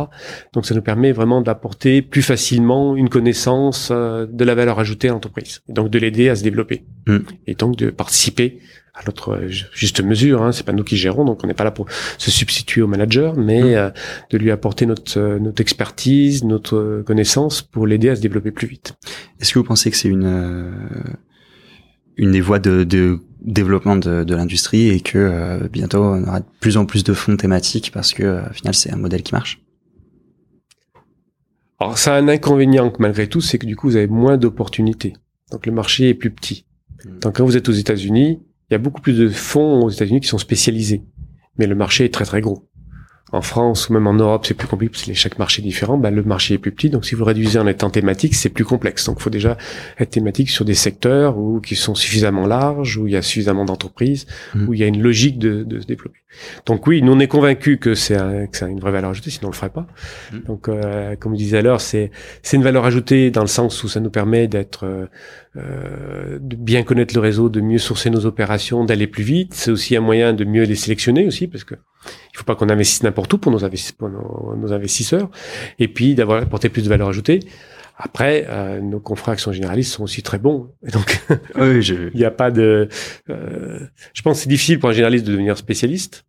Donc 0.54 0.66
ça 0.66 0.76
nous 0.76 0.82
permet 0.82 1.12
vraiment 1.12 1.42
d'apporter 1.42 2.02
plus 2.02 2.22
facilement 2.22 2.96
une 2.96 3.10
connaissance 3.10 3.90
euh, 3.92 4.26
de 4.30 4.44
la 4.44 4.56
valeur 4.56 4.80
ajoutée 4.80 5.10
à 5.10 5.12
l'entreprise. 5.12 5.62
Et 5.70 5.74
donc 5.74 5.90
de 5.90 6.00
l'aider 6.00 6.30
à 6.30 6.36
se 6.36 6.44
développer. 6.44 6.86
Mm. 7.08 7.18
Et 7.48 7.56
donc 7.56 7.76
de 7.76 7.90
participer 7.90 8.60
à 8.96 9.04
notre 9.06 9.48
ju- 9.48 9.66
juste 9.74 10.02
mesure. 10.02 10.42
Hein. 10.42 10.52
C'est 10.52 10.66
pas 10.66 10.72
nous 10.72 10.84
qui 10.84 10.98
gérons, 10.98 11.26
donc 11.26 11.44
on 11.44 11.48
n'est 11.48 11.54
pas 11.54 11.66
là 11.66 11.72
pour 11.72 11.88
se 12.18 12.32
substituer 12.32 12.82
au 12.82 12.88
manager, 12.88 13.36
mais 13.36 13.76
euh, 13.76 13.90
de 14.30 14.38
lui 14.38 14.52
apporter 14.52 14.86
notre 14.86 15.20
euh, 15.20 15.40
notre 15.40 15.62
expertise, 15.62 16.44
notre 16.44 17.04
connaissance 17.06 17.62
pour 17.62 17.88
l'aider 17.88 18.10
à 18.10 18.16
se 18.16 18.22
développer 18.22 18.52
plus 18.52 18.68
vite. 18.68 18.94
Est-ce 19.40 19.54
que 19.54 19.60
vous 19.60 19.66
pensez 19.66 19.92
que 19.92 19.98
c'est 19.98 20.10
une 20.10 20.26
euh, 20.26 20.72
une 22.18 22.32
des 22.32 22.42
voies 22.42 22.60
de, 22.60 22.86
de 22.86 23.20
développement 23.42 23.98
de, 23.98 24.24
de 24.24 24.36
l'industrie 24.36 24.88
et 24.90 25.02
que 25.02 25.18
euh, 25.18 25.68
bientôt 25.68 26.02
on 26.02 26.24
aura 26.24 26.40
de 26.40 26.46
plus 26.62 26.78
en 26.78 26.86
plus 26.86 27.04
de 27.04 27.14
fonds 27.14 27.36
thématiques 27.36 27.92
parce 27.94 28.14
que 28.14 28.24
euh, 28.24 28.50
au 28.50 28.54
final 28.54 28.74
c'est 28.74 28.92
un 28.94 28.98
modèle 28.98 29.22
qui 29.22 29.34
marche? 29.34 29.62
Alors 31.78 31.98
ça 31.98 32.16
a 32.16 32.18
un 32.18 32.30
inconvénient 32.30 32.94
malgré 33.00 33.28
tout, 33.28 33.42
c'est 33.42 33.58
que 33.58 33.66
du 33.66 33.76
coup 33.76 33.90
vous 33.90 33.98
avez 33.98 34.08
moins 34.08 34.38
d'opportunités. 34.38 35.14
Donc 35.52 35.66
le 35.66 35.74
marché 35.74 36.08
est 36.08 36.14
plus 36.14 36.32
petit. 36.32 36.66
Mm. 37.04 37.20
Donc 37.20 37.36
quand 37.36 37.46
vous 37.46 37.58
êtes 37.58 37.68
aux 37.68 37.74
États-Unis, 37.74 38.40
il 38.70 38.74
y 38.74 38.76
a 38.76 38.80
beaucoup 38.80 39.02
plus 39.02 39.18
de 39.18 39.30
fonds 39.30 39.84
aux 39.84 39.90
États-Unis 39.90 40.22
qui 40.22 40.28
sont 40.28 40.38
spécialisés, 40.38 41.04
mais 41.58 41.68
le 41.68 41.76
marché 41.76 42.06
est 42.06 42.14
très 42.14 42.26
très 42.26 42.42
gros. 42.42 42.68
En 43.36 43.42
France 43.42 43.90
ou 43.90 43.94
même 43.94 44.08
en 44.08 44.14
Europe, 44.14 44.46
c'est 44.48 44.54
plus 44.54 44.68
compliqué 44.68 44.92
parce 44.92 45.04
que 45.04 45.14
chaque 45.14 45.38
marché 45.40 45.62
est 45.62 45.66
différent. 45.66 45.98
Ben, 45.98 46.10
le 46.14 46.24
marché 46.24 46.54
est 46.54 46.58
plus 46.58 46.72
petit, 46.72 46.90
donc 46.90 47.06
si 47.06 47.16
vous 47.16 47.26
réduisez 47.26 47.60
en 47.60 47.68
étant 47.68 47.90
thématique, 47.90 48.34
c'est 48.34 48.50
plus 48.50 48.64
complexe. 48.66 49.06
Donc, 49.06 49.18
il 49.20 49.24
faut 49.24 49.30
déjà 49.30 49.58
être 50.00 50.12
thématique 50.12 50.50
sur 50.50 50.64
des 50.64 50.74
secteurs 50.74 51.38
où 51.38 51.60
qui 51.60 51.76
sont 51.76 51.96
suffisamment 51.96 52.48
larges, 52.48 52.98
où 52.98 53.08
il 53.08 53.14
y 53.14 53.18
a 53.18 53.22
suffisamment 53.22 53.66
d'entreprises, 53.66 54.26
Mhm. 54.56 54.68
où 54.70 54.74
il 54.74 54.80
y 54.80 54.84
a 54.84 54.88
une 54.88 55.02
logique 55.02 55.38
de, 55.38 55.64
de 55.64 55.80
se 55.82 55.86
développer. 55.86 56.20
Donc 56.66 56.86
oui, 56.88 57.02
nous 57.02 57.14
on 57.14 57.20
est 57.20 57.28
convaincus 57.28 57.78
que 57.80 57.94
c'est 57.96 58.16
un, 58.18 58.48
que 58.48 58.58
c'est 58.58 58.70
une 58.70 58.80
vraie 58.80 58.92
valeur 58.92 59.10
ajoutée, 59.12 59.30
sinon 59.32 59.48
on 59.50 59.52
le 59.52 59.56
ferait 59.56 59.70
pas. 59.70 59.88
Mhm. 60.34 60.42
Donc, 60.48 60.68
euh, 60.70 61.16
comme 61.18 61.34
je 61.34 61.38
disais 61.40 61.62
l'heure, 61.62 61.82
c'est 61.82 62.12
c'est 62.42 62.58
une 62.58 62.64
valeur 62.64 62.86
ajoutée 62.86 63.32
dans 63.32 63.42
le 63.42 63.48
sens 63.48 63.84
où 63.84 63.88
ça 63.90 64.00
nous 64.00 64.10
permet 64.10 64.48
d'être 64.48 64.86
euh, 64.86 65.06
euh, 65.58 66.38
de 66.42 66.56
bien 66.56 66.84
connaître 66.84 67.14
le 67.16 67.22
réseau, 67.22 67.50
de 67.50 67.62
mieux 67.62 67.78
sourcer 67.78 68.10
nos 68.10 68.26
opérations, 68.26 68.86
d'aller 68.86 69.08
plus 69.08 69.24
vite. 69.24 69.54
C'est 69.54 69.72
aussi 69.72 69.96
un 69.96 70.02
moyen 70.02 70.34
de 70.34 70.44
mieux 70.46 70.64
les 70.64 70.76
sélectionner 70.76 71.26
aussi, 71.26 71.48
parce 71.48 71.64
que 71.64 71.76
il 72.34 72.38
faut 72.38 72.44
pas 72.44 72.56
qu'on 72.56 72.70
investisse 72.70 73.04
n'importe 73.04 73.34
où 73.34 73.38
pour 73.38 73.52
nos, 73.52 73.64
investis- 73.64 73.94
pour 73.94 74.10
nos, 74.10 74.56
nos 74.58 74.74
investisseurs, 74.74 75.30
et 75.80 75.88
puis 75.88 76.16
d'avoir 76.16 76.42
apporté 76.42 76.70
plus 76.70 76.84
de 76.84 76.90
valeur 76.90 77.10
ajoutée. 77.10 77.40
Après, 77.98 78.46
euh, 78.50 78.82
nos 78.82 79.00
confrères 79.00 79.38
qui 79.38 79.42
sont 79.42 79.54
généralistes 79.54 79.94
sont 79.94 80.04
aussi 80.04 80.22
très 80.22 80.38
bons. 80.38 80.70
Et 80.86 80.92
donc, 80.92 81.22
Oui, 81.56 81.82
je 81.82 82.10
il 82.14 82.20
n'y 82.20 82.26
a 82.26 82.32
pas 82.32 82.52
de. 82.52 82.90
euh, 83.30 83.80
je 84.14 84.22
pense 84.22 84.38
que 84.38 84.44
c'est 84.44 84.50
difficile 84.50 84.80
pour 84.80 84.90
un 84.90 84.94
généraliste 84.94 85.26
de 85.26 85.32
devenir 85.32 85.58
spécialiste. 85.58 86.26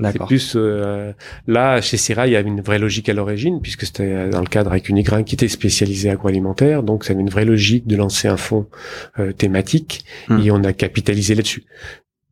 C'est 0.00 0.26
plus 0.26 0.52
euh, 0.54 1.12
là 1.46 1.80
chez 1.80 1.96
Sera, 1.96 2.26
il 2.26 2.32
y 2.32 2.36
avait 2.36 2.48
une 2.48 2.60
vraie 2.60 2.78
logique 2.78 3.08
à 3.08 3.14
l'origine 3.14 3.60
puisque 3.60 3.84
c'était 3.84 4.28
dans 4.28 4.40
le 4.40 4.46
cadre 4.46 4.70
avec 4.70 4.88
Unigrain 4.88 5.24
qui 5.24 5.34
était 5.34 5.48
spécialisé 5.48 6.08
agroalimentaire, 6.08 6.82
donc 6.82 7.04
ça 7.04 7.12
avait 7.12 7.20
une 7.20 7.30
vraie 7.30 7.44
logique 7.44 7.86
de 7.86 7.96
lancer 7.96 8.28
un 8.28 8.36
fonds 8.36 8.66
euh, 9.18 9.32
thématique 9.32 10.04
hmm. 10.28 10.38
et 10.40 10.50
on 10.52 10.62
a 10.62 10.72
capitalisé 10.72 11.34
là-dessus. 11.34 11.64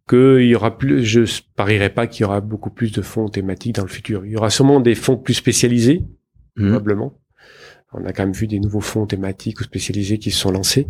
Que 0.07 0.40
il 0.40 0.48
y 0.48 0.54
aura 0.54 0.78
plus, 0.78 1.04
je 1.04 1.22
parierais 1.57 1.90
pas 1.90 2.07
qu'il 2.07 2.22
y 2.22 2.24
aura 2.24 2.40
beaucoup 2.40 2.70
plus 2.70 2.92
de 2.92 3.02
fonds 3.02 3.28
thématiques 3.28 3.74
dans 3.74 3.82
le 3.82 3.88
futur. 3.88 4.24
Il 4.24 4.32
y 4.32 4.36
aura 4.36 4.50
sûrement 4.50 4.80
des 4.80 4.94
fonds 4.94 5.16
plus 5.16 5.34
spécialisés, 5.34 6.04
hmm. 6.57 6.68
probablement. 6.68 7.18
On 7.92 8.04
a 8.04 8.12
quand 8.12 8.24
même 8.24 8.32
vu 8.32 8.46
des 8.46 8.61
nouveaux 8.61 8.80
fonds 8.80 9.07
thématiques 9.07 9.61
ou 9.61 9.64
spécialisés 9.64 10.18
qui 10.18 10.30
se 10.30 10.38
sont 10.38 10.50
lancés, 10.50 10.86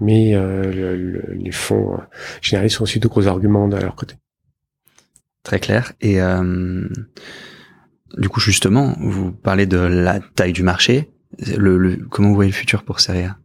mais 0.00 0.34
euh, 0.34 1.20
les 1.34 1.52
fonds 1.52 1.94
euh, 1.94 1.98
généralistes 2.40 2.76
sont 2.76 2.84
aussi 2.84 2.98
de 2.98 3.08
gros 3.08 3.26
arguments 3.26 3.68
de 3.68 3.76
leur 3.76 3.94
côté. 3.94 4.14
Très 5.42 5.58
clair. 5.58 5.92
Et 6.00 6.20
euh, 6.20 6.88
du 8.16 8.28
coup, 8.28 8.40
justement, 8.40 8.94
vous 9.00 9.32
parlez 9.32 9.66
de 9.66 9.78
la 9.78 10.20
taille 10.20 10.52
du 10.52 10.62
marché. 10.62 11.10
Le, 11.56 11.96
comment 12.08 12.28
vous 12.28 12.34
voyez 12.34 12.50
le 12.50 12.56
futur 12.56 12.84
pour 12.84 13.00
Seria? 13.00 13.38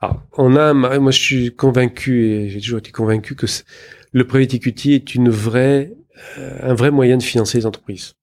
Alors, 0.00 0.22
on 0.36 0.56
a, 0.56 0.74
moi, 0.74 1.10
je 1.10 1.18
suis 1.18 1.54
convaincu 1.54 2.26
et 2.26 2.50
j'ai 2.50 2.60
toujours 2.60 2.78
été 2.78 2.92
convaincu 2.92 3.34
que 3.34 3.46
le 4.12 4.26
private 4.26 4.54
equity 4.54 4.94
est 4.94 5.14
une 5.14 5.30
vraie, 5.30 5.92
un 6.36 6.74
vrai 6.74 6.90
moyen 6.90 7.16
de 7.16 7.22
financer 7.22 7.58
les 7.58 7.66
entreprises. 7.66 8.14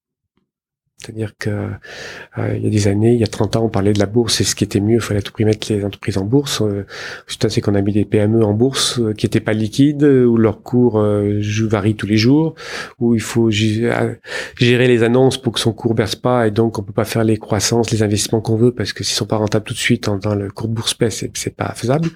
C'est-à-dire 1.02 1.34
que 1.39 1.49
euh, 1.49 2.56
il 2.56 2.64
y 2.64 2.68
a 2.68 2.70
des 2.70 2.88
années, 2.88 3.14
il 3.14 3.20
y 3.20 3.24
a 3.24 3.28
30 3.28 3.56
ans, 3.56 3.66
on 3.66 3.70
parlait 3.70 3.93
de 3.93 3.99
la 3.99 4.06
bourse 4.06 4.39
et 4.39 4.43
ce 4.43 4.54
qui 4.54 4.64
était 4.64 4.80
mieux, 4.80 4.95
il 4.95 5.02
fallait 5.02 5.20
à 5.20 5.24
tout 5.24 5.32
prix 5.32 5.45
mettre 5.45 5.72
les 5.74 5.84
entreprises 5.84 6.18
en 6.18 6.26
bourse. 6.26 6.62
Euh, 6.62 6.86
c'est 7.28 7.62
qu'on 7.62 7.74
a 7.74 7.82
mis 7.82 7.91
des 7.91 8.06
PME 8.06 8.43
en 8.43 8.54
bourse 8.54 8.99
euh, 8.99 9.14
qui 9.14 9.26
n'étaient 9.26 9.39
pas 9.39 9.54
liquides, 9.54 10.04
où 10.04 10.38
leur 10.38 10.62
cours 10.62 10.99
euh, 10.99 11.41
varie 11.64 11.95
tous 11.95 12.06
les 12.06 12.18
jours, 12.18 12.54
où 12.99 13.16
il 13.16 13.22
faut 13.22 13.49
gérer 13.49 14.20
les 14.60 15.04
annonces 15.04 15.41
pour 15.41 15.54
que 15.54 15.60
son 15.60 15.74
cours 15.74 15.95
berce 15.95 16.16
pas 16.16 16.47
et 16.47 16.52
donc 16.52 16.78
on 16.78 16.84
peut 16.84 16.93
pas 16.93 17.06
faire 17.06 17.24
les 17.24 17.38
croissances, 17.38 17.89
les 17.91 18.04
investissements 18.04 18.41
qu'on 18.41 18.56
veut 18.56 18.72
parce 18.72 18.93
que 18.93 19.04
s'ils 19.04 19.16
sont 19.16 19.26
pas 19.26 19.38
rentables 19.38 19.66
tout 19.66 19.74
de 19.74 19.80
suite 19.80 20.10
dans, 20.22 20.36
le 20.36 20.52
cours 20.52 20.68
de 20.68 20.74
bourse 20.74 20.95
c'est 21.10 21.56
pas 21.56 21.74
faisable. 21.74 22.10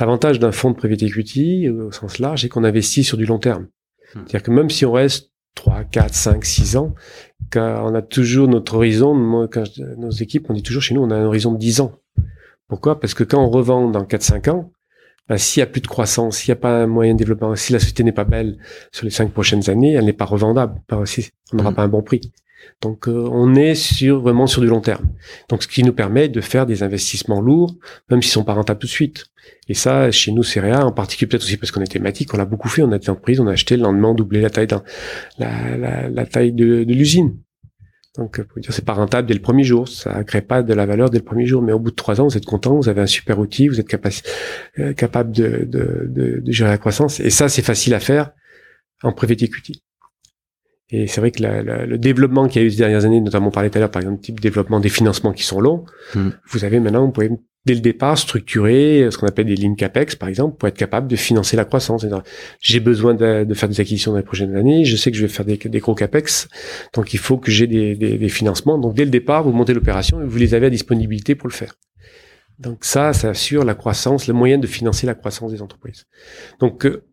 L'avantage 0.00 0.38
d'un 0.38 0.52
fonds 0.52 0.70
de 0.70 0.76
private 0.76 1.02
equity 1.02 1.68
au 1.68 1.92
sens 1.92 2.18
large, 2.18 2.42
c'est 2.42 2.48
qu'on 2.48 2.64
investit 2.64 3.04
sur 3.04 3.18
du 3.18 3.26
long 3.26 3.38
terme. 3.38 3.64
Hmm. 4.14 4.20
C'est-à-dire 4.26 4.42
que 4.42 4.50
même 4.50 4.70
si 4.70 4.86
on 4.86 4.92
reste 4.92 5.30
3, 5.54 5.84
4, 5.84 6.14
5, 6.14 6.44
6 6.44 6.76
ans, 6.76 6.94
on 7.56 7.94
a 7.94 8.02
toujours 8.02 8.48
notre 8.48 8.74
horizon, 8.74 9.14
moi, 9.14 9.48
quand 9.48 9.64
nos 9.96 10.10
équipes, 10.10 10.46
on 10.50 10.54
dit 10.54 10.62
toujours 10.62 10.82
chez 10.82 10.94
nous, 10.94 11.02
on 11.02 11.10
a 11.10 11.16
un 11.16 11.24
horizon 11.24 11.52
de 11.52 11.58
10 11.58 11.80
ans. 11.80 11.98
Pourquoi? 12.68 12.98
Parce 12.98 13.14
que 13.14 13.24
quand 13.24 13.42
on 13.42 13.50
revend 13.50 13.90
dans 13.90 14.04
4-5 14.04 14.50
ans, 14.50 14.72
ben, 15.28 15.38
s'il 15.38 15.60
n'y 15.60 15.68
a 15.68 15.70
plus 15.70 15.80
de 15.80 15.86
croissance, 15.86 16.38
s'il 16.38 16.52
n'y 16.52 16.58
a 16.58 16.60
pas 16.60 16.82
un 16.82 16.86
moyen 16.86 17.14
de 17.14 17.18
développement, 17.18 17.54
si 17.56 17.72
la 17.72 17.78
société 17.78 18.04
n'est 18.04 18.12
pas 18.12 18.24
belle 18.24 18.58
sur 18.92 19.04
les 19.04 19.10
5 19.10 19.32
prochaines 19.32 19.70
années, 19.70 19.92
elle 19.92 20.04
n'est 20.04 20.12
pas 20.12 20.24
revendable. 20.24 20.80
on 20.90 21.04
n'aura 21.56 21.70
mmh. 21.70 21.74
pas 21.74 21.82
un 21.82 21.88
bon 21.88 22.02
prix. 22.02 22.32
Donc 22.80 23.08
euh, 23.08 23.28
on 23.30 23.54
est 23.54 23.74
sur 23.74 24.20
vraiment 24.20 24.46
sur 24.46 24.60
du 24.60 24.66
long 24.66 24.80
terme. 24.80 25.06
Donc 25.48 25.62
ce 25.62 25.68
qui 25.68 25.82
nous 25.82 25.92
permet 25.92 26.28
de 26.28 26.40
faire 26.40 26.66
des 26.66 26.82
investissements 26.82 27.40
lourds, 27.40 27.76
même 28.10 28.22
s'ils 28.22 28.32
sont 28.32 28.44
pas 28.44 28.54
rentables 28.54 28.80
tout 28.80 28.86
de 28.86 28.92
suite. 28.92 29.26
Et 29.68 29.74
ça, 29.74 30.10
chez 30.10 30.32
nous, 30.32 30.42
c'est 30.42 30.60
rien, 30.60 30.80
en 30.82 30.92
particulier 30.92 31.28
peut-être 31.28 31.42
aussi 31.42 31.56
parce 31.56 31.70
qu'on 31.70 31.80
est 31.80 31.90
thématique, 31.90 32.32
on 32.34 32.36
l'a 32.36 32.44
beaucoup 32.44 32.68
fait, 32.68 32.82
on 32.82 32.92
a 32.92 32.98
des 32.98 33.10
entreprises, 33.10 33.40
on 33.40 33.46
a 33.46 33.52
acheté 33.52 33.76
le 33.76 33.82
lendemain, 33.82 34.14
doublé 34.14 34.40
la 34.40 34.50
taille, 34.50 34.66
de, 36.52 36.84
l'usine. 36.86 37.36
Donc, 38.16 38.40
pour 38.42 38.60
dire, 38.60 38.72
c'est 38.72 38.84
pas 38.84 38.92
rentable 38.92 39.26
dès 39.26 39.34
le 39.34 39.40
premier 39.40 39.64
jour, 39.64 39.88
ça 39.88 40.22
crée 40.22 40.42
pas 40.42 40.62
de 40.62 40.72
la 40.72 40.86
valeur 40.86 41.10
dès 41.10 41.18
le 41.18 41.24
premier 41.24 41.46
jour, 41.46 41.62
mais 41.62 41.72
au 41.72 41.80
bout 41.80 41.90
de 41.90 41.96
trois 41.96 42.20
ans, 42.20 42.28
vous 42.28 42.36
êtes 42.36 42.44
content, 42.44 42.76
vous 42.76 42.88
avez 42.88 43.00
un 43.00 43.06
super 43.06 43.38
outil, 43.38 43.68
vous 43.68 43.80
êtes 43.80 43.92
euh, 44.78 44.92
capable 44.92 45.32
de, 45.32 45.66
de, 45.66 46.42
gérer 46.46 46.70
la 46.70 46.78
croissance. 46.78 47.18
Et 47.20 47.30
ça, 47.30 47.48
c'est 47.48 47.62
facile 47.62 47.94
à 47.94 48.00
faire 48.00 48.30
en 49.02 49.12
private 49.12 49.42
equity. 49.42 49.82
Et 50.90 51.06
c'est 51.06 51.20
vrai 51.20 51.30
que 51.30 51.42
le 51.42 51.98
développement 51.98 52.46
qu'il 52.46 52.60
y 52.62 52.64
a 52.64 52.68
eu 52.68 52.70
ces 52.70 52.76
dernières 52.76 53.04
années, 53.04 53.20
notamment 53.20 53.48
on 53.48 53.50
parlait 53.50 53.70
tout 53.70 53.78
à 53.78 53.80
l'heure, 53.80 53.90
par 53.90 54.02
exemple, 54.02 54.20
type 54.20 54.40
développement 54.40 54.80
des 54.80 54.90
financements 54.90 55.32
qui 55.32 55.42
sont 55.42 55.60
longs, 55.60 55.84
hmm. 56.14 56.30
vous 56.50 56.64
avez 56.64 56.78
maintenant, 56.78 57.06
vous 57.06 57.12
pouvez 57.12 57.30
dès 57.64 57.74
le 57.74 57.80
départ 57.80 58.18
structurer 58.18 59.08
ce 59.10 59.16
qu'on 59.16 59.26
appelle 59.26 59.46
des 59.46 59.54
lignes 59.54 59.76
capex, 59.76 60.16
par 60.16 60.28
exemple, 60.28 60.58
pour 60.58 60.68
être 60.68 60.76
capable 60.76 61.08
de 61.08 61.16
financer 61.16 61.56
la 61.56 61.64
croissance. 61.64 62.06
J'ai 62.60 62.80
besoin 62.80 63.14
de, 63.14 63.46
faire 63.54 63.68
des 63.68 63.80
acquisitions 63.80 64.12
dans 64.12 64.18
les 64.18 64.24
prochaines 64.24 64.54
années, 64.56 64.84
je 64.84 64.96
sais 64.96 65.10
que 65.10 65.16
je 65.16 65.22
vais 65.22 65.32
faire 65.32 65.46
des, 65.46 65.56
gros 65.80 65.94
capex, 65.94 66.48
donc 66.92 67.14
il 67.14 67.18
faut 67.18 67.38
que 67.38 67.50
j'ai 67.50 67.66
des, 67.66 67.96
des, 67.96 68.28
financements. 68.28 68.78
Donc 68.78 68.94
dès 68.94 69.04
le 69.04 69.10
départ, 69.10 69.44
vous 69.44 69.52
montez 69.52 69.72
l'opération 69.72 70.20
et 70.20 70.26
vous 70.26 70.36
les 70.36 70.54
avez 70.54 70.66
à 70.66 70.70
disponibilité 70.70 71.34
pour 71.34 71.48
le 71.48 71.54
faire. 71.54 71.74
Donc 72.58 72.84
ça, 72.84 73.12
ça 73.12 73.30
assure 73.30 73.64
la 73.64 73.74
croissance, 73.74 74.28
le 74.28 74.34
moyen 74.34 74.58
de 74.58 74.66
financer 74.66 75.06
la 75.06 75.14
croissance 75.14 75.50
des 75.50 75.62
entreprises. 75.62 76.04
Donc 76.60 76.86
euh, 76.86 77.04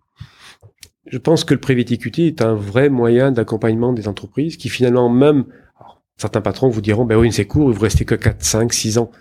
je 1.11 1.17
pense 1.17 1.43
que 1.43 1.53
le 1.53 1.59
private 1.59 1.91
equity 1.91 2.27
est 2.27 2.41
un 2.41 2.53
vrai 2.53 2.87
moyen 2.89 3.33
d'accompagnement 3.33 3.91
des 3.91 4.07
entreprises 4.07 4.55
qui 4.55 4.69
finalement 4.69 5.09
même, 5.09 5.43
certains 6.15 6.39
patrons 6.39 6.69
vous 6.69 6.79
diront, 6.79 7.03
ben 7.03 7.17
oui, 7.17 7.33
c'est 7.33 7.45
court, 7.45 7.69
vous 7.69 7.81
restez 7.81 8.05
que 8.05 8.15
4, 8.15 8.41
5, 8.41 8.71
6 8.71 8.97
ans. 8.97 9.11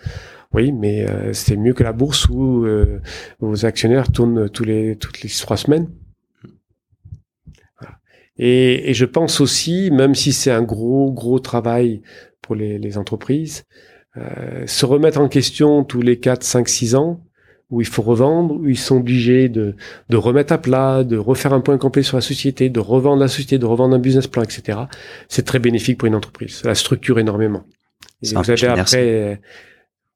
Oui, 0.53 0.70
mais 0.70 1.09
euh, 1.09 1.32
c'est 1.32 1.57
mieux 1.57 1.74
que 1.74 1.82
la 1.82 1.93
bourse 1.93 2.28
où 2.28 2.64
euh, 2.64 3.01
vos 3.41 3.66
actionnaires 3.66 4.11
tournent 4.11 4.49
tous 4.49 4.64
les, 4.64 4.97
toutes 4.97 5.22
les 5.22 5.28
trois 5.28 5.57
semaines. 5.57 5.88
Et, 8.36 8.91
et, 8.91 8.95
je 8.95 9.05
pense 9.05 9.41
aussi, 9.41 9.91
même 9.91 10.14
si 10.14 10.32
c'est 10.32 10.51
un 10.51 10.62
gros, 10.62 11.12
gros 11.12 11.41
travail 11.41 12.03
pour 12.41 12.55
les, 12.55 12.78
les 12.78 12.99
entreprises, 12.99 13.64
euh, 14.16 14.64
se 14.66 14.86
remettre 14.86 15.20
en 15.20 15.28
question 15.28 15.82
tous 15.84 16.03
les 16.03 16.20
4, 16.20 16.43
5, 16.43 16.68
6 16.68 16.95
ans, 16.95 17.20
où 17.71 17.81
il 17.81 17.87
faut 17.87 18.03
revendre, 18.03 18.57
où 18.57 18.68
ils 18.68 18.79
sont 18.79 18.97
obligés 18.97 19.49
de, 19.49 19.75
de 20.09 20.16
remettre 20.16 20.53
à 20.53 20.59
plat, 20.59 21.05
de 21.05 21.16
refaire 21.16 21.53
un 21.53 21.61
point 21.61 21.79
complet 21.79 22.03
sur 22.03 22.16
la 22.16 22.21
société, 22.21 22.68
de 22.68 22.81
revendre 22.81 23.21
la 23.21 23.29
société, 23.29 23.59
de 23.59 23.66
revendre 23.66 23.95
un 23.95 23.99
business 23.99 24.27
plan, 24.27 24.43
etc. 24.43 24.79
C'est 25.29 25.45
très 25.45 25.59
bénéfique 25.59 25.99
pour 25.99 26.07
une 26.07 26.14
entreprise. 26.14 26.57
Ça 26.57 26.68
la 26.68 26.75
structure 26.75 27.18
énormément. 27.18 27.64
Et 28.23 28.35
vous 28.35 28.51
avez 28.51 28.66
après, 28.66 29.41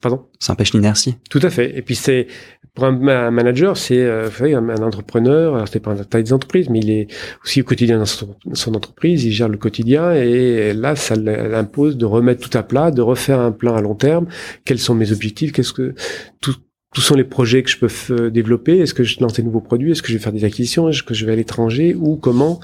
pardon? 0.01 0.27
Ça 0.39 0.53
empêche 0.53 0.75
l'inertie. 0.75 1.17
Tout 1.31 1.41
à 1.43 1.51
fait. 1.51 1.77
Et 1.79 1.83
puis 1.83 1.95
c'est 1.95 2.27
pour 2.75 2.85
un, 2.85 3.31
manager, 3.31 3.77
c'est 3.77 4.03
euh, 4.03 4.29
vous 4.29 4.37
savez, 4.37 4.55
un, 4.55 4.69
entrepreneur. 4.83 5.55
Alors 5.55 5.69
c'est 5.69 5.81
pas 5.81 5.93
un 5.93 6.05
taille 6.05 6.25
des 6.25 6.33
entreprises, 6.33 6.69
mais 6.69 6.81
il 6.81 6.91
est 6.91 7.07
aussi 7.45 7.61
au 7.61 7.65
quotidien 7.65 7.99
dans 7.99 8.05
son, 8.05 8.35
son, 8.53 8.75
entreprise. 8.75 9.25
Il 9.25 9.33
gère 9.33 9.49
le 9.49 9.57
quotidien 9.57 10.13
et 10.13 10.75
là, 10.75 10.97
ça 10.97 11.15
l'impose 11.15 11.97
de 11.97 12.05
remettre 12.05 12.49
tout 12.49 12.59
à 12.59 12.65
plat, 12.65 12.91
de 12.91 13.01
refaire 13.01 13.39
un 13.39 13.53
plan 13.53 13.77
à 13.77 13.81
long 13.81 13.95
terme. 13.95 14.27
Quels 14.65 14.81
sont 14.81 14.95
mes 14.95 15.13
objectifs? 15.13 15.53
Qu'est-ce 15.53 15.73
que 15.73 15.95
tout 16.41 16.55
tous 16.95 17.01
sont 17.01 17.17
les 17.17 17.25
projets 17.25 17.63
que 17.65 17.71
je 17.71 17.77
peux 17.77 17.89
euh, 18.11 18.31
développer. 18.31 18.79
Est-ce 18.79 18.95
que 18.95 19.03
je 19.03 19.21
lance 19.21 19.35
des 19.35 19.43
nouveaux 19.43 19.61
produits? 19.61 19.91
Est-ce 19.91 20.01
que 20.01 20.09
je 20.09 20.15
vais 20.15 20.23
faire 20.23 20.33
des 20.33 20.45
acquisitions? 20.45 20.89
Est-ce 20.89 21.03
que 21.03 21.13
je 21.13 21.27
vais 21.27 21.33
à 21.33 21.37
l'étranger? 21.37 21.95
Ou 21.95 22.17
comment? 22.17 22.61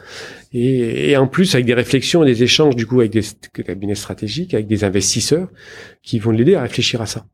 Et, 0.52 1.10
et, 1.10 1.16
en 1.16 1.26
plus, 1.26 1.54
avec 1.54 1.66
des 1.66 1.74
réflexions 1.74 2.22
et 2.22 2.26
des 2.26 2.44
échanges, 2.44 2.76
du 2.76 2.86
coup, 2.86 3.00
avec 3.00 3.12
des 3.12 3.22
cabinets 3.64 3.96
stratégiques, 3.96 4.54
avec 4.54 4.68
des 4.68 4.84
investisseurs 4.84 5.48
qui 6.02 6.20
vont 6.20 6.30
l'aider 6.30 6.54
à 6.54 6.62
réfléchir 6.62 7.02
à 7.02 7.06
ça. 7.06 7.26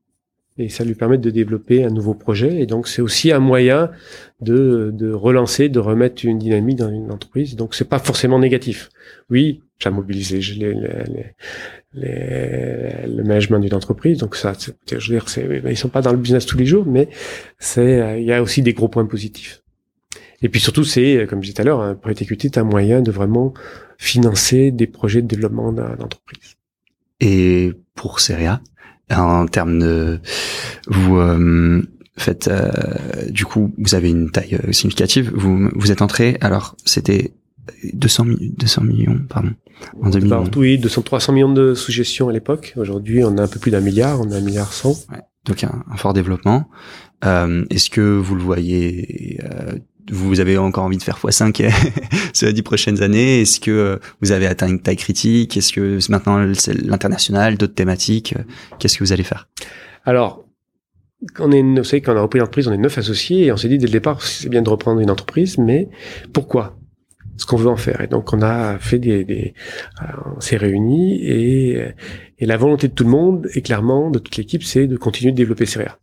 Et 0.59 0.69
ça 0.69 0.85
lui 0.85 0.95
permet 0.95 1.19
de 1.19 1.31
développer 1.31 1.85
un 1.85 1.91
nouveau 1.91 2.15
projet. 2.15 2.61
Et 2.61 2.67
donc, 2.67 2.89
c'est 2.89 3.03
aussi 3.03 3.31
un 3.31 3.41
moyen 3.41 3.91
de, 4.41 4.91
de 4.95 5.13
relancer, 5.13 5.69
de 5.69 5.79
remettre 5.79 6.25
une 6.25 6.39
dynamique 6.39 6.77
dans 6.77 6.91
une 6.91 7.11
entreprise. 7.11 7.57
Donc, 7.57 7.75
c'est 7.75 7.89
pas 7.89 7.99
forcément 7.99 8.39
négatif. 8.39 8.89
Oui, 9.29 9.63
j'ai 9.79 9.91
mobilisé 9.91 10.41
les, 10.41 10.73
les, 10.75 11.35
les, 11.95 13.07
le 13.07 13.23
management 13.23 13.59
d'une 13.59 13.75
entreprise. 13.75 14.19
Donc 14.19 14.37
ça, 14.37 14.55
je 14.59 14.95
veux 14.95 15.19
dire, 15.19 15.29
c'est, 15.29 15.63
ils 15.69 15.77
sont 15.77 15.89
pas 15.89 16.03
dans 16.03 16.13
le 16.13 16.19
business 16.19 16.47
tous 16.47 16.57
les 16.57 16.67
jours, 16.67 16.87
mais 16.87 17.09
c'est, 17.59 18.21
il 18.21 18.25
y 18.25 18.33
a 18.33 18.43
aussi 18.43 18.63
des 18.63 18.73
gros 18.73 18.89
points 18.89 19.07
positifs. 19.07 19.63
Et 20.43 20.49
puis 20.49 20.61
surtout, 20.61 20.85
c'est, 20.85 21.27
comme 21.29 21.43
je 21.43 21.49
disais 21.49 21.55
tout 21.55 21.63
à 21.63 21.65
l'heure, 21.65 21.81
un 21.81 21.95
private 21.95 22.23
equity 22.23 22.47
est 22.47 22.59
un 22.59 22.65
moyen 22.65 23.01
de 23.01 23.11
vraiment 23.11 23.55
financer 23.99 24.71
des 24.71 24.87
projets 24.87 25.23
de 25.23 25.27
développement 25.27 25.73
d'entreprise. 25.73 26.57
Et 27.21 27.73
pour 27.95 28.21
Seria, 28.21 28.61
en 29.11 29.47
termes 29.47 29.79
de, 29.79 30.21
vous 30.89 31.17
euh, 31.19 31.83
faites, 32.17 32.49
euh, 32.49 32.71
du 33.31 33.45
coup, 33.45 33.73
vous 33.79 33.95
avez 33.95 34.11
une 34.11 34.31
taille 34.31 34.59
euh, 34.67 34.73
significative. 34.73 35.33
Vous, 35.35 35.69
vous 35.75 35.93
êtes 35.93 36.03
entré. 36.03 36.39
Alors, 36.41 36.77
c'était 36.85 37.33
200, 37.93 38.27
200 38.59 38.83
millions, 38.83 39.21
pardon, 39.29 39.51
en 40.03 40.11
2000. 40.11 40.51
oui, 40.57 40.79
200, 40.79 41.03
300 41.03 41.33
millions 41.33 41.53
de 41.53 41.75
suggestions 41.75 42.29
à 42.29 42.33
l'époque. 42.33 42.75
Aujourd'hui, 42.77 43.23
on 43.25 43.37
a 43.39 43.43
un 43.43 43.49
peu 43.49 43.59
plus 43.61 43.71
d'un 43.71 43.81
milliard, 43.81 44.21
on 44.21 44.31
a 44.33 44.37
un 44.37 44.41
milliard 44.41 44.73
cent. 44.73 44.93
Ouais, 45.11 45.23
donc 45.45 45.65
un, 45.65 45.85
un, 45.91 45.97
fort 45.97 46.13
développement. 46.13 46.69
Euh, 47.25 47.65
Est-ce 47.71 47.91
que 47.91 48.01
vous 48.01 48.35
le 48.35 48.43
voyez 48.43 49.39
euh, 49.45 49.79
vous 50.11 50.41
avez 50.41 50.59
encore 50.59 50.85
envie 50.85 50.99
de 50.99 51.03
faire 51.03 51.19
x5 51.19 51.73
sur 52.33 52.47
les 52.47 52.53
dix 52.53 52.63
prochaines 52.63 53.03
années? 53.03 53.43
Est-ce 53.43 53.61
que 53.61 53.71
euh, 53.71 53.97
vous 54.21 54.33
avez 54.33 54.47
atteint 54.47 54.69
une 54.69 54.81
taille 54.81 54.97
critique? 54.97 55.57
Est-ce 55.57 55.73
que 55.73 55.99
maintenant 56.11 56.53
c'est 56.55 56.75
l'international, 56.75 57.57
d'autres 57.57 57.75
thématiques 57.75 58.35
Qu'est-ce 58.79 58.99
que 58.99 59.05
vous 59.05 59.13
allez 59.13 59.23
faire? 59.23 59.49
Alors, 60.05 60.45
on 61.39 61.51
est, 61.51 61.63
vous 61.63 61.85
savez, 61.85 62.01
quand 62.01 62.15
on 62.15 62.19
a 62.19 62.23
repris 62.23 62.39
l'entreprise, 62.39 62.69
on 62.69 62.73
est 62.73 62.79
neuf 62.79 62.99
associés 62.99 63.47
et 63.47 63.53
on 63.53 63.57
s'est 63.57 63.69
dit 63.69 63.79
dès 63.79 63.87
le 63.87 63.93
départ, 63.93 64.23
c'est 64.23 64.49
bien 64.49 64.63
de 64.63 64.71
reprendre 64.71 65.01
une 65.01 65.11
entreprise, 65.11 65.59
mais 65.59 65.89
pourquoi? 66.33 66.79
Ce 67.39 67.45
qu'on 67.45 67.57
veut 67.57 67.69
en 67.69 67.77
faire. 67.77 68.01
Et 68.01 68.07
donc 68.07 68.33
on 68.33 68.41
a 68.41 68.79
fait 68.79 68.99
des, 68.99 69.25
des 69.25 69.55
euh, 70.03 70.07
on 70.37 70.41
s'est 70.41 70.57
réunis 70.57 71.23
et, 71.23 71.85
et 72.39 72.47
la 72.47 72.57
volonté 72.57 72.89
de 72.89 72.95
tout 72.95 73.05
le 73.05 73.11
monde 73.11 73.49
et 73.55 73.61
clairement 73.61 74.11
de 74.11 74.19
toute 74.19 74.37
l'équipe, 74.37 74.63
c'est 74.63 74.87
de 74.87 74.97
continuer 74.97 75.33
de 75.33 75.37
développer 75.37 75.67
Seria. 75.67 75.99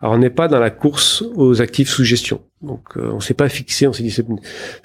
Alors 0.00 0.14
on 0.14 0.18
n'est 0.18 0.30
pas 0.30 0.48
dans 0.48 0.58
la 0.58 0.70
course 0.70 1.22
aux 1.36 1.62
actifs 1.62 1.88
sous 1.88 2.04
gestion. 2.04 2.42
Donc 2.64 2.96
euh, 2.96 3.10
on 3.12 3.20
s'est 3.20 3.34
pas 3.34 3.48
fixé, 3.48 3.86
on 3.86 3.92
s'est 3.92 4.02
dit 4.02 4.10
c'est, 4.10 4.24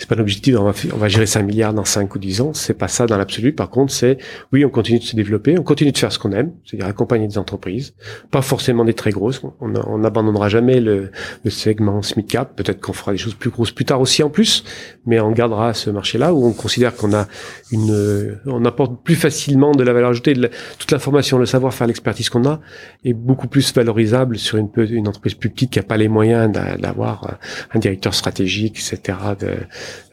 pas 0.08 0.16
l'objectif, 0.16 0.56
on 0.58 0.72
va, 0.98 1.08
gérer 1.08 1.26
5 1.26 1.44
milliards 1.44 1.74
dans 1.74 1.86
5 1.86 2.14
ou 2.14 2.20
10 2.20 2.42
ans, 2.42 2.54
c'est 2.54 2.74
pas 2.74 2.88
ça 2.88 3.06
dans 3.06 3.18
l'absolu. 3.18 3.54
Par 3.54 3.70
contre, 3.70 3.94
c'est 3.94 4.18
oui, 4.52 4.66
on 4.66 4.70
continue 4.70 5.00
de 5.00 5.04
se 5.04 5.16
développer, 5.16 5.58
on 5.58 5.64
continue 5.64 5.92
de 5.92 5.98
faire 5.98 6.12
ce 6.12 6.20
qu'on 6.20 6.32
aime, 6.32 6.52
c'est-à-dire 6.66 6.88
accompagner 6.88 7.28
des 7.28 7.38
entreprises, 7.38 7.94
pas 8.32 8.42
forcément 8.42 8.86
des 8.86 8.94
très 8.94 9.12
grosses. 9.12 9.42
On 9.60 9.98
n'abandonnera 9.98 10.50
jamais 10.50 10.80
le, 10.80 11.12
segment 11.50 12.02
SMIC 12.02 12.28
cap, 12.28 12.56
peut-être 12.56 12.80
qu'on 12.80 12.94
fera 12.94 13.12
des 13.12 13.18
choses 13.18 13.34
plus 13.34 13.50
grosses 13.50 13.72
plus 13.72 13.86
tard 13.86 14.02
aussi 14.02 14.22
en 14.22 14.30
plus, 14.30 14.64
mais 15.06 15.20
on 15.20 15.32
gardera 15.32 15.74
ce 15.74 15.90
marché-là 15.90 16.34
où 16.34 16.46
on 16.46 16.54
considère 16.54 16.96
qu'on 16.96 17.14
a 17.14 17.28
une 17.72 18.38
on 18.46 18.66
apporte 18.66 19.04
plus 19.04 19.16
facilement 19.16 19.72
de 19.72 19.84
la 19.84 19.94
valeur 19.94 20.12
ajoutée, 20.12 20.34
de 20.34 20.50
toute 20.78 20.92
l'information, 20.92 21.38
le 21.38 21.46
savoir-faire, 21.46 21.88
l'expertise 21.88 22.30
qu'on 22.30 22.46
a 22.48 22.60
est 23.04 23.14
beaucoup 23.14 23.48
plus 23.48 23.74
valorisable 23.74 24.38
sur 24.38 24.58
une, 24.58 24.70
une 24.78 25.08
entreprise 25.08 25.34
plus 25.34 25.50
petite 25.50 25.72
qui 25.72 25.80
a 25.80 25.84
pas 25.84 25.98
les 25.98 26.08
moyens 26.08 26.52
d'avoir 26.52 27.38
un 27.72 27.80
directeur 27.80 28.14
stratégique, 28.14 28.80
etc., 28.80 29.18
de, 29.40 29.58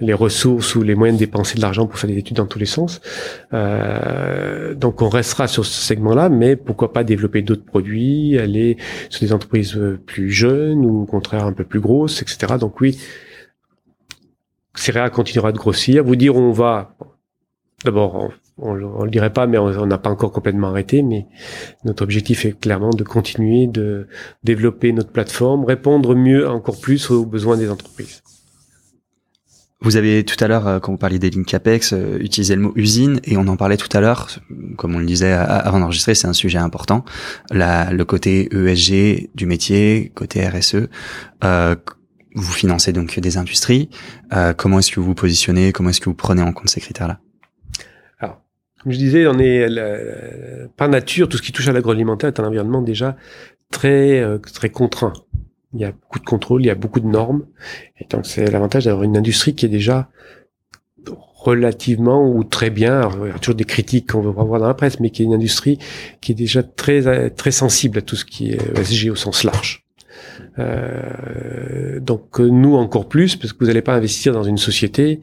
les 0.01 0.13
ressources 0.13 0.75
ou 0.75 0.83
les 0.83 0.95
moyens 0.95 1.19
de 1.19 1.25
dépenser 1.25 1.57
de 1.57 1.63
l'argent 1.63 1.87
pour 1.87 1.99
faire 1.99 2.11
des 2.11 2.19
études 2.19 2.37
dans 2.37 2.47
tous 2.47 2.59
les 2.59 2.67
sens. 2.67 3.01
Euh, 3.53 4.75
donc 4.75 5.03
on 5.03 5.09
restera 5.09 5.49
sur 5.49 5.65
ce 5.65 5.81
segment-là, 5.87 6.29
mais 6.29 6.57
pourquoi 6.57 6.93
pas 6.93 7.05
développer 7.05 7.43
d'autres 7.43 7.65
produits, 7.65 8.39
aller 8.39 8.77
sur 9.09 9.21
des 9.21 9.33
entreprises 9.33 9.77
euh, 9.77 9.99
plus 10.05 10.31
jeunes 10.31 10.85
ou 10.85 11.03
au 11.03 11.07
contraire 11.07 11.47
un 11.47 11.53
peu 11.53 11.65
plus 11.65 11.81
grosses, 11.81 12.23
etc. 12.23 12.55
Donc 12.61 12.81
oui, 12.81 12.99
Céréa 14.75 15.09
continuera 15.11 15.53
de 15.53 15.59
grossir. 15.59 16.05
Vous 16.05 16.17
dire 16.17 16.37
on 16.37 16.53
va, 16.53 16.97
d'abord 17.85 18.31
on, 18.59 18.81
on, 18.83 19.05
le 19.05 19.11
dirait 19.11 19.33
pas, 19.33 19.47
mais 19.47 19.59
on 19.59 19.87
n'a 19.87 19.99
pas 19.99 20.11
encore 20.11 20.33
complètement 20.33 20.69
arrêté. 20.69 21.03
Mais 21.03 21.27
notre 21.85 22.03
objectif 22.03 22.45
est 22.45 22.59
clairement 22.59 22.91
de 22.91 23.05
continuer 23.05 23.67
de 23.67 24.09
développer 24.45 24.93
notre 24.93 25.11
plateforme, 25.11 25.65
répondre 25.65 26.15
mieux, 26.15 26.49
encore 26.49 26.81
plus 26.81 27.11
aux 27.11 27.27
besoins 27.27 27.57
des 27.57 27.71
entreprises. 27.71 28.23
Vous 29.83 29.97
avez 29.97 30.25
tout 30.25 30.43
à 30.43 30.49
l'heure, 30.49 30.67
euh, 30.67 30.79
quand 30.81 30.93
vous 30.93 30.99
parliez 30.99 31.19
des 31.19 31.29
lignes 31.29 31.45
CAPEX, 31.45 31.93
euh, 31.93 32.19
utilisé 32.19 32.57
le 32.57 32.63
mot 32.63 32.73
usine, 32.77 33.21
et 33.25 33.37
on 33.37 33.47
en 33.47 33.57
parlait 33.57 33.77
tout 33.77 33.95
à 33.95 34.01
l'heure, 34.01 34.29
comme 34.77 34.95
on 34.95 34.99
le 34.99 35.07
disait 35.07 35.33
avant 35.33 35.81
d'enregistrer, 35.81 36.15
c'est 36.15 36.27
un 36.27 36.33
sujet 36.33 36.59
important. 36.59 37.05
Le 37.51 38.03
côté 38.05 38.49
ESG 38.53 39.31
du 39.35 39.47
métier, 39.47 40.13
côté 40.15 40.47
RSE, 40.49 40.89
euh, 41.45 41.77
vous 42.35 42.53
financez 42.53 42.93
donc 42.93 43.19
des 43.19 43.37
industries. 43.37 43.89
Comment 44.57 44.81
est-ce 44.81 44.91
que 44.91 45.01
vous 45.01 45.07
vous 45.07 45.15
positionnez 45.15 45.73
Comment 45.73 45.89
est-ce 45.91 46.01
que 46.01 46.11
vous 46.11 46.15
prenez 46.15 46.43
en 46.43 46.53
compte 46.53 46.69
ces 46.69 46.81
critères-là? 46.81 47.21
Je 48.93 48.99
disais, 48.99 49.27
on 49.27 49.39
est 49.39 49.67
par 50.77 50.89
nature, 50.89 51.29
tout 51.29 51.37
ce 51.37 51.43
qui 51.43 51.53
touche 51.53 51.69
à 51.69 51.73
l'agroalimentaire 51.73 52.29
est 52.29 52.41
un 52.41 52.45
environnement 52.45 52.83
déjà 52.83 53.17
très 53.71 54.21
euh, 54.21 54.39
très 54.39 54.71
contraint. 54.71 55.13
Il 55.75 55.81
y 55.81 55.85
a 55.85 55.93
beaucoup 55.93 56.19
de 56.19 56.25
contrôles, 56.25 56.63
il 56.63 56.67
y 56.67 56.71
a 56.71 56.75
beaucoup 56.75 57.01
de 57.01 57.07
normes, 57.07 57.45
et 57.99 58.07
donc 58.09 58.27
c'est 58.27 58.51
l'avantage 58.51 58.85
d'avoir 58.85 59.03
une 59.03 59.17
industrie 59.17 59.55
qui 59.55 59.67
est 59.67 59.71
déjà 59.71 60.09
relativement 61.35 62.29
ou 62.29 62.43
très 62.45 62.71
bien, 62.71 63.09
il 63.23 63.29
y 63.29 63.31
a 63.31 63.39
toujours 63.39 63.55
des 63.55 63.65
critiques 63.65 64.11
qu'on 64.11 64.21
veut 64.21 64.31
voir 64.31 64.59
dans 64.61 64.67
la 64.67 64.75
presse, 64.75 64.99
mais 65.01 65.11
qui 65.11 65.23
est 65.23 65.27
une 65.27 65.35
industrie 65.35 65.79
qui 66.21 66.33
est 66.33 66.35
déjà 66.35 66.63
très 66.63 67.31
très 67.31 67.51
sensible 67.53 67.99
à 67.99 68.03
tout 68.03 68.17
ce 68.17 68.25
qui 68.25 68.51
est 68.53 68.79
ESG 68.79 69.11
au 69.11 69.17
sens 69.17 69.45
large. 69.45 69.86
Euh, 70.59 72.01
donc 72.01 72.39
nous 72.39 72.75
encore 72.75 73.09
plus, 73.09 73.37
parce 73.37 73.53
que 73.53 73.59
vous 73.61 73.67
n'allez 73.67 73.83
pas 73.83 73.95
investir 73.95 74.33
dans 74.33 74.45
une 74.45 74.59
société 74.59 75.21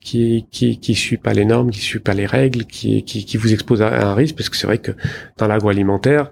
qui 0.00 0.46
qui 0.50 0.78
qui 0.78 0.94
suit 0.94 1.16
pas 1.16 1.32
les 1.32 1.44
normes, 1.44 1.70
qui 1.70 1.80
suit 1.80 2.00
pas 2.00 2.14
les 2.14 2.26
règles, 2.26 2.64
qui 2.64 3.02
qui, 3.04 3.36
vous 3.36 3.52
expose 3.52 3.82
à 3.82 4.10
un 4.10 4.14
risque, 4.14 4.36
parce 4.36 4.48
que 4.48 4.56
c'est 4.56 4.66
vrai 4.66 4.78
que 4.78 4.92
dans 5.38 5.46
l'agroalimentaire, 5.46 6.30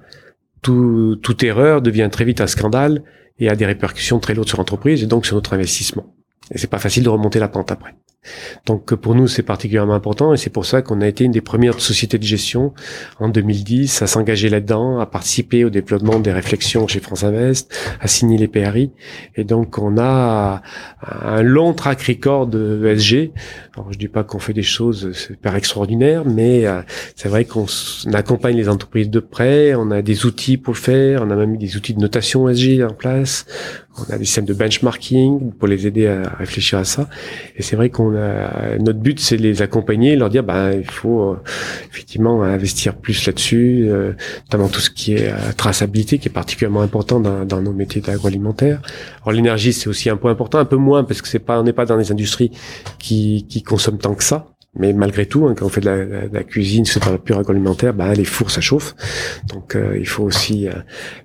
tout, 0.62 1.18
toute 1.22 1.42
erreur 1.42 1.82
devient 1.82 2.08
très 2.10 2.24
vite 2.24 2.40
un 2.40 2.46
scandale 2.46 3.02
et 3.38 3.48
a 3.48 3.56
des 3.56 3.66
répercussions 3.66 4.20
très 4.20 4.34
lourdes 4.34 4.48
sur 4.48 4.58
l'entreprise 4.58 5.02
et 5.02 5.06
donc 5.06 5.26
sur 5.26 5.34
notre 5.34 5.54
investissement. 5.54 6.06
Et 6.51 6.59
c'est 6.59 6.66
pas 6.66 6.78
facile 6.78 7.05
de 7.05 7.09
remonter 7.09 7.38
la 7.38 7.49
pente 7.49 7.70
après. 7.70 7.95
Donc 8.66 8.95
pour 8.95 9.16
nous, 9.16 9.26
c'est 9.26 9.43
particulièrement 9.43 9.95
important 9.95 10.32
et 10.32 10.36
c'est 10.36 10.51
pour 10.51 10.64
ça 10.64 10.80
qu'on 10.80 11.01
a 11.01 11.09
été 11.09 11.24
une 11.24 11.32
des 11.32 11.40
premières 11.40 11.80
sociétés 11.80 12.18
de 12.18 12.22
gestion 12.22 12.72
en 13.18 13.28
2010 13.28 14.03
à 14.03 14.07
s'engager 14.07 14.49
là-dedans, 14.49 15.01
à 15.01 15.07
participer 15.07 15.64
au 15.64 15.70
développement 15.70 16.20
des 16.20 16.30
réflexions 16.30 16.86
chez 16.86 17.01
France 17.01 17.24
Invest, 17.24 17.74
à 18.01 18.07
signer 18.07 18.38
les 18.38 18.47
PRI. 18.47 18.93
Et 19.34 19.43
donc 19.43 19.78
on 19.78 19.99
a 19.99 20.62
un 21.01 21.43
long 21.43 21.74
track 21.74 22.01
record 22.03 22.47
de 22.47 22.86
ESG. 22.86 23.32
Alors 23.74 23.93
je 23.93 23.99
dis 23.99 24.09
pas 24.09 24.22
qu'on 24.22 24.38
fait 24.38 24.53
des 24.53 24.62
choses 24.62 25.11
super 25.12 25.57
extraordinaires, 25.57 26.24
mais 26.24 26.64
euh, 26.66 26.82
c'est 27.16 27.28
vrai 27.28 27.45
qu'on 27.45 27.66
accompagne 28.12 28.57
les 28.57 28.68
entreprises 28.68 29.11
de 29.11 29.20
près, 29.20 29.74
on 29.74 29.90
a 29.90 30.01
des 30.01 30.26
outils 30.26 30.59
pour 30.59 30.74
le 30.74 30.78
faire, 30.78 31.22
on 31.22 31.30
a 31.30 31.34
même 31.34 31.51
mis 31.51 31.59
des 31.59 31.76
outils 31.76 31.95
de 31.95 32.01
notation 32.01 32.49
ESG 32.49 32.82
en 32.88 32.95
place, 32.95 33.47
on 33.99 34.12
a 34.12 34.18
des 34.18 34.24
systèmes 34.24 34.47
de 34.47 34.55
benchmarking 34.55 35.53
pour 35.53 35.68
les 35.68 35.86
aider 35.86 36.07
à 36.07 36.36
réfléchir 36.36 36.78
à 36.78 36.84
ça. 36.84 37.09
Et 37.57 37.62
c'est 37.62 37.76
vrai 37.76 37.90
qu'on 37.90 38.16
a 38.16 38.78
notre 38.78 38.99
but, 38.99 39.20
c'est 39.20 39.36
de 39.36 39.43
les 39.43 39.62
accompagner, 39.62 40.16
leur 40.16 40.30
dire, 40.30 40.43
ben 40.43 40.72
il 40.72 40.90
faut 40.90 41.32
euh, 41.32 41.36
effectivement 41.90 42.43
investir 42.43 42.97
plus 42.97 43.26
là-dessus, 43.26 43.86
euh, 43.88 44.12
notamment 44.45 44.68
tout 44.68 44.80
ce 44.80 44.90
qui 44.90 45.14
est 45.14 45.28
euh, 45.28 45.53
traçabilité, 45.57 46.18
qui 46.18 46.28
est 46.28 46.32
particulièrement 46.32 46.82
important 46.82 47.20
dans, 47.20 47.45
dans 47.45 47.61
nos 47.61 47.72
métiers 47.72 48.01
d'agroalimentaire. 48.01 48.80
Alors 49.22 49.32
l'énergie, 49.32 49.72
c'est 49.72 49.88
aussi 49.88 50.09
un 50.09 50.16
point 50.16 50.30
important, 50.30 50.59
un 50.59 50.64
peu 50.64 50.76
moins 50.76 51.05
parce 51.05 51.20
que 51.20 51.28
c'est 51.28 51.38
pas, 51.38 51.61
on 51.61 51.64
n'est 51.64 51.72
pas 51.72 51.86
dans 51.86 51.99
des 51.99 52.11
industries 52.11 52.51
qui, 52.99 53.47
qui 53.49 53.62
consomment 53.62 53.99
tant 53.99 54.14
que 54.14 54.24
ça. 54.24 54.51
Mais 54.74 54.94
malgré 54.94 55.26
tout, 55.26 55.46
hein, 55.46 55.54
quand 55.54 55.66
on 55.66 55.68
fait 55.68 55.82
de 55.82 55.86
la, 55.86 56.26
la 56.32 56.44
cuisine, 56.44 56.86
c'est 56.86 57.02
pas 57.02 57.10
la 57.10 57.18
pure 57.18 57.38
agroalimentaire, 57.38 57.92
bah, 57.92 58.14
les 58.14 58.24
fours 58.24 58.50
ça 58.50 58.62
chauffe. 58.62 58.94
Donc 59.48 59.76
euh, 59.76 59.98
il 59.98 60.08
faut 60.08 60.24
aussi. 60.24 60.66
Euh, 60.66 60.72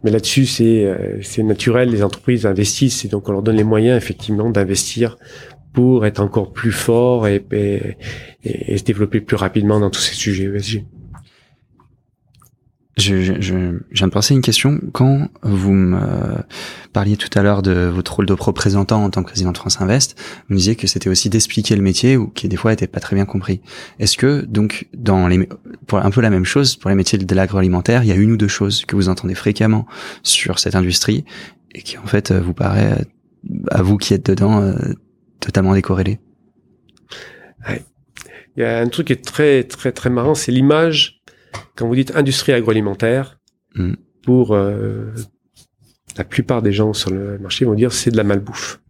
mais 0.04 0.12
là-dessus, 0.12 0.46
c'est 0.46 0.86
euh, 0.86 1.44
naturel. 1.44 1.90
Les 1.90 2.04
entreprises 2.04 2.46
investissent 2.46 3.06
et 3.06 3.08
donc 3.08 3.30
on 3.30 3.32
leur 3.32 3.42
donne 3.42 3.56
les 3.56 3.64
moyens 3.64 3.96
effectivement 3.96 4.50
d'investir 4.50 5.18
pour 5.72 6.06
être 6.06 6.20
encore 6.20 6.52
plus 6.52 6.74
fort 6.74 7.28
et, 7.28 7.46
et, 7.52 7.98
et, 8.44 8.78
se 8.78 8.84
développer 8.84 9.22
plus 9.22 9.38
rapidement 9.38 9.80
dans 9.80 9.92
tous 9.92 10.02
ces 10.02 10.16
sujets 10.16 10.46
ESG. 10.46 10.84
Je, 12.98 13.22
je, 13.22 13.34
je, 13.40 13.56
viens 13.92 14.08
de 14.08 14.12
penser 14.12 14.34
une 14.34 14.42
question. 14.42 14.80
Quand 14.92 15.30
vous 15.44 15.72
me 15.72 16.00
parliez 16.94 17.16
tout 17.16 17.30
à 17.38 17.44
l'heure 17.44 17.62
de 17.62 17.92
votre 17.94 18.16
rôle 18.16 18.26
de 18.26 18.34
représentant 18.34 19.04
en 19.04 19.12
tant 19.12 19.22
que 19.22 19.28
président 19.28 19.52
de 19.52 19.58
France 19.58 19.80
Invest, 19.82 20.20
vous 20.20 20.56
me 20.56 20.58
disiez 20.58 20.76
que 20.76 20.88
c'était 20.88 21.10
aussi 21.10 21.30
d'expliquer 21.30 21.76
le 21.76 21.84
métier 21.84 22.18
ou 22.18 22.28
qui 22.28 22.48
des 22.48 22.58
fois 22.58 22.74
était 22.74 22.88
pas 22.88 23.00
très 23.00 23.16
bien 23.16 23.26
compris. 23.26 23.62
Est-ce 24.00 24.18
que 24.18 24.42
donc 24.42 24.88
dans 24.96 25.28
les 25.28 25.48
pour 25.86 26.00
un 26.00 26.10
peu 26.10 26.22
la 26.22 26.32
même 26.32 26.46
chose 26.46 26.76
pour 26.76 26.90
les 26.90 26.96
métiers 26.96 27.20
de 27.20 27.36
l'agroalimentaire, 27.36 28.04
il 28.04 28.10
y 28.10 28.12
a 28.12 28.16
une 28.16 28.32
ou 28.32 28.38
deux 28.38 28.48
choses 28.48 28.84
que 28.86 28.96
vous 28.96 29.10
entendez 29.10 29.36
fréquemment 29.36 29.86
sur 30.24 30.58
cette 30.58 30.74
industrie 30.74 31.24
et 31.76 31.84
qui 31.84 32.00
en 32.00 32.08
fait 32.08 32.32
vous 32.32 32.54
paraît 32.54 33.06
à 33.70 33.84
vous 33.84 33.98
qui 33.98 34.16
êtes 34.16 34.26
dedans 34.26 34.62
euh, 34.62 34.74
totalement 35.40 35.74
décorrélé. 35.76 36.20
Ouais. 37.70 37.84
Il 38.56 38.64
y 38.64 38.66
a 38.66 38.80
un 38.80 38.88
truc 38.88 39.08
qui 39.08 39.14
est 39.14 39.24
très 39.24 39.64
très 39.64 39.92
très 39.92 40.10
marrant, 40.10 40.34
c'est 40.34 40.52
l'image 40.52 41.17
quand 41.76 41.88
vous 41.88 41.96
dites 41.96 42.16
industrie 42.16 42.54
agroalimentaire, 42.54 43.40
mm. 43.76 43.94
pour 44.24 44.54
euh, 44.54 45.12
la 46.18 46.24
plupart 46.24 46.62
des 46.62 46.72
gens 46.72 46.94
sur 46.94 47.12
le 47.12 47.38
marché 47.40 47.66
vont 47.66 47.76
dire 47.76 47.92
c'est 47.92 48.12
de 48.12 48.18
la 48.18 48.24
malbouffe. 48.24 48.82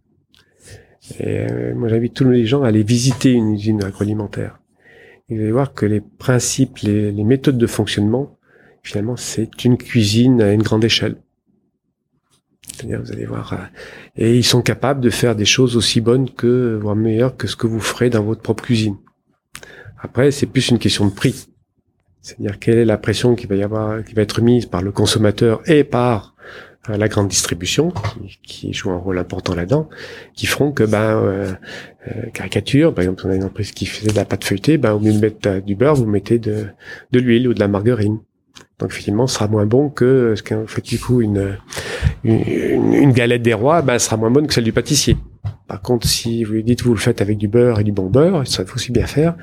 Et 1.18 1.40
euh, 1.50 1.74
moi 1.74 1.88
j'invite 1.88 2.14
tous 2.14 2.28
les 2.28 2.46
gens 2.46 2.62
à 2.62 2.68
aller 2.68 2.82
visiter 2.82 3.32
une 3.32 3.54
usine 3.54 3.82
agroalimentaire. 3.82 4.58
Et 5.28 5.36
vous 5.36 5.42
allez 5.42 5.52
voir 5.52 5.74
que 5.74 5.86
les 5.86 6.00
principes, 6.00 6.78
les, 6.78 7.12
les 7.12 7.24
méthodes 7.24 7.58
de 7.58 7.66
fonctionnement, 7.66 8.38
finalement 8.82 9.16
c'est 9.16 9.64
une 9.64 9.76
cuisine 9.76 10.40
à 10.40 10.52
une 10.52 10.62
grande 10.62 10.84
échelle. 10.84 11.16
C'est-à-dire, 12.78 13.00
vous 13.02 13.12
allez 13.12 13.26
voir, 13.26 13.52
euh, 13.54 13.56
et 14.16 14.36
ils 14.36 14.44
sont 14.44 14.62
capables 14.62 15.00
de 15.00 15.10
faire 15.10 15.34
des 15.34 15.44
choses 15.44 15.76
aussi 15.76 16.00
bonnes 16.00 16.30
que, 16.30 16.78
voire 16.80 16.94
meilleures 16.94 17.36
que 17.36 17.46
ce 17.46 17.56
que 17.56 17.66
vous 17.66 17.80
ferez 17.80 18.08
dans 18.08 18.22
votre 18.22 18.42
propre 18.42 18.62
cuisine. 18.62 18.96
Après, 20.00 20.30
c'est 20.30 20.46
plus 20.46 20.68
une 20.68 20.78
question 20.78 21.06
de 21.06 21.12
prix. 21.12 21.48
C'est-à-dire 22.22 22.58
quelle 22.58 22.78
est 22.78 22.84
la 22.84 22.98
pression 22.98 23.34
qui 23.34 23.46
va 23.46 23.56
y 23.56 23.62
avoir, 23.62 24.04
qui 24.04 24.14
va 24.14 24.22
être 24.22 24.40
mise 24.40 24.66
par 24.66 24.82
le 24.82 24.92
consommateur 24.92 25.60
et 25.66 25.84
par 25.84 26.34
euh, 26.90 26.96
la 26.96 27.08
grande 27.08 27.28
distribution 27.28 27.92
qui, 28.42 28.72
joue 28.72 28.90
un 28.90 28.96
rôle 28.96 29.18
important 29.18 29.54
là-dedans, 29.54 29.88
qui 30.34 30.46
feront 30.46 30.72
que 30.72 30.84
ben 30.84 30.98
euh, 30.98 31.52
euh, 32.08 32.30
caricature, 32.32 32.94
par 32.94 33.02
exemple, 33.02 33.22
on 33.26 33.30
a 33.30 33.34
une 33.34 33.44
entreprise 33.44 33.72
qui 33.72 33.86
faisait 33.86 34.10
de 34.10 34.16
la 34.16 34.24
pâte 34.24 34.44
feuilletée, 34.44 34.78
ben 34.78 34.92
au 34.92 34.98
lieu 34.98 35.12
de 35.12 35.18
mettre 35.18 35.60
du 35.60 35.74
beurre, 35.74 35.94
vous 35.94 36.06
mettez 36.06 36.38
de, 36.38 36.66
de 37.12 37.20
l'huile 37.20 37.48
ou 37.48 37.54
de 37.54 37.60
la 37.60 37.68
margarine. 37.68 38.18
Donc 38.78 38.90
effectivement, 38.92 39.26
ce 39.26 39.34
sera 39.34 39.48
moins 39.48 39.66
bon 39.66 39.90
que 39.90 40.34
ce 40.36 40.42
qu'on 40.42 40.66
fait 40.66 40.84
du 40.84 40.98
coup 40.98 41.20
une, 41.20 41.58
une, 42.22 42.94
une 42.94 43.12
galette 43.12 43.42
des 43.42 43.54
rois, 43.54 43.82
ben, 43.82 43.98
sera 43.98 44.16
moins 44.16 44.30
bonne 44.30 44.46
que 44.46 44.54
celle 44.54 44.64
du 44.64 44.72
pâtissier. 44.72 45.16
Par 45.68 45.82
contre, 45.82 46.08
si 46.08 46.44
vous 46.44 46.54
lui 46.54 46.64
dites 46.64 46.82
vous 46.82 46.94
le 46.94 46.98
faites 46.98 47.20
avec 47.20 47.36
du 47.36 47.46
beurre 47.46 47.78
et 47.80 47.84
du 47.84 47.92
bon 47.92 48.06
beurre, 48.06 48.46
ça 48.46 48.64
faut 48.64 48.76
aussi 48.76 48.90
bien 48.90 49.06
faire, 49.06 49.36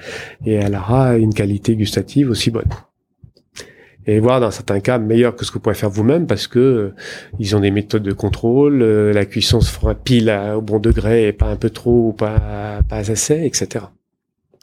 et 0.45 0.53
elle 0.53 0.75
aura 0.75 1.17
une 1.17 1.33
qualité 1.33 1.75
gustative 1.75 2.29
aussi 2.31 2.49
bonne. 2.51 2.69
Et 4.07 4.19
voire 4.19 4.39
dans 4.39 4.51
certains 4.51 4.79
cas 4.79 4.97
meilleur 4.99 5.35
que 5.35 5.45
ce 5.45 5.51
que 5.51 5.55
vous 5.55 5.61
pourrez 5.61 5.75
faire 5.75 5.89
vous-même 5.89 6.27
parce 6.27 6.45
que 6.45 6.59
euh, 6.59 6.93
ils 7.39 7.55
ont 7.55 7.59
des 7.59 7.71
méthodes 7.71 8.03
de 8.03 8.13
contrôle, 8.13 8.81
euh, 8.83 9.11
la 9.13 9.25
cuisson 9.25 9.61
se 9.61 9.71
fera 9.71 9.95
pile 9.95 10.29
au 10.55 10.61
bon 10.61 10.79
degré 10.79 11.27
et 11.27 11.33
pas 11.33 11.47
un 11.47 11.55
peu 11.55 11.71
trop 11.71 12.09
ou 12.09 12.13
pas 12.13 12.81
pas 12.87 13.09
assez, 13.09 13.45
etc. 13.45 13.85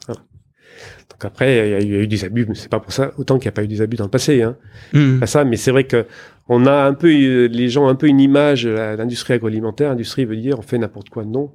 Donc 0.07 1.25
après, 1.25 1.81
il 1.81 1.89
y, 1.91 1.95
a 1.95 1.99
eu 1.99 2.07
des 2.07 2.25
abus, 2.25 2.45
mais 2.47 2.55
c'est 2.55 2.69
pas 2.69 2.79
pour 2.79 2.91
ça 2.91 3.11
autant 3.17 3.37
qu'il 3.37 3.45
n'y 3.45 3.49
a 3.49 3.51
pas 3.53 3.63
eu 3.63 3.67
des 3.67 3.81
abus 3.81 3.97
dans 3.97 4.05
le 4.05 4.09
passé. 4.09 4.41
Hein. 4.41 4.57
Mmh. 4.93 5.19
Pas 5.19 5.27
ça, 5.27 5.43
mais 5.45 5.57
c'est 5.57 5.71
vrai 5.71 5.83
que 5.83 6.05
on 6.49 6.65
a 6.65 6.83
un 6.83 6.93
peu 6.93 7.07
les 7.47 7.69
gens 7.69 7.85
ont 7.85 7.89
un 7.89 7.95
peu 7.95 8.07
une 8.07 8.19
image 8.19 8.63
de 8.63 8.71
l'industrie 8.71 9.33
agroalimentaire. 9.33 9.91
Industrie 9.91 10.25
veut 10.25 10.37
dire 10.37 10.59
on 10.59 10.61
fait 10.61 10.77
n'importe 10.77 11.09
quoi. 11.09 11.23
Non. 11.25 11.51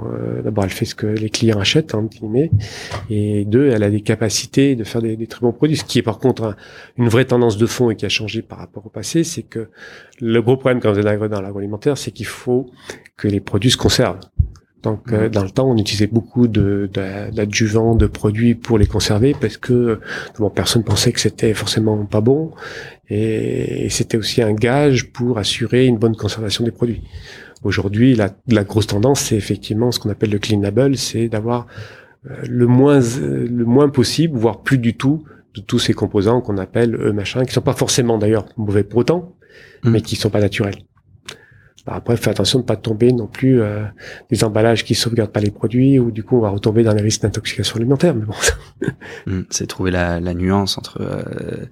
Euh, 0.00 0.42
D'abord, 0.42 0.64
elle 0.64 0.70
fait 0.70 0.84
ce 0.84 0.94
que 0.94 1.06
les 1.06 1.28
clients 1.28 1.58
achètent, 1.58 1.94
hein, 1.94 2.08
et 3.10 3.44
deux, 3.44 3.68
elle 3.68 3.82
a 3.82 3.90
des 3.90 4.02
capacités 4.02 4.76
de 4.76 4.84
faire 4.84 5.02
des, 5.02 5.16
des 5.16 5.26
très 5.26 5.40
bons 5.40 5.52
produits. 5.52 5.76
Ce 5.76 5.84
qui 5.84 5.98
est 5.98 6.02
par 6.02 6.18
contre 6.18 6.56
une 6.96 7.08
vraie 7.08 7.24
tendance 7.24 7.56
de 7.56 7.66
fond 7.66 7.90
et 7.90 7.96
qui 7.96 8.06
a 8.06 8.08
changé 8.08 8.42
par 8.42 8.58
rapport 8.58 8.86
au 8.86 8.90
passé, 8.90 9.24
c'est 9.24 9.42
que 9.42 9.70
le 10.20 10.40
gros 10.40 10.56
problème 10.56 10.80
quand 10.80 10.92
vous 10.92 11.00
êtes 11.00 11.30
dans 11.30 11.40
l'agroalimentaire, 11.40 11.98
c'est 11.98 12.12
qu'il 12.12 12.26
faut 12.26 12.70
que 13.16 13.26
les 13.28 13.40
produits 13.40 13.70
se 13.70 13.76
conservent. 13.76 14.20
Donc, 14.82 15.12
euh, 15.12 15.28
dans 15.28 15.42
le 15.42 15.50
temps, 15.50 15.68
on 15.68 15.76
utilisait 15.76 16.06
beaucoup 16.06 16.46
de, 16.46 16.88
d'adjuvants, 16.92 17.96
de, 17.96 18.06
produits 18.06 18.54
pour 18.54 18.78
les 18.78 18.86
conserver 18.86 19.34
parce 19.38 19.56
que 19.56 19.98
bon, 20.38 20.50
personne 20.50 20.84
pensait 20.84 21.10
que 21.12 21.20
c'était 21.20 21.52
forcément 21.52 22.06
pas 22.06 22.20
bon 22.20 22.52
et, 23.10 23.88
c'était 23.90 24.16
aussi 24.16 24.40
un 24.40 24.52
gage 24.52 25.10
pour 25.12 25.38
assurer 25.38 25.86
une 25.86 25.98
bonne 25.98 26.14
conservation 26.14 26.64
des 26.64 26.70
produits. 26.70 27.02
Aujourd'hui, 27.64 28.14
la, 28.14 28.30
la 28.46 28.62
grosse 28.62 28.86
tendance, 28.86 29.20
c'est 29.20 29.36
effectivement 29.36 29.90
ce 29.90 29.98
qu'on 29.98 30.10
appelle 30.10 30.30
le 30.30 30.38
cleanable, 30.38 30.96
c'est 30.96 31.28
d'avoir 31.28 31.66
euh, 32.30 32.36
le 32.48 32.66
moins 32.68 33.00
le 33.00 33.64
moins 33.64 33.88
possible, 33.88 34.38
voire 34.38 34.62
plus 34.62 34.78
du 34.78 34.96
tout, 34.96 35.24
de 35.54 35.60
tous 35.60 35.80
ces 35.80 35.92
composants 35.92 36.40
qu'on 36.40 36.56
appelle 36.56 36.94
eux 36.94 37.12
machin, 37.12 37.44
qui 37.44 37.52
sont 37.52 37.62
pas 37.62 37.72
forcément 37.72 38.16
d'ailleurs 38.16 38.46
mauvais 38.56 38.84
pour 38.84 39.00
autant, 39.00 39.34
mmh. 39.82 39.90
mais 39.90 40.02
qui 40.02 40.14
sont 40.14 40.30
pas 40.30 40.40
naturels. 40.40 40.76
Bah, 41.88 41.94
après, 41.96 42.18
fais 42.18 42.28
attention 42.28 42.58
de 42.58 42.64
ne 42.64 42.66
pas 42.66 42.76
tomber 42.76 43.12
non 43.12 43.26
plus 43.26 43.62
euh, 43.62 43.82
des 44.30 44.44
emballages 44.44 44.84
qui 44.84 44.94
sauvegardent 44.94 45.32
pas 45.32 45.40
les 45.40 45.50
produits 45.50 45.98
ou 45.98 46.10
du 46.10 46.22
coup 46.22 46.36
on 46.36 46.40
va 46.40 46.50
retomber 46.50 46.82
dans 46.82 46.92
les 46.92 47.00
risques 47.00 47.22
d'intoxication 47.22 47.76
alimentaire. 47.76 48.14
Mais 48.14 48.26
bon, 48.26 48.34
mmh, 49.26 49.40
c'est 49.48 49.66
trouver 49.66 49.90
la, 49.90 50.20
la, 50.20 50.34
nuance 50.34 50.76
entre 50.76 51.00
euh, 51.00 51.64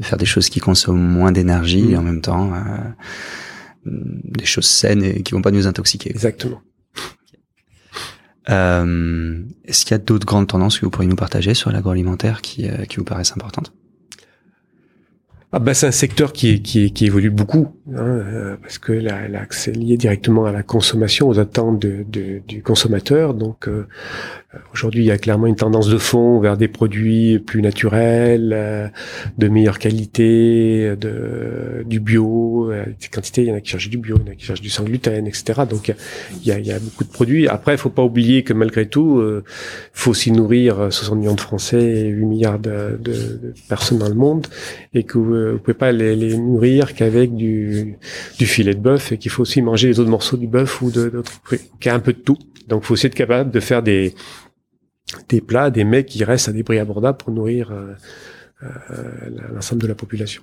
faire 0.00 0.18
des 0.18 0.24
choses 0.24 0.50
qui 0.50 0.60
consomment 0.60 1.00
moins 1.00 1.32
d'énergie 1.32 1.82
mmh. 1.82 1.90
et 1.90 1.96
en 1.96 2.02
même 2.02 2.20
temps 2.20 2.52
euh, 2.54 3.90
des 4.22 4.44
choses 4.44 4.66
saines 4.66 5.02
et 5.02 5.24
qui 5.24 5.34
vont 5.34 5.42
pas 5.42 5.50
nous 5.50 5.66
intoxiquer. 5.66 6.10
Exactement. 6.10 6.62
Euh, 8.48 9.42
Est-ce 9.64 9.84
qu'il 9.84 9.90
y 9.90 9.94
a 9.94 9.98
d'autres 9.98 10.26
grandes 10.26 10.46
tendances 10.46 10.78
que 10.78 10.84
vous 10.84 10.92
pourriez 10.92 11.08
nous 11.08 11.16
partager 11.16 11.54
sur 11.54 11.72
l'agroalimentaire 11.72 12.40
qui, 12.40 12.68
euh, 12.68 12.84
qui 12.84 12.98
vous 12.98 13.04
paraissent 13.04 13.32
importantes? 13.32 13.72
Ah 15.56 15.58
bah 15.58 15.72
c'est 15.72 15.86
un 15.86 15.90
secteur 15.90 16.34
qui, 16.34 16.92
évolue 17.00 17.30
beaucoup, 17.30 17.68
hein, 17.88 17.96
euh, 17.96 18.56
parce 18.60 18.76
que 18.76 18.92
là, 18.92 19.22
c'est 19.48 19.74
lié 19.74 19.96
directement 19.96 20.44
à 20.44 20.52
la 20.52 20.62
consommation, 20.62 21.30
aux 21.30 21.38
attentes 21.38 21.78
du 21.78 22.62
consommateur. 22.62 23.32
Donc 23.32 23.66
euh, 23.66 23.86
aujourd'hui, 24.72 25.02
il 25.02 25.06
y 25.06 25.10
a 25.10 25.18
clairement 25.18 25.46
une 25.46 25.56
tendance 25.56 25.88
de 25.88 25.98
fond 25.98 26.40
vers 26.40 26.56
des 26.56 26.68
produits 26.68 27.38
plus 27.38 27.62
naturels, 27.62 28.52
euh, 28.54 28.88
de 29.38 29.48
meilleure 29.48 29.78
qualité, 29.78 30.96
de, 30.96 31.84
du 31.86 32.00
bio. 32.00 32.70
des 32.70 33.08
quantités, 33.08 33.42
il 33.42 33.48
y 33.48 33.52
en 33.52 33.56
a 33.56 33.60
qui 33.60 33.70
cherchent 33.70 33.90
du 33.90 33.98
bio, 33.98 34.16
il 34.18 34.26
y 34.26 34.28
en 34.30 34.32
a 34.32 34.34
qui 34.34 34.44
cherchent 34.44 34.60
du 34.60 34.70
sans 34.70 34.84
gluten, 34.84 35.26
etc. 35.26 35.62
Donc 35.68 35.92
il 36.42 36.46
y 36.46 36.52
a, 36.52 36.58
il 36.58 36.66
y 36.66 36.72
a 36.72 36.78
beaucoup 36.78 37.04
de 37.04 37.10
produits. 37.10 37.48
Après, 37.48 37.74
il 37.74 37.78
faut 37.78 37.90
pas 37.90 38.02
oublier 38.02 38.42
que 38.42 38.52
malgré 38.52 38.86
tout, 38.86 39.22
il 39.22 39.42
faut 39.92 40.10
aussi 40.10 40.32
nourrir 40.32 40.88
60 40.90 41.18
millions 41.18 41.34
de 41.34 41.40
Français 41.40 41.82
et 41.82 42.08
8 42.08 42.26
milliards 42.26 42.58
de, 42.58 42.98
de, 43.00 43.12
de 43.12 43.54
personnes 43.68 43.98
dans 43.98 44.08
le 44.08 44.14
monde, 44.14 44.46
et 44.94 45.04
que 45.04 45.18
euh, 45.18 45.52
vous 45.52 45.58
pouvez 45.58 45.74
pas 45.74 45.92
les, 45.92 46.16
les 46.16 46.36
nourrir 46.36 46.94
qu'avec 46.94 47.34
du, 47.34 47.96
du 48.38 48.46
filet 48.46 48.74
de 48.74 48.80
bœuf 48.80 49.12
et 49.12 49.18
qu'il 49.18 49.30
faut 49.30 49.42
aussi 49.42 49.62
manger 49.62 49.88
les 49.88 50.00
autres 50.00 50.10
morceaux 50.10 50.36
du 50.36 50.46
bœuf 50.46 50.82
ou 50.82 50.90
d'autres 50.90 51.40
qu'il 51.48 51.86
y 51.86 51.88
a 51.88 51.94
un 51.94 52.00
peu 52.00 52.12
de 52.12 52.18
tout. 52.18 52.38
Donc, 52.68 52.82
il 52.82 52.86
faut 52.86 52.94
aussi 52.94 53.06
être 53.06 53.14
capable 53.14 53.50
de 53.50 53.60
faire 53.60 53.82
des 53.82 54.14
des 55.28 55.40
plats, 55.40 55.70
des 55.70 55.84
mets 55.84 56.04
qui 56.04 56.24
restent 56.24 56.48
à 56.48 56.52
des 56.52 56.62
prix 56.62 56.78
abordables 56.78 57.18
pour 57.18 57.32
nourrir 57.32 57.70
euh, 57.70 57.94
euh, 58.62 58.68
l'ensemble 59.54 59.82
de 59.82 59.86
la 59.86 59.94
population. 59.94 60.42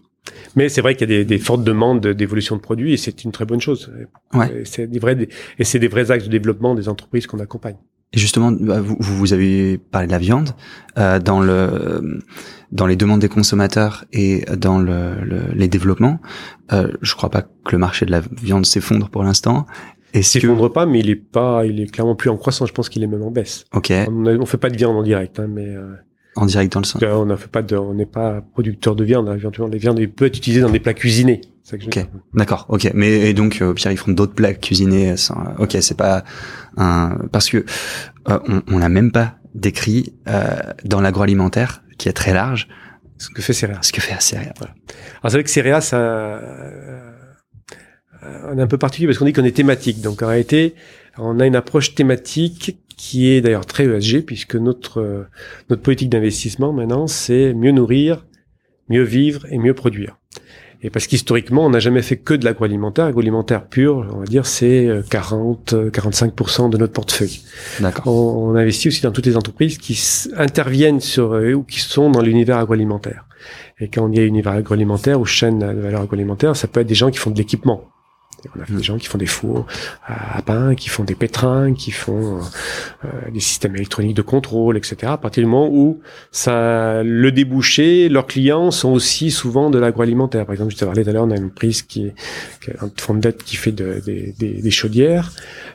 Mais 0.55 0.69
c'est 0.69 0.81
vrai 0.81 0.95
qu'il 0.95 1.09
y 1.09 1.13
a 1.13 1.17
des, 1.17 1.25
des, 1.25 1.37
fortes 1.37 1.63
demandes 1.63 2.07
d'évolution 2.07 2.55
de 2.55 2.61
produits 2.61 2.93
et 2.93 2.97
c'est 2.97 3.23
une 3.23 3.31
très 3.31 3.45
bonne 3.45 3.59
chose. 3.59 3.91
Ouais. 4.33 4.63
C'est 4.65 4.87
des 4.87 4.99
vrais 4.99 5.17
et 5.59 5.63
c'est 5.63 5.79
des 5.79 5.89
vrais 5.89 6.11
axes 6.11 6.25
de 6.25 6.29
développement 6.29 6.75
des 6.75 6.87
entreprises 6.87 7.27
qu'on 7.27 7.39
accompagne. 7.39 7.75
Et 8.13 8.19
justement, 8.19 8.51
bah, 8.51 8.79
vous, 8.79 8.95
vous 8.99 9.33
avez 9.33 9.77
parlé 9.77 10.07
de 10.07 10.11
la 10.11 10.19
viande 10.19 10.51
euh, 10.97 11.19
dans 11.19 11.41
le 11.41 12.21
dans 12.71 12.87
les 12.87 12.95
demandes 12.95 13.19
des 13.19 13.29
consommateurs 13.29 14.05
et 14.13 14.45
dans 14.57 14.79
le, 14.79 15.15
le, 15.23 15.41
les 15.53 15.67
développements. 15.67 16.19
Euh, 16.71 16.91
je 17.01 17.13
crois 17.15 17.29
pas 17.29 17.43
que 17.43 17.71
le 17.71 17.77
marché 17.77 18.05
de 18.05 18.11
la 18.11 18.21
viande 18.41 18.65
s'effondre 18.65 19.09
pour 19.09 19.23
l'instant. 19.23 19.67
Et 20.13 20.21
s'effondre 20.21 20.67
que... 20.69 20.73
pas, 20.73 20.85
mais 20.85 20.99
il 20.99 21.09
est 21.09 21.15
pas, 21.15 21.65
il 21.65 21.79
est 21.79 21.91
clairement 21.91 22.15
plus 22.15 22.29
en 22.29 22.37
croissance. 22.37 22.69
Je 22.69 22.73
pense 22.73 22.89
qu'il 22.89 23.03
est 23.03 23.07
même 23.07 23.23
en 23.23 23.31
baisse. 23.31 23.65
Ok. 23.73 23.91
On, 24.07 24.25
on 24.25 24.45
fait 24.45 24.57
pas 24.57 24.69
de 24.69 24.77
viande 24.77 24.95
en 24.95 25.03
direct, 25.03 25.39
hein, 25.39 25.47
mais 25.49 25.67
euh, 25.67 25.95
en 26.35 26.45
direct 26.45 26.73
dans 26.73 26.79
le 26.79 26.85
sens. 26.85 27.01
On 27.01 27.25
ne 27.25 27.35
fait 27.35 27.49
pas 27.49 27.61
de, 27.61 27.75
on 27.75 27.93
n'est 27.93 28.05
pas 28.05 28.41
producteur 28.41 28.95
de 28.95 29.03
viande. 29.03 29.29
Hein, 29.29 29.37
les 29.71 29.77
viandes 29.77 30.05
peuvent 30.07 30.27
être 30.27 30.37
utilisées 30.37 30.61
dans 30.61 30.69
des 30.69 30.79
plats 30.79 30.93
cuisinés. 30.93 31.41
ok, 31.71 32.07
d'accord, 32.33 32.65
ok. 32.69 32.91
Mais 32.93 33.29
et 33.29 33.33
donc 33.33 33.61
euh, 33.61 33.73
Pierre, 33.73 33.91
ils 33.91 33.97
font 33.97 34.11
d'autres 34.11 34.33
plats 34.33 34.53
cuisinés. 34.53 35.17
Sans, 35.17 35.35
ok, 35.57 35.77
c'est 35.81 35.97
pas 35.97 36.23
un 36.77 37.17
parce 37.31 37.49
que 37.49 37.65
euh, 38.29 38.39
on, 38.47 38.61
on 38.67 38.79
n'a 38.79 38.89
même 38.89 39.11
pas 39.11 39.35
décrit 39.55 40.13
euh, 40.27 40.55
dans 40.85 41.01
l'agroalimentaire 41.01 41.83
qui 41.97 42.09
est 42.09 42.13
très 42.13 42.33
large 42.33 42.67
ce 43.17 43.29
que 43.29 43.41
fait 43.41 43.53
Céréa. 43.53 43.79
Ce 43.81 43.91
que 43.93 44.01
fait 44.01 44.19
Céréa. 44.21 44.53
Voilà. 44.57 44.73
Alors 45.21 45.31
c'est 45.31 45.37
vrai 45.37 45.43
que 45.43 45.49
Céréa, 45.49 45.79
ça, 45.81 45.97
euh, 45.97 47.12
on 48.51 48.57
est 48.57 48.61
un 48.61 48.67
peu 48.67 48.77
particulier 48.77 49.07
parce 49.07 49.17
qu'on 49.17 49.25
dit 49.25 49.33
qu'on 49.33 49.43
est 49.43 49.55
thématique. 49.55 50.01
Donc 50.01 50.21
en 50.21 50.27
réalité, 50.27 50.75
on 51.17 51.39
a 51.39 51.45
une 51.45 51.55
approche 51.55 51.95
thématique 51.95 52.77
qui 52.95 53.29
est 53.29 53.41
d'ailleurs 53.41 53.65
très 53.65 53.85
ESG 53.85 54.25
puisque 54.25 54.55
notre 54.55 55.25
notre 55.69 55.81
politique 55.81 56.09
d'investissement 56.09 56.73
maintenant 56.73 57.07
c'est 57.07 57.53
mieux 57.53 57.71
nourrir, 57.71 58.25
mieux 58.89 59.03
vivre 59.03 59.45
et 59.51 59.57
mieux 59.57 59.73
produire. 59.73 60.17
Et 60.85 60.89
parce 60.89 61.07
qu'historiquement, 61.07 61.65
on 61.65 61.69
n'a 61.69 61.79
jamais 61.79 62.01
fait 62.01 62.17
que 62.17 62.33
de 62.33 62.43
l'agroalimentaire. 62.43 63.05
Agroalimentaire 63.05 63.67
pur, 63.67 64.05
on 64.13 64.17
va 64.17 64.25
dire, 64.25 64.45
c'est 64.45 64.89
40, 65.09 65.73
euh, 65.73 65.89
45% 65.89 66.69
de 66.69 66.77
notre 66.77 66.91
portefeuille. 66.91 67.39
On, 68.05 68.11
on, 68.11 68.55
investit 68.55 68.89
aussi 68.89 69.01
dans 69.01 69.11
toutes 69.11 69.25
les 69.25 69.37
entreprises 69.37 69.77
qui 69.77 69.97
interviennent 70.35 70.99
sur 70.99 71.33
euh, 71.33 71.53
ou 71.53 71.63
qui 71.63 71.79
sont 71.79 72.11
dans 72.11 72.21
l'univers 72.21 72.57
agroalimentaire. 72.57 73.25
Et 73.79 73.87
quand 73.87 74.03
on 74.03 74.09
dit 74.09 74.21
univers 74.21 74.53
agroalimentaire 74.53 75.21
ou 75.21 75.25
chaîne 75.25 75.59
de 75.59 75.79
valeur 75.79 76.01
agroalimentaire, 76.01 76.55
ça 76.57 76.67
peut 76.67 76.81
être 76.81 76.87
des 76.87 76.95
gens 76.95 77.11
qui 77.11 77.17
font 77.17 77.31
de 77.31 77.37
l'équipement. 77.37 77.92
On 78.55 78.61
a 78.61 78.77
des 78.77 78.83
gens 78.83 78.97
qui 78.97 79.07
font 79.07 79.17
des 79.17 79.25
fours 79.25 79.65
à 80.05 80.41
pain, 80.41 80.75
qui 80.75 80.89
font 80.89 81.03
des 81.03 81.15
pétrins, 81.15 81.73
qui 81.73 81.91
font 81.91 82.39
euh, 83.05 83.07
des 83.31 83.39
systèmes 83.39 83.75
électroniques 83.75 84.15
de 84.15 84.21
contrôle, 84.21 84.77
etc. 84.77 84.95
À 85.03 85.17
partir 85.17 85.43
du 85.43 85.49
moment 85.49 85.69
où 85.71 86.01
ça, 86.31 87.03
le 87.03 87.31
débouché, 87.31 88.09
leurs 88.09 88.27
clients 88.27 88.71
sont 88.71 88.91
aussi 88.91 89.31
souvent 89.31 89.69
de 89.69 89.79
l'agroalimentaire. 89.79 90.45
Par 90.45 90.53
exemple, 90.53 90.71
je 90.73 90.77
te 90.77 90.85
parlais 90.85 91.03
tout 91.03 91.09
à 91.09 91.13
l'heure, 91.13 91.25
on 91.25 91.31
a 91.31 91.37
une 91.37 91.51
prise 91.51 91.81
qui 91.81 92.07
est, 92.07 92.13
qui 92.61 92.71
est 92.71 92.83
un 92.83 92.91
fond 92.97 93.13
de 93.13 93.31
qui 93.31 93.55
fait 93.55 93.71
de, 93.71 94.01
des, 94.05 94.33
des, 94.37 94.61
des, 94.61 94.71
chaudières, 94.71 95.31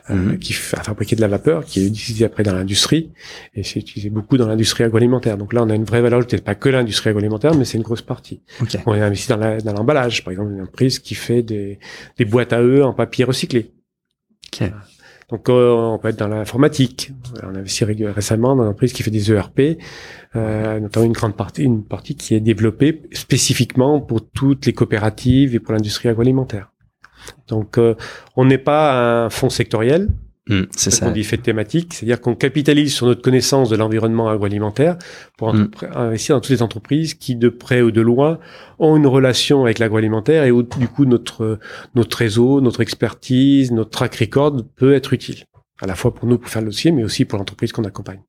euh, 0.09 0.13
mm 0.15 0.31
-hmm. 0.31 0.39
qui 0.39 0.53
fait 0.53 0.77
fabriquer 0.83 1.15
de 1.15 1.21
la 1.21 1.27
vapeur, 1.27 1.65
qui 1.65 1.79
est 1.81 1.87
utilisée 1.87 2.25
après 2.25 2.43
dans 2.43 2.53
l'industrie, 2.53 3.09
et 3.55 3.63
c'est 3.63 3.79
utilisé 3.79 4.09
beaucoup 4.09 4.37
dans 4.37 4.47
l'industrie 4.47 4.83
agroalimentaire. 4.83 5.37
Donc 5.37 5.53
là, 5.53 5.63
on 5.63 5.69
a 5.69 5.75
une 5.75 5.85
vraie 5.91 6.01
valeur 6.01 6.19
peut-être 6.25 6.43
pas 6.43 6.55
que 6.55 6.69
l'industrie 6.69 7.09
agroalimentaire, 7.09 7.53
mais 7.55 7.65
c'est 7.65 7.77
une 7.77 7.87
grosse 7.89 8.05
partie. 8.13 8.39
Okay. 8.61 8.79
On 8.85 8.93
a 8.93 9.05
investi 9.09 9.27
dans 9.67 9.73
l'emballage, 9.77 10.23
par 10.23 10.31
exemple, 10.33 10.51
une 10.51 10.67
prise 10.67 10.99
qui 10.99 11.15
fait 11.15 11.43
des, 11.53 11.79
des 12.17 12.25
boîtes 12.25 12.53
à 12.53 12.58
eux 12.61 12.83
en 12.83 12.93
papier 12.93 13.25
recyclé. 13.25 13.73
Okay. 14.47 14.71
Donc 15.29 15.47
euh, 15.47 15.71
on 15.71 15.99
peut 15.99 16.07
être 16.07 16.17
dans 16.17 16.27
l'informatique. 16.27 17.11
On 17.43 17.55
a 17.55 17.59
investi 17.59 17.83
récemment 17.83 18.55
dans 18.55 18.63
une 18.63 18.69
entreprise 18.69 18.93
qui 18.93 19.03
fait 19.03 19.11
des 19.11 19.31
ERP, 19.31 19.77
euh, 20.35 20.79
notamment 20.79 21.05
une 21.05 21.13
grande 21.13 21.35
partie, 21.35 21.63
une 21.63 21.85
partie 21.85 22.15
qui 22.15 22.33
est 22.33 22.39
développée 22.39 23.03
spécifiquement 23.11 24.01
pour 24.01 24.27
toutes 24.27 24.65
les 24.65 24.73
coopératives 24.73 25.53
et 25.53 25.59
pour 25.59 25.73
l'industrie 25.73 26.09
agroalimentaire. 26.09 26.71
Donc 27.47 27.77
euh, 27.77 27.95
on 28.35 28.45
n'est 28.45 28.57
pas 28.57 29.25
un 29.25 29.29
fonds 29.29 29.49
sectoriel, 29.49 30.09
Mmh, 30.49 30.63
c'est 30.75 30.89
ça. 30.89 31.07
On 31.07 31.11
dit 31.11 31.23
fait 31.23 31.37
thématique, 31.37 31.93
c'est-à-dire 31.93 32.19
qu'on 32.19 32.35
capitalise 32.35 32.93
sur 32.93 33.05
notre 33.05 33.21
connaissance 33.21 33.69
de 33.69 33.75
l'environnement 33.75 34.29
agroalimentaire 34.29 34.97
pour 35.37 35.53
mmh. 35.53 35.69
investir 35.93 36.35
dans 36.35 36.41
toutes 36.41 36.51
les 36.51 36.63
entreprises 36.63 37.13
qui, 37.13 37.35
de 37.35 37.49
près 37.49 37.81
ou 37.81 37.91
de 37.91 38.01
loin, 38.01 38.39
ont 38.79 38.97
une 38.97 39.05
relation 39.05 39.63
avec 39.63 39.77
l'agroalimentaire 39.77 40.43
et 40.45 40.51
où, 40.51 40.63
du 40.63 40.87
coup, 40.87 41.05
notre, 41.05 41.59
notre 41.93 42.17
réseau, 42.17 42.61
notre 42.61 42.81
expertise, 42.81 43.71
notre 43.71 43.91
track 43.91 44.15
record 44.15 44.63
peut 44.75 44.95
être 44.95 45.13
utile. 45.13 45.43
À 45.81 45.87
la 45.87 45.95
fois 45.95 46.13
pour 46.13 46.27
nous, 46.27 46.39
pour 46.39 46.49
faire 46.49 46.63
le 46.63 46.69
dossier, 46.69 46.91
mais 46.91 47.03
aussi 47.03 47.25
pour 47.25 47.37
l'entreprise 47.37 47.71
qu'on 47.71 47.85
accompagne. 47.85 48.21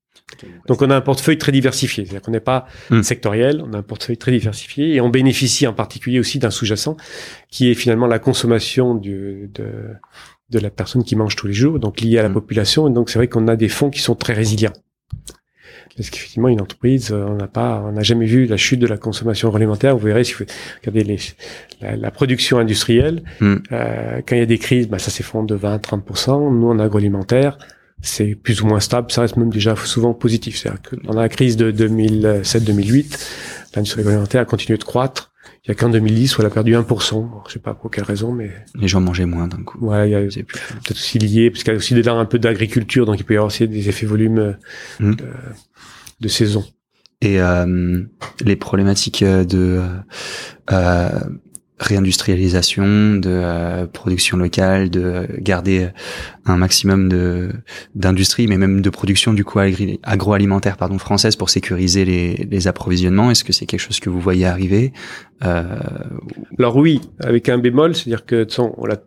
Donc, 0.67 0.81
on 0.81 0.89
a 0.89 0.95
un 0.95 1.01
portefeuille 1.01 1.37
très 1.37 1.51
diversifié. 1.51 2.05
C'est-à-dire 2.05 2.21
qu'on 2.21 2.31
n'est 2.31 2.39
pas 2.39 2.67
mmh. 2.91 3.01
sectoriel, 3.01 3.63
on 3.65 3.73
a 3.73 3.79
un 3.79 3.83
portefeuille 3.83 4.17
très 4.17 4.31
diversifié 4.31 4.93
et 4.93 5.01
on 5.01 5.09
bénéficie 5.09 5.65
en 5.67 5.73
particulier 5.73 6.19
aussi 6.19 6.39
d'un 6.39 6.51
sous-jacent 6.51 6.95
qui 7.49 7.69
est 7.69 7.73
finalement 7.73 8.07
la 8.07 8.19
consommation 8.19 8.95
du, 8.95 9.49
de, 9.53 9.65
de 10.51 10.59
la 10.59 10.69
personne 10.69 11.03
qui 11.03 11.15
mange 11.15 11.35
tous 11.35 11.47
les 11.47 11.53
jours, 11.53 11.79
donc 11.79 12.01
lié 12.01 12.19
à 12.19 12.23
la 12.23 12.29
mmh. 12.29 12.33
population. 12.33 12.87
Et 12.87 12.91
donc 12.91 13.09
c'est 13.09 13.19
vrai 13.19 13.27
qu'on 13.27 13.47
a 13.47 13.55
des 13.55 13.69
fonds 13.69 13.89
qui 13.89 13.99
sont 13.99 14.15
très 14.15 14.33
résilients. 14.33 14.73
Parce 15.97 16.09
qu'effectivement, 16.09 16.47
une 16.47 16.61
entreprise, 16.61 17.11
on 17.11 17.35
n'a 17.35 17.47
pas, 17.47 17.83
on 17.85 17.91
n'a 17.91 18.01
jamais 18.01 18.25
vu 18.25 18.45
la 18.45 18.55
chute 18.55 18.79
de 18.79 18.87
la 18.87 18.97
consommation 18.97 19.53
alimentaire. 19.53 19.97
Vous 19.97 20.05
verrez 20.05 20.23
si 20.23 20.33
vous 20.33 20.45
regardez 20.79 21.03
les, 21.03 21.17
la, 21.81 21.97
la, 21.97 22.11
production 22.11 22.59
industrielle, 22.59 23.23
mmh. 23.41 23.55
euh, 23.71 24.21
quand 24.25 24.35
il 24.35 24.39
y 24.39 24.43
a 24.43 24.45
des 24.45 24.57
crises, 24.57 24.87
bah, 24.87 24.99
ça 24.99 25.11
s'effondre 25.11 25.47
de 25.47 25.57
20-30%. 25.57 26.53
Nous, 26.53 26.67
en 26.69 26.79
agroalimentaire, 26.79 27.57
c'est 28.01 28.35
plus 28.35 28.61
ou 28.61 28.67
moins 28.67 28.79
stable, 28.79 29.11
ça 29.11 29.21
reste 29.21 29.37
même 29.37 29.51
déjà 29.51 29.75
souvent 29.75 30.13
positif. 30.13 30.57
C'est-à-dire 30.57 30.81
que 30.81 30.95
dans 30.95 31.13
la 31.13 31.29
crise 31.29 31.57
de 31.57 31.71
2007-2008, 31.71 33.19
l'industrie 33.75 34.01
agroalimentaire 34.01 34.41
a 34.41 34.45
continué 34.45 34.77
de 34.77 34.83
croître. 34.83 35.30
Il 35.65 35.67
y 35.67 35.71
a 35.71 35.75
qu'en 35.75 35.89
2010 35.89 36.37
où 36.37 36.41
elle 36.41 36.47
a 36.47 36.49
perdu 36.49 36.73
1%. 36.73 37.29
Je 37.47 37.53
sais 37.53 37.59
pas 37.59 37.75
pour 37.75 37.91
quelle 37.91 38.03
raison, 38.03 38.31
mais... 38.31 38.51
Les 38.73 38.87
gens 38.87 38.99
mangeaient 38.99 39.25
moins 39.25 39.47
d'un 39.47 39.61
coup. 39.61 39.77
Ouais, 39.85 40.09
il 40.09 40.11
y 40.11 40.15
a 40.15 40.21
peut-être 40.21 40.91
aussi 40.91 41.19
lié, 41.19 41.51
parce 41.51 41.63
qu'il 41.63 41.71
y 41.71 41.75
a 41.75 41.77
aussi 41.77 41.93
dedans 41.93 42.17
un 42.17 42.25
peu 42.25 42.39
d'agriculture, 42.39 43.05
donc 43.05 43.19
il 43.19 43.23
peut 43.23 43.35
y 43.35 43.37
avoir 43.37 43.47
aussi 43.47 43.67
des 43.67 43.87
effets 43.87 44.07
volumes 44.07 44.57
mmh. 44.99 45.15
de, 45.15 45.25
de 46.19 46.27
saison. 46.27 46.65
Et 47.21 47.39
euh, 47.39 48.01
les 48.43 48.55
problématiques 48.55 49.23
de 49.23 49.81
euh, 50.71 51.19
réindustrialisation, 51.81 53.15
de 53.15 53.29
euh, 53.29 53.87
production 53.87 54.37
locale, 54.37 54.89
de 54.89 55.27
garder 55.39 55.89
un 56.45 56.55
maximum 56.55 57.09
de 57.09 57.51
d'industrie, 57.95 58.47
mais 58.47 58.57
même 58.57 58.81
de 58.81 58.89
production 58.89 59.33
du 59.33 59.43
coup 59.43 59.59
agroalimentaire 60.03 60.77
pardon 60.77 60.99
française 60.99 61.35
pour 61.35 61.49
sécuriser 61.49 62.05
les, 62.05 62.47
les 62.49 62.67
approvisionnements. 62.67 63.31
Est-ce 63.31 63.43
que 63.43 63.51
c'est 63.51 63.65
quelque 63.65 63.79
chose 63.79 63.99
que 63.99 64.09
vous 64.09 64.19
voyez 64.19 64.45
arriver 64.45 64.93
euh... 65.43 65.79
Alors 66.59 66.77
oui, 66.77 67.01
avec 67.19 67.49
un 67.49 67.57
bémol, 67.57 67.95
c'est-à-dire 67.95 68.25
que 68.25 68.47
on 68.77 68.85
l'a 68.85 69.01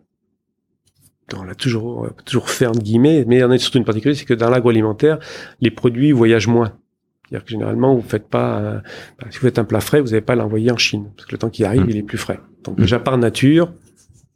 on 1.35 1.43
l'a 1.43 1.55
toujours 1.55 2.09
toujours 2.25 2.49
fait 2.49 2.67
entre 2.67 2.81
guillemets, 2.81 3.23
mais 3.25 3.37
il 3.37 3.43
en 3.43 3.51
a 3.51 3.57
surtout 3.57 3.77
une 3.77 3.85
particularité, 3.85 4.19
c'est 4.19 4.25
que 4.25 4.33
dans 4.33 4.49
l'agroalimentaire, 4.49 5.19
les 5.61 5.71
produits 5.71 6.11
voyagent 6.11 6.47
moins. 6.47 6.73
C'est-à-dire 7.27 7.45
que 7.45 7.51
généralement, 7.51 7.95
vous 7.95 8.03
faites 8.07 8.27
pas, 8.27 8.83
bah, 9.19 9.27
si 9.31 9.39
vous 9.39 9.45
faites 9.45 9.57
un 9.57 9.63
plat 9.63 9.79
frais, 9.79 9.99
vous 9.99 10.09
n'allez 10.09 10.21
pas 10.21 10.35
l'envoyer 10.35 10.69
en 10.71 10.77
Chine, 10.77 11.09
parce 11.15 11.25
que 11.25 11.31
le 11.31 11.39
temps 11.39 11.49
qu'il 11.49 11.65
arrive, 11.65 11.85
mm. 11.85 11.89
il 11.89 11.97
est 11.97 12.03
plus 12.03 12.19
frais. 12.19 12.39
Donc 12.65 12.79
déjà 12.79 12.99
par 12.99 13.17
nature, 13.17 13.71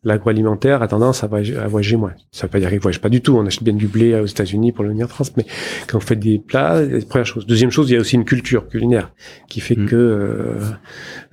l'agroalimentaire 0.03 0.81
a 0.81 0.88
tendance 0.88 1.23
à 1.23 1.27
voyager, 1.27 1.95
moins. 1.97 2.14
Ça 2.31 2.47
veut 2.47 2.51
pas 2.51 2.60
dire 2.60 2.69
qu'il 2.69 2.80
voyage 2.80 3.01
pas 3.01 3.10
du 3.10 3.22
tout. 3.22 3.35
On 3.35 3.45
achète 3.45 3.64
bien 3.64 3.73
du 3.73 3.88
blé 3.88 4.15
aux 4.15 4.26
États-Unis 4.26 4.72
pour 4.72 4.84
le 4.84 4.91
venir 4.91 5.06
en 5.06 5.10
France, 5.10 5.34
mais 5.35 5.45
quand 5.88 5.99
vous 5.99 6.06
faites 6.06 6.19
des 6.19 6.39
plats, 6.39 6.81
première 7.10 7.26
chose. 7.26 7.45
Deuxième 7.45 7.72
chose, 7.72 7.89
il 7.89 7.93
y 7.93 7.97
a 7.97 7.99
aussi 7.99 8.15
une 8.15 8.26
culture 8.26 8.68
culinaire 8.68 9.11
qui 9.47 9.60
fait 9.60 9.76
mm. 9.76 9.85
que 9.88 9.95
euh, 9.95 10.60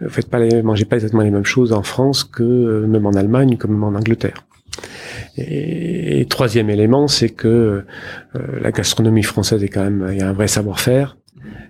vous 0.01 0.11
faites 0.11 0.29
pas 0.29 0.39
les, 0.39 0.63
mangez 0.63 0.85
pas 0.85 0.97
exactement 0.97 1.23
les 1.23 1.31
mêmes 1.31 1.45
choses 1.45 1.73
en 1.73 1.83
France 1.83 2.25
que 2.25 2.43
euh, 2.43 2.87
même 2.87 3.07
en 3.07 3.13
Allemagne, 3.13 3.57
comme 3.57 3.83
en 3.85 3.95
Angleterre. 3.95 4.45
Et, 5.39 6.27
troisième 6.29 6.71
élément, 6.71 7.09
c'est 7.09 7.29
que 7.29 7.49
euh, 7.49 8.41
la 8.61 8.73
gastronomie 8.73 9.23
française 9.23 9.63
est 9.63 9.69
quand 9.69 9.85
même, 9.85 10.09
il 10.11 10.19
y 10.19 10.23
a 10.23 10.29
un 10.29 10.33
vrai 10.33 10.49
savoir-faire 10.49 11.17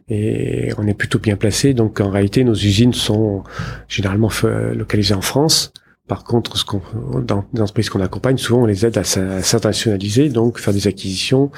et 0.09 0.70
on 0.78 0.86
est 0.86 0.94
plutôt 0.94 1.19
bien 1.19 1.36
placé. 1.36 1.74
Donc 1.74 2.01
en 2.01 2.11
réalité, 2.11 2.44
nos 2.44 2.55
usines 2.55 2.94
sont 2.94 3.43
généralement 3.89 4.31
localisées 4.74 5.15
en 5.15 5.23
France. 5.23 5.73
Par 6.09 6.23
contre, 6.23 6.57
ce 6.57 6.65
qu'on, 6.65 6.81
dans, 7.20 7.44
les 7.53 7.65
pays 7.74 7.85
qu'on 7.86 8.01
accompagne, 8.01 8.39
souvent 8.39 8.62
on 8.62 8.66
les 8.66 8.86
aide 8.86 8.97
à 8.97 9.03
s'internationaliser, 9.03 10.28
donc 10.28 10.61
faire 10.61 10.73
des 10.73 10.86
acquisitions 10.86 11.51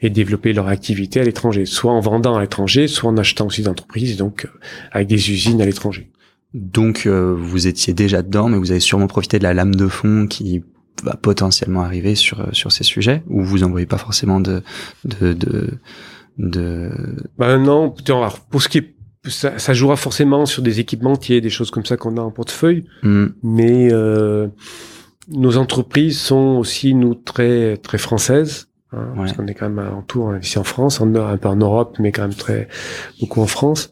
et 0.00 0.10
développer 0.10 0.52
leur 0.52 0.68
activité 0.68 1.20
à 1.20 1.24
l'étranger, 1.24 1.66
soit 1.66 1.92
en 1.92 1.98
vendant 1.98 2.36
à 2.36 2.40
l'étranger, 2.40 2.86
soit 2.86 3.10
en 3.10 3.16
achetant 3.16 3.46
aussi 3.46 3.62
d'entreprises, 3.62 4.16
donc 4.16 4.44
euh, 4.44 4.58
avec 4.92 5.08
des 5.08 5.30
usines 5.32 5.60
à 5.60 5.66
l'étranger. 5.66 6.08
Donc 6.54 7.06
euh, 7.06 7.34
vous 7.36 7.66
étiez 7.66 7.94
déjà 7.94 8.22
dedans, 8.22 8.48
mais 8.48 8.58
vous 8.58 8.70
avez 8.70 8.80
sûrement 8.80 9.08
profité 9.08 9.40
de 9.40 9.42
la 9.42 9.54
lame 9.54 9.74
de 9.74 9.88
fond 9.88 10.28
qui 10.28 10.62
va 11.02 11.14
potentiellement 11.14 11.82
arriver 11.82 12.14
sur 12.14 12.48
sur 12.52 12.70
ces 12.70 12.84
sujets, 12.84 13.24
ou 13.26 13.42
vous 13.42 13.64
en 13.64 13.70
voyez 13.70 13.86
pas 13.86 13.98
forcément 13.98 14.38
de 14.38 14.62
de, 15.04 15.32
de 15.32 15.78
de 16.38 16.90
ben 17.38 17.58
non 17.58 17.94
pour 18.50 18.62
ce 18.62 18.68
qui 18.68 18.78
est 18.78 18.96
ça, 19.24 19.58
ça, 19.58 19.74
jouera 19.74 19.96
forcément 19.96 20.46
sur 20.46 20.62
des 20.62 20.78
équipementiers 20.78 21.40
des 21.40 21.50
choses 21.50 21.72
comme 21.72 21.84
ça 21.84 21.96
qu'on 21.96 22.16
a 22.16 22.20
en 22.20 22.30
portefeuille. 22.30 22.84
Hmm. 23.02 23.26
mais 23.42 23.92
euh, 23.92 24.46
nos 25.28 25.56
entreprises 25.56 26.20
sont 26.20 26.56
aussi 26.58 26.94
nous 26.94 27.16
très 27.16 27.76
très 27.78 27.98
françaises 27.98 28.68
hein, 28.92 29.08
parce 29.16 29.32
qu'on 29.32 29.48
est 29.48 29.54
quand 29.54 29.68
même 29.68 29.92
en 29.92 30.02
tour 30.02 30.36
ici 30.36 30.58
en 30.58 30.64
France 30.64 31.00
en, 31.00 31.12
un 31.12 31.36
peu 31.38 31.48
en 31.48 31.56
Europe 31.56 31.96
mais 31.98 32.12
quand 32.12 32.22
même 32.22 32.34
très 32.34 32.68
beaucoup 33.20 33.40
en 33.40 33.48
France. 33.48 33.90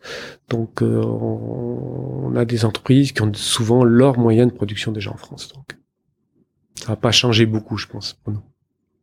Donc 0.51 0.83
euh, 0.83 1.03
on, 1.03 2.31
on, 2.33 2.37
a 2.37 2.45
des 2.45 2.65
entreprises 2.65 3.11
qui 3.13 3.23
ont 3.23 3.33
souvent 3.35 3.83
leur 3.83 4.19
moyen 4.19 4.47
de 4.47 4.53
production 4.53 4.93
déjà 4.93 5.11
en 5.11 5.17
France 5.17 5.53
donc. 5.53 5.77
Ça 6.77 6.89
va 6.89 6.97
pas 6.97 7.13
changer 7.13 7.47
beaucoup 7.47 7.77
je 7.77 7.87
pense 7.87 8.13
pour 8.13 8.35
nous 8.35 8.43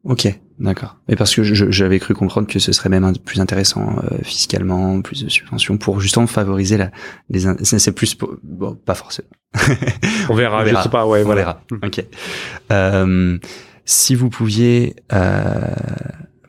Ok, 0.03 0.27
d'accord. 0.59 0.97
Et 1.07 1.15
parce 1.15 1.35
que 1.35 1.43
j'avais 1.43 1.99
cru 1.99 2.15
comprendre 2.15 2.47
que 2.47 2.57
ce 2.57 2.71
serait 2.71 2.89
même 2.89 3.13
plus 3.17 3.39
intéressant 3.39 3.97
euh, 3.99 4.17
fiscalement, 4.23 5.01
plus 5.01 5.23
de 5.23 5.29
subventions 5.29 5.77
pour 5.77 5.99
justement 5.99 6.25
favoriser 6.25 6.77
la 6.77 6.91
les 7.29 7.41
c'est 7.63 7.91
plus 7.91 8.17
bon 8.43 8.75
pas 8.75 8.95
forcément. 8.95 9.29
on, 10.29 10.33
verra, 10.33 10.65
je 10.65 10.75
sais 10.75 10.89
pas, 10.89 11.05
ouais, 11.05 11.23
on 11.23 11.33
verra. 11.35 11.61
Hmm. 11.69 11.85
Ok. 11.85 12.03
Euh, 12.71 13.37
si 13.85 14.15
vous 14.15 14.29
pouviez 14.29 14.95
euh, 15.13 15.59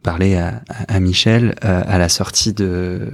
parler 0.03 0.37
à, 0.37 0.63
à 0.89 1.01
Michel 1.01 1.55
euh, 1.65 1.83
à 1.87 1.99
la 1.99 2.09
sortie 2.09 2.55
de 2.55 3.11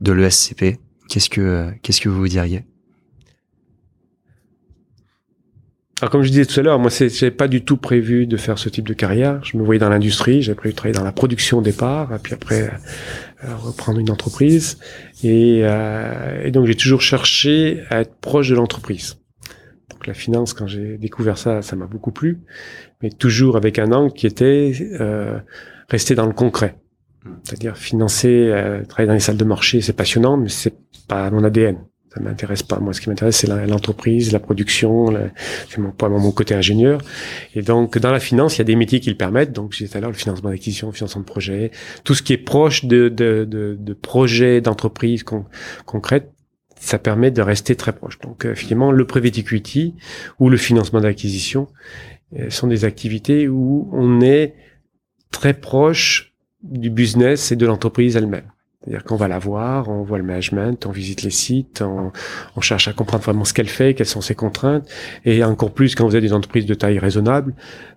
de 0.00 0.12
l'ESCP, 0.12 0.80
qu'est-ce 1.08 1.30
que 1.30 1.70
qu'est-ce 1.82 2.00
que 2.00 2.08
vous 2.08 2.18
vous 2.18 2.28
diriez? 2.28 2.64
Alors 6.02 6.10
comme 6.10 6.22
je 6.22 6.28
disais 6.28 6.44
tout 6.44 6.60
à 6.60 6.62
l'heure, 6.62 6.78
moi 6.78 6.90
j'avais 6.90 7.30
pas 7.30 7.48
du 7.48 7.64
tout 7.64 7.78
prévu 7.78 8.26
de 8.26 8.36
faire 8.36 8.58
ce 8.58 8.68
type 8.68 8.86
de 8.86 8.92
carrière. 8.92 9.42
Je 9.42 9.56
me 9.56 9.64
voyais 9.64 9.78
dans 9.78 9.88
l'industrie, 9.88 10.42
j'avais 10.42 10.56
prévu 10.56 10.74
de 10.74 10.76
travailler 10.76 10.98
dans 10.98 11.04
la 11.04 11.12
production 11.12 11.58
au 11.58 11.62
départ, 11.62 12.14
et 12.14 12.18
puis 12.18 12.34
après 12.34 12.70
euh, 13.44 13.56
reprendre 13.56 13.98
une 13.98 14.10
entreprise. 14.10 14.78
Et, 15.22 15.60
euh, 15.62 16.44
et 16.44 16.50
donc 16.50 16.66
j'ai 16.66 16.74
toujours 16.74 17.00
cherché 17.00 17.82
à 17.88 18.02
être 18.02 18.14
proche 18.16 18.50
de 18.50 18.54
l'entreprise. 18.54 19.16
Donc 19.90 20.06
la 20.06 20.12
finance, 20.12 20.52
quand 20.52 20.66
j'ai 20.66 20.98
découvert 20.98 21.38
ça, 21.38 21.62
ça 21.62 21.76
m'a 21.76 21.86
beaucoup 21.86 22.12
plu, 22.12 22.40
mais 23.02 23.08
toujours 23.08 23.56
avec 23.56 23.78
un 23.78 23.90
angle 23.92 24.12
qui 24.12 24.26
était 24.26 24.74
euh, 25.00 25.38
rester 25.88 26.14
dans 26.14 26.26
le 26.26 26.34
concret. 26.34 26.76
C'est-à-dire 27.42 27.78
financer, 27.78 28.50
euh, 28.52 28.84
travailler 28.84 29.08
dans 29.08 29.14
les 29.14 29.20
salles 29.20 29.38
de 29.38 29.44
marché, 29.44 29.80
c'est 29.80 29.94
passionnant, 29.94 30.36
mais 30.36 30.50
c'est 30.50 30.74
pas 31.08 31.30
mon 31.30 31.42
ADN 31.42 31.78
ça 32.16 32.22
m'intéresse 32.22 32.62
pas. 32.62 32.78
Moi, 32.78 32.94
ce 32.94 33.00
qui 33.02 33.10
m'intéresse, 33.10 33.36
c'est 33.36 33.66
l'entreprise, 33.66 34.32
la, 34.32 34.40
production, 34.40 35.12
c'est 35.68 35.78
mon, 35.78 35.92
mon 36.08 36.32
côté 36.32 36.54
ingénieur. 36.54 37.02
Et 37.54 37.60
donc, 37.60 37.98
dans 37.98 38.10
la 38.10 38.20
finance, 38.20 38.56
il 38.56 38.58
y 38.58 38.60
a 38.62 38.64
des 38.64 38.76
métiers 38.76 39.00
qui 39.00 39.10
le 39.10 39.16
permettent. 39.16 39.52
Donc, 39.52 39.72
j'ai 39.72 39.86
tout 39.86 39.98
à 39.98 40.00
l'heure 40.00 40.10
le 40.10 40.16
financement 40.16 40.48
d'acquisition, 40.48 40.86
le 40.86 40.94
financement 40.94 41.20
de 41.20 41.26
projet, 41.26 41.70
tout 42.04 42.14
ce 42.14 42.22
qui 42.22 42.32
est 42.32 42.38
proche 42.38 42.86
de, 42.86 43.10
de, 43.10 43.44
de, 43.44 43.76
de 43.78 43.92
projets 43.92 44.62
d'entreprise 44.62 45.24
concrètes, 45.84 46.32
ça 46.78 46.98
permet 46.98 47.30
de 47.30 47.42
rester 47.42 47.76
très 47.76 47.92
proche. 47.92 48.18
Donc, 48.20 48.46
euh, 48.46 48.54
finalement, 48.54 48.92
le 48.92 49.06
private 49.06 49.36
equity 49.38 49.94
ou 50.38 50.48
le 50.48 50.56
financement 50.56 51.00
d'acquisition 51.00 51.68
euh, 52.38 52.48
sont 52.48 52.66
des 52.66 52.86
activités 52.86 53.46
où 53.46 53.90
on 53.92 54.22
est 54.22 54.54
très 55.30 55.52
proche 55.52 56.34
du 56.62 56.88
business 56.88 57.52
et 57.52 57.56
de 57.56 57.66
l'entreprise 57.66 58.16
elle-même. 58.16 58.50
C'est-à-dire 58.86 59.04
qu'on 59.04 59.16
va 59.16 59.26
la 59.26 59.40
voir, 59.40 59.88
on 59.88 60.04
voit 60.04 60.18
le 60.18 60.24
management, 60.24 60.86
on 60.86 60.92
visite 60.92 61.22
les 61.22 61.30
sites, 61.30 61.82
on, 61.82 62.12
on 62.54 62.60
cherche 62.60 62.86
à 62.86 62.92
comprendre 62.92 63.24
vraiment 63.24 63.44
ce 63.44 63.52
qu'elle 63.52 63.68
fait, 63.68 63.94
quelles 63.94 64.06
sont 64.06 64.20
ses 64.20 64.36
contraintes. 64.36 64.88
Et 65.24 65.42
encore 65.42 65.72
plus 65.72 65.96
quand 65.96 66.06
vous 66.06 66.14
avez 66.14 66.26
des 66.26 66.32
entreprises 66.32 66.66
de 66.66 66.74
taille 66.74 67.00
raisonnable, 67.00 67.54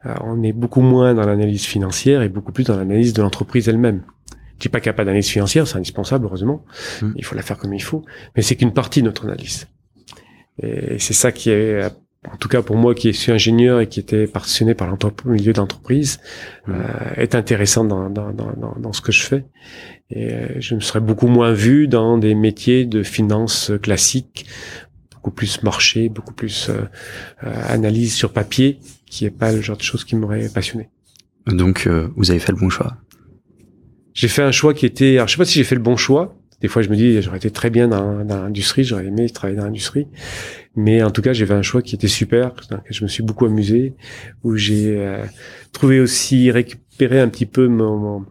euh, 0.08 0.16
on 0.22 0.42
est 0.42 0.52
beaucoup 0.54 0.82
moins 0.82 1.14
dans 1.14 1.28
l'analyse 1.28 1.66
financière 1.66 2.24
et 2.24 2.30
beaucoup 2.30 2.52
plus 2.52 2.64
dans 2.64 2.76
l'analyse 2.76 3.14
de 3.14 3.22
l'entreprise 3.22 3.70
elle-même. 3.70 4.02
Je 4.56 4.64
dis 4.64 4.70
pas 4.70 4.80
qu'il 4.80 4.90
n'y 4.90 4.96
a 4.96 4.98
pas 4.98 5.06
d'analyse 5.06 5.30
financière, 5.30 5.68
c'est 5.68 5.78
indispensable, 5.78 6.26
heureusement. 6.26 6.66
Mmh. 7.02 7.12
Il 7.18 7.24
faut 7.24 7.36
la 7.36 7.44
faire 7.44 7.58
comme 7.58 7.74
il 7.74 7.84
faut. 7.84 8.04
Mais 8.36 8.42
c'est 8.42 8.56
qu'une 8.56 8.74
partie 8.74 9.02
de 9.02 9.06
notre 9.06 9.26
analyse. 9.26 9.68
Et 10.62 10.98
c'est 10.98 11.14
ça 11.14 11.32
qui 11.32 11.52
est 11.52 11.88
en 12.28 12.36
tout 12.38 12.50
cas 12.50 12.62
pour 12.62 12.76
moi 12.76 12.96
qui 12.96 13.14
suis 13.14 13.32
ingénieur 13.32 13.80
et 13.80 13.88
qui 13.88 14.00
était 14.00 14.28
passionné 14.28 14.74
par 14.74 14.90
le 14.90 15.32
milieu 15.32 15.54
d'entreprise, 15.54 16.20
mmh. 16.68 16.72
euh, 16.72 17.14
est 17.16 17.36
intéressant 17.36 17.86
dans, 17.86 18.10
dans, 18.10 18.32
dans, 18.32 18.76
dans, 18.78 18.94
ce 18.94 19.02
que 19.02 19.12
je 19.12 19.24
fais. 19.24 19.46
Et 20.10 20.34
euh, 20.34 20.48
je 20.60 20.76
me 20.76 20.80
serais 20.80 21.00
beaucoup 21.00 21.28
moins 21.28 21.54
vu 21.54 21.88
dans 21.88 22.18
des 22.18 22.36
métiers 22.36 22.86
de 22.86 23.04
finance 23.04 23.72
classiques, 23.82 24.48
beaucoup 25.14 25.32
plus 25.32 25.64
marché, 25.64 26.10
beaucoup 26.10 26.34
plus 26.34 26.70
euh, 26.70 26.82
euh, 27.44 27.54
analyse 27.68 28.14
sur 28.14 28.34
papier, 28.34 28.80
qui 29.06 29.26
est 29.26 29.32
pas 29.32 29.52
le 29.52 29.62
genre 29.62 29.78
de 29.78 29.84
choses 29.84 30.04
qui 30.04 30.16
m'aurait 30.16 30.50
passionné. 30.50 30.90
Donc 31.48 31.88
vous 32.16 32.30
avez 32.30 32.40
fait 32.40 32.52
le 32.52 32.60
bon 32.60 32.70
choix. 32.70 32.98
J'ai 34.14 34.28
fait 34.28 34.44
un 34.44 34.52
choix 34.52 34.74
qui 34.74 34.86
était, 34.86 35.16
alors 35.16 35.28
je 35.28 35.34
sais 35.34 35.38
pas 35.38 35.46
si 35.46 35.58
j'ai 35.58 35.64
fait 35.64 35.76
le 35.76 35.82
bon 35.82 35.98
choix. 35.98 36.39
Des 36.62 36.68
fois, 36.68 36.82
je 36.82 36.90
me 36.90 36.96
dis, 36.96 37.22
j'aurais 37.22 37.38
été 37.38 37.52
très 37.52 37.70
bien 37.70 37.88
dans, 37.88 38.26
dans 38.26 38.44
l'industrie, 38.44 38.84
j'aurais 38.84 39.06
aimé 39.06 39.30
travailler 39.30 39.58
dans 39.58 39.66
l'industrie. 39.66 40.08
Mais 40.76 41.02
en 41.04 41.12
tout 41.12 41.22
cas, 41.22 41.34
j'ai 41.34 41.46
fait 41.46 41.54
un 41.54 41.62
choix 41.62 41.82
qui 41.82 41.96
était 41.96 42.08
super, 42.08 42.54
je 42.90 43.04
me 43.04 43.10
suis 43.10 43.24
beaucoup 43.24 43.46
amusé, 43.46 43.94
où 44.44 44.56
j'ai 44.56 44.98
euh, 44.98 45.26
trouvé 45.72 46.00
aussi 46.00 46.52
récupérer 46.52 47.20
un 47.20 47.30
petit 47.30 47.46
peu 47.46 47.68
mon, 47.68 48.26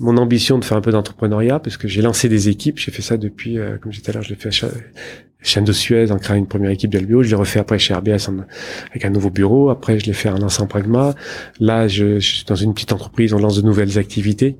mon, 0.00 0.16
ambition 0.16 0.58
de 0.58 0.64
faire 0.64 0.76
un 0.76 0.80
peu 0.80 0.92
d'entrepreneuriat, 0.92 1.58
parce 1.58 1.76
que 1.76 1.88
j'ai 1.88 2.02
lancé 2.02 2.28
des 2.28 2.48
équipes, 2.48 2.78
j'ai 2.78 2.92
fait 2.92 3.02
ça 3.02 3.16
depuis, 3.16 3.58
euh, 3.58 3.78
comme 3.78 3.92
j'étais 3.92 4.12
là, 4.12 4.20
je 4.20 4.30
l'ai 4.30 4.36
fait 4.36 4.50
chaîne 5.42 5.64
de 5.64 5.72
Suez 5.72 6.10
en 6.12 6.18
créant 6.18 6.36
une 6.36 6.46
première 6.46 6.70
équipe 6.70 6.90
d'Albio. 6.90 7.22
Je 7.22 7.30
l'ai 7.30 7.34
refait 7.36 7.58
après 7.58 7.78
chez 7.78 7.94
RBS 7.94 8.28
avec 8.90 9.04
un 9.04 9.10
nouveau 9.10 9.30
bureau. 9.30 9.70
Après, 9.70 9.98
je 9.98 10.06
l'ai 10.06 10.12
fait 10.12 10.28
en 10.28 10.38
lançant 10.38 10.66
Pragma. 10.66 11.14
Là, 11.60 11.88
je, 11.88 12.18
je, 12.20 12.34
suis 12.36 12.44
dans 12.44 12.54
une 12.54 12.74
petite 12.74 12.92
entreprise, 12.92 13.32
on 13.32 13.38
lance 13.38 13.56
de 13.56 13.62
nouvelles 13.62 13.98
activités. 13.98 14.58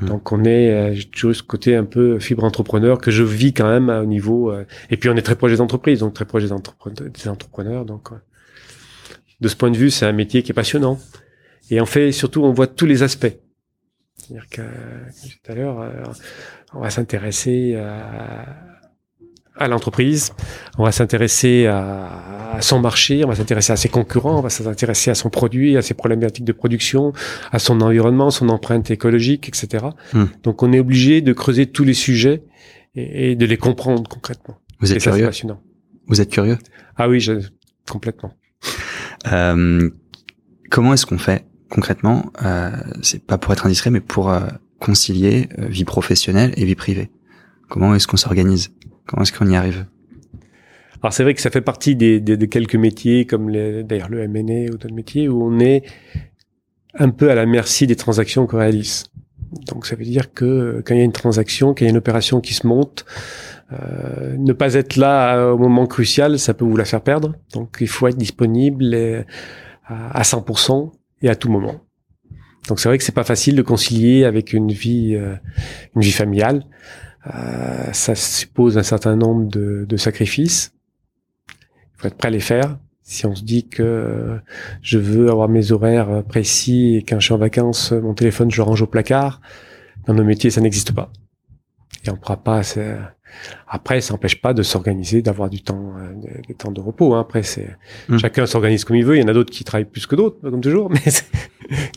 Mmh. 0.00 0.06
Donc, 0.06 0.32
on 0.32 0.44
est 0.44 0.70
euh, 0.70 1.00
toujours 1.12 1.34
ce 1.34 1.42
côté 1.42 1.76
un 1.76 1.84
peu 1.84 2.18
fibre 2.18 2.44
entrepreneur 2.44 2.98
que 2.98 3.10
je 3.10 3.22
vis 3.22 3.52
quand 3.52 3.68
même 3.68 3.88
au 3.88 4.06
niveau. 4.06 4.50
Euh, 4.50 4.66
et 4.90 4.96
puis, 4.96 5.08
on 5.08 5.16
est 5.16 5.22
très 5.22 5.36
proche 5.36 5.52
des 5.52 5.60
entreprises, 5.60 6.00
donc 6.00 6.14
très 6.14 6.24
proche 6.24 6.44
des, 6.44 6.50
des 6.50 7.28
entrepreneurs. 7.28 7.84
Donc, 7.84 8.10
de 9.40 9.48
ce 9.48 9.56
point 9.56 9.70
de 9.70 9.76
vue, 9.76 9.90
c'est 9.90 10.06
un 10.06 10.12
métier 10.12 10.42
qui 10.42 10.52
est 10.52 10.54
passionnant. 10.54 10.98
Et 11.70 11.80
en 11.80 11.86
fait, 11.86 12.12
surtout, 12.12 12.42
on 12.42 12.52
voit 12.52 12.66
tous 12.66 12.86
les 12.86 13.02
aspects. 13.02 13.34
C'est-à-dire 14.16 14.48
que, 14.48 14.62
tout 14.62 15.52
à 15.52 15.54
l'heure, 15.54 15.80
euh, 15.80 16.02
on 16.72 16.80
va 16.80 16.90
s'intéresser 16.90 17.76
à, 17.76 18.73
à 19.56 19.68
l'entreprise, 19.68 20.32
on 20.78 20.84
va 20.84 20.92
s'intéresser 20.92 21.66
à, 21.66 22.54
à, 22.54 22.60
son 22.60 22.80
marché, 22.80 23.24
on 23.24 23.28
va 23.28 23.36
s'intéresser 23.36 23.72
à 23.72 23.76
ses 23.76 23.88
concurrents, 23.88 24.38
on 24.38 24.42
va 24.42 24.50
s'intéresser 24.50 25.10
à 25.10 25.14
son 25.14 25.30
produit, 25.30 25.76
à 25.76 25.82
ses 25.82 25.94
problématiques 25.94 26.44
de 26.44 26.52
production, 26.52 27.12
à 27.52 27.58
son 27.58 27.80
environnement, 27.80 28.30
son 28.30 28.48
empreinte 28.48 28.90
écologique, 28.90 29.48
etc. 29.48 29.86
Hmm. 30.12 30.24
Donc 30.42 30.62
on 30.62 30.72
est 30.72 30.80
obligé 30.80 31.20
de 31.20 31.32
creuser 31.32 31.66
tous 31.66 31.84
les 31.84 31.94
sujets 31.94 32.42
et, 32.94 33.32
et 33.32 33.36
de 33.36 33.46
les 33.46 33.56
comprendre 33.56 34.08
concrètement. 34.08 34.58
Vous 34.80 34.90
êtes 34.90 34.96
Et 34.96 35.00
ça, 35.00 35.04
c'est 35.04 35.10
curieux 35.10 35.26
passionnant. 35.26 35.60
Vous 36.08 36.20
êtes 36.20 36.30
curieux 36.30 36.58
Ah 36.96 37.08
oui, 37.08 37.20
je, 37.20 37.34
complètement. 37.88 38.32
Euh, 39.32 39.90
Comment 40.74 40.92
est-ce 40.92 41.06
qu'on 41.06 41.18
fait 41.18 41.46
concrètement 41.70 42.32
euh, 42.42 42.72
C'est 43.00 43.24
pas 43.24 43.38
pour 43.38 43.52
être 43.52 43.64
indiscret, 43.64 43.90
mais 43.90 44.00
pour 44.00 44.30
euh, 44.30 44.40
concilier 44.80 45.48
euh, 45.60 45.66
vie 45.68 45.84
professionnelle 45.84 46.52
et 46.56 46.64
vie 46.64 46.74
privée? 46.74 47.12
Comment 47.68 47.94
est-ce 47.94 48.08
qu'on 48.08 48.16
s'organise? 48.16 48.72
Comment 49.06 49.22
est-ce 49.22 49.32
qu'on 49.32 49.48
y 49.48 49.56
arrive? 49.56 49.86
Alors 51.02 51.12
c'est 51.12 51.22
vrai 51.22 51.34
que 51.34 51.42
ça 51.42 51.50
fait 51.50 51.60
partie 51.60 51.96
des, 51.96 52.20
des, 52.20 52.36
de 52.36 52.46
quelques 52.46 52.76
métiers 52.76 53.26
comme 53.26 53.52
d'ailleurs 53.52 54.08
le 54.08 54.22
M&A 54.22 54.72
ou 54.72 54.78
d'autres 54.78 54.94
métiers 54.94 55.28
où 55.28 55.44
on 55.44 55.60
est 55.60 55.82
un 56.94 57.10
peu 57.10 57.30
à 57.30 57.34
la 57.34 57.44
merci 57.44 57.86
des 57.86 57.96
transactions 57.96 58.46
qu'on 58.46 58.58
réalise. 58.58 59.04
Donc 59.66 59.86
ça 59.86 59.96
veut 59.96 60.04
dire 60.04 60.32
que 60.32 60.44
euh, 60.44 60.82
quand 60.84 60.94
il 60.94 60.98
y 60.98 61.00
a 61.02 61.04
une 61.04 61.12
transaction, 61.12 61.68
quand 61.68 61.82
il 61.82 61.84
y 61.84 61.86
a 61.88 61.90
une 61.90 61.98
opération 61.98 62.40
qui 62.40 62.54
se 62.54 62.66
monte, 62.66 63.04
euh, 63.72 64.36
ne 64.38 64.52
pas 64.52 64.74
être 64.74 64.96
là 64.96 65.36
euh, 65.36 65.52
au 65.52 65.58
moment 65.58 65.86
crucial, 65.86 66.38
ça 66.38 66.54
peut 66.54 66.64
vous 66.64 66.76
la 66.76 66.84
faire 66.84 67.02
perdre. 67.02 67.34
Donc 67.52 67.76
il 67.80 67.88
faut 67.88 68.08
être 68.08 68.16
disponible 68.16 68.96
à, 69.84 70.18
à 70.18 70.22
100% 70.22 70.90
et 71.22 71.28
à 71.28 71.36
tout 71.36 71.50
moment. 71.50 71.80
Donc 72.68 72.80
c'est 72.80 72.88
vrai 72.88 72.98
que 72.98 73.04
c'est 73.04 73.12
pas 73.12 73.24
facile 73.24 73.56
de 73.56 73.62
concilier 73.62 74.24
avec 74.24 74.52
une 74.52 74.72
vie, 74.72 75.14
euh, 75.14 75.34
une 75.94 76.02
vie 76.02 76.12
familiale. 76.12 76.64
Euh, 77.26 77.92
ça 77.92 78.14
suppose 78.14 78.76
un 78.76 78.82
certain 78.82 79.16
nombre 79.16 79.48
de, 79.48 79.86
de 79.88 79.96
sacrifices. 79.96 80.72
Il 81.48 82.00
faut 82.00 82.08
être 82.08 82.16
prêt 82.16 82.28
à 82.28 82.30
les 82.30 82.40
faire. 82.40 82.78
Si 83.02 83.26
on 83.26 83.34
se 83.34 83.42
dit 83.42 83.68
que 83.68 84.40
je 84.80 84.98
veux 84.98 85.30
avoir 85.30 85.48
mes 85.48 85.72
horaires 85.72 86.22
précis 86.24 86.96
et 86.96 87.02
quand 87.02 87.20
je 87.20 87.26
suis 87.26 87.34
en 87.34 87.38
vacances, 87.38 87.92
mon 87.92 88.14
téléphone, 88.14 88.50
je 88.50 88.56
le 88.56 88.62
range 88.62 88.80
au 88.80 88.86
placard, 88.86 89.42
dans 90.06 90.14
nos 90.14 90.24
métiers, 90.24 90.50
ça 90.50 90.62
n'existe 90.62 90.92
pas. 90.92 91.10
Et 92.04 92.10
on 92.10 92.14
ne 92.14 92.18
pourra 92.18 92.38
pas. 92.38 92.62
Après, 93.68 94.00
ça 94.00 94.14
n'empêche 94.14 94.40
pas 94.40 94.54
de 94.54 94.62
s'organiser, 94.62 95.22
d'avoir 95.22 95.50
du 95.50 95.62
temps, 95.62 95.92
euh, 95.98 96.12
des- 96.48 96.54
temps 96.54 96.70
de 96.70 96.80
repos. 96.80 97.14
hein. 97.14 97.20
Après, 97.20 97.42
c'est 97.42 97.68
Mm. 98.08 98.18
chacun 98.18 98.46
s'organise 98.46 98.84
comme 98.84 98.96
il 98.96 99.04
veut. 99.04 99.16
Il 99.16 99.22
y 99.22 99.24
en 99.24 99.28
a 99.28 99.32
d'autres 99.32 99.52
qui 99.52 99.64
travaillent 99.64 99.84
plus 99.84 100.06
que 100.06 100.16
d'autres, 100.16 100.36
comme 100.42 100.60
toujours. 100.60 100.90
Mais 100.92 101.00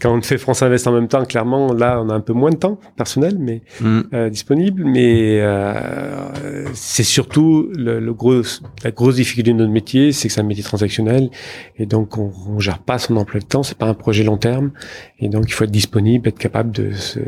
quand 0.02 0.18
on 0.18 0.22
fait 0.22 0.38
France 0.38 0.62
Invest 0.62 0.88
en 0.88 0.94
même 0.94 1.08
temps, 1.08 1.26
clairement, 1.26 1.74
là, 1.74 2.02
on 2.02 2.10
a 2.10 2.14
un 2.14 2.22
peu 2.22 2.34
moins 2.34 2.52
de 2.52 2.56
temps 2.56 2.80
personnel, 2.96 3.38
mais 3.38 3.62
Hmm. 3.82 4.02
euh, 4.14 4.30
disponible, 4.30 4.84
mais 4.86 5.40
euh, 5.42 6.66
c'est 6.74 7.04
surtout 7.04 7.70
le, 7.76 8.00
le 8.00 8.14
gros, 8.14 8.42
la 8.84 8.92
grosse 8.92 9.16
difficulté 9.16 9.52
de 9.52 9.58
notre 9.58 9.72
métier, 9.72 10.12
c'est 10.14 10.28
que 10.30 10.34
c'est 10.34 10.40
un 10.42 10.44
métier 10.46 10.64
transactionnel 10.64 11.30
et 11.78 11.86
donc 11.86 12.18
on, 12.18 12.32
on 12.48 12.60
gère 12.60 12.80
pas 12.80 12.98
son 12.98 13.18
emploi 13.18 13.40
de 13.42 13.46
temps, 13.46 13.64
c'est 13.64 13.78
pas 13.78 13.88
un 13.88 13.94
projet 13.94 14.24
long 14.24 14.38
terme 14.38 14.72
et 15.20 15.28
donc 15.30 15.46
il 15.48 15.52
faut 15.52 15.66
être 15.66 15.72
disponible, 15.72 16.30
être 16.30 16.40
capable 16.40 16.72
de 16.72 16.92
se, 16.94 17.20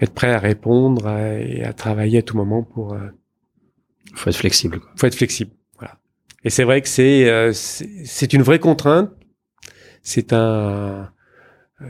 être 0.00 0.12
prêt 0.14 0.30
à 0.32 0.38
répondre 0.38 1.06
à- 1.06 1.34
et 1.38 1.62
à 1.64 1.72
travailler 1.72 2.18
à 2.18 2.22
tout 2.22 2.36
moment 2.36 2.62
pour. 2.62 2.94
Euh, 2.94 3.08
Faut 4.14 4.30
être 4.30 4.36
flexible. 4.36 4.80
Quoi. 4.80 4.90
faut 4.96 5.06
être 5.06 5.14
flexible, 5.14 5.52
voilà. 5.78 5.98
Et 6.44 6.50
c'est 6.50 6.64
vrai 6.64 6.80
que 6.82 6.88
c'est 6.88 7.28
euh, 7.28 7.52
c'est 7.52 8.32
une 8.32 8.42
vraie 8.42 8.58
contrainte. 8.58 9.10
C'est 10.02 10.32
un, 10.32 11.10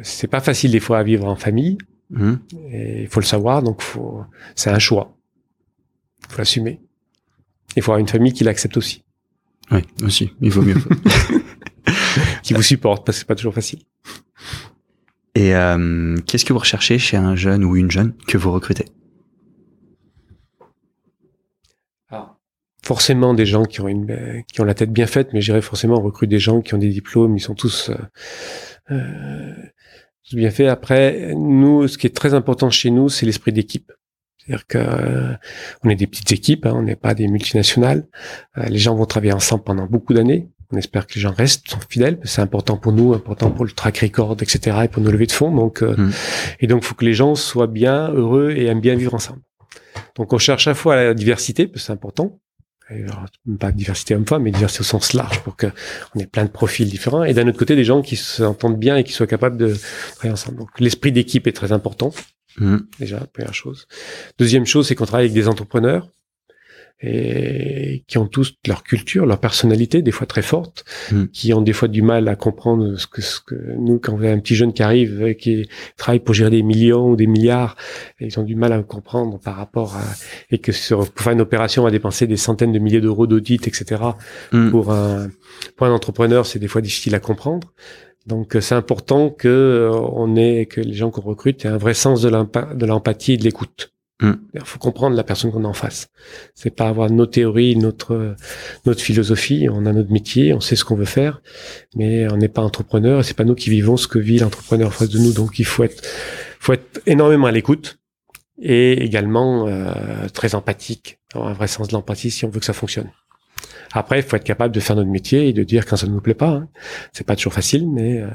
c'est 0.03 0.27
pas 0.29 0.41
facile 0.41 0.73
des 0.73 0.81
fois 0.81 0.99
à 0.99 1.03
vivre 1.03 1.27
en 1.27 1.37
famille. 1.37 1.79
Hmm. 2.11 2.35
Et 2.73 3.03
il 3.03 3.07
faut 3.09 3.21
le 3.21 3.25
savoir, 3.27 3.63
donc 3.63 3.81
faut, 3.83 4.25
c'est 4.57 4.71
un 4.71 4.81
choix. 4.81 5.17
Il 6.29 6.33
faut 6.33 6.39
l'assumer. 6.39 6.81
Il 7.77 7.83
faut 7.83 7.93
avoir 7.93 8.01
une 8.01 8.09
famille 8.09 8.33
qui 8.33 8.43
l'accepte 8.43 8.77
aussi, 8.77 9.05
Oui, 9.71 9.83
aussi. 10.03 10.33
Il 10.41 10.51
vaut 10.51 10.63
mieux. 10.63 10.75
qui 12.43 12.53
vous 12.53 12.63
supporte, 12.63 13.07
parce 13.07 13.19
que 13.19 13.21
c'est 13.21 13.29
pas 13.29 13.37
toujours 13.37 13.55
facile. 13.55 13.79
Et 15.35 15.55
euh, 15.55 16.17
qu'est-ce 16.27 16.45
que 16.45 16.53
vous 16.53 16.59
recherchez 16.59 16.99
chez 16.99 17.17
un 17.17 17.37
jeune 17.37 17.65
ou 17.65 17.77
une 17.77 17.91
jeune 17.91 18.15
que 18.27 18.37
vous 18.37 18.53
recrutez 18.53 18.87
Forcément, 22.83 23.35
des 23.35 23.47
gens 23.47 23.65
qui 23.67 23.81
ont 23.83 23.89
une, 23.89 24.43
qui 24.53 24.61
ont 24.61 24.65
la 24.65 24.75
tête 24.75 24.91
bien 24.91 25.07
faite, 25.07 25.33
mais 25.33 25.41
je 25.41 25.53
dirais 25.53 25.61
forcément, 25.61 25.99
on 25.99 26.03
recrute 26.03 26.31
des 26.31 26.39
gens 26.39 26.61
qui 26.63 26.75
ont 26.75 26.79
des 26.79 26.89
diplômes, 26.89 27.37
ils 27.37 27.41
sont 27.41 27.55
tous, 27.55 27.91
euh, 27.91 27.95
euh, 28.91 29.55
tous 30.29 30.35
bien 30.35 30.51
faits. 30.51 30.69
Après, 30.69 31.35
nous, 31.37 31.87
ce 31.89 31.99
qui 31.99 32.07
est 32.07 32.17
très 32.17 32.33
important 32.33 32.71
chez 32.71 32.91
nous, 32.91 33.09
c'est 33.09 33.27
l'esprit 33.27 33.53
d'équipe. 33.53 33.93
C'est-à-dire 34.39 34.67
que 34.67 34.79
euh, 34.79 35.35
on 35.85 35.91
est 35.91 35.95
des 35.95 36.07
petites 36.07 36.33
équipes, 36.33 36.65
hein, 36.65 36.73
on 36.75 36.83
n'est 36.83 36.97
pas 36.97 37.15
des 37.15 37.29
multinationales. 37.29 38.09
Les 38.57 38.79
gens 38.79 38.97
vont 38.97 39.07
travailler 39.07 39.35
ensemble 39.35 39.63
pendant 39.63 39.87
beaucoup 39.87 40.15
d'années. 40.15 40.49
On 40.73 40.77
espère 40.77 41.07
que 41.07 41.15
les 41.15 41.21
gens 41.21 41.33
restent 41.33 41.77
fidèles. 41.89 42.19
C'est 42.25 42.41
important 42.43 42.77
pour 42.77 42.93
nous, 42.93 43.13
important 43.13 43.51
pour 43.51 43.65
le 43.65 43.73
track 43.73 43.99
record, 43.99 44.37
etc. 44.41 44.77
et 44.85 44.89
pour 44.89 45.03
nos 45.03 45.11
levées 45.11 45.27
de 45.27 45.33
fonds. 45.33 45.55
Donc, 45.55 45.83
euh, 45.83 45.97
Mm. 45.97 46.13
et 46.61 46.67
donc, 46.69 46.83
il 46.83 46.87
faut 46.87 46.95
que 46.95 47.05
les 47.05 47.15
gens 47.15 47.35
soient 47.35 47.67
bien 47.67 48.09
heureux 48.11 48.53
et 48.57 48.67
aiment 48.67 48.81
bien 48.81 48.95
vivre 48.95 49.15
ensemble. 49.15 49.41
Donc, 50.17 50.33
on 50.33 50.39
cherche 50.39 50.67
à 50.69 50.71
la 50.71 50.75
fois 50.75 50.97
la 50.97 51.15
diversité, 51.15 51.67
parce 51.67 51.83
que 51.83 51.87
c'est 51.87 51.93
important. 51.93 52.39
Alors, 52.89 53.25
pas 53.59 53.71
diversité 53.71 54.15
homme-femme, 54.17 54.43
mais 54.43 54.51
diversité 54.51 54.81
au 54.81 54.85
sens 54.85 55.13
large, 55.13 55.41
pour 55.41 55.55
que 55.57 55.69
on 56.15 56.21
ait 56.21 56.27
plein 56.27 56.45
de 56.45 56.51
profils 56.51 56.89
différents. 56.89 57.23
Et 57.25 57.35
d'un 57.35 57.47
autre 57.49 57.59
côté, 57.59 57.77
des 57.77 57.85
gens 57.85 58.03
qui 58.03 58.17
s'entendent 58.17 58.79
bien 58.79 58.97
et 58.97 59.05
qui 59.05 59.13
soient 59.13 59.29
capables 59.29 59.57
de 59.57 59.77
travailler 60.17 60.33
ensemble. 60.33 60.59
Donc, 60.59 60.71
l'esprit 60.81 61.13
d'équipe 61.13 61.47
est 61.47 61.53
très 61.53 61.73
important 61.73 62.13
Hmm. 62.57 62.79
déjà, 62.99 63.21
première 63.33 63.55
chose. 63.55 63.87
Deuxième 64.39 64.67
chose, 64.67 64.89
c'est 64.89 64.97
qu'on 64.97 65.07
travaille 65.07 65.27
avec 65.27 65.35
des 65.35 65.47
entrepreneurs 65.47 66.09
et 67.03 68.05
qui 68.07 68.19
ont 68.19 68.27
tous 68.27 68.55
leur 68.67 68.83
culture, 68.83 69.27
leur 69.27 69.39
personnalité, 69.39 70.03
des 70.03 70.11
fois 70.11 70.27
très 70.27 70.43
forte, 70.43 70.85
Mm. 71.13 71.27
qui 71.33 71.53
ont 71.53 71.63
des 71.63 71.73
fois 71.73 71.89
du 71.89 72.03
mal 72.03 72.29
à 72.29 72.37
comprendre 72.37 72.97
ce 72.97 73.07
que, 73.07 73.23
ce 73.23 73.41
que 73.41 73.55
nous, 73.79 73.99
quand 73.99 74.17
vous 74.17 74.23
avez 74.23 74.33
un 74.33 74.39
petit 74.39 74.55
jeune 74.55 74.73
qui 74.73 74.83
arrive, 74.83 75.35
qui 75.35 75.69
travaille 75.97 76.21
pour 76.21 76.35
gérer 76.35 76.51
des 76.51 76.63
millions 76.63 77.11
ou 77.11 77.17
des 77.17 77.27
milliards, 77.27 77.77
ils 78.21 78.39
ont 78.39 78.43
du 78.43 78.57
mal 78.57 78.73
à 78.73 78.83
comprendre 78.83 79.39
par 79.39 79.57
rapport 79.57 79.97
à, 79.97 80.05
et 80.51 80.59
que 80.59 80.73
sur, 80.73 81.11
pour 81.11 81.25
faire 81.25 81.33
une 81.33 81.41
opération, 81.41 81.83
on 81.83 81.85
va 81.85 81.91
dépenser 81.91 82.27
des 82.27 82.37
centaines 82.37 82.73
de 82.73 82.79
milliers 82.79 83.01
d'euros 83.01 83.27
d'audit, 83.27 83.67
etc. 83.67 84.03
Hmm. 84.53 84.71
Pour 84.71 84.93
un, 84.93 85.29
pour 85.77 85.87
un 85.87 85.93
entrepreneur, 85.93 86.47
c'est 86.47 86.59
des 86.59 86.69
fois 86.69 86.81
difficile 86.81 87.15
à 87.15 87.21
comprendre. 87.21 87.73
Donc, 88.27 88.55
euh, 88.55 88.61
c'est 88.61 88.75
important 88.75 89.31
que 89.31 89.49
euh, 89.49 89.91
on 89.91 90.37
ait, 90.37 90.67
que 90.67 90.81
les 90.81 90.93
gens 90.93 91.11
qu'on 91.11 91.23
recrute 91.23 91.65
aient 91.65 91.69
un 91.69 91.79
vrai 91.79 91.95
sens 91.95 92.23
de 92.23 92.87
l'empathie 92.87 93.33
et 93.33 93.37
de 93.37 93.45
l'écoute. 93.45 93.93
Mm. 94.21 94.33
Il 94.55 94.61
faut 94.65 94.79
comprendre 94.79 95.17
la 95.17 95.25
personne 95.25 95.51
qu'on 95.51 95.65
a 95.65 95.69
en 95.69 95.73
face. 95.73 96.09
C'est 96.55 96.75
pas 96.75 96.89
avoir 96.89 97.11
nos 97.11 97.27
théories, 97.27 97.77
notre 97.77 98.37
notre 98.85 99.01
philosophie. 99.01 99.69
On 99.71 99.87
a 99.87 99.93
notre 99.93 100.13
métier, 100.13 100.53
on 100.55 100.61
sait 100.61 100.77
ce 100.77 100.85
qu'on 100.85 100.97
veut 100.97 101.05
faire, 101.05 101.41
mais 101.95 102.31
on 102.33 102.37
n'est 102.37 102.49
pas 102.49 102.63
entrepreneur. 102.63 103.25
C'est 103.25 103.37
pas 103.37 103.45
nous 103.45 103.55
qui 103.55 103.71
vivons 103.71 103.97
ce 103.97 104.09
que 104.09 104.19
vit 104.19 104.39
l'entrepreneur 104.39 104.89
en 104.89 104.93
face 104.93 105.09
de 105.09 105.19
nous. 105.19 105.33
Donc, 105.33 105.59
il 105.59 105.65
faut 105.65 105.85
être 105.85 106.03
faut 106.59 106.75
être 106.75 107.01
énormément 107.07 107.47
à 107.47 107.53
l'écoute 107.53 107.99
et 108.61 109.03
également 109.03 109.67
euh, 109.67 110.29
très 110.35 110.55
empathique, 110.55 111.19
un 111.35 111.55
vrai 111.55 111.67
sens 111.67 111.89
de 111.89 111.95
l'empathie 111.95 112.31
si 112.31 112.45
on 112.45 112.51
veut 112.51 112.61
que 112.61 112.67
ça 112.67 112.75
fonctionne. 112.75 113.11
Après, 113.93 114.19
il 114.21 114.23
faut 114.23 114.37
être 114.37 114.45
capable 114.45 114.75
de 114.75 114.81
faire 114.81 114.95
notre 114.95 115.11
métier 115.11 115.49
et 115.49 115.53
de 115.53 115.65
dire 115.65 115.87
quand 115.87 115.97
ça 115.97 116.07
ne 116.07 116.13
nous 116.13 116.21
plaît 116.21 116.35
pas. 116.35 116.51
Hein. 116.51 116.69
C'est 117.13 117.27
pas 117.27 117.35
toujours 117.35 117.55
facile, 117.55 117.91
mais 117.91 118.21
euh, 118.21 118.29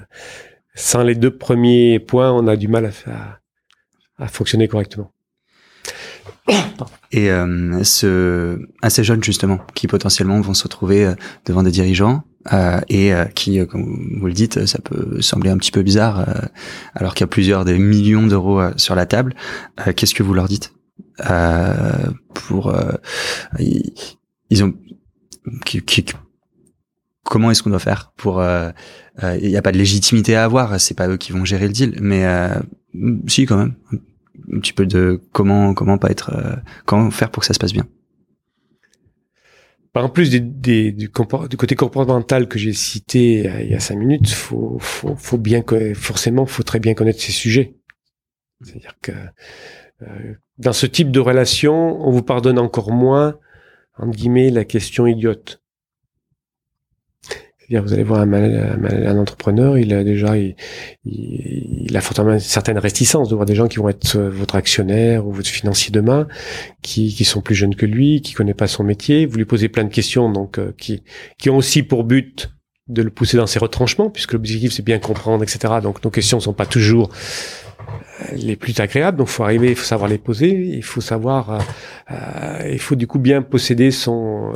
sans 0.73 1.03
les 1.03 1.15
deux 1.15 1.35
premiers 1.35 1.99
points, 1.99 2.31
on 2.31 2.47
a 2.47 2.55
du 2.57 2.67
mal 2.67 2.91
à, 3.05 3.39
à 4.17 4.27
fonctionner 4.27 4.67
correctement. 4.67 5.11
Et 7.11 7.31
euh, 7.31 7.83
ce, 7.83 8.59
à 8.81 8.89
ces 8.89 9.03
jeunes 9.03 9.23
justement 9.23 9.59
qui 9.73 9.87
potentiellement 9.87 10.41
vont 10.41 10.53
se 10.53 10.63
retrouver 10.63 11.05
euh, 11.05 11.13
devant 11.45 11.63
des 11.63 11.71
dirigeants 11.71 12.23
euh, 12.51 12.79
et 12.89 13.13
euh, 13.13 13.25
qui, 13.25 13.59
euh, 13.59 13.65
comme 13.65 14.17
vous 14.19 14.27
le 14.27 14.33
dites, 14.33 14.65
ça 14.65 14.79
peut 14.79 15.21
sembler 15.21 15.49
un 15.49 15.57
petit 15.57 15.71
peu 15.71 15.81
bizarre 15.81 16.19
euh, 16.19 16.33
alors 16.93 17.13
qu'il 17.13 17.21
y 17.21 17.23
a 17.23 17.27
plusieurs 17.27 17.65
des 17.65 17.79
millions 17.79 18.27
d'euros 18.27 18.61
sur 18.75 18.95
la 18.95 19.05
table. 19.05 19.33
Qu'est-ce 19.95 20.13
que 20.13 20.23
vous 20.23 20.33
leur 20.33 20.47
dites? 20.47 20.73
Pour 22.33 22.75
ils, 23.57 23.93
ils 24.49 24.63
ont 24.63 24.73
comment 27.23 27.51
est-ce 27.51 27.63
qu'on 27.63 27.69
doit 27.69 27.79
faire 27.79 28.11
pour 28.17 28.43
il 28.43 29.49
n'y 29.49 29.55
a 29.55 29.61
pas 29.61 29.71
de 29.71 29.77
légitimité 29.77 30.35
à 30.35 30.43
avoir 30.43 30.79
c'est 30.79 30.93
pas 30.93 31.07
eux 31.07 31.15
qui 31.17 31.31
vont 31.31 31.45
gérer 31.45 31.67
le 31.67 31.73
deal 31.73 31.97
mais 32.01 32.25
si 33.27 33.45
quand 33.45 33.57
même 33.57 33.75
un 34.53 34.59
petit 34.59 34.73
peu 34.73 34.85
de 34.85 35.21
comment 35.31 35.73
comment 35.73 35.97
pas 35.97 36.09
être 36.11 36.31
euh, 36.35 36.55
comment 36.85 37.11
faire 37.11 37.31
pour 37.31 37.41
que 37.41 37.47
ça 37.47 37.53
se 37.53 37.59
passe 37.59 37.73
bien 37.73 37.87
En 39.93 40.09
plus 40.09 40.29
des, 40.29 40.41
des- 40.41 40.91
du, 40.91 41.09
du 41.49 41.57
côté 41.57 41.75
comportemental 41.75 42.47
que 42.49 42.59
j'ai 42.59 42.73
cité 42.73 43.49
euh, 43.49 43.61
il 43.61 43.71
y 43.71 43.75
a 43.75 43.79
cinq 43.79 43.95
minutes, 43.97 44.29
faut, 44.29 44.77
faut, 44.79 45.15
faut 45.15 45.37
bien 45.37 45.63
forcément, 45.93 46.45
faut 46.45 46.63
très 46.63 46.79
bien 46.79 46.93
connaître 46.93 47.21
ces 47.21 47.31
sujets. 47.31 47.75
C'est-à-dire 48.61 48.95
que 49.01 49.13
euh, 50.01 50.33
dans 50.57 50.73
ce 50.73 50.85
type 50.85 51.11
de 51.11 51.19
relation, 51.21 52.01
on 52.05 52.11
vous 52.11 52.23
pardonne 52.23 52.59
encore 52.59 52.91
moins, 52.91 53.37
entre 53.97 54.17
guillemets, 54.17 54.49
la 54.49 54.65
question 54.65 55.07
idiote. 55.07 55.61
C'est-à-dire, 57.67 57.83
vous 57.83 57.93
allez 57.93 58.03
voir 58.03 58.21
un, 58.21 58.31
un, 58.31 59.17
entrepreneur, 59.17 59.77
il 59.77 59.93
a 59.93 60.03
déjà, 60.03 60.37
il, 60.37 60.55
il, 61.05 61.97
a 61.97 62.01
fortement 62.01 62.33
une 62.33 62.39
certaine 62.39 62.77
réticence 62.77 63.29
de 63.29 63.35
voir 63.35 63.45
des 63.45 63.55
gens 63.55 63.67
qui 63.67 63.77
vont 63.77 63.89
être 63.89 64.17
votre 64.19 64.55
actionnaire 64.55 65.25
ou 65.25 65.31
votre 65.31 65.49
financier 65.49 65.91
demain, 65.91 66.27
qui, 66.83 67.13
qui 67.13 67.25
sont 67.25 67.41
plus 67.41 67.55
jeunes 67.55 67.75
que 67.75 67.85
lui, 67.85 68.21
qui 68.21 68.33
connaît 68.33 68.53
pas 68.53 68.67
son 68.67 68.83
métier. 68.83 69.25
Vous 69.25 69.37
lui 69.37 69.45
posez 69.45 69.69
plein 69.69 69.83
de 69.83 69.89
questions, 69.89 70.31
donc 70.31 70.59
euh, 70.59 70.73
qui, 70.77 71.03
qui 71.39 71.49
ont 71.49 71.57
aussi 71.57 71.81
pour 71.81 72.03
but 72.03 72.51
de 72.87 73.01
le 73.01 73.09
pousser 73.09 73.37
dans 73.37 73.47
ses 73.47 73.57
retranchements, 73.57 74.11
puisque 74.11 74.33
l'objectif 74.33 74.71
c'est 74.71 74.85
bien 74.85 74.99
comprendre, 74.99 75.43
etc. 75.43 75.75
Donc 75.81 76.03
nos 76.03 76.11
questions 76.11 76.39
sont 76.39 76.53
pas 76.53 76.67
toujours 76.67 77.09
euh, 78.21 78.35
les 78.35 78.55
plus 78.55 78.79
agréables. 78.79 79.17
Donc, 79.17 79.27
faut 79.27 79.43
arriver, 79.43 79.69
il 79.69 79.75
faut 79.75 79.85
savoir 79.85 80.09
les 80.09 80.17
poser. 80.17 80.49
Il 80.49 80.83
faut 80.83 81.01
savoir, 81.01 81.49
euh, 81.49 81.59
euh, 82.11 82.69
il 82.71 82.79
faut 82.79 82.95
du 82.95 83.07
coup 83.07 83.19
bien 83.19 83.41
posséder 83.41 83.91
son 83.91 84.53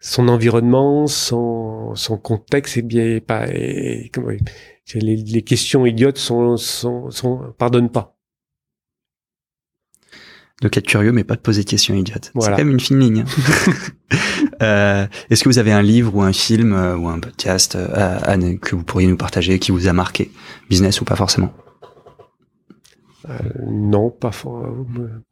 son 0.00 0.28
environnement, 0.28 1.06
son 1.06 1.94
son 1.94 2.18
contexte 2.18 2.76
et 2.76 2.82
bien 2.82 3.20
pas. 3.20 3.48
Et, 3.48 4.10
les, 4.94 5.16
les, 5.16 5.42
questions 5.42 5.84
idiotes 5.84 6.16
sont 6.16 6.56
sont, 6.56 7.10
sont 7.10 7.52
pardonnent 7.58 7.90
pas. 7.90 8.16
Donc 10.62 10.76
être 10.76 10.86
curieux, 10.86 11.12
mais 11.12 11.24
pas 11.24 11.36
de 11.36 11.40
poser 11.40 11.62
de 11.62 11.68
questions 11.68 11.94
idiotes. 11.94 12.32
C'est 12.40 12.50
quand 12.50 12.56
même 12.56 12.70
une 12.70 12.80
fine 12.80 12.98
ligne. 12.98 13.24
euh, 14.62 15.06
Est-ce 15.30 15.44
que 15.44 15.48
vous 15.48 15.58
avez 15.58 15.72
un 15.72 15.82
livre 15.82 16.16
ou 16.16 16.22
un 16.22 16.32
film 16.32 16.72
ou 16.72 17.08
un 17.08 17.20
podcast 17.20 17.76
que 17.76 18.74
vous 18.74 18.82
pourriez 18.82 19.06
nous 19.06 19.16
partager 19.16 19.58
qui 19.58 19.70
vous 19.70 19.88
a 19.88 19.92
marqué, 19.92 20.30
business 20.68 21.00
ou 21.00 21.04
pas 21.04 21.16
forcément? 21.16 21.52
Euh, 23.28 23.38
non, 23.66 24.10
pas. 24.10 24.30
Euh, 24.46 25.22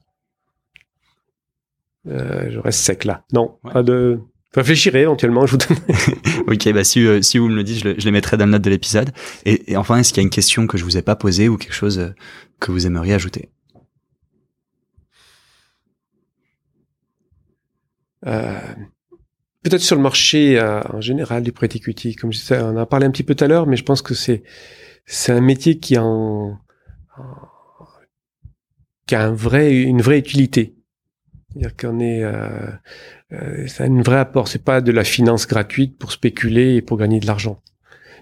euh, 2.08 2.50
je 2.50 2.58
reste 2.58 2.80
sec 2.80 3.04
là. 3.04 3.24
Non, 3.32 3.58
pas 3.62 3.82
de. 3.82 4.20
Je 4.54 4.60
réfléchirai 4.60 5.02
éventuellement, 5.02 5.46
je 5.46 5.56
vous 5.56 5.62
ok, 6.46 6.72
bah 6.72 6.84
si, 6.84 7.22
si 7.22 7.38
vous 7.38 7.48
me 7.48 7.56
le 7.56 7.64
dites, 7.64 7.80
je, 7.80 8.04
les 8.04 8.10
mettrai 8.10 8.36
dans 8.36 8.46
le 8.46 8.52
note 8.52 8.62
de 8.62 8.70
l'épisode. 8.70 9.12
Et, 9.44 9.76
enfin, 9.76 9.98
est-ce 9.98 10.12
qu'il 10.12 10.22
y 10.22 10.24
a 10.24 10.26
une 10.26 10.30
question 10.30 10.66
que 10.66 10.78
je 10.78 10.84
vous 10.84 10.96
ai 10.96 11.02
pas 11.02 11.16
posée 11.16 11.48
ou 11.48 11.58
quelque 11.58 11.74
chose 11.74 12.14
que 12.58 12.72
vous 12.72 12.86
aimeriez 12.86 13.14
ajouter? 13.14 13.50
Peut-être 18.22 19.82
sur 19.82 19.96
le 19.96 20.02
marché 20.02 20.60
en 20.60 21.00
général 21.00 21.42
du 21.42 21.52
prêt 21.52 21.68
equity, 21.72 22.16
comme 22.16 22.32
je 22.32 22.38
disais, 22.38 22.58
on 22.60 22.70
en 22.70 22.76
a 22.76 22.86
parlé 22.86 23.06
un 23.06 23.10
petit 23.10 23.24
peu 23.24 23.34
tout 23.34 23.44
à 23.44 23.48
l'heure, 23.48 23.66
mais 23.66 23.76
je 23.76 23.84
pense 23.84 24.00
que 24.00 24.14
c'est 24.14 24.42
c'est 25.06 25.32
un 25.32 25.40
métier 25.40 25.78
qui 25.78 25.96
a 25.96 26.02
un 26.02 26.58
vrai, 29.32 29.74
une 29.74 30.02
vraie 30.02 30.18
utilité. 30.18 30.76
C'est-à-dire 31.48 31.76
qu'on 31.76 32.00
est, 32.00 32.22
euh, 32.22 32.70
euh, 33.32 33.66
ça 33.66 33.84
a 33.84 33.86
une 33.86 34.02
vraie 34.02 34.18
apport. 34.18 34.48
C'est 34.48 34.62
pas 34.62 34.80
de 34.80 34.92
la 34.92 35.04
finance 35.04 35.46
gratuite 35.46 35.98
pour 35.98 36.12
spéculer 36.12 36.76
et 36.76 36.82
pour 36.82 36.96
gagner 36.96 37.20
de 37.20 37.26
l'argent. 37.26 37.60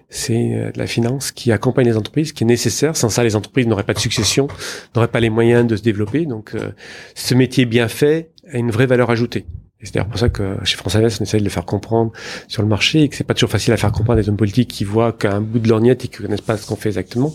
C'est 0.08 0.54
euh, 0.54 0.70
de 0.70 0.78
la 0.78 0.86
finance 0.86 1.32
qui 1.32 1.52
accompagne 1.52 1.86
les 1.86 1.96
entreprises, 1.96 2.32
qui 2.32 2.44
est 2.44 2.46
nécessaire. 2.46 2.96
Sans 2.96 3.08
ça, 3.08 3.24
les 3.24 3.36
entreprises 3.36 3.66
n'auraient 3.66 3.84
pas 3.84 3.94
de 3.94 3.98
succession, 3.98 4.48
n'auraient 4.94 5.08
pas 5.08 5.20
les 5.20 5.30
moyens 5.30 5.66
de 5.66 5.76
se 5.76 5.82
développer. 5.82 6.26
Donc, 6.26 6.54
euh, 6.54 6.72
ce 7.14 7.34
métier 7.34 7.64
bien 7.66 7.88
fait 7.88 8.30
a 8.52 8.58
une 8.58 8.70
vraie 8.70 8.86
valeur 8.86 9.10
ajoutée 9.10 9.46
c'est 9.84 9.94
d'ailleurs 9.94 10.08
pour 10.08 10.18
ça 10.18 10.28
que 10.28 10.56
chez 10.64 10.76
France 10.76 10.96
Invest, 10.96 11.20
on 11.20 11.24
essaie 11.24 11.38
de 11.38 11.44
le 11.44 11.50
faire 11.50 11.64
comprendre 11.64 12.12
sur 12.48 12.62
le 12.62 12.68
marché 12.68 13.02
et 13.02 13.08
que 13.08 13.16
c'est 13.16 13.24
pas 13.24 13.34
toujours 13.34 13.50
facile 13.50 13.72
à 13.72 13.76
faire 13.76 13.92
comprendre 13.92 14.20
des 14.20 14.28
hommes 14.28 14.36
politiques 14.36 14.70
qui 14.70 14.84
voient 14.84 15.12
qu'un 15.12 15.40
bout 15.40 15.58
de 15.58 15.68
lorgnette 15.68 16.04
et 16.04 16.08
qui 16.08 16.22
connaissent 16.22 16.40
pas 16.40 16.56
ce 16.56 16.66
qu'on 16.66 16.76
fait 16.76 16.88
exactement. 16.88 17.34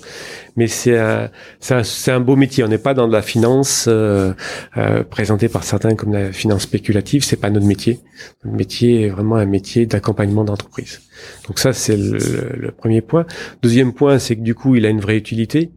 Mais 0.55 0.67
c'est 0.67 0.97
un, 0.97 1.29
c'est 1.59 2.11
un, 2.11 2.19
beau 2.19 2.35
métier. 2.35 2.63
On 2.63 2.67
n'est 2.67 2.77
pas 2.77 2.93
dans 2.93 3.07
de 3.07 3.13
la 3.13 3.21
finance 3.21 3.85
euh, 3.87 4.33
euh, 4.77 5.03
présentée 5.03 5.47
par 5.47 5.63
certains 5.63 5.95
comme 5.95 6.11
la 6.11 6.31
finance 6.31 6.63
spéculative. 6.63 7.23
C'est 7.23 7.37
pas 7.37 7.49
notre 7.49 7.65
métier. 7.65 7.99
Notre 8.43 8.57
métier 8.57 9.05
est 9.05 9.09
vraiment 9.09 9.35
un 9.35 9.45
métier 9.45 9.85
d'accompagnement 9.85 10.43
d'entreprise. 10.43 11.01
Donc 11.47 11.59
ça, 11.59 11.73
c'est 11.73 11.97
le, 11.97 12.71
premier 12.71 13.01
point. 13.01 13.25
Deuxième 13.61 13.93
point, 13.93 14.19
c'est 14.19 14.35
que 14.35 14.41
du 14.41 14.55
coup, 14.55 14.75
il 14.75 14.85
a 14.85 14.89
une 14.89 15.01
vraie 15.01 15.17
utilité. 15.17 15.71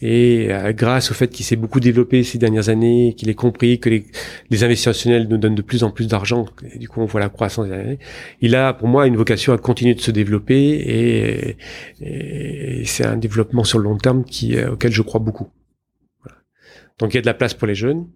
Et 0.00 0.48
euh, 0.50 0.72
grâce 0.72 1.10
au 1.10 1.14
fait 1.14 1.28
qu'il 1.28 1.44
s'est 1.44 1.56
beaucoup 1.56 1.80
développé 1.80 2.22
ces 2.22 2.38
dernières 2.38 2.68
années, 2.68 3.14
qu'il 3.16 3.28
ait 3.30 3.34
compris 3.34 3.80
que 3.80 3.88
les, 3.88 4.06
les 4.48 4.62
investisseurs 4.62 4.94
nous 5.28 5.38
donnent 5.38 5.56
de 5.56 5.62
plus 5.62 5.82
en 5.82 5.90
plus 5.90 6.06
d'argent, 6.06 6.46
du 6.76 6.88
coup 6.88 7.00
on 7.00 7.06
voit 7.06 7.20
la 7.20 7.28
croissance 7.28 7.66
des 7.66 7.72
années, 7.72 7.98
il 8.40 8.54
a 8.54 8.74
pour 8.74 8.86
moi 8.86 9.08
une 9.08 9.16
vocation 9.16 9.52
à 9.52 9.58
continuer 9.58 9.94
de 9.94 10.00
se 10.00 10.12
développer 10.12 10.56
et, 10.56 11.56
et 12.00 12.84
c'est 12.84 13.04
un 13.04 13.16
développement 13.16 13.64
sur 13.64 13.78
le 13.78 13.84
long 13.84 13.96
terme 13.96 14.24
qui, 14.24 14.56
euh, 14.56 14.72
auquel 14.72 14.92
je 14.92 15.02
crois 15.02 15.20
beaucoup. 15.20 15.48
Donc 17.00 17.14
il 17.14 17.16
y 17.16 17.18
a 17.18 17.22
de 17.22 17.26
la 17.26 17.34
place 17.34 17.54
pour 17.54 17.66
les 17.66 17.74
jeunes, 17.74 18.06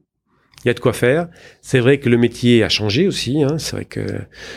il 0.65 0.69
y 0.69 0.70
a 0.70 0.74
de 0.74 0.81
quoi 0.81 0.93
faire. 0.93 1.29
C'est 1.61 1.81
vrai 1.81 1.99
que 1.99 2.09
le 2.09 2.16
métier 2.16 2.62
a 2.62 2.69
changé 2.69 3.09
aussi. 3.09 3.43
Hein. 3.43 3.59
C'est 3.59 3.74
vrai 3.74 3.85
que 3.85 4.01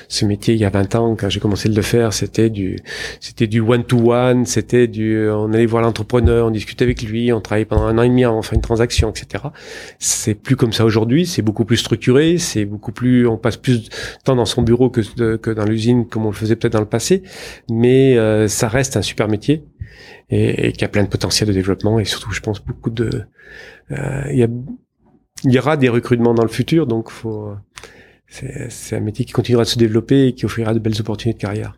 ce 0.08 0.26
métier, 0.26 0.54
il 0.54 0.60
y 0.60 0.66
a 0.66 0.70
20 0.70 0.96
ans, 0.96 1.16
quand 1.16 1.30
j'ai 1.30 1.40
commencé 1.40 1.68
de 1.68 1.76
le 1.76 1.82
faire, 1.82 2.14
c'était 2.14 2.52
du, 2.52 2.78
c'était 3.20 3.48
du 3.48 3.60
one-to-one, 3.60 4.46
c'était 4.46 4.88
du, 4.88 5.28
on 5.30 5.52
allait 5.52 5.66
voir 5.66 5.82
l'entrepreneur, 5.82 6.48
on 6.48 6.52
discutait 6.52 6.84
avec 6.84 7.02
lui, 7.02 7.34
on 7.34 7.42
travaillait 7.42 7.66
pendant 7.66 7.86
un 7.86 7.98
an 7.98 8.04
et 8.04 8.10
demi 8.10 8.24
avant 8.24 8.42
de 8.42 8.46
faire 8.46 8.54
une 8.54 8.62
transaction, 8.62 9.10
etc. 9.10 9.46
C'est 9.98 10.36
plus 10.36 10.56
comme 10.56 10.74
ça 10.74 10.86
aujourd'hui. 10.86 11.26
C'est 11.26 11.42
beaucoup 11.42 11.66
plus 11.66 11.78
structuré. 11.78 12.38
C'est 12.38 12.66
beaucoup 12.66 12.92
plus, 12.92 13.28
on 13.28 13.38
passe 13.38 13.58
plus 13.58 13.86
de 13.86 13.90
temps 14.24 14.36
dans 14.36 14.46
son 14.46 14.62
bureau 14.62 14.92
que, 14.92 15.38
que 15.38 15.50
dans 15.50 15.66
l'usine, 15.66 16.08
comme 16.08 16.26
on 16.26 16.30
le 16.30 16.36
faisait 16.36 16.56
peut-être 16.56 16.74
dans 16.74 16.80
le 16.82 16.86
passé. 16.86 17.24
Mais 17.70 18.16
euh, 18.18 18.48
ça 18.48 18.68
reste 18.68 18.96
un 18.96 19.02
super 19.02 19.28
métier 19.28 19.64
et, 20.30 20.68
et 20.68 20.72
qui 20.72 20.86
a 20.86 20.88
plein 20.88 21.04
de 21.04 21.10
potentiel 21.10 21.50
de 21.50 21.54
développement 21.54 22.00
et 22.00 22.06
surtout, 22.06 22.32
je 22.32 22.42
pense, 22.42 22.64
beaucoup 22.64 22.92
de, 22.92 23.26
euh, 23.92 24.24
il 24.32 24.38
y 24.38 24.44
a 24.44 24.48
il 25.44 25.52
y 25.52 25.60
aura 25.60 25.78
des 25.78 25.90
recrutements 25.90 26.34
dans 26.34 26.44
le 26.44 26.50
futur, 26.50 26.88
donc 26.88 27.10
faut, 27.10 27.56
c'est 28.28 28.96
un 28.96 29.00
métier 29.00 29.26
qui 29.26 29.34
continuera 29.34 29.64
de 29.64 29.70
se 29.70 29.78
développer 29.78 30.28
et 30.28 30.36
qui 30.36 30.46
offrira 30.46 30.74
de 30.74 30.80
belles 30.80 31.00
opportunités 31.00 31.38
de 31.38 31.42
carrière. 31.42 31.78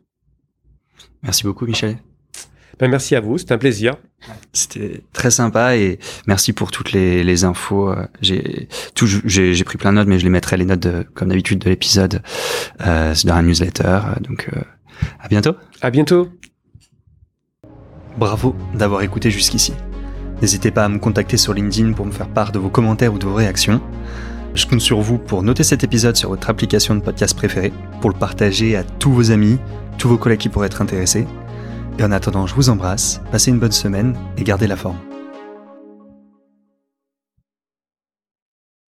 Merci 1.23 1.43
beaucoup, 1.43 1.65
Michel. 1.65 1.97
Ben, 2.79 2.89
merci 2.91 3.15
à 3.15 3.21
vous, 3.21 3.37
c'était 3.39 3.53
un 3.53 3.57
plaisir. 3.57 3.95
C'était 4.53 5.01
très 5.11 5.31
sympa 5.31 5.75
et 5.75 5.97
merci 6.27 6.53
pour 6.53 6.71
toutes 6.71 6.91
les, 6.91 7.23
les 7.23 7.43
infos. 7.43 7.93
J'ai 8.21 8.67
j'ai 9.25 9.63
pris 9.63 9.77
plein 9.77 9.91
de 9.91 9.95
notes, 9.95 10.07
mais 10.07 10.19
je 10.19 10.23
les 10.23 10.29
mettrai 10.29 10.57
les 10.57 10.65
notes 10.65 10.79
de, 10.79 11.03
comme 11.13 11.29
d'habitude 11.29 11.59
de 11.59 11.69
l'épisode 11.69 12.21
euh, 12.85 13.15
dans 13.25 13.33
un 13.33 13.41
newsletter. 13.41 13.99
Donc 14.21 14.49
euh, 14.53 14.61
à 15.19 15.27
bientôt. 15.27 15.55
À 15.81 15.89
bientôt. 15.89 16.29
Bravo 18.17 18.55
d'avoir 18.75 19.01
écouté 19.01 19.31
jusqu'ici. 19.31 19.73
N'hésitez 20.41 20.71
pas 20.71 20.85
à 20.85 20.89
me 20.89 20.99
contacter 20.99 21.37
sur 21.37 21.53
LinkedIn 21.53 21.93
pour 21.93 22.05
me 22.05 22.11
faire 22.11 22.27
part 22.27 22.51
de 22.51 22.59
vos 22.59 22.69
commentaires 22.69 23.13
ou 23.13 23.17
de 23.17 23.25
vos 23.25 23.33
réactions. 23.33 23.81
Je 24.53 24.65
compte 24.65 24.81
sur 24.81 25.01
vous 25.01 25.17
pour 25.17 25.43
noter 25.43 25.63
cet 25.63 25.83
épisode 25.83 26.15
sur 26.15 26.29
votre 26.29 26.49
application 26.49 26.95
de 26.95 27.01
podcast 27.01 27.35
préférée, 27.35 27.73
pour 28.01 28.09
le 28.11 28.17
partager 28.17 28.75
à 28.75 28.83
tous 28.83 29.11
vos 29.11 29.31
amis, 29.31 29.57
tous 29.97 30.09
vos 30.09 30.17
collègues 30.17 30.39
qui 30.39 30.49
pourraient 30.49 30.67
être 30.67 30.81
intéressés. 30.81 31.27
Et 31.99 32.03
en 32.03 32.11
attendant, 32.11 32.45
je 32.45 32.55
vous 32.55 32.69
embrasse, 32.69 33.21
passez 33.31 33.51
une 33.51 33.59
bonne 33.59 33.71
semaine 33.71 34.15
et 34.37 34.43
gardez 34.43 34.67
la 34.67 34.75
forme. 34.75 35.06